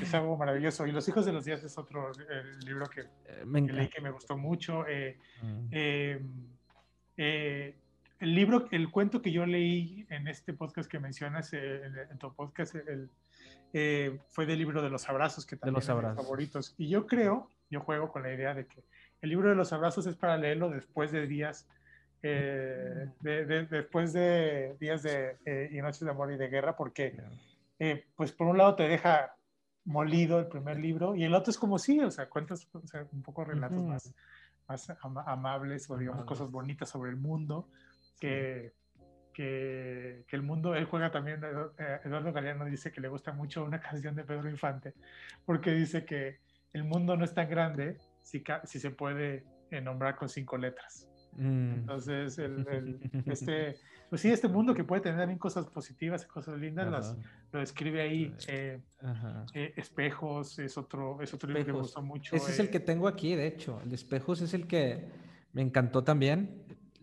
es 0.00 0.14
algo 0.14 0.36
maravilloso. 0.36 0.86
Y 0.86 0.92
Los 0.92 1.08
Hijos 1.08 1.26
de 1.26 1.32
los 1.32 1.44
Días 1.44 1.62
es 1.64 1.76
otro 1.78 2.12
eh, 2.12 2.42
libro 2.64 2.86
que, 2.86 3.00
Eh, 3.00 3.42
Me 3.44 3.66
que 3.66 3.72
leí 3.72 3.88
que 3.88 4.00
me 4.00 4.10
gustó 4.10 4.36
mucho. 4.36 4.86
Eh, 4.86 5.18
Mm. 5.42 5.68
eh, 5.72 6.22
eh, 7.16 7.76
el 8.20 8.34
libro, 8.34 8.66
el 8.70 8.90
cuento 8.90 9.20
que 9.20 9.32
yo 9.32 9.44
leí 9.44 10.06
en 10.08 10.28
este 10.28 10.52
podcast 10.54 10.88
que 10.90 10.98
mencionas, 11.00 11.52
en, 11.52 11.98
en 12.10 12.18
tu 12.18 12.32
podcast, 12.32 12.76
el, 12.76 13.10
fue 14.30 14.46
del 14.46 14.58
libro 14.58 14.80
de 14.80 14.88
los 14.90 15.08
abrazos, 15.08 15.44
que 15.44 15.56
también 15.56 15.74
los 15.74 15.82
es 15.84 15.88
de 15.88 15.94
mis 15.94 15.98
abrazos. 16.04 16.22
favoritos. 16.24 16.74
Y 16.78 16.88
yo 16.88 17.06
creo, 17.06 17.50
yo 17.70 17.80
juego 17.80 18.12
con 18.12 18.22
la 18.22 18.32
idea 18.32 18.54
de 18.54 18.66
que 18.66 18.84
el 19.20 19.30
libro 19.30 19.48
de 19.48 19.56
los 19.56 19.72
abrazos 19.72 20.06
es 20.06 20.14
para 20.14 20.36
leerlo 20.36 20.70
después 20.70 21.10
de 21.10 21.26
días, 21.26 21.66
eh, 22.26 23.08
de- 23.20 23.44
de- 23.44 23.66
después 23.66 24.12
de 24.12 24.76
días 24.80 25.02
de, 25.02 25.36
eh, 25.44 25.68
y 25.70 25.76
noches 25.82 26.00
de 26.00 26.10
amor 26.10 26.32
y 26.32 26.36
de 26.36 26.48
guerra, 26.48 26.74
porque 26.76 27.16
eh, 27.78 28.06
pues 28.16 28.32
por 28.32 28.46
un 28.46 28.56
lado 28.58 28.74
te 28.76 28.84
deja 28.88 29.34
molido 29.84 30.38
el 30.40 30.46
primer 30.46 30.78
libro 30.78 31.14
y 31.14 31.24
el 31.24 31.34
otro 31.34 31.50
es 31.50 31.58
como 31.58 31.78
sí, 31.78 32.00
o 32.00 32.10
sea, 32.10 32.28
cuentas 32.30 32.66
o 32.72 32.86
sea, 32.86 33.06
un 33.12 33.22
poco 33.22 33.44
relatos 33.44 33.82
más, 33.82 34.14
más 34.66 34.90
ama- 35.02 35.24
amables 35.26 35.90
o 35.90 35.98
digamos 35.98 36.24
cosas 36.24 36.50
bonitas 36.50 36.88
sobre 36.88 37.10
el 37.10 37.16
mundo 37.16 37.68
que, 38.18 38.72
que, 39.34 40.24
que 40.26 40.36
el 40.36 40.42
mundo, 40.42 40.74
él 40.74 40.84
juega 40.86 41.10
también, 41.10 41.40
eh, 41.44 42.00
Eduardo 42.04 42.32
Galeano 42.32 42.64
dice 42.64 42.90
que 42.92 43.00
le 43.02 43.08
gusta 43.08 43.32
mucho 43.32 43.64
una 43.64 43.80
canción 43.82 44.14
de 44.14 44.24
Pedro 44.24 44.48
Infante 44.48 44.94
porque 45.44 45.72
dice 45.72 46.04
que 46.06 46.38
el 46.72 46.84
mundo 46.84 47.16
no 47.16 47.24
es 47.24 47.34
tan 47.34 47.50
grande 47.50 47.98
si, 48.22 48.42
si 48.64 48.80
se 48.80 48.90
puede 48.90 49.44
nombrar 49.82 50.16
con 50.16 50.28
cinco 50.28 50.56
letras. 50.56 51.08
Mm. 51.36 51.72
Entonces, 51.74 52.38
el, 52.38 52.66
el- 52.68 53.10
este, 53.26 53.76
pues 54.08 54.20
sí, 54.20 54.30
este 54.30 54.48
mundo 54.48 54.74
que 54.74 54.84
puede 54.84 55.02
tener 55.02 55.18
también 55.18 55.38
cosas 55.38 55.66
positivas 55.66 56.24
y 56.24 56.26
cosas 56.28 56.58
lindas, 56.58 56.90
las, 56.90 57.16
lo 57.52 57.60
describe 57.60 58.00
ahí. 58.02 58.34
eh, 58.48 58.80
eh, 59.54 59.72
espejos 59.76 60.58
es 60.58 60.76
otro, 60.78 61.20
es 61.20 61.32
otro 61.34 61.48
libro 61.48 61.64
que 61.64 61.72
me 61.72 61.78
gustó 61.78 62.02
mucho. 62.02 62.36
Ese 62.36 62.50
es 62.52 62.58
el 62.60 62.66
eh, 62.66 62.70
que 62.70 62.80
tengo 62.80 63.08
aquí, 63.08 63.34
de 63.34 63.46
hecho. 63.46 63.80
El 63.82 63.90
de 63.90 63.94
espejos 63.96 64.40
es 64.40 64.54
el 64.54 64.66
que 64.66 65.08
me 65.52 65.62
encantó 65.62 66.02
también. 66.04 66.62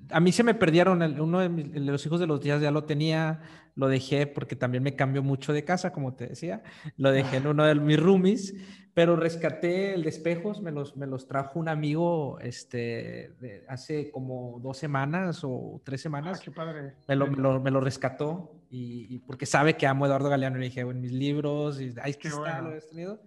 A 0.09 0.19
mí 0.19 0.31
se 0.31 0.43
me 0.43 0.53
perdieron, 0.53 1.01
el- 1.01 1.19
uno 1.21 1.39
de, 1.39 1.49
mis- 1.49 1.73
el 1.75 1.85
de 1.85 1.91
los 1.91 2.05
hijos 2.05 2.19
de 2.19 2.27
los 2.27 2.41
días 2.41 2.61
ya 2.61 2.71
lo 2.71 2.83
tenía, 2.85 3.41
lo 3.75 3.87
dejé 3.87 4.27
porque 4.27 4.55
también 4.55 4.83
me 4.83 4.95
cambió 4.95 5.23
mucho 5.23 5.53
de 5.53 5.63
casa, 5.63 5.91
como 5.93 6.13
te 6.15 6.27
decía. 6.27 6.63
Lo 6.97 7.11
dejé 7.11 7.37
en 7.37 7.47
uno 7.47 7.63
de 7.65 7.75
mis 7.75 7.99
roomies, 7.99 8.53
pero 8.93 9.15
rescaté 9.15 9.93
el 9.93 10.03
de 10.03 10.09
espejos, 10.09 10.61
me 10.61 10.71
los, 10.71 10.97
me 10.97 11.07
los 11.07 11.27
trajo 11.27 11.59
un 11.59 11.69
amigo 11.69 12.39
este, 12.41 13.33
de 13.39 13.63
hace 13.69 14.11
como 14.11 14.59
dos 14.61 14.77
semanas 14.77 15.41
o 15.43 15.81
tres 15.85 16.01
ah, 16.01 16.03
semanas. 16.03 16.39
qué 16.41 16.51
padre. 16.51 16.95
Me 17.07 17.15
lo, 17.15 17.27
me 17.27 17.37
lo- 17.37 17.59
me 17.61 17.71
lo 17.71 17.79
rescató 17.79 18.55
y, 18.69 19.07
y 19.15 19.19
porque 19.19 19.45
sabe 19.45 19.77
que 19.77 19.87
amo 19.87 20.03
a 20.03 20.07
Eduardo 20.07 20.29
Galeano 20.29 20.57
y 20.57 20.59
le 20.61 20.65
dije, 20.65 20.81
en 20.81 20.99
mis 20.99 21.13
libros, 21.13 21.79
y 21.79 21.93
ahí 22.01 22.11
está, 22.11 22.37
bueno. 22.37 22.61
lo 22.69 22.75
he 22.75 22.81
tenido. 22.81 23.21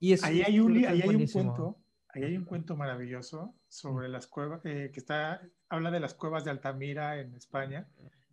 Y 0.00 0.12
es, 0.12 0.24
Ahí 0.24 0.42
hay 0.42 0.58
un, 0.58 0.76
ahí 0.84 1.00
hay 1.02 1.08
un 1.14 1.26
cuento, 1.26 1.78
ahí 2.08 2.24
hay 2.24 2.36
un 2.36 2.44
cuento 2.44 2.76
maravilloso 2.76 3.54
sobre 3.68 4.08
las 4.08 4.26
cuevas, 4.26 4.60
eh, 4.64 4.90
que 4.92 4.98
está, 5.00 5.40
habla 5.74 5.90
de 5.90 6.00
las 6.00 6.14
cuevas 6.14 6.44
de 6.44 6.50
Altamira 6.50 7.18
en 7.18 7.34
España, 7.34 7.86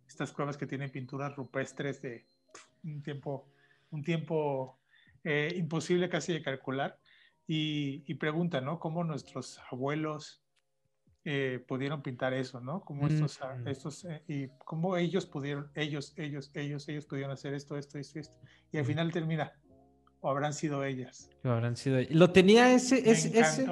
estas 0.06 0.32
cuevas 0.32 0.56
que 0.56 0.66
tienen 0.66 0.90
pinturas 0.90 1.34
rupestres 1.36 2.00
de 2.02 2.26
un 2.84 3.02
tiempo, 3.02 3.48
un 3.90 4.02
tiempo 4.02 4.78
eh, 5.24 5.52
imposible 5.56 6.08
casi 6.08 6.32
de 6.32 6.42
calcular. 6.42 6.98
y, 7.46 8.04
y 8.06 8.14
pregunta, 8.14 8.60
¿no? 8.60 8.78
¿Cómo 8.78 9.04
nuestros 9.04 9.60
abuelos 9.70 10.42
eh, 11.24 11.64
pudieron 11.68 12.02
pintar 12.02 12.34
eso, 12.34 12.60
¿no? 12.60 12.80
Como 12.80 13.06
estos, 13.06 13.40
ah, 13.42 13.54
mm. 13.54 13.68
estos 13.68 14.04
eh, 14.06 14.24
y 14.26 14.48
cómo 14.64 14.96
ellos 14.96 15.24
pudieron, 15.24 15.70
ellos, 15.76 16.14
ellos, 16.16 16.50
ellos, 16.54 16.88
ellos 16.88 17.06
pudieron 17.06 17.30
hacer 17.30 17.54
esto, 17.54 17.76
esto, 17.76 17.96
esto, 18.00 18.18
esto. 18.18 18.40
Y 18.72 18.78
al 18.78 18.84
final 18.84 19.12
termina, 19.12 19.52
o 20.22 20.30
habrán 20.30 20.54
sido 20.54 20.84
ellas. 20.84 21.28
O 21.44 21.50
habrán 21.50 21.76
sido 21.76 21.98
ellas. 21.98 22.14
Lo 22.14 22.30
tenía 22.30 22.72
ese, 22.72 22.98
ese, 22.98 23.38
ese, 23.38 23.66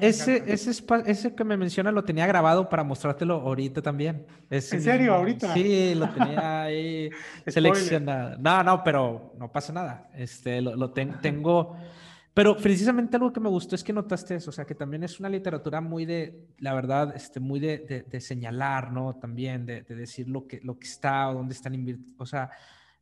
ese, 0.00 0.52
ese, 0.52 0.84
ese, 1.06 1.34
que 1.34 1.44
me 1.44 1.56
menciona, 1.56 1.90
lo 1.90 2.04
tenía 2.04 2.26
grabado 2.26 2.68
para 2.68 2.84
mostrártelo 2.84 3.36
ahorita 3.36 3.80
también. 3.80 4.26
¿En 4.50 4.60
serio? 4.60 5.14
¿Ahorita? 5.14 5.54
Sí, 5.54 5.94
lo 5.94 6.10
tenía 6.10 6.62
ahí 6.64 7.08
seleccionado. 7.46 8.36
No, 8.38 8.62
no, 8.62 8.84
pero 8.84 9.32
no 9.38 9.50
pasa 9.50 9.72
nada. 9.72 10.10
Este, 10.14 10.60
lo, 10.60 10.76
lo 10.76 10.90
tengo 10.90 11.76
pero 12.36 12.54
precisamente 12.54 13.16
algo 13.16 13.32
que 13.32 13.40
me 13.40 13.48
gustó 13.48 13.74
es 13.76 13.82
que 13.82 13.94
notaste 13.94 14.34
eso, 14.34 14.50
o 14.50 14.52
sea, 14.52 14.66
que 14.66 14.74
también 14.74 15.02
es 15.02 15.18
una 15.18 15.30
literatura 15.30 15.80
muy 15.80 16.04
de, 16.04 16.48
la 16.58 16.74
verdad, 16.74 17.16
este, 17.16 17.40
muy 17.40 17.58
de, 17.60 18.04
de, 18.06 18.20
señalar, 18.20 18.92
¿no? 18.92 19.16
También 19.16 19.64
de, 19.64 19.80
de, 19.80 19.94
decir 19.94 20.28
lo 20.28 20.46
que, 20.46 20.60
lo 20.62 20.78
que 20.78 20.86
está 20.86 21.30
o 21.30 21.32
dónde 21.32 21.54
están 21.54 21.74
invirtiendo. 21.74 22.22
O 22.22 22.26
sea, 22.26 22.50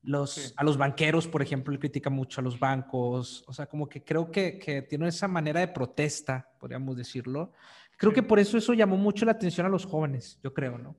los, 0.04 0.54
a 0.56 0.64
los 0.64 0.76
banqueros, 0.76 1.26
por 1.26 1.42
ejemplo, 1.42 1.72
él 1.72 1.80
critica 1.80 2.10
mucho 2.10 2.40
a 2.40 2.44
los 2.44 2.58
bancos. 2.58 3.44
O 3.46 3.52
sea, 3.52 3.66
como 3.66 3.88
que 3.88 4.04
creo 4.04 4.30
que, 4.30 4.58
que 4.58 4.82
tiene 4.82 5.08
esa 5.08 5.28
manera 5.28 5.60
de 5.60 5.68
protesta, 5.68 6.48
podríamos 6.58 6.96
decirlo. 6.96 7.52
Creo 7.96 8.12
que 8.12 8.22
por 8.22 8.38
eso 8.38 8.58
eso 8.58 8.74
llamó 8.74 8.96
mucho 8.96 9.24
la 9.24 9.32
atención 9.32 9.66
a 9.66 9.70
los 9.70 9.86
jóvenes, 9.86 10.38
yo 10.42 10.52
creo, 10.52 10.78
¿no? 10.78 10.96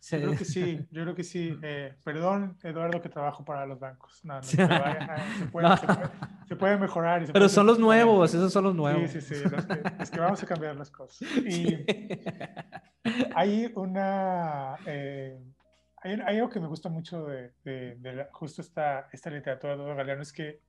Yo 0.00 0.18
creo 0.18 0.36
que 0.36 0.44
sí, 0.44 0.78
yo 0.90 1.02
creo 1.02 1.14
que 1.14 1.24
sí. 1.24 1.58
Eh, 1.62 1.94
perdón, 2.04 2.56
Eduardo, 2.62 3.02
que 3.02 3.08
trabajo 3.08 3.44
para 3.44 3.66
los 3.66 3.78
bancos. 3.78 4.20
No, 4.24 4.34
no, 4.34 4.42
se, 4.42 4.56
puede, 5.50 5.68
se, 6.46 6.56
puede, 6.56 6.76
mejorar. 6.78 7.26
Pero 7.32 7.48
son 7.48 7.66
los 7.66 7.78
nuevos, 7.78 8.32
esos 8.32 8.52
son 8.52 8.64
los 8.64 8.74
nuevos. 8.74 9.10
Sí, 9.10 9.20
sí, 9.20 9.34
sí, 9.34 9.44
es 10.00 10.10
que 10.10 10.20
vamos 10.20 10.42
a 10.42 10.46
cambiar 10.46 10.76
las 10.76 10.90
cosas. 10.90 11.28
Y 11.46 11.84
hay 13.34 13.72
una... 13.74 14.76
Eh, 14.86 15.38
hay, 16.02 16.12
hay, 16.24 16.36
algo 16.36 16.48
que 16.48 16.60
me 16.60 16.66
gusta 16.66 16.88
mucho 16.88 17.26
de, 17.26 17.52
de, 17.64 18.28
justo 18.32 18.62
esta, 18.62 19.08
esta 19.12 19.30
literatura 19.30 19.72
de 19.72 19.78
Eduardo 19.78 19.96
Galeano, 19.96 20.22
es 20.22 20.32
que, 20.32 20.60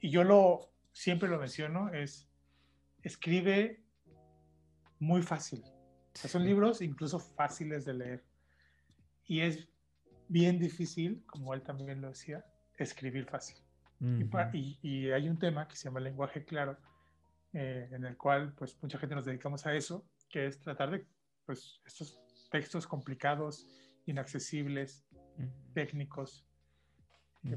y 0.00 0.10
yo 0.10 0.24
lo 0.24 0.70
siempre 0.92 1.28
lo 1.28 1.38
menciono, 1.38 1.92
es 1.92 2.28
escribe 3.02 3.82
muy 4.98 5.22
fácil. 5.22 5.62
O 5.64 6.16
sea, 6.16 6.30
son 6.30 6.44
libros 6.44 6.80
incluso 6.80 7.18
fáciles 7.18 7.84
de 7.84 7.94
leer 7.94 8.24
y 9.26 9.40
es 9.40 9.68
bien 10.28 10.58
difícil, 10.58 11.22
como 11.26 11.54
él 11.54 11.62
también 11.62 12.00
lo 12.00 12.08
decía, 12.08 12.44
escribir 12.76 13.26
fácil. 13.26 13.56
y, 14.00 14.78
y, 14.82 15.10
hay 15.10 15.28
un 15.28 15.38
tema 15.38 15.66
que 15.66 15.76
se 15.76 15.84
llama 15.84 16.00
lenguaje 16.00 16.44
claro, 16.44 16.78
eh, 17.52 17.88
en 17.92 18.04
el 18.04 18.16
cual 18.16 18.52
pues 18.54 18.76
mucha 18.82 18.98
gente 18.98 19.14
nos 19.14 19.24
dedicamos 19.24 19.64
a 19.66 19.74
eso, 19.74 20.04
que 20.28 20.46
es 20.46 20.60
tratar 20.60 20.90
de 20.90 21.06
pues 21.46 21.80
estos 21.86 22.20
textos 22.50 22.86
complicados, 22.86 23.66
inaccesibles, 24.06 25.06
técnicos, 25.72 26.46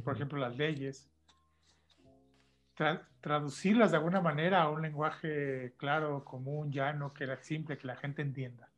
por 0.04 0.16
ejemplo 0.16 0.40
las 0.40 0.56
leyes, 0.58 1.10
traducirlas 3.22 3.92
de 3.92 3.98
alguna 3.98 4.22
manera 4.22 4.62
a 4.62 4.70
un 4.70 4.82
lenguaje 4.82 5.74
claro, 5.78 6.24
común, 6.24 6.72
llano, 6.72 7.14
que 7.14 7.24
era 7.24 7.38
simple, 7.42 7.78
que 7.78 7.88
la 7.88 7.96
gente 7.96 8.22
entienda. 8.22 8.70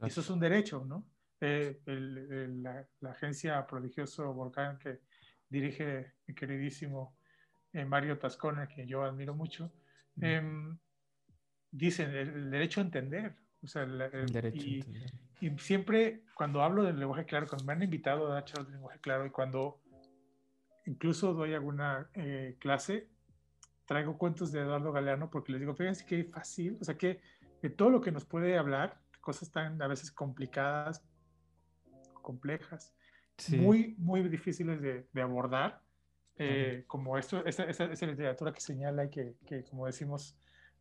Eso 0.00 0.20
es 0.20 0.30
un 0.30 0.40
derecho, 0.40 0.84
¿no? 0.84 1.04
Eh, 1.40 1.80
la, 1.86 2.88
agencia 3.10 3.64
Prodigioso 3.66 4.32
Volcán 4.32 4.78
que 4.78 5.00
dirige 5.48 6.14
mi 6.26 6.34
queridísimo 6.34 7.16
eh, 7.72 7.84
Mario 7.84 8.18
Tascona, 8.18 8.66
que 8.66 8.86
yo 8.86 9.04
admiro 9.04 9.34
mucho, 9.34 9.72
eh, 10.20 10.42
dicen 11.70 12.10
el, 12.14 12.50
derecho 12.50 12.80
a 12.80 12.84
entender. 12.84 13.36
O 13.62 13.66
sea, 13.66 13.86
y, 14.52 14.84
y, 15.40 15.58
siempre 15.58 16.22
cuando 16.34 16.62
hablo 16.62 16.84
del 16.84 16.98
lenguaje 16.98 17.24
claro, 17.24 17.46
cuando 17.48 17.64
me 17.64 17.72
han 17.72 17.82
invitado 17.82 18.30
a 18.30 18.34
dar 18.34 18.44
charlas 18.44 18.68
de 18.68 18.74
lenguaje 18.74 19.00
claro 19.00 19.26
y 19.26 19.30
cuando 19.30 19.80
incluso 20.86 21.34
doy 21.34 21.54
alguna 21.54 22.08
eh, 22.14 22.56
clase, 22.58 23.08
traigo 23.84 24.16
cuentos 24.16 24.52
de 24.52 24.60
Eduardo 24.60 24.92
Galeano 24.92 25.30
porque 25.30 25.52
les 25.52 25.60
digo, 25.60 25.74
fíjense 25.74 26.06
qué 26.06 26.24
fácil, 26.24 26.78
o 26.80 26.84
sea, 26.84 26.96
que 26.96 27.20
de 27.62 27.70
todo 27.70 27.90
lo 27.90 28.00
que 28.00 28.12
nos 28.12 28.24
puede 28.24 28.56
hablar, 28.56 29.00
cosas 29.20 29.50
tan 29.50 29.80
a 29.82 29.88
veces 29.88 30.12
complicadas, 30.12 31.04
complejas, 32.22 32.94
muy, 33.56 33.94
muy 33.98 34.26
difíciles 34.28 34.80
de, 34.80 35.06
de 35.12 35.22
abordar, 35.22 35.82
eh, 36.36 36.84
como 36.86 37.18
esto, 37.18 37.44
esa, 37.44 37.64
esa, 37.64 38.06
literatura 38.06 38.52
que 38.52 38.60
señala 38.60 39.04
y 39.06 39.10
que, 39.10 39.34
que, 39.44 39.64
como 39.64 39.86
decimos, 39.86 40.36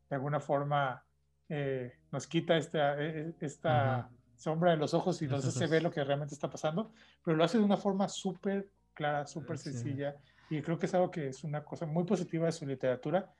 de 0.09 0.15
alguna 0.15 0.39
forma 0.39 1.03
eh, 1.49 1.93
nos 2.11 2.27
quita 2.27 2.57
esta, 2.57 3.01
e, 3.01 3.29
e, 3.29 3.35
esta 3.39 4.09
sombra 4.35 4.71
de 4.71 4.77
los 4.77 4.93
ojos 4.93 5.21
y 5.21 5.27
nos 5.27 5.45
hace 5.45 5.67
ver 5.67 5.83
lo 5.83 5.91
que 5.91 6.03
realmente 6.03 6.33
está 6.33 6.49
pasando, 6.49 6.91
pero 7.23 7.37
lo 7.37 7.43
hace 7.43 7.57
de 7.57 7.63
una 7.63 7.77
forma 7.77 8.07
súper 8.07 8.69
clara, 8.93 9.25
súper 9.25 9.57
sencilla, 9.57 10.15
y 10.49 10.61
creo 10.61 10.77
que 10.79 10.85
es 10.85 10.93
algo 10.93 11.11
que 11.11 11.27
es 11.29 11.43
una 11.43 11.63
cosa 11.63 11.85
muy 11.85 12.03
positiva 12.03 12.45
de 12.45 12.51
su 12.51 12.65
literatura, 12.65 13.31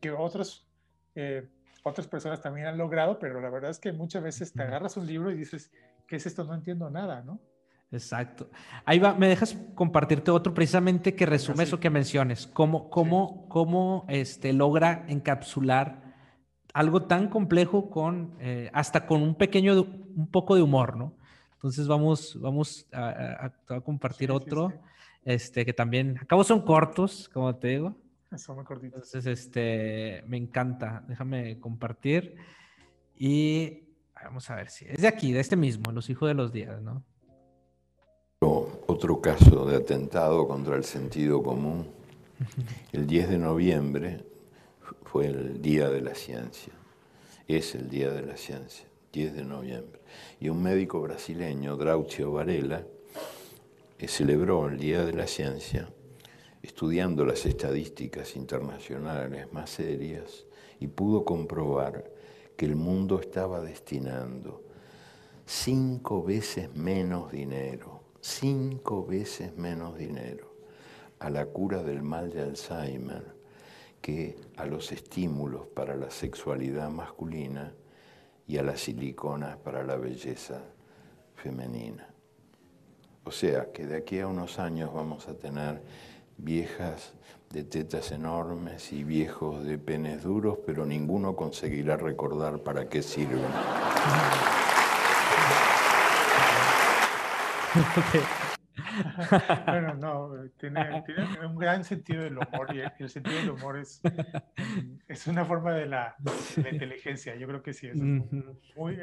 que 0.00 0.10
otros... 0.10 0.68
Eh, 1.14 1.48
otras 1.84 2.06
personas 2.06 2.40
también 2.40 2.66
han 2.66 2.78
logrado, 2.78 3.18
pero 3.18 3.40
la 3.42 3.50
verdad 3.50 3.70
es 3.70 3.78
que 3.78 3.92
muchas 3.92 4.22
veces 4.22 4.52
te 4.54 4.62
agarras 4.62 4.96
un 4.96 5.06
libro 5.06 5.30
y 5.30 5.36
dices, 5.36 5.70
¿qué 6.08 6.16
es 6.16 6.24
esto? 6.24 6.42
No 6.42 6.54
entiendo 6.54 6.88
nada, 6.88 7.22
¿no? 7.22 7.38
Exacto. 7.92 8.50
Ahí 8.84 8.98
va, 8.98 9.14
me 9.14 9.28
dejas 9.28 9.56
compartirte 9.74 10.30
otro 10.30 10.54
precisamente 10.54 11.14
que 11.14 11.26
resume 11.26 11.62
eso 11.62 11.78
que 11.78 11.90
menciones. 11.90 12.46
Cómo, 12.46 12.90
cómo, 12.90 13.46
cómo 13.48 14.04
este, 14.08 14.52
logra 14.52 15.04
encapsular 15.08 16.03
algo 16.74 17.04
tan 17.04 17.28
complejo 17.28 17.88
con 17.88 18.34
eh, 18.40 18.68
hasta 18.74 19.06
con 19.06 19.22
un 19.22 19.36
pequeño, 19.36 19.80
un 19.80 20.28
poco 20.30 20.56
de 20.56 20.62
humor, 20.62 20.96
¿no? 20.96 21.14
Entonces 21.54 21.86
vamos, 21.86 22.36
vamos 22.40 22.86
a, 22.92 23.50
compartir 23.82 24.30
otro, 24.30 24.72
este, 25.24 25.64
que 25.64 25.72
también, 25.72 26.18
acabo 26.20 26.44
son 26.44 26.60
cortos, 26.60 27.30
como 27.32 27.54
te 27.56 27.68
digo. 27.68 27.94
Son 28.36 28.56
muy 28.56 28.64
cortitos. 28.64 28.96
Entonces, 28.96 29.26
este, 29.26 30.24
me 30.26 30.36
encanta. 30.36 31.02
Déjame 31.06 31.58
compartir. 31.60 32.34
Y 33.16 33.84
vamos 34.22 34.50
a 34.50 34.56
ver 34.56 34.68
si 34.68 34.86
es 34.86 35.00
de 35.00 35.08
aquí, 35.08 35.32
de 35.32 35.40
este 35.40 35.56
mismo, 35.56 35.92
Los 35.92 36.10
Hijos 36.10 36.28
de 36.28 36.34
los 36.34 36.52
Días, 36.52 36.82
¿no? 36.82 37.02
Otro 38.40 39.22
caso 39.22 39.64
de 39.64 39.76
atentado 39.76 40.46
contra 40.48 40.76
el 40.76 40.84
sentido 40.84 41.42
común. 41.42 41.86
El 42.92 43.06
10 43.06 43.30
de 43.30 43.38
noviembre 43.38 44.33
fue 45.14 45.26
el 45.26 45.62
Día 45.62 45.90
de 45.90 46.00
la 46.00 46.12
Ciencia. 46.12 46.72
Es 47.46 47.76
el 47.76 47.88
Día 47.88 48.10
de 48.10 48.22
la 48.22 48.36
Ciencia, 48.36 48.84
10 49.12 49.34
de 49.34 49.44
noviembre. 49.44 50.00
Y 50.40 50.48
un 50.48 50.60
médico 50.60 51.00
brasileño, 51.00 51.76
Draucio 51.76 52.32
Varela, 52.32 52.84
eh, 53.96 54.08
celebró 54.08 54.66
el 54.66 54.76
Día 54.76 55.04
de 55.04 55.12
la 55.12 55.28
Ciencia 55.28 55.88
estudiando 56.64 57.24
las 57.24 57.46
estadísticas 57.46 58.34
internacionales 58.34 59.52
más 59.52 59.70
serias 59.70 60.46
y 60.80 60.88
pudo 60.88 61.24
comprobar 61.24 62.10
que 62.56 62.66
el 62.66 62.74
mundo 62.74 63.20
estaba 63.20 63.60
destinando 63.60 64.64
cinco 65.46 66.24
veces 66.24 66.74
menos 66.74 67.30
dinero 67.30 68.00
cinco 68.20 69.06
veces 69.06 69.56
menos 69.56 69.96
dinero 69.96 70.56
a 71.20 71.30
la 71.30 71.46
cura 71.46 71.84
del 71.84 72.02
mal 72.02 72.32
de 72.32 72.42
Alzheimer 72.42 73.33
que 74.04 74.36
a 74.58 74.66
los 74.66 74.92
estímulos 74.92 75.66
para 75.68 75.96
la 75.96 76.10
sexualidad 76.10 76.90
masculina 76.90 77.72
y 78.46 78.58
a 78.58 78.62
las 78.62 78.80
siliconas 78.80 79.56
para 79.56 79.82
la 79.82 79.96
belleza 79.96 80.60
femenina. 81.34 82.06
O 83.24 83.30
sea 83.30 83.72
que 83.72 83.86
de 83.86 83.96
aquí 83.96 84.20
a 84.20 84.26
unos 84.26 84.58
años 84.58 84.92
vamos 84.92 85.26
a 85.26 85.38
tener 85.38 85.80
viejas 86.36 87.14
de 87.48 87.64
tetas 87.64 88.12
enormes 88.12 88.92
y 88.92 89.04
viejos 89.04 89.64
de 89.64 89.78
penes 89.78 90.22
duros, 90.22 90.58
pero 90.66 90.84
ninguno 90.84 91.34
conseguirá 91.34 91.96
recordar 91.96 92.58
para 92.58 92.90
qué 92.90 93.02
sirven. 93.02 93.40
bueno, 99.66 99.94
no, 99.94 100.30
tiene, 100.58 101.02
tiene, 101.06 101.46
un 101.46 101.56
gran 101.56 101.84
sentido 101.84 102.22
del 102.22 102.38
humor 102.38 102.74
y 102.74 102.80
el, 103.02 103.08
sentido 103.08 103.36
del 103.36 103.50
humor 103.50 103.78
es, 103.78 104.00
es 105.08 105.26
una 105.26 105.44
forma 105.44 105.72
de 105.72 105.86
la, 105.86 106.16
inteligencia. 106.56 107.36
Yo 107.36 107.46
creo 107.46 107.62
que 107.62 107.72
sí, 107.72 107.88
es 107.88 108.00
muy, 108.00 108.98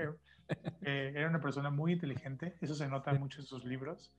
eh, 0.81 1.13
era 1.15 1.29
una 1.29 1.41
persona 1.41 1.69
muy 1.69 1.93
inteligente, 1.93 2.55
eso 2.61 2.75
se 2.75 2.87
nota 2.87 3.13
mucho 3.13 3.41
en 3.41 3.47
sus 3.47 3.63
libros. 3.65 4.11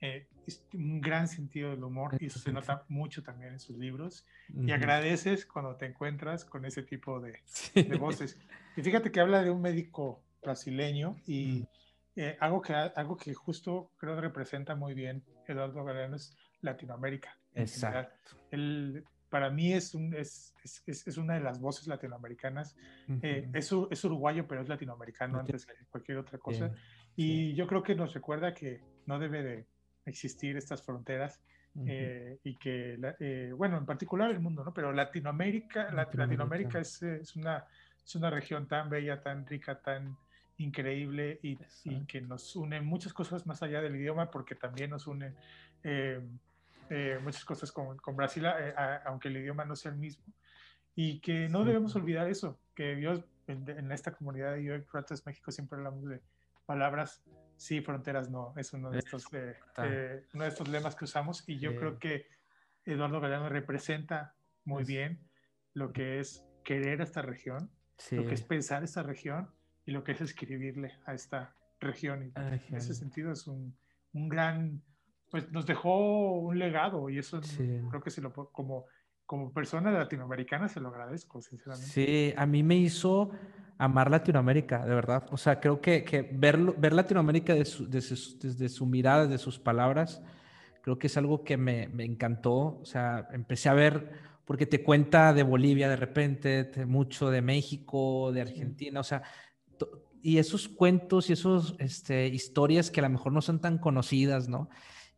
Eh, 0.00 0.26
es 0.48 0.66
un 0.74 1.00
gran 1.00 1.28
sentido 1.28 1.70
del 1.70 1.84
humor 1.84 2.16
y 2.18 2.26
eso 2.26 2.40
se 2.40 2.52
nota 2.52 2.84
mucho 2.88 3.22
también 3.22 3.52
en 3.52 3.60
sus 3.60 3.78
libros. 3.78 4.26
Y 4.52 4.72
agradeces 4.72 5.46
cuando 5.46 5.76
te 5.76 5.86
encuentras 5.86 6.44
con 6.44 6.64
ese 6.64 6.82
tipo 6.82 7.20
de, 7.20 7.40
de 7.74 7.96
voces. 7.98 8.36
Y 8.76 8.82
fíjate 8.82 9.12
que 9.12 9.20
habla 9.20 9.42
de 9.44 9.50
un 9.50 9.60
médico 9.60 10.20
brasileño 10.42 11.16
y 11.24 11.66
eh, 12.16 12.36
algo, 12.40 12.60
que, 12.60 12.74
algo 12.74 13.16
que 13.16 13.32
justo 13.34 13.90
creo 13.96 14.14
que 14.14 14.20
representa 14.20 14.74
muy 14.74 14.94
bien 14.94 15.22
Eduardo 15.46 15.84
Galeano 15.84 16.16
es 16.16 16.36
Latinoamérica. 16.60 17.36
Exacto. 17.54 18.36
Él 18.50 19.04
para 19.32 19.48
mí 19.48 19.72
es, 19.72 19.94
un, 19.94 20.12
es, 20.12 20.54
es, 20.62 21.06
es, 21.06 21.16
una 21.16 21.32
de 21.32 21.40
las 21.40 21.58
voces 21.58 21.86
latinoamericanas. 21.86 22.76
Eh, 23.22 23.48
es, 23.54 23.72
es, 23.90 24.04
uruguayo, 24.04 24.46
pero 24.46 24.60
es 24.60 24.68
latinoamericano 24.68 25.40
antes 25.40 25.64
que 25.64 25.72
cualquier 25.90 26.18
otra 26.18 26.38
cosa. 26.38 26.70
y 27.16 27.54
yo 27.54 27.66
creo 27.66 27.82
que 27.82 27.94
nos 27.94 28.12
recuerda 28.12 28.52
que 28.52 28.82
no 29.06 29.18
debe 29.18 29.42
de 29.42 29.66
existir 30.04 30.58
estas 30.58 30.82
fronteras 30.82 31.40
eh, 31.86 32.38
y 32.44 32.56
que, 32.56 32.98
eh, 33.20 33.54
bueno, 33.56 33.78
en 33.78 33.86
particular 33.86 34.30
el 34.30 34.40
mundo, 34.40 34.62
¿no? 34.62 34.74
Pero 34.74 34.92
Latinoamérica, 34.92 35.90
Latinoamérica, 35.90 36.80
es, 36.80 37.02
es, 37.02 37.34
una, 37.34 37.64
es 38.04 38.14
una 38.14 38.28
región 38.28 38.68
tan 38.68 38.90
bella, 38.90 39.22
tan 39.22 39.46
rica, 39.46 39.80
tan 39.80 40.14
increíble 40.62 41.40
y, 41.42 41.58
y, 41.84 42.04
que 42.06 42.20
nos 42.20 42.56
une 42.56 42.80
muchas 42.80 43.12
cosas 43.12 43.46
más 43.46 43.62
allá 43.62 43.80
del 43.80 43.96
idioma 43.96 44.30
porque 44.30 44.54
también 44.54 44.90
nos 44.90 45.06
une 45.06 45.34
eh, 46.94 47.18
muchas 47.22 47.44
cosas 47.44 47.72
con, 47.72 47.96
con 47.98 48.16
Brasil, 48.16 48.44
eh, 48.44 48.74
aunque 49.06 49.28
el 49.28 49.38
idioma 49.38 49.64
no 49.64 49.76
sea 49.76 49.92
el 49.92 49.98
mismo. 49.98 50.24
Y 50.94 51.20
que 51.20 51.48
no 51.48 51.64
debemos 51.64 51.96
olvidar 51.96 52.28
eso, 52.28 52.60
que 52.74 52.94
Dios, 52.96 53.24
en, 53.46 53.90
esta 53.92 54.12
comunidad 54.12 54.52
de 54.52 54.64
Yo 54.64 54.84
Pratas 54.84 55.24
México 55.24 55.50
siempre 55.50 55.78
hablamos 55.78 56.04
de 56.06 56.20
palabras 56.66 57.24
sí, 57.56 57.80
fronteras 57.80 58.28
no. 58.30 58.52
Es 58.56 58.74
uno 58.74 58.90
de 58.90 58.98
estos, 58.98 59.26
eh, 59.32 60.26
uno 60.34 60.44
de 60.44 60.50
estos 60.50 60.68
lemas 60.68 60.94
que 60.94 61.06
usamos 61.06 61.48
y 61.48 61.58
yo 61.58 61.74
creo 61.76 61.98
que 61.98 62.26
Eduardo 62.84 63.20
Galeano 63.20 63.48
representa 63.48 64.34
muy 64.64 64.84
bien 64.84 65.18
lo 65.72 65.92
que 65.92 66.18
es 66.18 66.44
querer 66.62 67.00
a 67.00 67.04
esta 67.04 67.22
región, 67.22 67.70
lo 68.10 68.26
que 68.26 68.34
es 68.34 68.42
pensar 68.42 68.84
esta 68.84 69.02
región 69.02 69.48
y 69.84 69.92
lo 69.92 70.04
que 70.04 70.12
es 70.12 70.20
escribirle 70.20 70.92
a 71.06 71.14
esta 71.14 71.54
región. 71.80 72.32
Y 72.34 72.68
en 72.68 72.76
ese 72.76 72.94
sentido 72.94 73.32
es 73.32 73.46
un, 73.46 73.76
un 74.12 74.28
gran 74.28 74.82
pues 75.30 75.50
nos 75.50 75.64
dejó 75.64 76.32
un 76.32 76.58
legado 76.58 77.08
y 77.08 77.18
eso 77.18 77.40
creo 77.88 78.02
que 78.02 78.10
se 78.10 78.20
lo 78.20 78.32
como 78.52 78.84
como 79.32 79.50
persona 79.50 79.90
latinoamericana 79.90 80.68
se 80.68 80.78
lo 80.78 80.88
agradezco, 80.88 81.40
sinceramente. 81.40 81.90
Sí, 81.90 82.34
a 82.36 82.44
mí 82.44 82.62
me 82.62 82.76
hizo 82.76 83.30
amar 83.78 84.10
Latinoamérica, 84.10 84.84
de 84.84 84.94
verdad. 84.94 85.26
O 85.30 85.38
sea, 85.38 85.58
creo 85.58 85.80
que, 85.80 86.04
que 86.04 86.20
ver, 86.20 86.58
ver 86.58 86.92
Latinoamérica 86.92 87.54
desde, 87.54 88.68
su 88.68 88.84
mirada, 88.84 89.26
de 89.26 89.38
sus 89.38 89.58
palabras, 89.58 90.22
creo 90.82 90.98
que 90.98 91.06
es 91.06 91.16
algo 91.16 91.44
que 91.44 91.56
me, 91.56 91.88
me, 91.88 92.04
encantó. 92.04 92.78
O 92.80 92.84
sea, 92.84 93.26
empecé 93.32 93.70
a 93.70 93.74
ver, 93.74 94.10
porque 94.44 94.66
te 94.66 94.82
cuenta 94.82 95.32
de 95.32 95.44
Bolivia 95.44 95.88
de 95.88 95.96
repente, 95.96 96.70
mucho 96.84 97.30
de 97.30 97.40
México, 97.40 98.32
de 98.32 98.42
Argentina, 98.42 99.00
o 99.00 99.04
sea, 99.04 99.22
y 100.22 100.38
esos 100.38 100.68
cuentos 100.68 101.28
y 101.28 101.32
esas 101.34 101.74
este, 101.78 102.28
historias 102.28 102.90
que 102.90 103.00
a 103.00 103.02
lo 103.02 103.10
mejor 103.10 103.32
no 103.32 103.42
son 103.42 103.60
tan 103.60 103.78
conocidas, 103.78 104.48
¿no? 104.48 104.68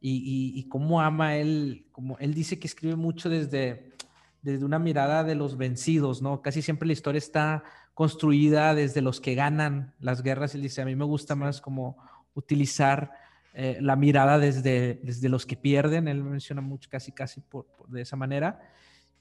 y, 0.07 0.69
cómo 0.69 1.01
ama 1.01 1.37
él, 1.37 1.87
como 1.91 2.19
él 2.19 2.35
dice 2.35 2.59
que 2.59 2.67
escribe 2.67 2.95
mucho 2.95 3.31
desde, 3.31 3.95
desde 4.43 4.65
una 4.65 4.79
mirada 4.79 5.25
de 5.25 5.35
los 5.35 5.57
vencidos, 5.57 6.21
¿no? 6.21 6.43
Casi 6.43 6.61
siempre 6.61 6.87
la 6.87 6.93
historia 6.93 7.19
está 7.19 7.65
construida 7.95 8.75
desde 8.75 9.01
los 9.01 9.23
que 9.23 9.35
ganan 9.35 9.95
las 9.99 10.23
guerras. 10.23 10.55
Él 10.55 10.61
dice, 10.61 10.83
a 10.83 10.85
mí 10.85 10.95
me 10.95 11.07
gusta 11.07 11.35
más 11.35 11.63
como 11.63 11.97
utilizar 12.35 13.13
eh, 13.55 13.79
la 13.81 13.97
mirada 13.97 14.39
desde, 14.39 15.01
desde 15.03 15.31
los 15.31 15.47
que 15.47 15.57
pierden. 15.57 16.07
Él 16.07 16.23
menciona 16.23 16.61
mucho, 16.61 16.91
casi, 16.91 17.13
casi 17.13 17.41
por, 17.41 17.67
de 17.89 18.03
esa 18.03 18.17
manera. 18.17 18.61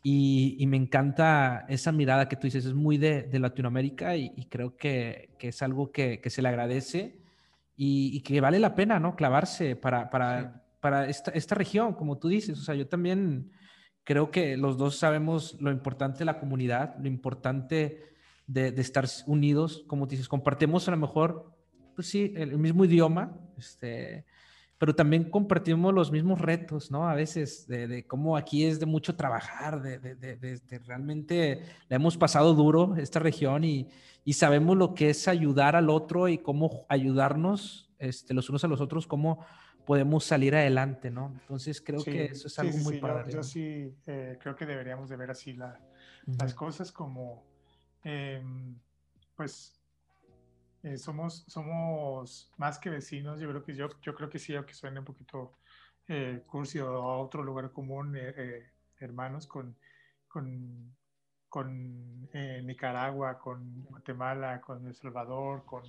Y, 0.05 0.65
me 0.67 0.75
encanta 0.75 1.65
esa 1.69 1.93
mirada 1.93 2.27
que 2.27 2.35
tú 2.35 2.47
dices, 2.47 2.65
es 2.65 2.73
muy 2.73 2.97
de, 2.97 3.23
de 3.23 3.39
Latinoamérica 3.39 4.17
y, 4.17 4.47
creo 4.49 4.75
que, 4.75 5.33
que, 5.39 5.47
es 5.47 5.61
algo 5.61 5.91
que, 5.91 6.19
que 6.19 6.29
se 6.29 6.41
le 6.41 6.49
agradece 6.49 7.21
y, 7.77 8.21
que 8.21 8.41
vale 8.41 8.59
la 8.59 8.75
pena, 8.75 8.99
¿no? 8.99 9.15
Clavarse 9.15 9.77
para, 9.77 10.09
para, 10.09 10.65
para 10.81 11.07
esta, 11.07 11.31
esta 11.31 11.55
región, 11.55 11.93
como 11.93 12.17
tú 12.17 12.27
dices. 12.27 12.59
O 12.59 12.61
sea, 12.61 12.75
yo 12.75 12.87
también 12.87 13.51
creo 14.03 14.29
que 14.29 14.57
los 14.57 14.77
dos 14.77 14.97
sabemos 14.97 15.55
lo 15.61 15.71
importante 15.71 16.19
de 16.19 16.25
la 16.25 16.39
comunidad, 16.39 16.95
lo 16.99 17.07
importante 17.07 18.03
de, 18.45 18.71
de 18.71 18.81
estar 18.81 19.05
unidos, 19.25 19.85
como 19.87 20.05
dices, 20.05 20.27
compartimos 20.27 20.87
a 20.87 20.91
lo 20.91 20.97
mejor, 20.97 21.55
pues 21.95 22.07
sí, 22.07 22.33
el, 22.35 22.57
mismo 22.57 22.85
idioma, 22.85 23.39
este, 23.57 24.25
pero 24.83 24.93
también 24.93 25.29
compartimos 25.29 25.93
los 25.93 26.11
mismos 26.11 26.41
retos, 26.41 26.91
¿no? 26.91 27.07
A 27.07 27.15
veces 27.15 27.65
de, 27.69 27.87
de 27.87 28.05
cómo 28.05 28.35
aquí 28.35 28.65
es 28.65 28.81
de 28.81 28.85
mucho 28.85 29.15
trabajar, 29.15 29.81
de, 29.81 29.97
de, 29.97 30.79
realmente 30.79 31.61
le 31.87 31.95
hemos 31.95 32.17
pasado 32.17 32.53
duro 32.53 32.97
esta 32.97 33.19
región 33.19 33.63
y, 33.63 33.87
y, 34.25 34.33
sabemos 34.33 34.75
lo 34.75 34.93
que 34.93 35.11
es 35.11 35.29
ayudar 35.29 35.77
al 35.77 35.89
otro 35.89 36.27
y 36.27 36.37
cómo 36.37 36.85
ayudarnos 36.89 37.93
este, 37.97 38.33
los 38.33 38.49
unos 38.49 38.65
a 38.65 38.67
los 38.67 38.81
otros, 38.81 39.07
cómo 39.07 39.45
podemos 39.85 40.25
salir 40.25 40.53
adelante, 40.53 41.09
¿no? 41.09 41.31
Entonces 41.33 41.79
creo 41.79 42.03
que 42.03 42.25
eso 42.25 42.47
es 42.47 42.59
algo 42.59 42.77
muy 42.79 42.99
padre. 42.99 43.31
Yo, 43.31 43.41
sí 43.41 43.95
eh, 44.05 44.37
creo 44.37 44.53
que 44.53 44.65
deberíamos 44.65 45.07
de 45.07 45.15
ver 45.15 45.31
así 45.31 45.53
las 45.53 46.53
cosas 46.55 46.91
como, 46.91 47.45
em, 48.03 48.77
pues, 49.33 49.81
eh, 50.83 50.97
somos, 50.97 51.45
somos 51.47 52.51
más 52.57 52.77
que 52.79 52.89
vecinos. 52.89 53.39
Yo 53.39 53.49
creo 53.49 53.63
que 53.63 53.75
yo, 53.75 53.89
yo 54.01 54.13
creo 54.13 54.29
que 54.29 54.39
sí, 54.39 54.55
aunque 54.55 54.73
suene 54.73 54.99
un 54.99 55.05
poquito 55.05 55.53
eh, 56.07 56.43
cursi 56.45 56.79
o 56.79 56.87
a 56.87 57.17
otro 57.17 57.43
lugar 57.43 57.71
común, 57.71 58.15
eh, 58.15 58.71
hermanos 58.99 59.47
con, 59.47 59.75
con, 60.27 60.95
con 61.49 62.29
Nicaragua, 62.31 63.39
con 63.39 63.83
Guatemala, 63.83 64.61
con 64.61 64.85
El 64.85 64.95
Salvador, 64.95 65.65
con, 65.65 65.83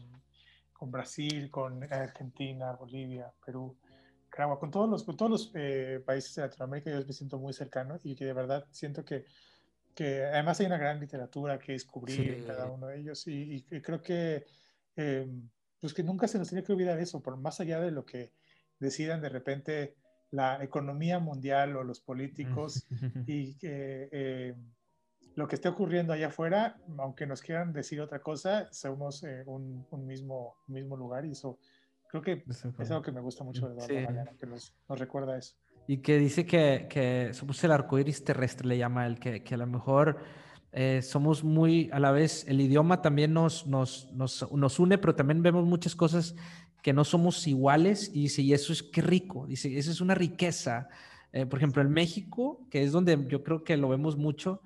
con 0.73 0.91
Brasil, 0.91 1.51
con 1.51 1.85
Argentina, 1.93 2.73
Bolivia, 2.73 3.33
Perú 3.45 3.77
con 4.59 4.71
todos 4.71 4.91
los, 4.91 5.05
con 5.05 5.17
todos 5.17 5.31
los 5.31 5.51
eh, 5.55 6.03
países 6.05 6.35
de 6.35 6.43
Latinoamérica 6.43 6.91
yo 6.91 7.07
me 7.07 7.13
siento 7.13 7.39
muy 7.39 7.53
cercano 7.53 7.99
y 8.03 8.17
que 8.17 8.25
de 8.25 8.33
verdad 8.33 8.67
siento 8.71 9.05
que, 9.05 9.25
que 9.95 10.25
además 10.25 10.59
hay 10.59 10.67
una 10.67 10.79
gran 10.79 10.99
literatura 10.99 11.59
que 11.59 11.73
descubrir 11.73 12.35
en 12.35 12.45
cada 12.45 12.67
uno 12.67 12.89
de 12.89 12.99
ellos 12.99 13.27
y, 13.29 13.63
creo 13.83 14.03
que 14.03 14.45
eh, 14.97 15.29
pues 15.81 15.95
que 15.95 16.03
nunca 16.03 16.29
se 16.29 16.39
nos 16.39 16.49
tiene 16.49 16.65
que 16.65 16.73
olvidar 16.73 16.99
eso, 16.99 17.23
por 17.23 17.37
más 17.37 17.61
allá 17.61 17.81
de 17.81 17.91
lo 17.91 18.05
que 18.05 18.33
decidan 18.79 19.21
de 19.21 19.29
repente 19.29 19.95
la 20.31 20.63
economía 20.65 21.19
mundial 21.19 21.77
o 21.77 21.85
los 21.85 22.01
políticos 22.01 22.87
y 23.27 23.55
que 23.57 24.09
eh, 24.11 24.55
lo 25.37 25.49
que 25.49 25.57
esté 25.57 25.69
ocurriendo 25.69 26.13
allá 26.13 26.29
afuera, 26.29 26.77
aunque 26.99 27.27
nos 27.27 27.43
quieran 27.43 27.73
decir 27.73 28.01
otra 28.01 28.21
cosa, 28.21 28.69
somos 28.73 29.25
un, 29.47 29.87
un, 29.91 30.07
mismo, 30.07 30.57
mismo 30.69 30.97
lugar 30.97 31.27
y 31.27 31.33
eso 31.33 31.59
Creo 32.15 32.23
que 32.23 32.45
es 32.47 32.91
algo 32.93 33.03
que 33.03 33.11
me 33.11 33.21
gusta 33.21 33.43
mucho 33.43 33.69
de 33.69 33.75
Eduardo 33.75 34.37
que 34.39 34.47
nos, 34.47 34.73
recuerda 34.89 35.37
eso. 35.37 35.57
Y 35.89 35.97
que 35.97 36.17
dice 36.17 36.47
que, 36.47 36.87
que 36.89 37.31
somos 37.35 37.63
el 37.65 37.73
arco 37.73 37.99
iris 37.99 38.23
terrestre, 38.23 38.69
le 38.69 38.79
llama 38.79 39.05
él, 39.05 39.19
que, 39.19 39.43
que 39.43 39.55
a 39.55 39.57
lo 39.57 39.67
mejor 39.67 40.19
eh, 40.77 41.03
somos 41.03 41.45
muy, 41.45 41.89
a 41.93 42.01
la 42.01 42.11
vez, 42.11 42.45
el 42.49 42.61
idioma 42.61 43.01
también 43.01 43.33
nos, 43.33 43.65
nos, 43.67 44.13
nos, 44.13 44.51
nos, 44.51 44.79
une, 44.81 44.99
pero 44.99 45.15
también 45.15 45.41
vemos 45.41 45.65
muchas 45.65 45.95
cosas 45.95 46.35
que 46.83 46.93
no 46.93 47.05
somos 47.05 47.47
iguales. 47.47 48.11
Y 48.13 48.23
dice, 48.23 48.43
y 48.43 48.53
eso 48.53 48.73
es 48.73 48.83
qué 48.83 49.01
rico, 49.01 49.47
dice, 49.47 49.79
eso 49.79 49.93
es 49.93 50.01
una 50.01 50.17
riqueza. 50.17 50.89
Eh, 51.33 51.47
por 51.47 51.61
ejemplo, 51.61 51.81
en 51.81 51.91
México, 51.91 52.67
que 52.71 52.83
es 52.83 52.91
donde 52.91 53.25
yo 53.29 53.45
creo 53.45 53.63
que 53.63 53.77
lo 53.77 53.89
vemos 53.89 54.17
mucho, 54.17 54.63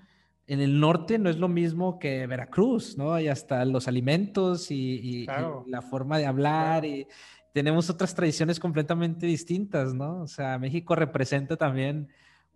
en 0.47 0.61
el 0.61 0.81
norte 0.81 1.19
no 1.19 1.29
es 1.29 1.37
lo 1.37 1.49
mismo 1.49 1.99
que 1.99 2.27
Veracruz, 2.27 2.97
¿no? 2.97 3.21
Y 3.21 3.29
hasta 3.29 3.63
los 3.67 3.87
alimentos 3.87 4.71
y, 4.71 5.27
la 5.67 5.83
forma 5.83 6.17
de 6.17 6.25
hablar 6.25 6.87
y 6.87 7.07
tenemos 7.53 7.91
otras 7.91 8.15
tradiciones 8.15 8.59
completamente 8.59 9.27
distintas, 9.27 9.93
¿no? 9.93 10.23
O 10.23 10.27
sea, 10.27 10.59
México 10.59 10.95
representa 10.95 11.57
también 11.57 12.09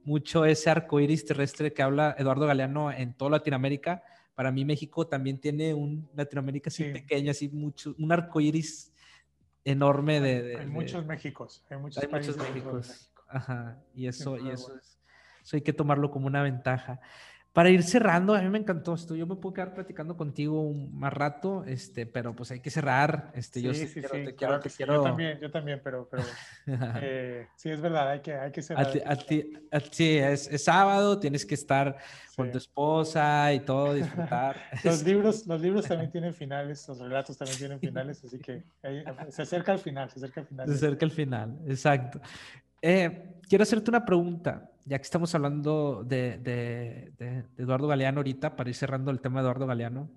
mucho 0.05 0.45
ese 0.45 0.70
arco 0.70 1.01
iris 1.01 1.24
terrestre 1.24 1.73
que 1.73 1.83
habla 1.83 2.15
Eduardo 2.19 2.47
Galeano 2.47 2.91
en 2.91 3.15
toda 3.15 3.33
Latinoamérica. 3.33 4.03
Para 4.35 4.51
mí, 4.51 4.65
México 4.65 5.07
también 5.07 5.39
tiene 5.39 5.74
un 5.74 6.09
Latinoamérica 6.15 6.69
así 6.69 6.85
pequeño, 6.85 7.31
así 7.31 7.49
mucho, 7.49 7.95
un 7.99 8.12
arco 8.12 8.41
iris 8.41 8.93
enorme 9.65 10.20
de. 10.20 10.57
hay 10.59 10.66
muchos 10.66 11.05
Méxicos, 11.07 11.65
hay 11.70 11.79
muchos, 11.79 12.03
muchos 12.11 12.37
Méxicos. 12.37 13.11
Ajá, 13.29 13.79
y 13.95 14.07
eso, 14.07 14.37
y 14.37 14.51
eso, 14.51 14.77
es, 14.77 14.99
eso 15.43 15.57
hay 15.57 15.62
que 15.62 15.73
tomarlo 15.73 16.11
como 16.11 16.27
una 16.27 16.43
ventaja 16.43 17.01
para 17.53 17.69
ir 17.69 17.83
cerrando, 17.83 18.35
a 18.35 18.41
mí 18.41 18.49
me 18.49 18.59
encantó 18.59 18.95
esto. 18.95 19.15
Yo 19.15 19.27
me 19.27 19.37
puedo 19.37 19.53
quedar 19.53 19.74
platicando 19.74 20.16
contigo 20.16 20.62
un 20.62 20.99
más 20.99 21.12
rato, 21.12 21.65
este, 21.66 22.07
pero 22.07 22.35
pues 22.35 22.51
hay 22.51 22.61
que 22.61 22.70
cerrar. 22.70 23.31
Este, 23.35 23.61
yo 23.61 23.74
sí, 23.74 23.87
sí, 23.87 24.01
quiero, 24.01 24.09
sí, 24.09 24.24
te 24.24 24.35
quiero, 24.35 24.61
te 24.61 24.70
quiero... 24.70 24.95
Yo 24.95 25.03
también, 25.03 25.39
yo 25.39 25.51
también, 25.51 25.81
pero, 25.85 26.09
pero 26.11 26.23
eh, 27.03 27.49
sí 27.57 27.69
es 27.69 27.81
verdad, 27.83 28.09
hay 28.09 28.20
que, 28.20 28.35
hay 28.35 28.51
que 28.51 28.62
cerrar. 28.62 28.87
A 29.05 29.16
ti, 29.16 29.53
sí, 29.91 30.16
es, 30.16 30.49
es, 30.49 30.65
sábado, 30.65 31.19
tienes 31.19 31.45
que 31.45 31.55
estar 31.55 31.99
con 32.35 32.51
tu 32.51 32.57
esposa 32.57 33.53
y 33.53 33.61
todo, 33.61 33.93
disfrutar. 33.93 34.57
los 34.85 35.03
libros, 35.05 35.47
los 35.47 35.61
libros 35.61 35.87
también 35.87 36.11
tienen 36.11 36.33
finales, 36.33 36.89
los 36.89 37.01
relatos 37.01 37.37
también 37.37 37.59
tienen 37.59 37.81
finales, 37.81 38.24
así 38.24 38.39
que 38.39 38.65
se 39.29 39.43
acerca 39.43 39.73
al 39.73 39.79
final, 39.79 40.09
se 40.11 40.20
acerca 40.20 40.41
al 40.41 40.47
final. 40.47 40.69
Se 40.69 40.74
acerca 40.74 41.05
al 41.05 41.12
final, 41.12 41.59
exacto. 41.66 42.19
Eh, 42.83 43.41
quiero 43.49 43.63
hacerte 43.63 43.91
una 43.91 44.05
pregunta, 44.05 44.71
ya 44.85 44.99
que 44.99 45.05
estamos 45.05 45.33
hablando 45.35 46.03
de, 46.05 47.13
Eduardo 47.57 47.87
Galeano 47.87 48.19
ahorita, 48.19 48.57
para 48.57 48.69
ir 48.69 48.75
cerrando 48.75 49.13
el 49.13 49.21
tema 49.21 49.41
de 49.41 49.45
Eduardo 49.45 49.67
Galeano. 49.67 50.11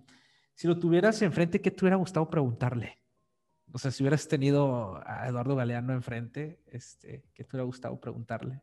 Si 0.55 0.67
lo 0.67 0.79
tuvieras 0.79 1.21
enfrente, 1.21 1.61
¿qué 1.61 1.69
te 1.69 1.85
hubiera 1.85 1.97
gustado 1.97 2.27
preguntarle? 2.29 2.97
O 3.71 3.77
sea, 3.77 3.91
si 3.91 4.03
hubieras 4.03 4.27
tenido 4.27 4.99
a 5.05 5.27
Eduardo 5.27 5.55
Galeano 5.55 5.93
enfrente, 5.93 6.59
este, 6.65 7.23
¿qué 7.33 7.43
te 7.43 7.55
hubiera 7.55 7.65
gustado 7.65 7.99
preguntarle? 7.99 8.61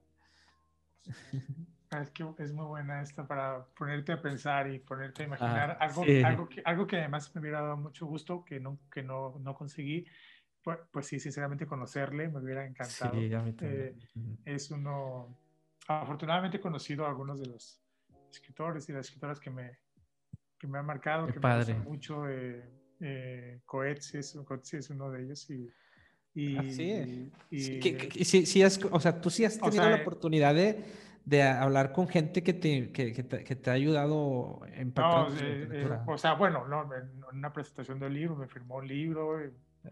Es 2.00 2.08
que 2.08 2.24
es 2.38 2.54
muy 2.54 2.64
buena 2.64 3.02
esta 3.02 3.26
para 3.26 3.66
ponerte 3.76 4.12
a 4.12 4.22
pensar 4.22 4.70
y 4.70 4.78
ponerte 4.78 5.24
a 5.24 5.26
imaginar 5.26 5.76
algo, 5.78 6.04
algo, 6.24 6.48
que, 6.48 6.62
algo 6.64 6.86
que 6.86 6.96
además 6.96 7.30
me 7.34 7.42
hubiera 7.42 7.60
dado 7.60 7.76
mucho 7.76 8.06
gusto 8.06 8.46
que 8.46 8.58
no, 8.60 8.78
que 8.90 9.02
no, 9.02 9.38
no 9.40 9.54
conseguí. 9.54 10.06
Pues, 10.62 10.78
pues, 10.90 11.06
sí, 11.06 11.18
sinceramente 11.18 11.66
conocerle 11.66 12.28
me 12.28 12.38
hubiera 12.38 12.64
encantado. 12.64 13.18
Sí, 13.18 13.34
a 13.34 13.42
mí 13.42 13.54
eh, 13.60 13.96
es 14.44 14.70
uno, 14.70 15.36
afortunadamente 15.88 16.58
he 16.58 16.60
conocido 16.60 17.04
a 17.04 17.08
algunos 17.08 17.40
de 17.40 17.46
los 17.46 17.80
escritores 18.30 18.88
y 18.88 18.92
las 18.92 19.06
escritoras 19.06 19.40
que 19.40 19.50
me, 19.50 19.78
que 20.58 20.66
me 20.66 20.78
han 20.78 20.86
marcado, 20.86 21.26
que 21.26 21.40
me 21.40 21.56
gustan 21.56 21.84
mucho. 21.84 22.28
Eh, 22.28 22.62
eh, 23.00 23.60
Coetzee, 23.66 24.20
es, 24.20 24.36
es 24.72 24.90
uno 24.90 25.10
de 25.10 25.24
ellos 25.24 25.50
y 25.50 25.68
y, 26.34 26.56
Así 26.56 27.30
Y, 27.50 28.62
o 28.90 29.00
sea, 29.00 29.20
tú 29.20 29.30
sí 29.30 29.44
has 29.44 29.58
tenido 29.58 29.88
la 29.88 29.96
oportunidad 29.96 30.54
de, 30.54 30.82
de, 31.24 31.42
hablar 31.42 31.92
con 31.92 32.08
gente 32.08 32.42
que 32.42 32.54
te, 32.54 32.90
que, 32.90 33.12
que, 33.12 33.22
te, 33.22 33.44
que 33.44 33.54
te, 33.54 33.70
ha 33.70 33.74
ayudado 33.74 34.60
en 34.72 34.92
no, 34.96 35.28
eh, 35.28 35.68
eh, 35.70 35.98
O 36.06 36.16
sea, 36.16 36.34
bueno, 36.34 36.66
no, 36.66 36.88
en 36.94 37.22
una 37.36 37.52
presentación 37.52 37.98
del 37.98 38.14
libro, 38.14 38.36
me 38.36 38.48
firmó 38.48 38.76
un 38.76 38.88
libro, 38.88 39.40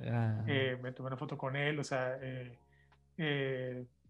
ah. 0.01 0.45
eh, 0.47 0.79
me 0.83 0.93
tomé 0.93 1.09
una 1.09 1.17
foto 1.17 1.37
con 1.37 1.57
él, 1.57 1.79
o 1.79 1.85
sea, 1.85 2.19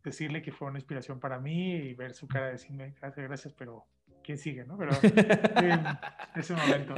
decirle 0.02 0.43
que 0.43 0.52
fue 0.52 0.69
una 0.69 0.78
inspiración 0.78 1.20
para 1.20 1.39
mí 1.39 1.73
y 1.73 1.94
ver 1.94 2.15
su 2.15 2.27
cara, 2.27 2.51
decirme 2.51 2.94
gracias, 3.01 3.27
gracias, 3.27 3.55
pero 3.55 3.86
quién 4.23 4.39
sigue, 4.39 4.65
¿no? 4.65 4.77
Pero 4.77 4.93
en 5.02 5.85
ese 6.36 6.55
momento. 6.55 6.94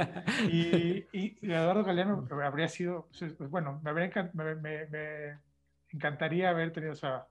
Y, 0.49 1.05
y, 1.11 1.37
Eduardo 1.41 1.83
Galeano 1.83 2.27
habría 2.43 2.67
sido, 2.67 3.07
pues, 3.17 3.33
pues, 3.33 3.49
bueno, 3.49 3.81
me, 3.83 3.89
habría 3.89 4.11
me, 4.33 4.55
me, 4.55 5.39
encantaría 5.89 6.49
haber 6.49 6.71
tenido 6.71 6.93
esa, 6.93 7.27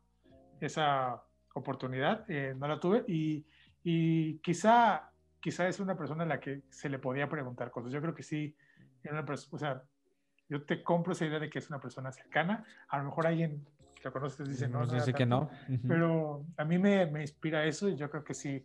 esa 0.61 1.23
oportunidad, 1.55 2.25
eh, 2.31 2.55
no 2.57 2.69
la 2.69 2.81
tuve 2.81 3.05
y, 3.07 3.45
y, 3.83 4.39
quizá, 4.39 5.11
quizá 5.41 5.69
es 5.69 5.81
una 5.81 5.97
persona 5.97 6.25
a 6.25 6.27
la 6.27 6.41
que 6.41 6.63
se 6.71 6.89
le 6.89 6.99
podía 6.99 7.29
preguntar 7.29 7.71
cosas. 7.71 7.93
Yo 7.93 8.01
creo 8.01 8.15
que 8.15 8.23
sí, 8.23 8.57
una 9.05 9.25
o 9.29 9.59
sea, 9.59 9.83
yo 10.53 10.63
te 10.65 10.83
compro 10.83 11.13
esa 11.13 11.25
idea 11.25 11.39
de 11.39 11.49
que 11.49 11.59
es 11.59 11.69
una 11.71 11.81
persona 11.81 12.13
cercana, 12.13 12.65
a 12.89 12.99
lo 12.99 13.05
mejor 13.05 13.27
alguien 13.27 13.65
que 13.95 14.03
lo 14.05 14.13
conoces 14.13 14.47
dice 14.47 14.69
no, 14.69 14.87
dice 14.87 15.15
que 15.15 15.25
no, 15.25 15.49
pero 15.89 16.45
a 16.57 16.65
mí 16.65 16.79
me, 16.79 17.07
me, 17.07 17.23
inspira 17.23 17.65
eso 17.65 17.89
y 17.89 17.97
yo 17.97 18.11
creo 18.11 18.23
que 18.23 18.35
sí 18.35 18.63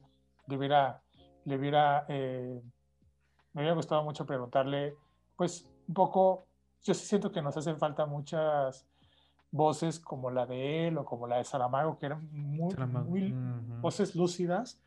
debiera 0.48 1.02
le 1.48 1.58
hubiera, 1.58 2.06
eh, 2.10 2.62
me 3.54 3.62
hubiera 3.62 3.74
gustado 3.74 4.04
mucho 4.04 4.26
preguntarle, 4.26 4.96
pues 5.38 5.66
un 5.88 5.94
poco, 5.94 6.46
yo 6.84 6.94
sí 6.94 7.06
siento 7.06 7.32
que 7.32 7.42
nos 7.42 7.56
hacen 7.56 7.78
falta 7.78 8.06
muchas 8.06 8.86
voces 9.50 9.98
como 9.98 10.30
la 10.30 10.46
de 10.46 10.90
él 10.90 10.98
o 10.98 11.06
como 11.06 11.26
la 11.26 11.38
de 11.38 11.46
Saramago, 11.46 11.98
que 11.98 12.08
eran 12.08 12.30
muy, 12.34 13.34
voces 13.80 14.14
lúcidas 14.14 14.82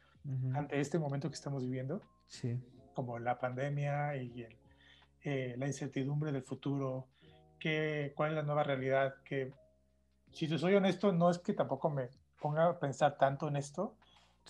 ante 0.52 0.78
este 0.78 0.98
momento 0.98 1.30
que 1.30 1.34
estamos 1.34 1.64
viviendo, 1.64 2.02
sí. 2.26 2.60
como 2.94 3.18
la 3.18 3.38
pandemia 3.38 4.16
y 4.16 4.46
eh, 5.24 5.54
la 5.58 5.66
incertidumbre 5.66 6.32
del 6.32 6.42
futuro, 6.42 7.06
que, 7.58 8.12
cuál 8.16 8.30
es 8.30 8.36
la 8.36 8.42
nueva 8.42 8.62
realidad, 8.62 9.14
que 9.24 9.52
si 10.32 10.48
te 10.48 10.58
soy 10.58 10.74
honesto, 10.74 11.12
no 11.12 11.30
es 11.30 11.38
que 11.38 11.52
tampoco 11.52 11.90
me 11.90 12.08
ponga 12.40 12.68
a 12.68 12.78
pensar 12.78 13.18
tanto 13.18 13.48
en 13.48 13.56
esto, 13.56 13.94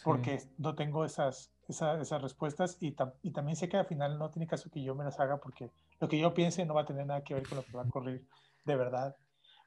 porque 0.05 0.43
no 0.59 0.75
tengo 0.75 1.05
esas 1.05 1.51
esas 1.71 2.23
respuestas 2.23 2.77
y, 2.81 2.97
y, 3.23 3.31
también 3.31 3.57
sé 3.57 3.69
que 3.69 3.77
al 3.77 3.87
final 3.87 4.19
no 4.19 4.31
tiene 4.31 4.47
caso 4.47 4.71
que 4.71 4.83
yo 4.83 4.95
me 4.95 5.05
las 5.05 5.21
haga 5.21 5.39
porque 5.39 5.71
lo 6.01 6.09
que 6.09 6.19
yo 6.19 6.35
piense 6.35 6.65
no 6.65 6.75
va 6.75 6.83
a 6.83 6.87
tener 6.87 7.07
nada 7.07 7.23
que 7.23 7.35
ver 7.35 7.49
con 7.49 7.59
lo 7.59 7.65
que 7.65 7.73
va 7.73 7.83
a 7.83 7.87
ocurrir 7.87 8.27
de 8.65 8.77
verdad. 8.77 9.17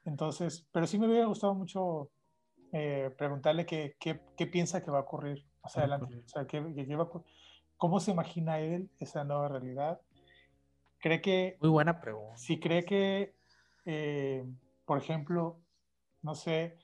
Entonces, 0.04 0.66
pero 0.70 0.86
sí 0.86 0.98
me 0.98 1.06
hubiera 1.06 1.26
gustado 1.26 1.54
mucho 1.54 2.10
eh, 2.72 3.10
preguntarle 3.16 3.64
qué, 3.64 3.96
qué, 3.98 4.20
qué, 4.36 4.46
piensa 4.46 4.82
que 4.82 4.90
va 4.90 4.98
a 4.98 5.02
ocurrir 5.02 5.44
más 5.62 5.76
adelante. 5.76 6.22
O 6.24 6.28
sea, 6.28 6.46
qué, 6.46 6.60
lleva, 6.60 7.08
cómo 7.76 8.00
se 8.00 8.10
imagina 8.10 8.60
él 8.60 8.90
esa 8.98 9.24
nueva 9.24 9.48
realidad. 9.48 10.00
¿Cree 11.04 11.20
que... 11.20 11.58
Muy 11.60 11.68
buena 11.68 12.00
pregunta. 12.00 12.34
Si 12.38 12.58
cree 12.58 12.82
que, 12.86 13.34
eh, 13.84 14.42
por 14.86 14.96
ejemplo, 14.96 15.60
no 16.22 16.34
sé, 16.34 16.78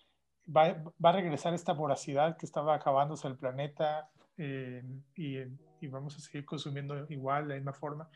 va, 0.55 0.75
va, 1.03 1.09
a 1.09 1.13
regresar 1.13 1.55
esta 1.55 1.73
voracidad 1.73 2.37
que 2.37 2.45
estaba 2.45 2.75
acabándose 2.75 3.27
el 3.29 3.39
planeta, 3.39 4.11
eh, 4.37 4.85
y, 5.15 5.39
vamos 5.87 6.19
a 6.19 6.21
seguir 6.21 6.45
consumiendo 6.45 7.07
igual, 7.09 7.45
de 7.45 7.49
la 7.49 7.55
misma 7.55 7.73
forma? 7.73 8.11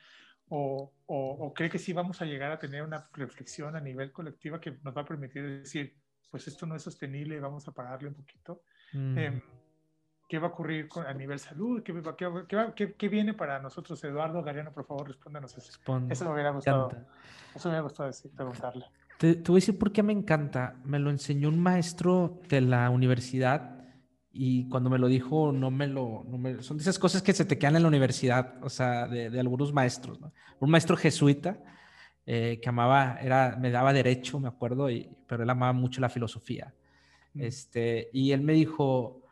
O, 0.50 0.92
o, 1.06 1.54
cree 1.54 1.70
que 1.70 1.78
sí 1.78 1.94
vamos 1.94 2.20
a 2.20 2.26
llegar 2.26 2.52
a 2.52 2.58
tener 2.58 2.82
una 2.82 3.08
reflexión 3.14 3.74
a 3.74 3.80
nivel 3.80 4.12
colectiva 4.12 4.60
que 4.60 4.76
nos 4.82 4.94
va 4.94 5.00
a 5.00 5.06
permitir 5.06 5.60
decir, 5.60 5.96
pues 6.30 6.46
esto 6.46 6.66
no 6.66 6.76
es 6.76 6.82
sostenible, 6.82 7.40
vamos 7.40 7.66
a 7.66 7.72
pagarle 7.72 8.08
un 8.08 8.14
poquito? 8.14 8.60
Mm. 8.92 9.18
Em, 9.18 9.42
¿Qué 10.34 10.40
va 10.40 10.48
a 10.48 10.50
ocurrir 10.50 10.88
con, 10.88 11.06
a 11.06 11.14
nivel 11.14 11.38
salud? 11.38 11.80
¿Qué, 11.84 11.94
qué, 12.74 12.94
qué, 12.94 13.08
viene 13.08 13.34
para 13.34 13.60
nosotros? 13.60 14.02
Eduardo 14.02 14.42
Gariano, 14.42 14.72
por 14.72 14.84
favor, 14.84 15.06
respóndanos 15.06 15.56
eso. 15.56 15.78
Eso 16.10 16.24
me 16.24 16.32
hubiera 16.32 16.50
gustado, 16.50 16.90
eso 17.54 17.68
me 17.68 17.74
hubiera 17.74 17.82
gustado 17.82 18.08
decir, 18.08 18.32
preguntarle. 18.32 18.84
Te, 19.16 19.36
te, 19.36 19.52
voy 19.52 19.58
a 19.58 19.60
decir 19.60 19.78
por 19.78 19.92
qué 19.92 20.02
me 20.02 20.12
encanta. 20.12 20.74
Me 20.82 20.98
lo 20.98 21.10
enseñó 21.10 21.50
un 21.50 21.60
maestro 21.60 22.40
de 22.48 22.62
la 22.62 22.90
universidad 22.90 23.78
y 24.32 24.68
cuando 24.68 24.90
me 24.90 24.98
lo 24.98 25.06
dijo, 25.06 25.52
no 25.52 25.70
me 25.70 25.86
lo, 25.86 26.24
no 26.26 26.36
me, 26.36 26.60
son 26.64 26.78
de 26.78 26.82
esas 26.82 26.98
cosas 26.98 27.22
que 27.22 27.32
se 27.32 27.44
te 27.44 27.56
quedan 27.56 27.76
en 27.76 27.82
la 27.82 27.88
universidad, 27.88 28.54
o 28.60 28.68
sea, 28.68 29.06
de, 29.06 29.30
de 29.30 29.38
algunos 29.38 29.72
maestros, 29.72 30.20
¿no? 30.20 30.32
Un 30.58 30.68
maestro 30.68 30.96
jesuita 30.96 31.60
eh, 32.26 32.58
que 32.60 32.68
amaba, 32.68 33.18
era, 33.22 33.56
me 33.56 33.70
daba 33.70 33.92
derecho, 33.92 34.40
me 34.40 34.48
acuerdo, 34.48 34.90
y, 34.90 35.08
pero 35.28 35.44
él 35.44 35.50
amaba 35.50 35.72
mucho 35.72 36.00
la 36.00 36.08
filosofía. 36.08 36.74
Mm. 37.34 37.42
Este, 37.42 38.10
y 38.12 38.32
él 38.32 38.40
me 38.40 38.54
dijo, 38.54 39.23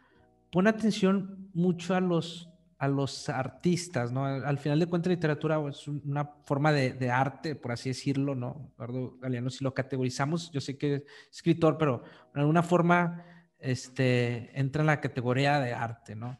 pon 0.52 0.66
atención 0.66 1.48
mucho 1.54 1.94
a 1.94 2.00
los, 2.00 2.50
a 2.78 2.86
los 2.86 3.30
artistas, 3.30 4.12
¿no? 4.12 4.26
Al, 4.26 4.58
final 4.58 4.78
de 4.78 4.86
cuentas, 4.86 5.10
literatura 5.10 5.58
es 5.68 5.88
una 5.88 6.26
forma 6.44 6.72
de, 6.72 6.92
de, 6.92 7.10
arte, 7.10 7.56
por 7.56 7.72
así 7.72 7.88
decirlo, 7.88 8.34
¿no? 8.34 8.70
Eduardo 8.76 9.16
Galeano, 9.18 9.48
si 9.48 9.64
lo 9.64 9.72
categorizamos, 9.72 10.52
yo 10.52 10.60
sé 10.60 10.76
que 10.76 10.96
es 10.96 11.02
escritor, 11.30 11.78
pero 11.78 12.02
de 12.34 12.40
alguna 12.40 12.62
forma 12.62 13.24
este, 13.58 14.50
entra 14.58 14.82
en 14.82 14.88
la 14.88 15.00
categoría 15.00 15.58
de 15.58 15.72
arte, 15.72 16.14
¿no? 16.14 16.38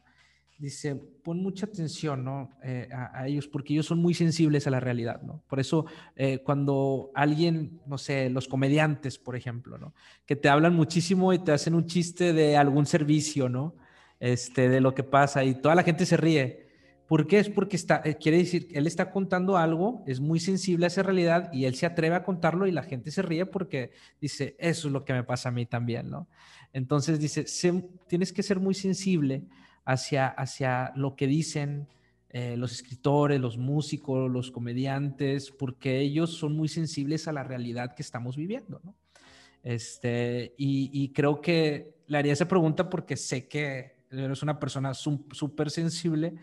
Dice, 0.59 0.95
pon 0.95 1.41
mucha 1.41 1.65
atención, 1.65 2.23
¿no? 2.23 2.51
Eh, 2.63 2.87
a, 2.93 3.27
ellos, 3.27 3.47
porque 3.47 3.73
ellos 3.73 3.87
son 3.87 3.97
muy 3.97 4.13
sensibles 4.13 4.67
a 4.67 4.69
la 4.69 4.79
realidad, 4.79 5.23
¿no? 5.23 5.43
Por 5.47 5.59
eso, 5.59 5.87
eh, 6.15 6.43
cuando 6.43 7.09
alguien, 7.15 7.81
no 7.87 7.97
sé, 7.97 8.29
los 8.29 8.47
comediantes, 8.47 9.17
por 9.17 9.35
ejemplo, 9.35 9.79
¿no? 9.79 9.95
Que 10.27 10.35
te 10.35 10.49
hablan 10.49 10.75
muchísimo 10.75 11.33
y 11.33 11.39
te 11.39 11.51
hacen 11.51 11.73
un 11.73 11.87
chiste 11.87 12.31
de 12.31 12.55
algún 12.55 12.85
servicio, 12.85 13.49
¿no? 13.49 13.75
Este, 14.23 14.69
de 14.69 14.79
lo 14.79 14.95
que 14.95 15.03
pasa 15.03 15.43
y 15.43 15.53
toda 15.53 15.75
la 15.75 15.83
gente 15.83 16.05
se 16.05 16.15
ríe. 16.15 16.65
¿Por 17.09 17.27
qué? 17.27 17.39
Es 17.39 17.49
porque 17.49 17.75
está, 17.75 18.01
eh, 18.05 18.15
quiere 18.15 18.37
decir, 18.37 18.69
él 18.71 18.87
está 18.87 19.11
contando 19.11 19.57
algo, 19.57 20.01
es 20.07 20.21
muy 20.21 20.39
sensible 20.39 20.85
a 20.85 20.87
esa 20.87 21.03
realidad 21.03 21.51
y 21.51 21.65
él 21.65 21.75
se 21.75 21.85
atreve 21.85 22.15
a 22.15 22.23
contarlo 22.23 22.65
y 22.65 22.71
la 22.71 22.83
gente 22.83 23.11
se 23.11 23.21
ríe 23.21 23.45
porque 23.45 23.91
dice, 24.21 24.55
eso 24.59 24.87
es 24.87 24.93
lo 24.93 25.03
que 25.03 25.11
me 25.11 25.25
pasa 25.25 25.49
a 25.49 25.51
mí 25.51 25.65
también, 25.65 26.09
¿no? 26.09 26.29
Entonces 26.71 27.19
dice, 27.19 27.43
tienes 28.07 28.31
que 28.31 28.43
ser 28.43 28.61
muy 28.61 28.73
sensible 28.75 29.43
hacia, 29.83 30.27
hacia 30.27 30.93
lo 30.95 31.17
que 31.17 31.27
dicen 31.27 31.89
eh, 32.29 32.55
los 32.55 32.71
escritores, 32.71 33.41
los 33.41 33.57
músicos, 33.57 34.31
los 34.31 34.51
comediantes, 34.51 35.51
porque 35.51 35.99
ellos 35.99 36.37
son 36.37 36.55
muy 36.55 36.69
sensibles 36.69 37.27
a 37.27 37.33
la 37.33 37.43
realidad 37.43 37.93
que 37.93 38.03
estamos 38.03 38.37
viviendo, 38.37 38.79
¿no? 38.85 38.95
Este, 39.63 40.53
y, 40.57 41.09
creo 41.13 41.39
que 41.39 41.95
le 42.07 42.17
haría 42.17 42.33
esa 42.33 42.49
pregunta 42.49 42.89
porque 42.89 43.15
sé 43.15 43.47
que 43.47 43.92
eres 44.13 44.43
una 44.43 44.59
persona 44.59 44.93
súper 44.93 45.69
sensible 45.69 46.35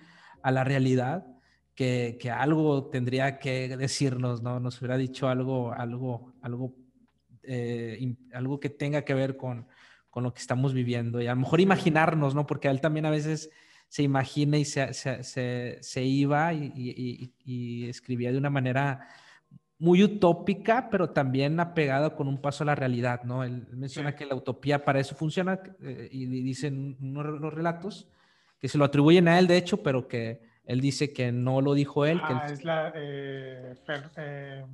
a 0.42 0.50
la 0.50 0.64
realidad, 0.64 1.26
que, 1.74 2.18
que, 2.20 2.30
algo 2.30 2.90
tendría 2.90 3.38
que 3.38 3.76
decirnos, 3.76 4.42
¿no? 4.42 4.60
Nos 4.60 4.80
hubiera 4.80 4.96
dicho 4.96 5.28
algo, 5.28 5.72
algo, 5.72 6.34
algo, 6.42 6.74
eh, 7.42 8.14
algo 8.34 8.60
que 8.60 8.68
tenga 8.70 9.02
que 9.02 9.14
ver 9.14 9.36
con, 9.36 9.66
con 10.10 10.24
lo 10.24 10.34
que 10.34 10.40
estamos 10.40 10.74
viviendo 10.74 11.22
y 11.22 11.26
a 11.26 11.34
lo 11.34 11.40
mejor 11.40 11.60
imaginarnos, 11.60 12.34
¿no? 12.34 12.46
Porque 12.46 12.68
él 12.68 12.80
también 12.80 13.06
a 13.06 13.10
veces 13.10 13.50
se 13.88 14.02
imagina 14.02 14.58
y 14.58 14.64
se, 14.64 14.92
se, 14.94 15.78
se, 15.80 16.04
iba 16.04 16.52
y, 16.52 17.32
y, 17.44 17.88
escribía 17.88 18.30
de 18.30 18.38
una 18.38 18.50
manera 18.50 19.08
muy 19.80 20.04
utópica, 20.04 20.88
pero 20.90 21.10
también 21.10 21.58
apegada 21.58 22.14
con 22.14 22.28
un 22.28 22.40
paso 22.40 22.62
a 22.62 22.66
la 22.66 22.74
realidad, 22.74 23.22
¿no? 23.24 23.42
Él, 23.42 23.66
menciona 23.72 24.14
que 24.14 24.26
la 24.26 24.34
utopía 24.34 24.84
para 24.84 25.00
eso 25.00 25.16
funciona 25.16 25.58
eh, 25.82 26.08
y 26.12 26.26
dicen 26.26 26.98
unos 27.00 27.40
los 27.40 27.52
relatos 27.52 28.06
que 28.60 28.68
se 28.68 28.76
lo 28.76 28.84
atribuyen 28.84 29.26
a 29.26 29.38
él, 29.38 29.46
de 29.46 29.56
hecho, 29.56 29.82
pero 29.82 30.06
que 30.06 30.42
él 30.66 30.82
dice 30.82 31.14
que 31.14 31.32
no 31.32 31.62
lo 31.62 31.72
dijo 31.72 32.04
él. 32.04 32.20
Ah, 32.22 32.46
es 32.52 32.62
la... 32.62 32.92
Eh, 32.94 33.74
eh 34.18 34.66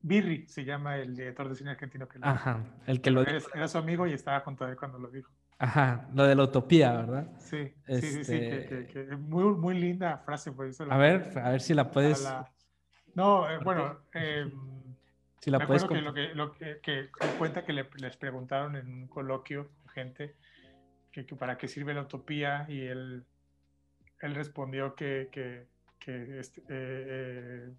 Birri 0.00 0.46
se 0.48 0.64
llama 0.64 0.96
el 0.96 1.16
director 1.16 1.48
de 1.48 1.54
cine 1.54 1.70
argentino 1.70 2.08
que 2.08 2.18
lo 2.18 2.26
Ajá, 2.26 2.62
el 2.86 3.00
que 3.00 3.10
lo 3.10 3.22
Era, 3.22 3.68
su 3.68 3.78
amigo 3.78 4.06
y 4.06 4.12
estaba 4.12 4.40
junto 4.40 4.64
a 4.64 4.70
él 4.70 4.76
cuando 4.76 4.98
lo 4.98 5.08
dijo. 5.08 5.30
Ajá, 5.58 6.08
lo 6.14 6.24
de 6.24 6.34
la 6.34 6.44
utopía, 6.44 6.92
¿verdad? 6.92 7.26
Sí, 7.38 7.72
sí, 7.86 8.00
sí, 8.00 8.24
sí, 8.24 8.34
este 8.36 8.86
que, 8.86 9.16
muy, 9.16 9.54
muy 9.54 9.78
linda 9.78 10.18
frase. 10.18 10.52
Pues, 10.52 10.78
a 10.80 10.96
ver, 10.96 11.38
a 11.38 11.50
ver 11.50 11.60
si 11.60 11.74
la 11.74 11.90
puedes... 11.90 12.26
No, 13.14 13.48
eh, 13.50 13.58
bueno, 13.62 14.00
eh, 14.12 14.50
si 15.40 15.50
la 15.50 15.58
me 15.58 15.66
puedes... 15.66 15.84
Que 15.84 16.00
lo 16.00 16.12
que, 16.12 16.34
lo 16.34 16.52
que, 16.52 16.80
que 16.82 17.10
cuenta 17.38 17.64
que 17.64 17.72
le, 17.72 17.88
les 17.96 18.16
preguntaron 18.16 18.76
en 18.76 18.92
un 18.92 19.08
coloquio 19.08 19.70
gente 19.94 20.34
que, 21.12 21.22
para 21.36 21.56
qué 21.56 21.68
sirve 21.68 21.94
la 21.94 22.02
utopía 22.02 22.66
y 22.68 22.82
él, 22.86 23.24
él 24.20 24.34
respondió 24.34 24.94
que, 24.94 25.28
que, 25.30 25.68
que 25.98 26.40
este, 26.40 26.60
eh, 26.62 26.64
eh, 26.70 27.72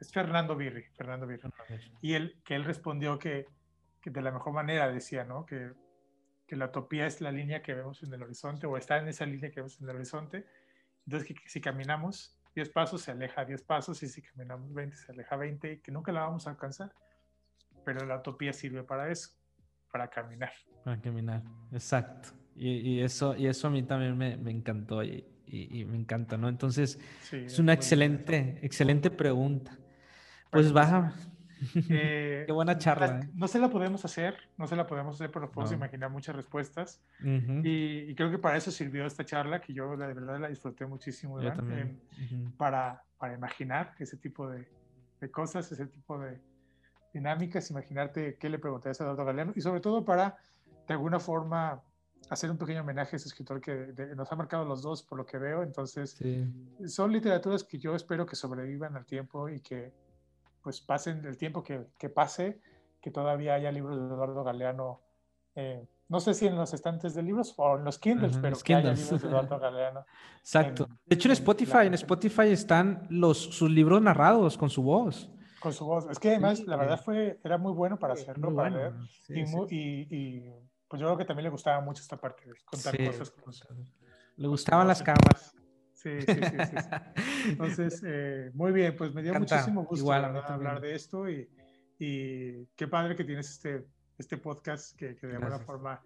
es 0.00 0.10
Fernando 0.10 0.56
Birri, 0.56 0.84
Fernando 0.96 1.26
Birri. 1.26 1.48
Y 2.00 2.14
él, 2.14 2.40
que 2.44 2.54
él 2.54 2.64
respondió 2.64 3.18
que, 3.18 3.46
que 4.00 4.10
de 4.10 4.22
la 4.22 4.32
mejor 4.32 4.54
manera 4.54 4.90
decía, 4.90 5.24
¿no? 5.24 5.44
Que, 5.44 5.72
que 6.46 6.56
la 6.56 6.66
utopía 6.66 7.06
es 7.06 7.20
la 7.20 7.30
línea 7.30 7.62
que 7.62 7.74
vemos 7.74 8.02
en 8.02 8.12
el 8.12 8.22
horizonte 8.22 8.66
o 8.66 8.76
está 8.76 8.98
en 8.98 9.08
esa 9.08 9.26
línea 9.26 9.50
que 9.50 9.60
vemos 9.60 9.80
en 9.80 9.88
el 9.88 9.96
horizonte. 9.96 10.46
Entonces, 11.06 11.28
que, 11.28 11.48
si 11.48 11.60
caminamos 11.60 12.38
10 12.54 12.68
pasos, 12.70 13.02
se 13.02 13.10
aleja 13.10 13.44
10 13.44 13.62
pasos 13.62 14.02
y 14.02 14.08
si 14.08 14.22
caminamos 14.22 14.72
20, 14.72 14.96
se 14.96 15.12
aleja 15.12 15.36
20 15.36 15.72
y 15.72 15.78
que 15.78 15.92
nunca 15.92 16.12
la 16.12 16.20
vamos 16.20 16.46
a 16.46 16.50
alcanzar. 16.50 16.92
Pero 17.84 18.06
la 18.06 18.18
utopía 18.18 18.52
sirve 18.52 18.82
para 18.84 19.10
eso, 19.10 19.30
para 19.90 20.08
caminar. 20.08 20.52
Para 20.84 21.00
caminar, 21.00 21.42
exacto. 21.72 22.30
Y, 22.54 23.00
eso, 23.00 23.34
y 23.34 23.46
eso 23.46 23.68
a 23.68 23.70
mí 23.70 23.82
también 23.82 24.16
me, 24.16 24.36
me 24.36 24.50
encantó 24.50 25.02
y, 25.02 25.24
y, 25.46 25.84
me 25.84 25.96
encanta, 25.96 26.36
¿no? 26.36 26.48
Entonces, 26.48 26.98
es 27.32 27.58
una 27.58 27.72
excelente, 27.72 28.58
excelente 28.62 29.10
pregunta. 29.10 29.78
Pues 30.50 30.72
baja. 30.72 31.14
Eh, 31.88 32.44
Qué 32.46 32.52
buena 32.52 32.78
charla. 32.78 33.20
¿eh? 33.20 33.30
No 33.34 33.48
se 33.48 33.58
la 33.58 33.68
podemos 33.68 34.04
hacer, 34.04 34.36
no 34.56 34.66
se 34.66 34.76
la 34.76 34.86
podemos 34.86 35.16
hacer, 35.16 35.30
pero 35.30 35.46
nos 35.46 35.54
podemos 35.54 35.72
imaginar 35.72 36.10
muchas 36.10 36.36
respuestas. 36.36 37.00
y, 37.20 38.14
creo 38.14 38.30
que 38.30 38.38
para 38.38 38.56
eso 38.56 38.70
sirvió 38.70 39.06
esta 39.06 39.24
charla, 39.24 39.60
que 39.60 39.72
yo 39.72 39.96
de 39.96 40.06
verdad 40.06 40.40
la 40.40 40.48
disfruté 40.48 40.86
muchísimo, 40.86 41.40
eh, 41.40 41.96
para, 42.56 43.02
para 43.18 43.34
imaginar 43.34 43.94
ese 43.98 44.16
tipo 44.16 44.48
de, 44.48 44.68
de, 45.20 45.30
cosas, 45.30 45.70
ese 45.70 45.86
tipo 45.86 46.18
de 46.18 46.40
dinámicas, 47.12 47.70
imaginarte 47.70 48.36
qué 48.38 48.48
le 48.48 48.58
preguntarías 48.58 49.00
a 49.00 49.04
Eduardo 49.04 49.24
Galeano 49.24 49.52
y 49.54 49.60
sobre 49.60 49.80
todo 49.80 50.04
para, 50.04 50.36
de 50.86 50.94
alguna 50.94 51.20
forma, 51.20 51.82
hacer 52.30 52.50
un 52.50 52.56
pequeño 52.56 52.80
homenaje 52.80 53.14
a 53.14 53.18
ese 53.18 53.28
escritor 53.28 53.60
que 53.60 53.92
nos 54.16 54.30
ha 54.32 54.36
marcado 54.36 54.64
los 54.64 54.82
dos 54.82 55.02
por 55.02 55.18
lo 55.18 55.26
que 55.26 55.38
veo. 55.38 55.62
Entonces, 55.62 56.16
son 56.86 57.12
literaturas 57.12 57.64
que 57.64 57.78
yo 57.78 57.94
espero 57.94 58.24
que 58.24 58.36
sobrevivan 58.36 58.96
al 58.96 59.04
tiempo 59.04 59.48
y 59.48 59.60
que 59.60 59.92
pues 60.62 60.80
pasen 60.80 61.24
el 61.24 61.36
tiempo 61.36 61.62
que, 61.62 61.86
que 61.98 62.08
pase, 62.08 62.60
que 63.00 63.10
todavía 63.10 63.54
haya 63.54 63.72
libros 63.72 63.98
de 63.98 64.06
Eduardo 64.06 64.44
Galeano. 64.44 65.00
Eh, 65.54 65.86
no 66.08 66.20
sé 66.20 66.34
si 66.34 66.46
en 66.46 66.56
los 66.56 66.72
estantes 66.74 67.14
de 67.14 67.22
libros 67.22 67.54
o 67.56 67.76
en 67.76 67.84
los 67.84 67.98
Kindles, 67.98 68.38
pero 68.40 68.56
que 68.58 68.74
haya 68.74 68.92
libros 68.92 69.22
de 69.22 69.28
Eduardo 69.28 69.58
Galeano. 69.58 70.04
Exacto. 70.38 70.88
de 71.06 71.14
hecho, 71.14 71.28
en 71.28 71.32
Spotify, 71.32 71.86
en 71.86 71.94
Spotify 71.94 72.48
están 72.48 73.06
los, 73.10 73.38
sus 73.38 73.70
libros 73.70 74.00
narrados 74.02 74.56
con 74.56 74.70
su 74.70 74.82
voz. 74.82 75.30
Con 75.60 75.72
su 75.72 75.84
voz. 75.84 76.06
Es 76.10 76.18
que 76.18 76.30
además, 76.30 76.60
la 76.66 76.76
verdad, 76.76 77.00
fue, 77.02 77.38
era 77.44 77.56
muy 77.56 77.72
bueno 77.72 77.98
para 77.98 78.14
hacerlo, 78.14 78.54
para 78.54 78.70
leer. 78.70 78.92
y, 79.70 80.06
y 80.10 80.52
pues 80.92 81.00
yo 81.00 81.06
creo 81.06 81.16
que 81.16 81.24
también 81.24 81.44
le 81.44 81.50
gustaba 81.50 81.80
mucho 81.80 82.02
esta 82.02 82.18
parte 82.18 82.44
de 82.44 82.52
contar 82.66 82.94
cosas. 83.06 83.32
le 84.36 84.46
gustaban 84.46 84.86
las 84.86 85.02
cámaras. 85.02 85.56
Sí, 85.94 86.20
sí, 86.20 86.34
sí. 86.34 86.76
Entonces, 87.46 88.02
eh, 88.04 88.50
muy 88.54 88.72
bien, 88.72 88.94
pues 88.96 89.12
me 89.12 89.22
dio 89.22 89.34
muchísimo 89.34 89.84
gusto 89.84 90.12
hablar 90.12 90.80
de 90.80 90.94
esto 90.94 91.28
y, 91.28 91.48
y, 91.98 92.66
qué 92.76 92.88
padre 92.88 93.16
que 93.16 93.24
tienes 93.24 93.50
este, 93.50 93.84
este 94.18 94.36
podcast 94.36 94.96
que, 94.96 95.14
de 95.14 95.36
alguna 95.36 95.58
forma 95.58 96.00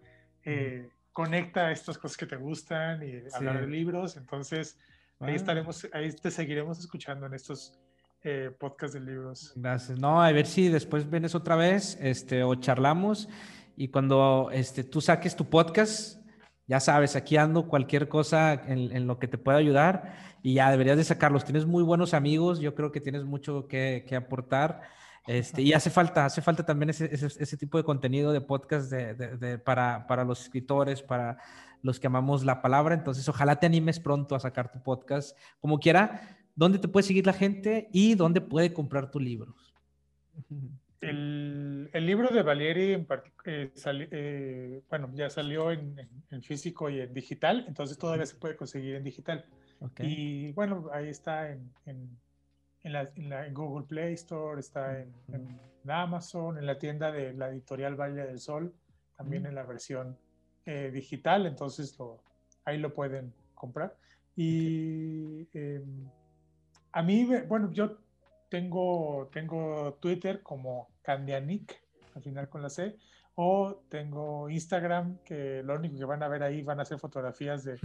eh, 0.44 0.88
conecta 1.12 1.70
estas 1.72 1.98
cosas 1.98 2.16
que 2.16 2.26
te 2.26 2.36
gustan 2.36 3.02
y 3.02 3.22
hablar 3.34 3.60
de 3.60 3.66
libros. 3.66 4.16
Entonces, 4.16 4.78
ahí 5.20 5.34
estaremos, 5.34 5.86
ahí 5.92 6.12
te 6.12 6.30
seguiremos 6.30 6.78
escuchando 6.78 7.26
en 7.26 7.34
estos 7.34 7.78
eh, 8.22 8.50
podcasts 8.58 8.94
de 8.94 9.00
libros. 9.00 9.52
Gracias. 9.56 9.98
No, 9.98 10.22
a 10.22 10.30
ver 10.32 10.46
si 10.46 10.68
después 10.68 11.08
vienes 11.08 11.34
otra 11.34 11.56
vez 11.56 11.96
este, 12.00 12.42
o 12.42 12.54
charlamos 12.56 13.28
y 13.76 13.88
cuando 13.88 14.50
este, 14.52 14.84
tú 14.84 15.00
saques 15.00 15.36
tu 15.36 15.48
podcast, 15.48 16.20
ya 16.66 16.80
sabes, 16.80 17.14
aquí 17.14 17.36
ando 17.36 17.68
cualquier 17.68 18.08
cosa 18.08 18.52
en, 18.52 19.06
lo 19.06 19.18
que 19.18 19.28
te 19.28 19.38
pueda 19.38 19.58
ayudar 19.58 20.16
y 20.42 20.54
ya 20.54 20.70
deberías 20.70 20.96
de 20.96 21.04
sacarlos. 21.04 21.44
Tienes 21.44 21.64
muy 21.64 21.84
buenos 21.84 22.12
amigos, 22.12 22.58
yo 22.58 22.74
creo 22.74 22.90
que 22.90 23.00
tienes 23.00 23.24
mucho 23.24 23.68
que, 23.68 24.04
aportar. 24.16 24.82
Este, 25.28 25.62
y 25.62 25.72
hace 25.72 25.90
falta, 25.90 26.24
hace 26.24 26.42
falta 26.42 26.64
también 26.64 26.90
ese, 26.90 27.56
tipo 27.56 27.78
de 27.78 27.84
contenido 27.84 28.32
de 28.32 28.40
podcast 28.40 28.90
de, 28.90 29.58
para, 29.58 30.06
para, 30.06 30.24
los 30.24 30.42
escritores, 30.42 31.02
para 31.02 31.38
los 31.82 32.00
que 32.00 32.08
amamos 32.08 32.44
la 32.44 32.62
palabra. 32.62 32.94
Entonces, 32.94 33.28
ojalá 33.28 33.56
te 33.60 33.66
animes 33.66 34.00
pronto 34.00 34.34
a 34.34 34.40
sacar 34.40 34.72
tu 34.72 34.82
podcast. 34.82 35.36
Como 35.60 35.78
quiera, 35.78 36.36
¿dónde 36.56 36.78
te 36.78 36.88
puede 36.88 37.06
seguir 37.06 37.26
la 37.26 37.32
gente 37.32 37.88
y 37.92 38.14
dónde 38.16 38.40
puede 38.40 38.72
comprar 38.72 39.10
tu 39.10 39.20
libro? 39.20 39.54
El, 41.08 41.90
el, 41.92 42.06
libro 42.06 42.28
de 42.28 42.42
Valieri, 42.42 42.92
en 42.92 43.06
eh, 43.44 43.72
eh, 44.10 44.82
bueno, 44.88 45.10
ya 45.14 45.30
salió 45.30 45.70
en, 45.70 45.96
en, 46.30 46.42
físico 46.42 46.90
y 46.90 47.00
en 47.00 47.12
digital, 47.12 47.64
entonces 47.68 47.98
todavía 47.98 48.26
se 48.26 48.36
puede 48.36 48.56
conseguir 48.56 48.96
en 48.96 49.04
digital. 49.04 49.44
Y 49.98 50.52
bueno, 50.52 50.88
ahí 50.92 51.08
está 51.08 51.50
en, 51.50 51.70
en, 51.84 52.18
la, 52.92 53.10
en, 53.14 53.54
Google 53.54 53.86
Play 53.86 54.14
Store, 54.14 54.58
está 54.60 55.00
en, 55.00 55.12
Amazon, 55.88 56.58
en 56.58 56.66
la 56.66 56.78
tienda 56.78 57.12
de 57.12 57.32
la 57.32 57.50
editorial 57.50 57.94
Valle 57.94 58.26
del 58.26 58.40
Sol, 58.40 58.74
también 59.16 59.46
en 59.46 59.54
la 59.54 59.62
versión 59.62 60.18
eh, 60.64 60.90
digital, 60.92 61.46
entonces 61.46 61.96
lo, 61.98 62.22
ahí 62.64 62.78
lo 62.78 62.92
pueden 62.92 63.32
comprar. 63.54 63.96
Y 64.34 65.48
em, 65.54 66.08
a 66.92 67.02
mí, 67.02 67.28
bueno, 67.46 67.70
yo 67.72 67.98
tengo, 68.48 69.28
tengo 69.32 69.94
Twitter 70.00 70.42
como 70.42 70.88
Candianic, 71.02 71.82
al 72.14 72.22
final 72.22 72.48
con 72.48 72.62
la 72.62 72.70
C, 72.70 72.96
o 73.34 73.82
tengo 73.88 74.48
Instagram, 74.48 75.18
que 75.24 75.62
lo 75.62 75.74
único 75.74 75.98
que 75.98 76.04
van 76.04 76.22
a 76.22 76.28
ver 76.28 76.42
ahí 76.42 76.62
van 76.62 76.80
a 76.80 76.84
ser 76.84 76.98
fotografías 76.98 77.64
de, 77.64 77.78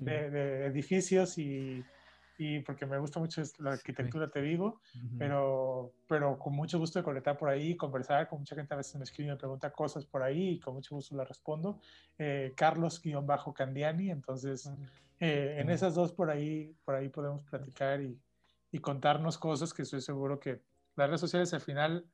de, 0.00 0.66
edificios 0.66 1.36
y, 1.36 1.84
y, 2.38 2.60
porque 2.60 2.86
me 2.86 2.98
gusta 2.98 3.20
mucho 3.20 3.42
la 3.58 3.72
arquitectura, 3.72 4.30
te 4.30 4.40
digo, 4.40 4.80
pero, 5.18 5.92
pero 6.08 6.38
con 6.38 6.54
mucho 6.54 6.78
gusto 6.78 6.98
de 6.98 7.04
conectar 7.04 7.36
por 7.36 7.50
ahí, 7.50 7.76
conversar 7.76 8.28
con 8.28 8.38
mucha 8.38 8.56
gente, 8.56 8.72
a 8.72 8.78
veces 8.78 8.96
me 8.96 9.04
escribe 9.04 9.28
y 9.28 9.32
me 9.32 9.36
pregunta 9.36 9.70
cosas 9.70 10.06
por 10.06 10.22
ahí 10.22 10.52
y 10.52 10.58
con 10.58 10.74
mucho 10.74 10.94
gusto 10.94 11.14
la 11.14 11.24
respondo. 11.24 11.80
Eh, 12.18 12.54
Carlos-Candiani, 12.56 14.10
entonces 14.10 14.72
eh, 15.20 15.56
en 15.58 15.68
esas 15.68 15.94
dos 15.94 16.12
por 16.12 16.30
ahí, 16.30 16.74
por 16.84 16.94
ahí 16.94 17.10
podemos 17.10 17.44
platicar 17.44 18.00
y, 18.00 18.18
y 18.74 18.80
contarnos 18.80 19.38
cosas 19.38 19.72
que 19.72 19.82
estoy 19.82 20.00
seguro 20.00 20.40
que 20.40 20.60
las 20.96 21.06
redes 21.06 21.20
sociales 21.20 21.54
al 21.54 21.60
final 21.60 22.04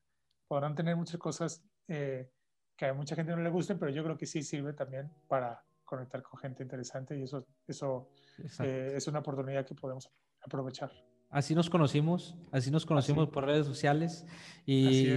podrán 0.47 0.75
tener 0.75 0.95
muchas 0.95 1.19
cosas 1.19 1.65
eh, 1.89 2.31
que 2.77 2.85
a 2.85 2.93
mucha 2.93 3.17
gente 3.17 3.35
no 3.35 3.41
le 3.41 3.49
gusten, 3.49 3.79
pero 3.79 3.91
yo 3.91 4.05
creo 4.05 4.19
que 4.19 4.27
sí 4.27 4.43
sirve 4.43 4.75
también 4.75 5.11
para 5.27 5.65
conectar 5.87 6.23
con 6.23 6.39
gente 6.39 6.63
interesante 6.63 7.19
y 7.19 7.23
eso, 7.23 7.47
eso 7.67 8.11
eh, 8.59 8.93
es 8.95 9.09
una 9.09 9.21
oportunidad 9.21 9.65
que 9.65 9.75
podemos 9.75 10.11
aprovechar. 10.43 10.93
Así 11.31 11.55
nos 11.55 11.71
conocimos, 11.71 12.35
así 12.51 12.73
nos 12.73 12.85
conocimos 12.85 13.29
por 13.29 13.45
redes 13.45 13.65
sociales 13.65 14.27
y 14.67 15.11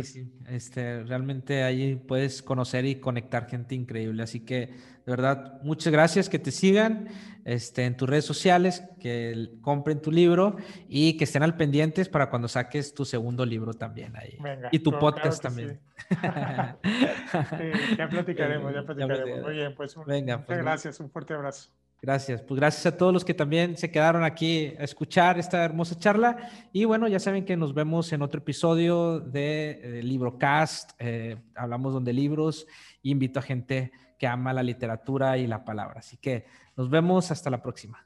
este, 0.48 1.04
realmente 1.04 1.64
ahí 1.64 1.96
puedes 1.96 2.44
conocer 2.44 2.86
y 2.86 2.96
conectar 2.96 3.50
gente 3.50 3.74
increíble. 3.74 4.22
Así 4.22 4.42
que 4.42 4.68
de 5.06 5.12
verdad, 5.12 5.60
muchas 5.64 5.92
gracias, 5.92 6.30
que 6.30 6.38
te 6.40 6.52
sigan 6.52 7.10
este, 7.46 7.86
en 7.86 7.98
tus 7.98 8.08
redes 8.08 8.26
sociales, 8.26 8.84
que 9.00 9.58
compren 9.62 10.02
tu 10.02 10.12
libro 10.12 10.56
y 10.88 11.18
que 11.18 11.24
estén 11.24 11.42
al 11.42 11.58
pendientes 11.58 12.08
para 12.10 12.30
cuando 12.30 12.48
saques 12.48 12.94
tu 12.94 13.06
segundo 13.06 13.44
libro 13.44 13.74
también 13.74 14.16
ahí. 14.16 14.38
y 14.72 14.80
tu 14.80 14.92
podcast 14.98 15.42
también. 15.42 15.82
ya 17.98 18.08
platicaremos, 18.08 18.74
ya 18.74 18.84
platicaremos. 18.84 19.42
Muy 19.42 19.56
bien, 19.56 19.76
pues, 19.76 19.96
Venga, 20.06 20.38
muchas 20.38 20.46
pues, 20.46 20.60
gracias, 20.60 21.00
un 21.00 21.10
fuerte 21.10 21.34
abrazo. 21.34 21.72
Gracias. 22.04 22.42
Pues 22.42 22.60
gracias 22.60 22.86
a 22.86 22.98
todos 22.98 23.14
los 23.14 23.24
que 23.24 23.34
también 23.34 23.78
se 23.78 23.90
quedaron 23.90 24.26
aquí 24.26 24.74
a 24.78 24.84
escuchar 24.84 25.40
esta 25.40 25.64
hermosa 25.64 25.98
charla. 25.98 26.50
Y 26.74 26.84
bueno, 26.84 27.08
ya 27.08 27.18
saben 27.18 27.46
que 27.46 27.56
nos 27.56 27.74
vemos 27.74 28.12
en 28.12 28.22
otro 28.22 28.40
episodio 28.40 29.22
de, 29.22 30.02
Librocast. 30.04 30.92
Eh, 31.00 31.38
hablamos 31.56 31.94
donde 31.94 32.12
libros 32.12 32.68
y 33.02 33.12
invito 33.12 33.40
a 33.40 33.42
gente 33.42 33.94
que 34.20 34.28
ama 34.28 34.52
la 34.52 34.64
literatura 34.64 35.38
y 35.38 35.48
la 35.48 35.64
palabra. 35.64 36.00
Así 36.00 36.18
que 36.18 36.46
nos 36.76 36.90
vemos 36.90 37.32
hasta 37.32 37.50
la 37.50 37.64
próxima. 37.64 38.06